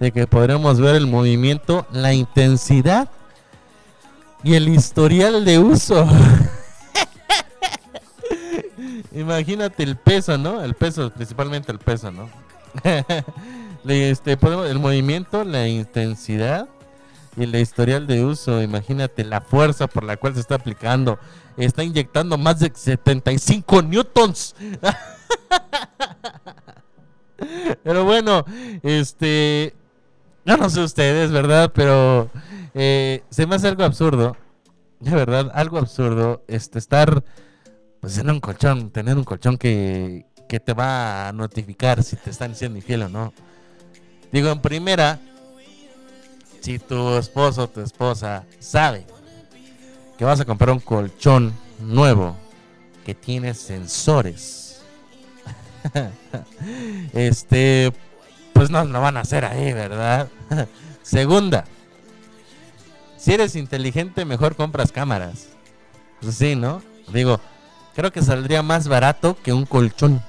de 0.00 0.12
que 0.12 0.26
podremos 0.26 0.80
ver 0.80 0.94
el 0.94 1.06
movimiento, 1.06 1.86
la 1.92 2.12
intensidad 2.12 3.08
y 4.42 4.54
el 4.54 4.68
historial 4.68 5.44
de 5.44 5.58
uso. 5.58 6.08
Imagínate 9.12 9.82
el 9.82 9.96
peso, 9.96 10.38
¿no? 10.38 10.62
El 10.62 10.74
peso, 10.74 11.10
principalmente 11.10 11.72
el 11.72 11.78
peso, 11.78 12.10
¿no? 12.10 12.28
Este, 13.86 14.36
podemos, 14.36 14.68
el 14.68 14.80
movimiento, 14.80 15.44
la 15.44 15.66
intensidad 15.66 16.68
y 17.36 17.44
el 17.44 17.54
historial 17.54 18.06
de 18.06 18.24
uso. 18.24 18.60
Imagínate 18.60 19.24
la 19.24 19.40
fuerza 19.40 19.86
por 19.86 20.04
la 20.04 20.16
cual 20.16 20.34
se 20.34 20.40
está 20.40 20.56
aplicando. 20.56 21.18
Está 21.56 21.84
inyectando 21.84 22.36
más 22.36 22.58
de 22.58 22.72
75 22.74 23.82
newtons. 23.82 24.54
Pero 27.82 28.04
bueno, 28.04 28.44
este. 28.82 29.74
No, 30.48 30.56
no 30.56 30.70
sé 30.70 30.80
ustedes, 30.80 31.30
¿verdad? 31.30 31.72
Pero 31.74 32.30
eh, 32.72 33.22
se 33.28 33.46
me 33.46 33.56
hace 33.56 33.68
algo 33.68 33.84
absurdo. 33.84 34.34
De 34.98 35.10
verdad, 35.10 35.50
algo 35.52 35.76
absurdo. 35.76 36.42
Este, 36.48 36.78
estar 36.78 37.22
pues 38.00 38.16
en 38.16 38.30
un 38.30 38.40
colchón, 38.40 38.88
tener 38.88 39.18
un 39.18 39.24
colchón 39.24 39.58
que, 39.58 40.24
que 40.48 40.58
te 40.58 40.72
va 40.72 41.28
a 41.28 41.32
notificar 41.34 42.02
si 42.02 42.16
te 42.16 42.30
están 42.30 42.54
siendo 42.54 42.78
infiel 42.78 43.02
o 43.02 43.08
no. 43.10 43.34
Digo, 44.32 44.48
en 44.48 44.62
primera, 44.62 45.20
si 46.62 46.78
tu 46.78 47.18
esposo 47.18 47.64
o 47.64 47.68
tu 47.68 47.82
esposa 47.82 48.46
sabe 48.58 49.04
que 50.16 50.24
vas 50.24 50.40
a 50.40 50.46
comprar 50.46 50.70
un 50.70 50.80
colchón 50.80 51.52
nuevo 51.78 52.38
que 53.04 53.14
tiene 53.14 53.52
sensores, 53.52 54.80
este, 57.12 57.92
pues 58.58 58.70
no 58.70 58.84
lo 58.84 59.00
van 59.00 59.16
a 59.16 59.20
hacer 59.20 59.44
ahí, 59.44 59.72
¿verdad? 59.72 60.28
Segunda, 61.02 61.64
si 63.16 63.32
eres 63.32 63.54
inteligente, 63.54 64.24
mejor 64.24 64.56
compras 64.56 64.90
cámaras. 64.90 65.50
Pues 66.20 66.34
sí, 66.34 66.56
¿no? 66.56 66.82
Digo, 67.12 67.38
creo 67.94 68.10
que 68.10 68.20
saldría 68.20 68.64
más 68.64 68.88
barato 68.88 69.36
que 69.44 69.52
un 69.52 69.64
colchón. 69.64 70.20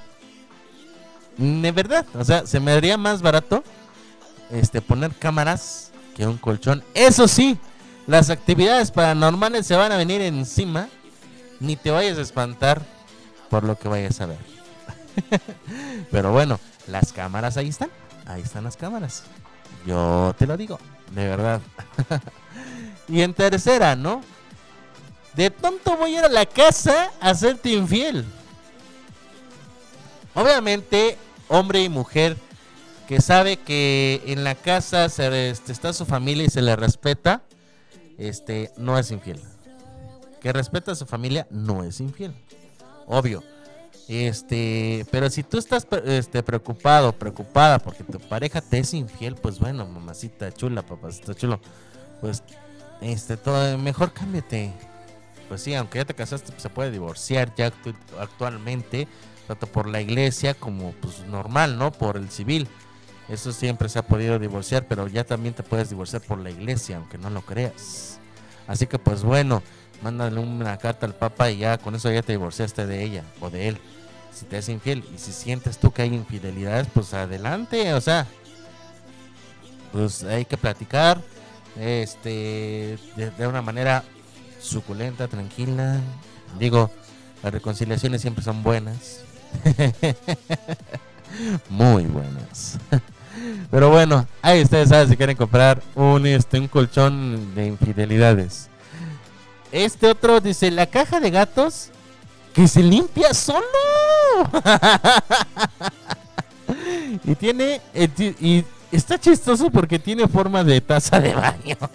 De 1.38 1.72
verdad, 1.72 2.06
o 2.14 2.24
sea, 2.24 2.46
se 2.46 2.60
me 2.60 2.70
daría 2.70 3.00
más 3.00 3.24
barato 3.24 3.64
este 4.52 4.80
poner 4.80 5.12
cámaras 5.16 5.90
que 6.16 6.28
un 6.28 6.38
colchón. 6.38 6.84
Eso 6.94 7.28
sí, 7.28 7.58
las 8.06 8.30
actividades 8.30 8.92
paranormales 8.92 9.66
se 9.66 9.76
van 9.76 9.92
a 9.92 9.98
venir 9.98 10.22
encima. 10.22 10.88
Ni 11.60 11.76
te 11.76 11.90
vayas 11.90 12.20
a 12.20 12.22
espantar 12.22 12.84
por 13.50 13.64
lo 13.64 13.76
que 13.76 13.88
vayas 13.88 14.22
a 14.22 14.28
ver. 14.28 14.38
Pero 16.12 16.32
bueno, 16.32 16.60
las 16.86 17.12
cámaras 17.12 17.58
ahí 17.58 17.70
están. 17.70 17.90
Ahí 18.30 18.44
están 18.44 18.64
las 18.64 18.78
cámaras. 18.78 19.24
Yo 19.88 20.36
te 20.38 20.46
lo 20.46 20.56
digo, 20.56 20.80
de 21.16 21.28
verdad. 21.28 21.62
y 23.08 23.22
en 23.22 23.34
tercera, 23.34 23.96
¿no? 23.96 24.22
De 25.34 25.50
tonto 25.50 25.98
voy 25.98 26.16
a 26.16 26.20
ir 26.20 26.26
a 26.26 26.30
la 26.30 26.46
casa 26.46 27.12
a 27.20 27.32
hacerte 27.32 27.72
infiel. 27.72 28.24
Obviamente, 30.36 31.18
hombre 31.48 31.82
y 31.84 31.90
mujer 31.90 32.38
que 33.08 33.20
sabe 33.20 33.58
que 33.58 34.22
en 34.28 34.44
la 34.44 34.54
casa 34.54 35.10
se, 35.10 35.50
este, 35.50 35.72
está 35.72 35.92
su 35.92 36.06
familia 36.06 36.46
y 36.46 36.50
se 36.50 36.62
le 36.62 36.76
respeta, 36.76 37.42
este, 38.20 38.72
no 38.78 39.00
es 39.00 39.10
infiel. 39.10 39.42
Que 40.40 40.54
respeta 40.54 40.92
a 40.92 40.96
su 40.96 41.08
familia, 41.08 41.48
no 41.50 41.84
es 41.84 42.00
infiel. 42.00 42.36
Obvio. 43.08 43.44
Este, 44.10 45.06
pero 45.12 45.30
si 45.30 45.44
tú 45.44 45.60
estás 45.60 45.86
este, 46.06 46.42
preocupado, 46.42 47.14
preocupada 47.14 47.78
porque 47.78 48.04
tu 48.04 48.20
pareja 48.20 48.60
te 48.60 48.80
es 48.80 48.96
infiel, 48.96 49.36
pues 49.36 49.60
bueno, 49.60 49.86
mamacita 49.86 50.52
chula, 50.52 50.82
papacita 50.82 51.36
chulo, 51.36 51.60
pues 52.20 52.42
este, 53.02 53.38
todo, 53.38 53.78
mejor 53.78 54.12
cámbiate. 54.12 54.74
Pues 55.48 55.62
sí, 55.62 55.76
aunque 55.76 56.00
ya 56.00 56.06
te 56.06 56.16
casaste, 56.16 56.52
pues 56.52 56.64
se 56.64 56.70
puede 56.70 56.90
divorciar 56.90 57.54
ya 57.56 57.72
actu- 57.72 57.96
actualmente, 58.20 59.08
tanto 59.48 59.68
por 59.68 59.88
la 59.88 60.02
iglesia 60.02 60.56
como 60.56 60.92
pues 60.94 61.20
normal, 61.28 61.78
¿no? 61.78 61.92
Por 61.92 62.18
el 62.18 62.32
civil. 62.32 62.68
Eso 63.30 63.52
siempre 63.52 63.90
se 63.90 64.00
ha 64.00 64.08
podido 64.08 64.40
divorciar, 64.40 64.88
pero 64.88 65.08
ya 65.08 65.24
también 65.24 65.54
te 65.54 65.62
puedes 65.62 65.90
divorciar 65.90 66.24
por 66.24 66.40
la 66.40 66.50
iglesia, 66.50 66.98
aunque 66.98 67.20
no 67.20 67.30
lo 67.30 67.42
creas. 67.44 68.20
Así 68.68 68.88
que 68.88 68.98
pues 68.98 69.22
bueno, 69.22 69.62
mándale 70.02 70.40
una 70.40 70.78
carta 70.78 71.06
al 71.06 71.14
Papa 71.14 71.52
y 71.52 71.60
ya 71.60 71.78
con 71.78 71.94
eso 71.94 72.12
ya 72.12 72.24
te 72.24 72.32
divorciaste 72.32 72.88
de 72.88 73.04
ella 73.04 73.24
o 73.40 73.52
de 73.52 73.68
él. 73.68 73.78
Si 74.34 74.46
te 74.46 74.58
es 74.58 74.70
infiel 74.70 75.04
y 75.14 75.18
si 75.18 75.32
sientes 75.32 75.78
tú 75.78 75.92
que 75.92 76.04
hay 76.04 76.14
infidelidades, 76.14 76.88
pues 76.94 77.14
adelante, 77.14 77.94
o 77.94 78.02
sea, 78.02 78.26
pues 79.92 80.24
hay 80.24 80.46
que 80.46 80.58
platicar 80.58 81.22
este 81.80 82.98
de, 83.16 83.48
una 83.48 83.62
manera 83.62 84.04
suculenta, 84.62 85.28
tranquila. 85.28 86.00
Digo, 86.58 86.92
las 87.44 87.54
reconciliaciones 87.54 88.22
siempre 88.22 88.44
son 88.44 88.64
buenas. 88.64 89.22
Muy 91.70 92.06
buenas. 92.06 92.78
Pero 93.72 93.90
bueno, 93.90 94.28
ahí 94.42 94.62
ustedes 94.62 94.90
saben 94.90 95.10
si 95.10 95.16
quieren 95.16 95.38
comprar 95.38 95.82
un, 95.96 96.26
este, 96.26 96.60
un 96.60 96.68
colchón 96.68 97.56
de 97.56 97.68
infidelidades. 97.68 98.70
Este 99.72 100.08
otro 100.08 100.42
dice, 100.42 100.72
la 100.72 100.88
caja 100.88 101.20
de 101.20 101.30
gatos 101.30 101.92
que 102.54 102.68
se 102.68 102.84
limpia 102.84 103.34
solo. 103.34 103.66
y 107.24 107.36
tiene, 107.36 107.82
eh, 107.94 108.36
y 108.40 108.66
está 108.92 109.20
chistoso 109.20 109.70
porque 109.70 110.00
tiene 110.00 110.28
forma 110.28 110.64
de 110.64 110.82
taza 110.82 111.20
de 111.20 111.34
baño. 111.34 111.78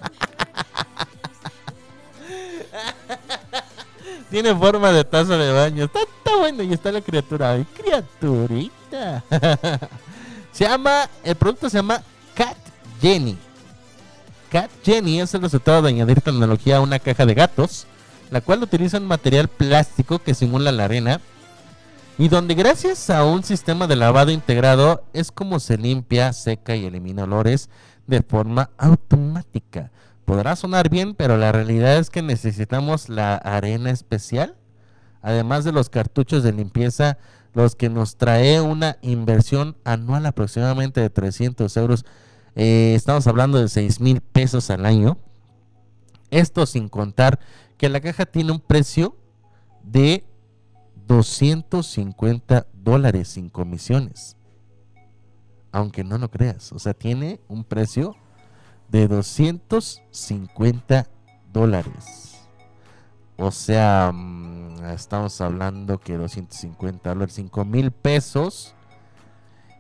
tiene 4.31 4.55
forma 4.55 4.93
de 4.93 5.05
taza 5.05 5.37
de 5.37 5.53
baño. 5.53 5.85
Está, 5.85 6.01
está 6.01 6.37
bueno 6.37 6.63
y 6.63 6.73
está 6.73 6.93
la 6.93 7.01
criatura. 7.01 7.53
Ay, 7.53 7.67
criaturita. 7.77 9.25
se 10.53 10.65
llama, 10.65 11.09
el 11.23 11.35
producto 11.37 11.69
se 11.69 11.79
llama 11.79 12.03
Cat 12.35 12.57
Jenny. 13.01 13.37
Cat 14.51 14.71
Jenny 14.85 15.21
es 15.21 15.35
el 15.35 15.43
resultado 15.43 15.83
de 15.83 15.89
añadir 15.89 16.21
tecnología 16.21 16.77
a 16.77 16.81
una 16.81 16.99
caja 16.99 17.27
de 17.27 17.35
gatos, 17.35 17.87
la 18.35 18.41
cual 18.41 18.65
utiliza 18.65 18.99
un 18.99 19.07
material 19.07 19.47
plástico 19.47 20.19
que 20.19 20.35
simula 20.35 20.73
la 20.73 20.87
arena 20.87 21.21
y 22.19 22.27
donde 22.27 22.57
gracias 22.57 23.09
a 23.09 23.23
un 23.23 23.45
sistema 23.45 23.87
de 23.87 23.95
lavado 23.95 24.33
integrado 24.33 25.05
es 25.13 25.31
como 25.31 25.61
se 25.61 25.79
limpia, 25.79 26.33
seca 26.33 26.75
y 26.75 26.85
elimina 26.85 27.23
olores 27.23 27.71
de 28.09 28.23
forma 28.23 28.71
automática. 28.77 29.93
Podrá 30.25 30.57
sonar 30.57 30.89
bien, 30.89 31.15
pero 31.15 31.37
la 31.37 31.53
realidad 31.53 31.97
es 31.99 32.11
que 32.11 32.23
necesitamos 32.23 33.09
la 33.09 33.37
arena 33.37 33.91
especial, 33.91 34.57
además 35.23 35.63
de 35.63 35.71
los 35.71 35.89
cartuchos 35.89 36.43
de 36.43 36.55
limpieza, 36.55 37.19
los 37.53 37.77
que 37.77 37.89
nos 37.89 38.17
trae 38.17 38.61
una 38.61 38.99
inversión 39.01 39.77
anual 39.85 40.27
aproximadamente 40.27 41.01
de 41.01 41.09
300 41.09 41.77
euros. 41.77 42.05
Eh, 42.57 42.95
estamos 42.97 43.29
hablando 43.29 43.59
de 43.59 43.69
6 43.69 44.01
mil 44.01 44.21
pesos 44.23 44.71
al 44.71 44.87
año. 44.87 45.19
Esto 46.33 46.67
sin 46.67 46.89
contar 46.89 47.39
que 47.77 47.89
la 47.89 48.01
caja 48.01 48.27
tiene 48.27 48.53
un 48.53 48.61
precio 48.61 49.17
de 49.83 50.25
250 51.07 52.67
dólares 52.73 53.29
sin 53.29 53.51
comisiones. 53.51 54.37
Aunque 55.73 56.05
no 56.05 56.19
lo 56.19 56.31
creas. 56.31 56.73
O 56.73 56.79
sea, 56.79 56.95
tiene 56.95 57.41
un 57.49 57.65
precio 57.65 58.15
de 58.89 59.09
250 59.09 61.09
dólares. 61.53 62.47
O 63.37 63.51
sea, 63.51 64.13
mm, 64.15 64.85
estamos 64.95 65.41
hablando 65.41 65.99
que 65.99 66.17
250 66.17 67.11
dólares, 67.11 67.35
5 67.35 67.65
mil 67.65 67.91
pesos. 67.91 68.75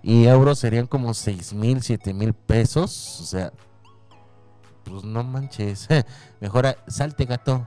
Y 0.02 0.24
euros 0.24 0.58
serían 0.58 0.86
como 0.86 1.14
6 1.14 1.54
mil, 1.54 1.82
7 1.82 2.12
mil 2.12 2.34
pesos. 2.34 3.20
O 3.20 3.24
sea, 3.24 3.52
pues 4.82 5.04
no 5.04 5.22
manches. 5.22 5.88
Mejor 6.40 6.66
a- 6.66 6.76
salte 6.88 7.24
gato. 7.24 7.66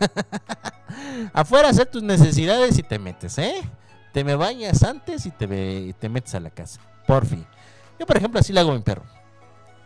Afuera 1.32 1.68
hacer 1.68 1.86
tus 1.86 2.02
necesidades 2.02 2.78
y 2.78 2.82
te 2.82 2.98
metes, 2.98 3.38
¿eh? 3.38 3.62
Te 4.12 4.24
me 4.24 4.34
bañas 4.34 4.82
antes 4.82 5.26
y 5.26 5.30
te, 5.30 5.94
te 5.94 6.08
metes 6.08 6.34
a 6.34 6.40
la 6.40 6.50
casa. 6.50 6.80
Por 7.06 7.26
fin. 7.26 7.46
Yo, 7.98 8.06
por 8.06 8.16
ejemplo, 8.16 8.40
así 8.40 8.52
le 8.52 8.60
hago 8.60 8.72
a 8.72 8.74
mi 8.74 8.80
perro. 8.80 9.04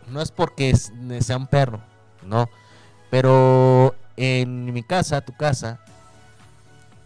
No 0.08 0.20
es 0.20 0.30
porque 0.30 0.74
sea 0.76 1.36
un 1.36 1.46
perro, 1.46 1.80
no. 2.22 2.48
Pero 3.10 3.94
en 4.16 4.72
mi 4.72 4.82
casa, 4.82 5.20
tu 5.20 5.36
casa, 5.36 5.80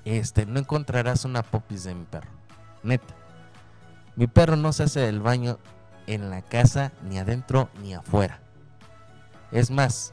este, 0.04 0.46
no 0.46 0.58
encontrarás 0.58 1.24
una 1.24 1.42
popis 1.42 1.84
de 1.84 1.94
mi 1.94 2.04
perro. 2.04 2.30
Neta. 2.82 3.14
Mi 4.16 4.26
perro 4.26 4.56
no 4.56 4.72
se 4.72 4.84
hace 4.84 5.08
el 5.08 5.20
baño 5.20 5.58
en 6.06 6.30
la 6.30 6.42
casa, 6.42 6.92
ni 7.08 7.18
adentro, 7.18 7.68
ni 7.82 7.94
afuera. 7.94 8.40
Es 9.50 9.70
más, 9.70 10.12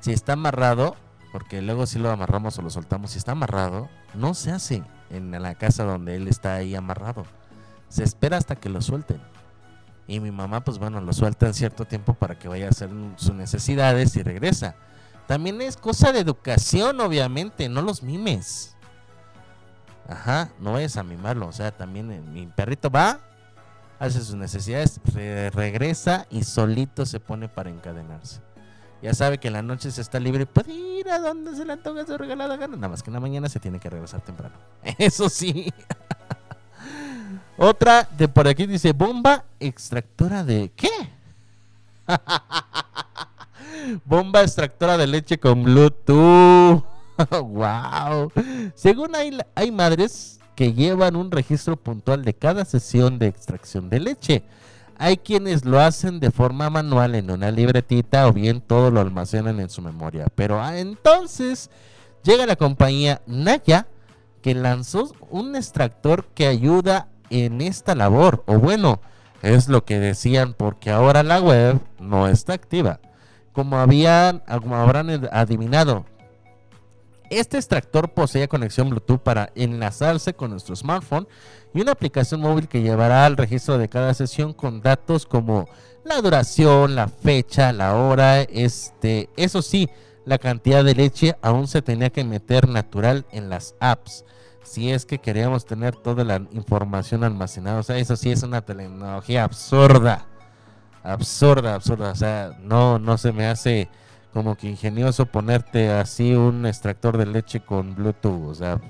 si 0.00 0.12
está 0.12 0.34
amarrado, 0.34 0.96
porque 1.32 1.62
luego 1.62 1.86
si 1.86 1.98
lo 1.98 2.10
amarramos 2.10 2.58
o 2.58 2.62
lo 2.62 2.70
soltamos, 2.70 3.12
si 3.12 3.18
está 3.18 3.32
amarrado, 3.32 3.88
no 4.14 4.34
se 4.34 4.50
hace 4.50 4.82
en 5.10 5.30
la 5.30 5.54
casa 5.54 5.84
donde 5.84 6.16
él 6.16 6.28
está 6.28 6.54
ahí 6.54 6.74
amarrado. 6.74 7.24
Se 7.88 8.04
espera 8.04 8.36
hasta 8.36 8.56
que 8.56 8.68
lo 8.68 8.80
suelten. 8.80 9.20
Y 10.06 10.18
mi 10.20 10.30
mamá, 10.32 10.64
pues 10.64 10.78
bueno, 10.78 11.00
lo 11.00 11.12
suelta 11.12 11.46
en 11.46 11.54
cierto 11.54 11.84
tiempo 11.84 12.14
para 12.14 12.38
que 12.38 12.48
vaya 12.48 12.66
a 12.66 12.70
hacer 12.70 12.90
sus 13.16 13.32
necesidades 13.34 14.16
y 14.16 14.22
regresa. 14.22 14.74
También 15.28 15.60
es 15.60 15.76
cosa 15.76 16.12
de 16.12 16.18
educación, 16.18 17.00
obviamente, 17.00 17.68
no 17.68 17.82
los 17.82 18.02
mimes. 18.02 18.74
Ajá, 20.08 20.50
no 20.58 20.72
vayas 20.72 20.96
a 20.96 21.04
mimarlo. 21.04 21.46
O 21.46 21.52
sea, 21.52 21.70
también 21.70 22.10
eh, 22.10 22.20
mi 22.20 22.46
perrito 22.48 22.90
va, 22.90 23.20
hace 24.00 24.20
sus 24.20 24.34
necesidades, 24.34 25.00
re- 25.14 25.50
regresa 25.50 26.26
y 26.30 26.42
solito 26.42 27.06
se 27.06 27.20
pone 27.20 27.48
para 27.48 27.70
encadenarse. 27.70 28.40
Ya 29.02 29.14
sabe 29.14 29.38
que 29.38 29.48
en 29.48 29.54
la 29.54 29.62
noche 29.62 29.90
se 29.90 30.02
está 30.02 30.20
libre, 30.20 30.44
puede 30.44 30.74
ir 30.74 31.08
a 31.08 31.18
donde 31.18 31.56
se 31.56 31.64
le 31.64 31.72
antoja 31.72 32.04
su 32.04 32.18
regalada 32.18 32.56
gana. 32.56 32.76
Nada 32.76 32.88
más 32.88 33.02
que 33.02 33.10
en 33.10 33.14
la 33.14 33.20
mañana 33.20 33.48
se 33.48 33.58
tiene 33.58 33.80
que 33.80 33.88
regresar 33.88 34.20
temprano. 34.20 34.54
Eso 34.98 35.28
sí. 35.28 35.72
Otra 37.56 38.08
de 38.16 38.28
por 38.28 38.48
aquí 38.48 38.66
dice 38.66 38.92
bomba 38.92 39.44
extractora 39.58 40.44
de 40.44 40.70
¿qué? 40.74 40.88
bomba 44.04 44.42
extractora 44.42 44.96
de 44.96 45.06
leche 45.06 45.38
con 45.38 45.64
Bluetooth. 45.64 46.84
wow. 47.30 48.32
Según 48.74 49.14
hay, 49.14 49.38
hay 49.54 49.70
madres 49.70 50.40
que 50.54 50.72
llevan 50.72 51.16
un 51.16 51.30
registro 51.30 51.76
puntual 51.76 52.24
de 52.24 52.34
cada 52.34 52.64
sesión 52.66 53.18
de 53.18 53.28
extracción 53.28 53.88
de 53.88 54.00
leche. 54.00 54.44
Hay 55.02 55.16
quienes 55.16 55.64
lo 55.64 55.80
hacen 55.80 56.20
de 56.20 56.30
forma 56.30 56.68
manual 56.68 57.14
en 57.14 57.30
una 57.30 57.50
libretita 57.50 58.28
o 58.28 58.34
bien 58.34 58.60
todo 58.60 58.90
lo 58.90 59.00
almacenan 59.00 59.58
en 59.58 59.70
su 59.70 59.80
memoria. 59.80 60.26
Pero 60.34 60.60
ah, 60.60 60.78
entonces 60.78 61.70
llega 62.22 62.44
la 62.44 62.54
compañía 62.54 63.22
Naya 63.26 63.86
que 64.42 64.54
lanzó 64.54 65.10
un 65.30 65.56
extractor 65.56 66.26
que 66.34 66.48
ayuda 66.48 67.08
en 67.30 67.62
esta 67.62 67.94
labor. 67.94 68.44
O 68.46 68.58
bueno, 68.58 69.00
es 69.40 69.68
lo 69.68 69.86
que 69.86 69.98
decían 69.98 70.52
porque 70.52 70.90
ahora 70.90 71.22
la 71.22 71.40
web 71.40 71.80
no 71.98 72.28
está 72.28 72.52
activa. 72.52 73.00
Como 73.52 73.78
habían, 73.78 74.42
como 74.60 74.76
habrán 74.76 75.30
adivinado, 75.32 76.04
este 77.30 77.56
extractor 77.56 78.10
posee 78.12 78.48
conexión 78.48 78.90
Bluetooth 78.90 79.20
para 79.20 79.50
enlazarse 79.54 80.34
con 80.34 80.50
nuestro 80.50 80.76
smartphone 80.76 81.28
y 81.72 81.80
una 81.80 81.92
aplicación 81.92 82.40
móvil 82.40 82.68
que 82.68 82.82
llevará 82.82 83.24
al 83.24 83.36
registro 83.36 83.78
de 83.78 83.88
cada 83.88 84.12
sesión 84.14 84.52
con 84.52 84.82
datos 84.82 85.26
como 85.26 85.68
la 86.04 86.20
duración, 86.20 86.94
la 86.94 87.08
fecha, 87.08 87.72
la 87.72 87.94
hora, 87.94 88.42
este, 88.42 89.28
eso 89.36 89.62
sí, 89.62 89.88
la 90.24 90.38
cantidad 90.38 90.84
de 90.84 90.94
leche 90.94 91.36
aún 91.42 91.68
se 91.68 91.82
tenía 91.82 92.10
que 92.10 92.24
meter 92.24 92.68
natural 92.68 93.26
en 93.30 93.48
las 93.48 93.74
apps. 93.80 94.24
Si 94.62 94.90
es 94.90 95.06
que 95.06 95.18
queríamos 95.18 95.64
tener 95.64 95.96
toda 95.96 96.24
la 96.24 96.42
información 96.52 97.24
almacenada, 97.24 97.80
o 97.80 97.82
sea, 97.82 97.98
eso 97.98 98.16
sí 98.16 98.30
es 98.30 98.42
una 98.42 98.62
tecnología 98.62 99.44
absurda. 99.44 100.26
Absurda, 101.02 101.74
absurda, 101.74 102.10
o 102.10 102.14
sea, 102.14 102.58
no 102.60 102.98
no 102.98 103.16
se 103.16 103.32
me 103.32 103.46
hace 103.46 103.88
como 104.32 104.56
que 104.56 104.68
ingenioso 104.68 105.26
ponerte 105.26 105.90
así 105.90 106.34
un 106.34 106.66
extractor 106.66 107.18
de 107.18 107.26
leche 107.26 107.60
con 107.60 107.94
Bluetooth, 107.94 108.50
o 108.50 108.54
sea, 108.54 108.80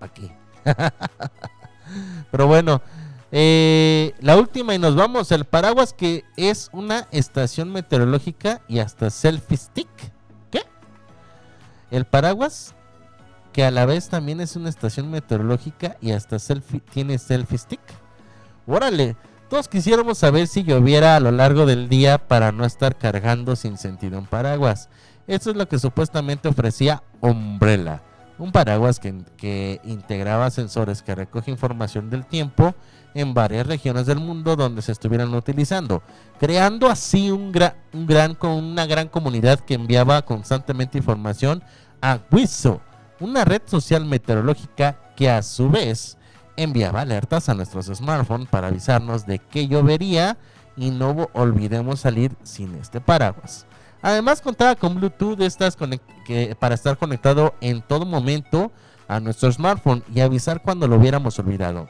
aquí. 0.00 0.30
Pero 2.30 2.46
bueno, 2.46 2.82
eh, 3.30 4.14
la 4.20 4.36
última 4.36 4.74
y 4.74 4.78
nos 4.78 4.96
vamos. 4.96 5.30
El 5.32 5.44
paraguas 5.44 5.92
que 5.92 6.24
es 6.36 6.70
una 6.72 7.06
estación 7.10 7.72
meteorológica 7.72 8.62
y 8.68 8.78
hasta 8.80 9.10
selfie 9.10 9.56
stick. 9.56 9.88
¿Qué? 10.50 10.62
El 11.90 12.04
paraguas 12.04 12.74
que 13.52 13.64
a 13.64 13.70
la 13.70 13.86
vez 13.86 14.08
también 14.08 14.40
es 14.40 14.56
una 14.56 14.68
estación 14.68 15.10
meteorológica 15.10 15.96
y 16.00 16.12
hasta 16.12 16.38
selfie 16.38 16.80
tiene 16.80 17.18
selfie 17.18 17.58
stick. 17.58 17.80
Órale, 18.66 19.16
todos 19.48 19.68
quisiéramos 19.68 20.18
saber 20.18 20.46
si 20.46 20.62
lloviera 20.62 21.16
a 21.16 21.20
lo 21.20 21.30
largo 21.30 21.64
del 21.64 21.88
día 21.88 22.18
para 22.18 22.52
no 22.52 22.64
estar 22.64 22.96
cargando 22.96 23.56
sin 23.56 23.78
sentido 23.78 24.18
un 24.18 24.26
paraguas. 24.26 24.90
Esto 25.26 25.50
es 25.50 25.56
lo 25.56 25.68
que 25.68 25.78
supuestamente 25.78 26.48
ofrecía 26.48 27.02
Umbrella, 27.20 28.02
un 28.38 28.52
paraguas 28.52 29.00
que, 29.00 29.80
integraba 29.84 30.50
sensores 30.50 31.02
que 31.02 31.14
recoge 31.14 31.50
información 31.50 32.10
del 32.10 32.26
tiempo 32.26 32.74
en 33.14 33.32
varias 33.32 33.66
regiones 33.66 34.04
del 34.04 34.18
mundo 34.18 34.54
donde 34.54 34.82
se 34.82 34.92
estuvieran 34.92 35.34
utilizando, 35.34 36.02
creando 36.38 36.88
así 36.88 37.30
una 37.30 37.74
gran 37.92 39.08
comunidad 39.08 39.60
que 39.60 39.74
enviaba 39.74 40.22
constantemente 40.22 40.98
información 40.98 41.62
a 42.02 42.20
Wiso, 42.30 42.82
una 43.18 43.46
red 43.46 43.62
social 43.64 44.04
meteorológica 44.04 44.98
que 45.16 45.30
a 45.30 45.42
su 45.42 45.70
vez 45.70 46.17
enviaba 46.58 47.00
alertas 47.00 47.48
a 47.48 47.54
nuestros 47.54 47.86
smartphones 47.86 48.48
para 48.48 48.66
avisarnos 48.66 49.26
de 49.26 49.38
que 49.38 49.68
llovería 49.68 50.36
y 50.76 50.90
no 50.90 51.28
olvidemos 51.32 52.00
salir 52.00 52.32
sin 52.42 52.74
este 52.74 53.00
paraguas. 53.00 53.64
Además 54.02 54.40
contaba 54.40 54.74
con 54.74 54.96
Bluetooth 54.96 55.38
para 56.58 56.74
estar 56.74 56.98
conectado 56.98 57.54
en 57.60 57.80
todo 57.82 58.04
momento 58.04 58.70
a 59.06 59.20
nuestro 59.20 59.50
smartphone 59.50 60.04
y 60.14 60.20
avisar 60.20 60.62
cuando 60.62 60.86
lo 60.86 60.96
hubiéramos 60.96 61.38
olvidado. 61.38 61.88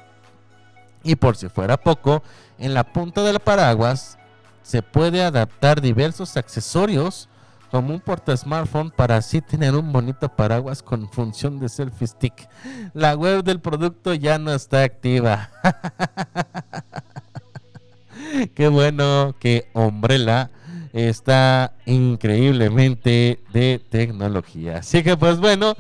Y 1.03 1.17
por 1.17 1.37
si 1.37 1.49
fuera 1.49 1.77
poco, 1.79 2.23
en 2.59 2.75
la 2.75 2.85
punta 2.85 3.23
del 3.23 3.41
paraguas 3.41 4.19
se 4.63 4.83
puede 4.83 5.23
adaptar 5.23 5.81
diversos 5.81 6.37
accesorios 6.37 7.29
como 7.71 7.95
un 7.95 8.01
porta 8.01 8.37
smartphone 8.37 8.91
para 8.91 9.17
así 9.17 9.41
tener 9.41 9.75
un 9.75 9.93
bonito 9.93 10.29
paraguas 10.29 10.83
con 10.83 11.09
función 11.11 11.59
de 11.59 11.69
selfie 11.69 12.07
stick. 12.07 12.49
La 12.95 13.15
web 13.15 13.45
del 13.45 13.61
producto 13.61 14.15
ya 14.15 14.39
no 14.39 14.53
está 14.53 14.83
activa. 14.83 15.51
Qué 18.55 18.69
bueno 18.69 19.35
que 19.39 19.69
Umbrella 19.73 20.51
está 20.93 21.73
increíblemente 21.87 23.41
de 23.53 23.81
tecnología. 23.91 24.79
Así 24.79 25.03
que 25.03 25.17
pues 25.17 25.39
bueno, 25.39 25.75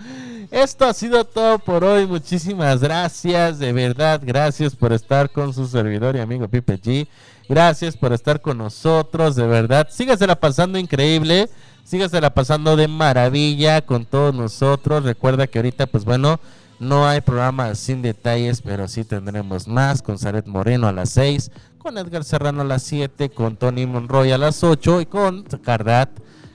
esto 0.50 0.86
ha 0.86 0.94
sido 0.94 1.24
todo 1.24 1.58
por 1.58 1.84
hoy. 1.84 2.06
Muchísimas 2.06 2.80
gracias, 2.80 3.58
de 3.58 3.72
verdad, 3.72 4.20
gracias 4.24 4.74
por 4.74 4.92
estar 4.92 5.30
con 5.30 5.52
su 5.52 5.66
servidor 5.66 6.16
y 6.16 6.20
amigo 6.20 6.48
Pipe 6.48 6.80
G. 6.80 7.08
Gracias 7.48 7.96
por 7.96 8.12
estar 8.12 8.40
con 8.40 8.58
nosotros, 8.58 9.34
de 9.34 9.46
verdad. 9.46 9.88
Sígasela 9.90 10.38
pasando 10.38 10.78
increíble. 10.78 11.48
Sígasela 11.88 12.34
pasando 12.34 12.76
de 12.76 12.86
maravilla 12.86 13.80
con 13.80 14.04
todos 14.04 14.34
nosotros. 14.34 15.04
Recuerda 15.04 15.46
que 15.46 15.58
ahorita, 15.58 15.86
pues 15.86 16.04
bueno, 16.04 16.38
no 16.78 17.08
hay 17.08 17.22
programa 17.22 17.74
sin 17.74 18.02
detalles, 18.02 18.60
pero 18.60 18.88
sí 18.88 19.04
tendremos 19.04 19.66
más 19.66 20.02
con 20.02 20.18
Saret 20.18 20.46
Moreno 20.46 20.86
a 20.86 20.92
las 20.92 21.08
6, 21.08 21.50
con 21.78 21.96
Edgar 21.96 22.24
Serrano 22.24 22.60
a 22.60 22.64
las 22.64 22.82
7, 22.82 23.30
con 23.30 23.56
Tony 23.56 23.86
Monroy 23.86 24.32
a 24.32 24.36
las 24.36 24.62
8 24.62 25.00
y 25.00 25.06
con 25.06 25.44
Cardat, 25.44 26.10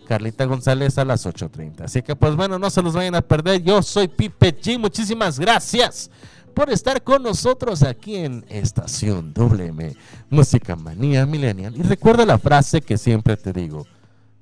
Carlita 0.07 0.45
González 0.45 0.99
a 0.99 1.05
las 1.05 1.25
8.30. 1.25 1.85
Así 1.85 2.03
que 2.03 2.15
pues 2.15 2.35
bueno, 2.35 2.59
no 2.59 2.69
se 2.69 2.83
los 2.83 2.93
vayan 2.93 3.15
a 3.15 3.23
perder. 3.23 3.63
Yo 3.63 3.81
soy 3.81 4.09
Pipe 4.09 4.55
G. 4.55 4.77
Muchísimas 4.77 5.39
gracias 5.39 6.11
por 6.53 6.69
estar 6.69 7.01
con 7.01 7.23
nosotros 7.23 7.81
aquí 7.81 8.17
en 8.17 8.45
Estación 8.49 9.33
WM, 9.33 9.95
Música 10.29 10.75
Manía 10.75 11.25
Millennial. 11.25 11.75
Y 11.75 11.81
recuerda 11.81 12.23
la 12.23 12.37
frase 12.37 12.81
que 12.81 12.99
siempre 12.99 13.35
te 13.35 13.51
digo, 13.51 13.87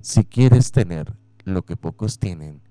si 0.01 0.23
quieres 0.23 0.71
tener 0.71 1.13
lo 1.43 1.63
que 1.63 1.75
pocos 1.75 2.19
tienen, 2.19 2.61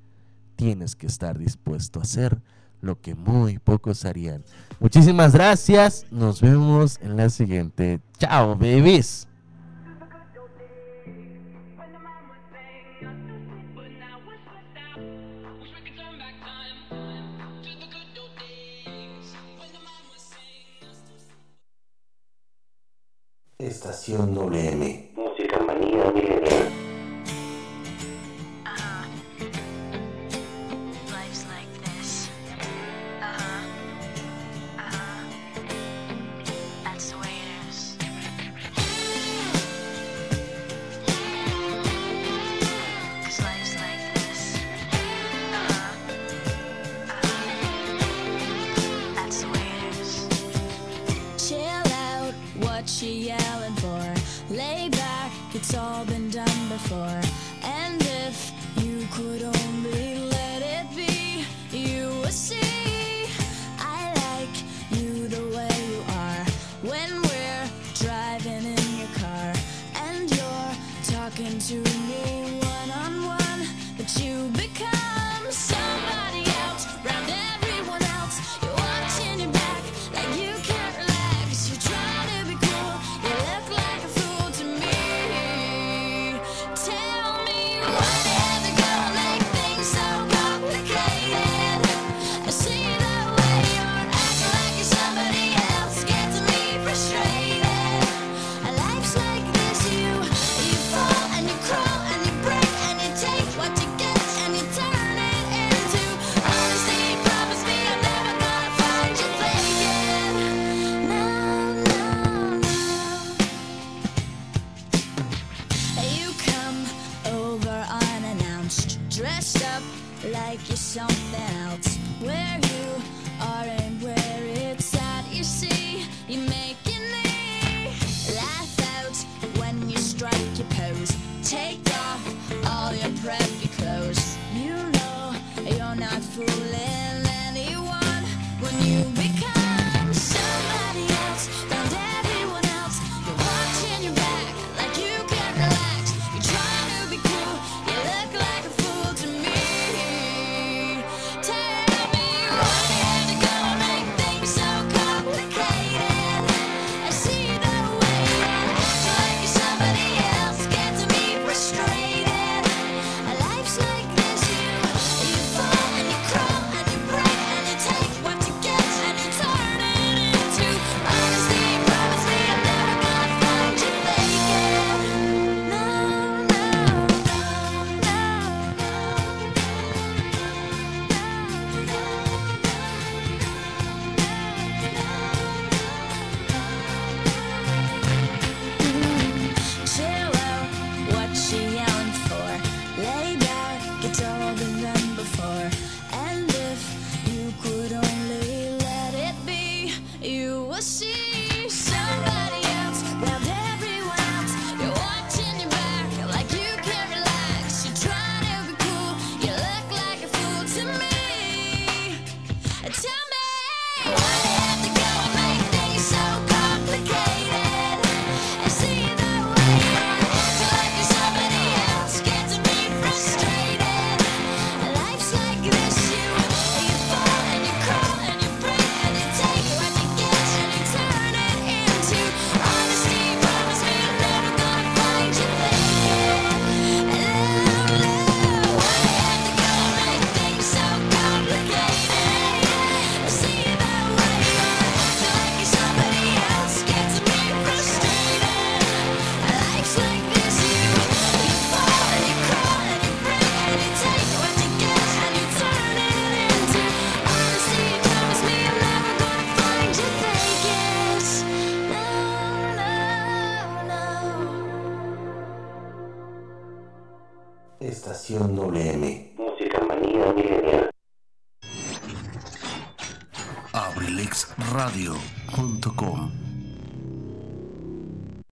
tienes 0.57 0.97
que 0.97 1.07
estar 1.07 1.39
dispuesto 1.39 2.01
a 2.01 2.03
hacer 2.03 2.41
lo 2.81 3.01
que 3.01 3.15
muy 3.15 3.59
pocos 3.59 4.05
harían. 4.05 4.45
Muchísimas 4.79 5.33
gracias, 5.33 6.07
nos 6.11 6.41
vemos 6.41 6.99
en 7.01 7.17
la 7.17 7.29
siguiente. 7.31 8.01
Chao, 8.19 8.57
babies. 8.57 9.27
Estación 23.61 24.35
WM. 24.35 25.13
Música 25.15 25.61
manía 25.61 26.11
milenial. 26.13 26.80
It's 55.55 55.75
all 55.75 56.05
been 56.05 56.31
done 56.31 56.69
before. 56.69 57.21
And 57.63 58.01
if 58.03 58.53
you 58.77 59.07
could 59.13 59.43
only 59.43 60.19
let 60.19 60.63
it 60.63 60.87
be, 60.97 61.45
you 61.77 62.09
would 62.21 62.33
see. 62.33 62.90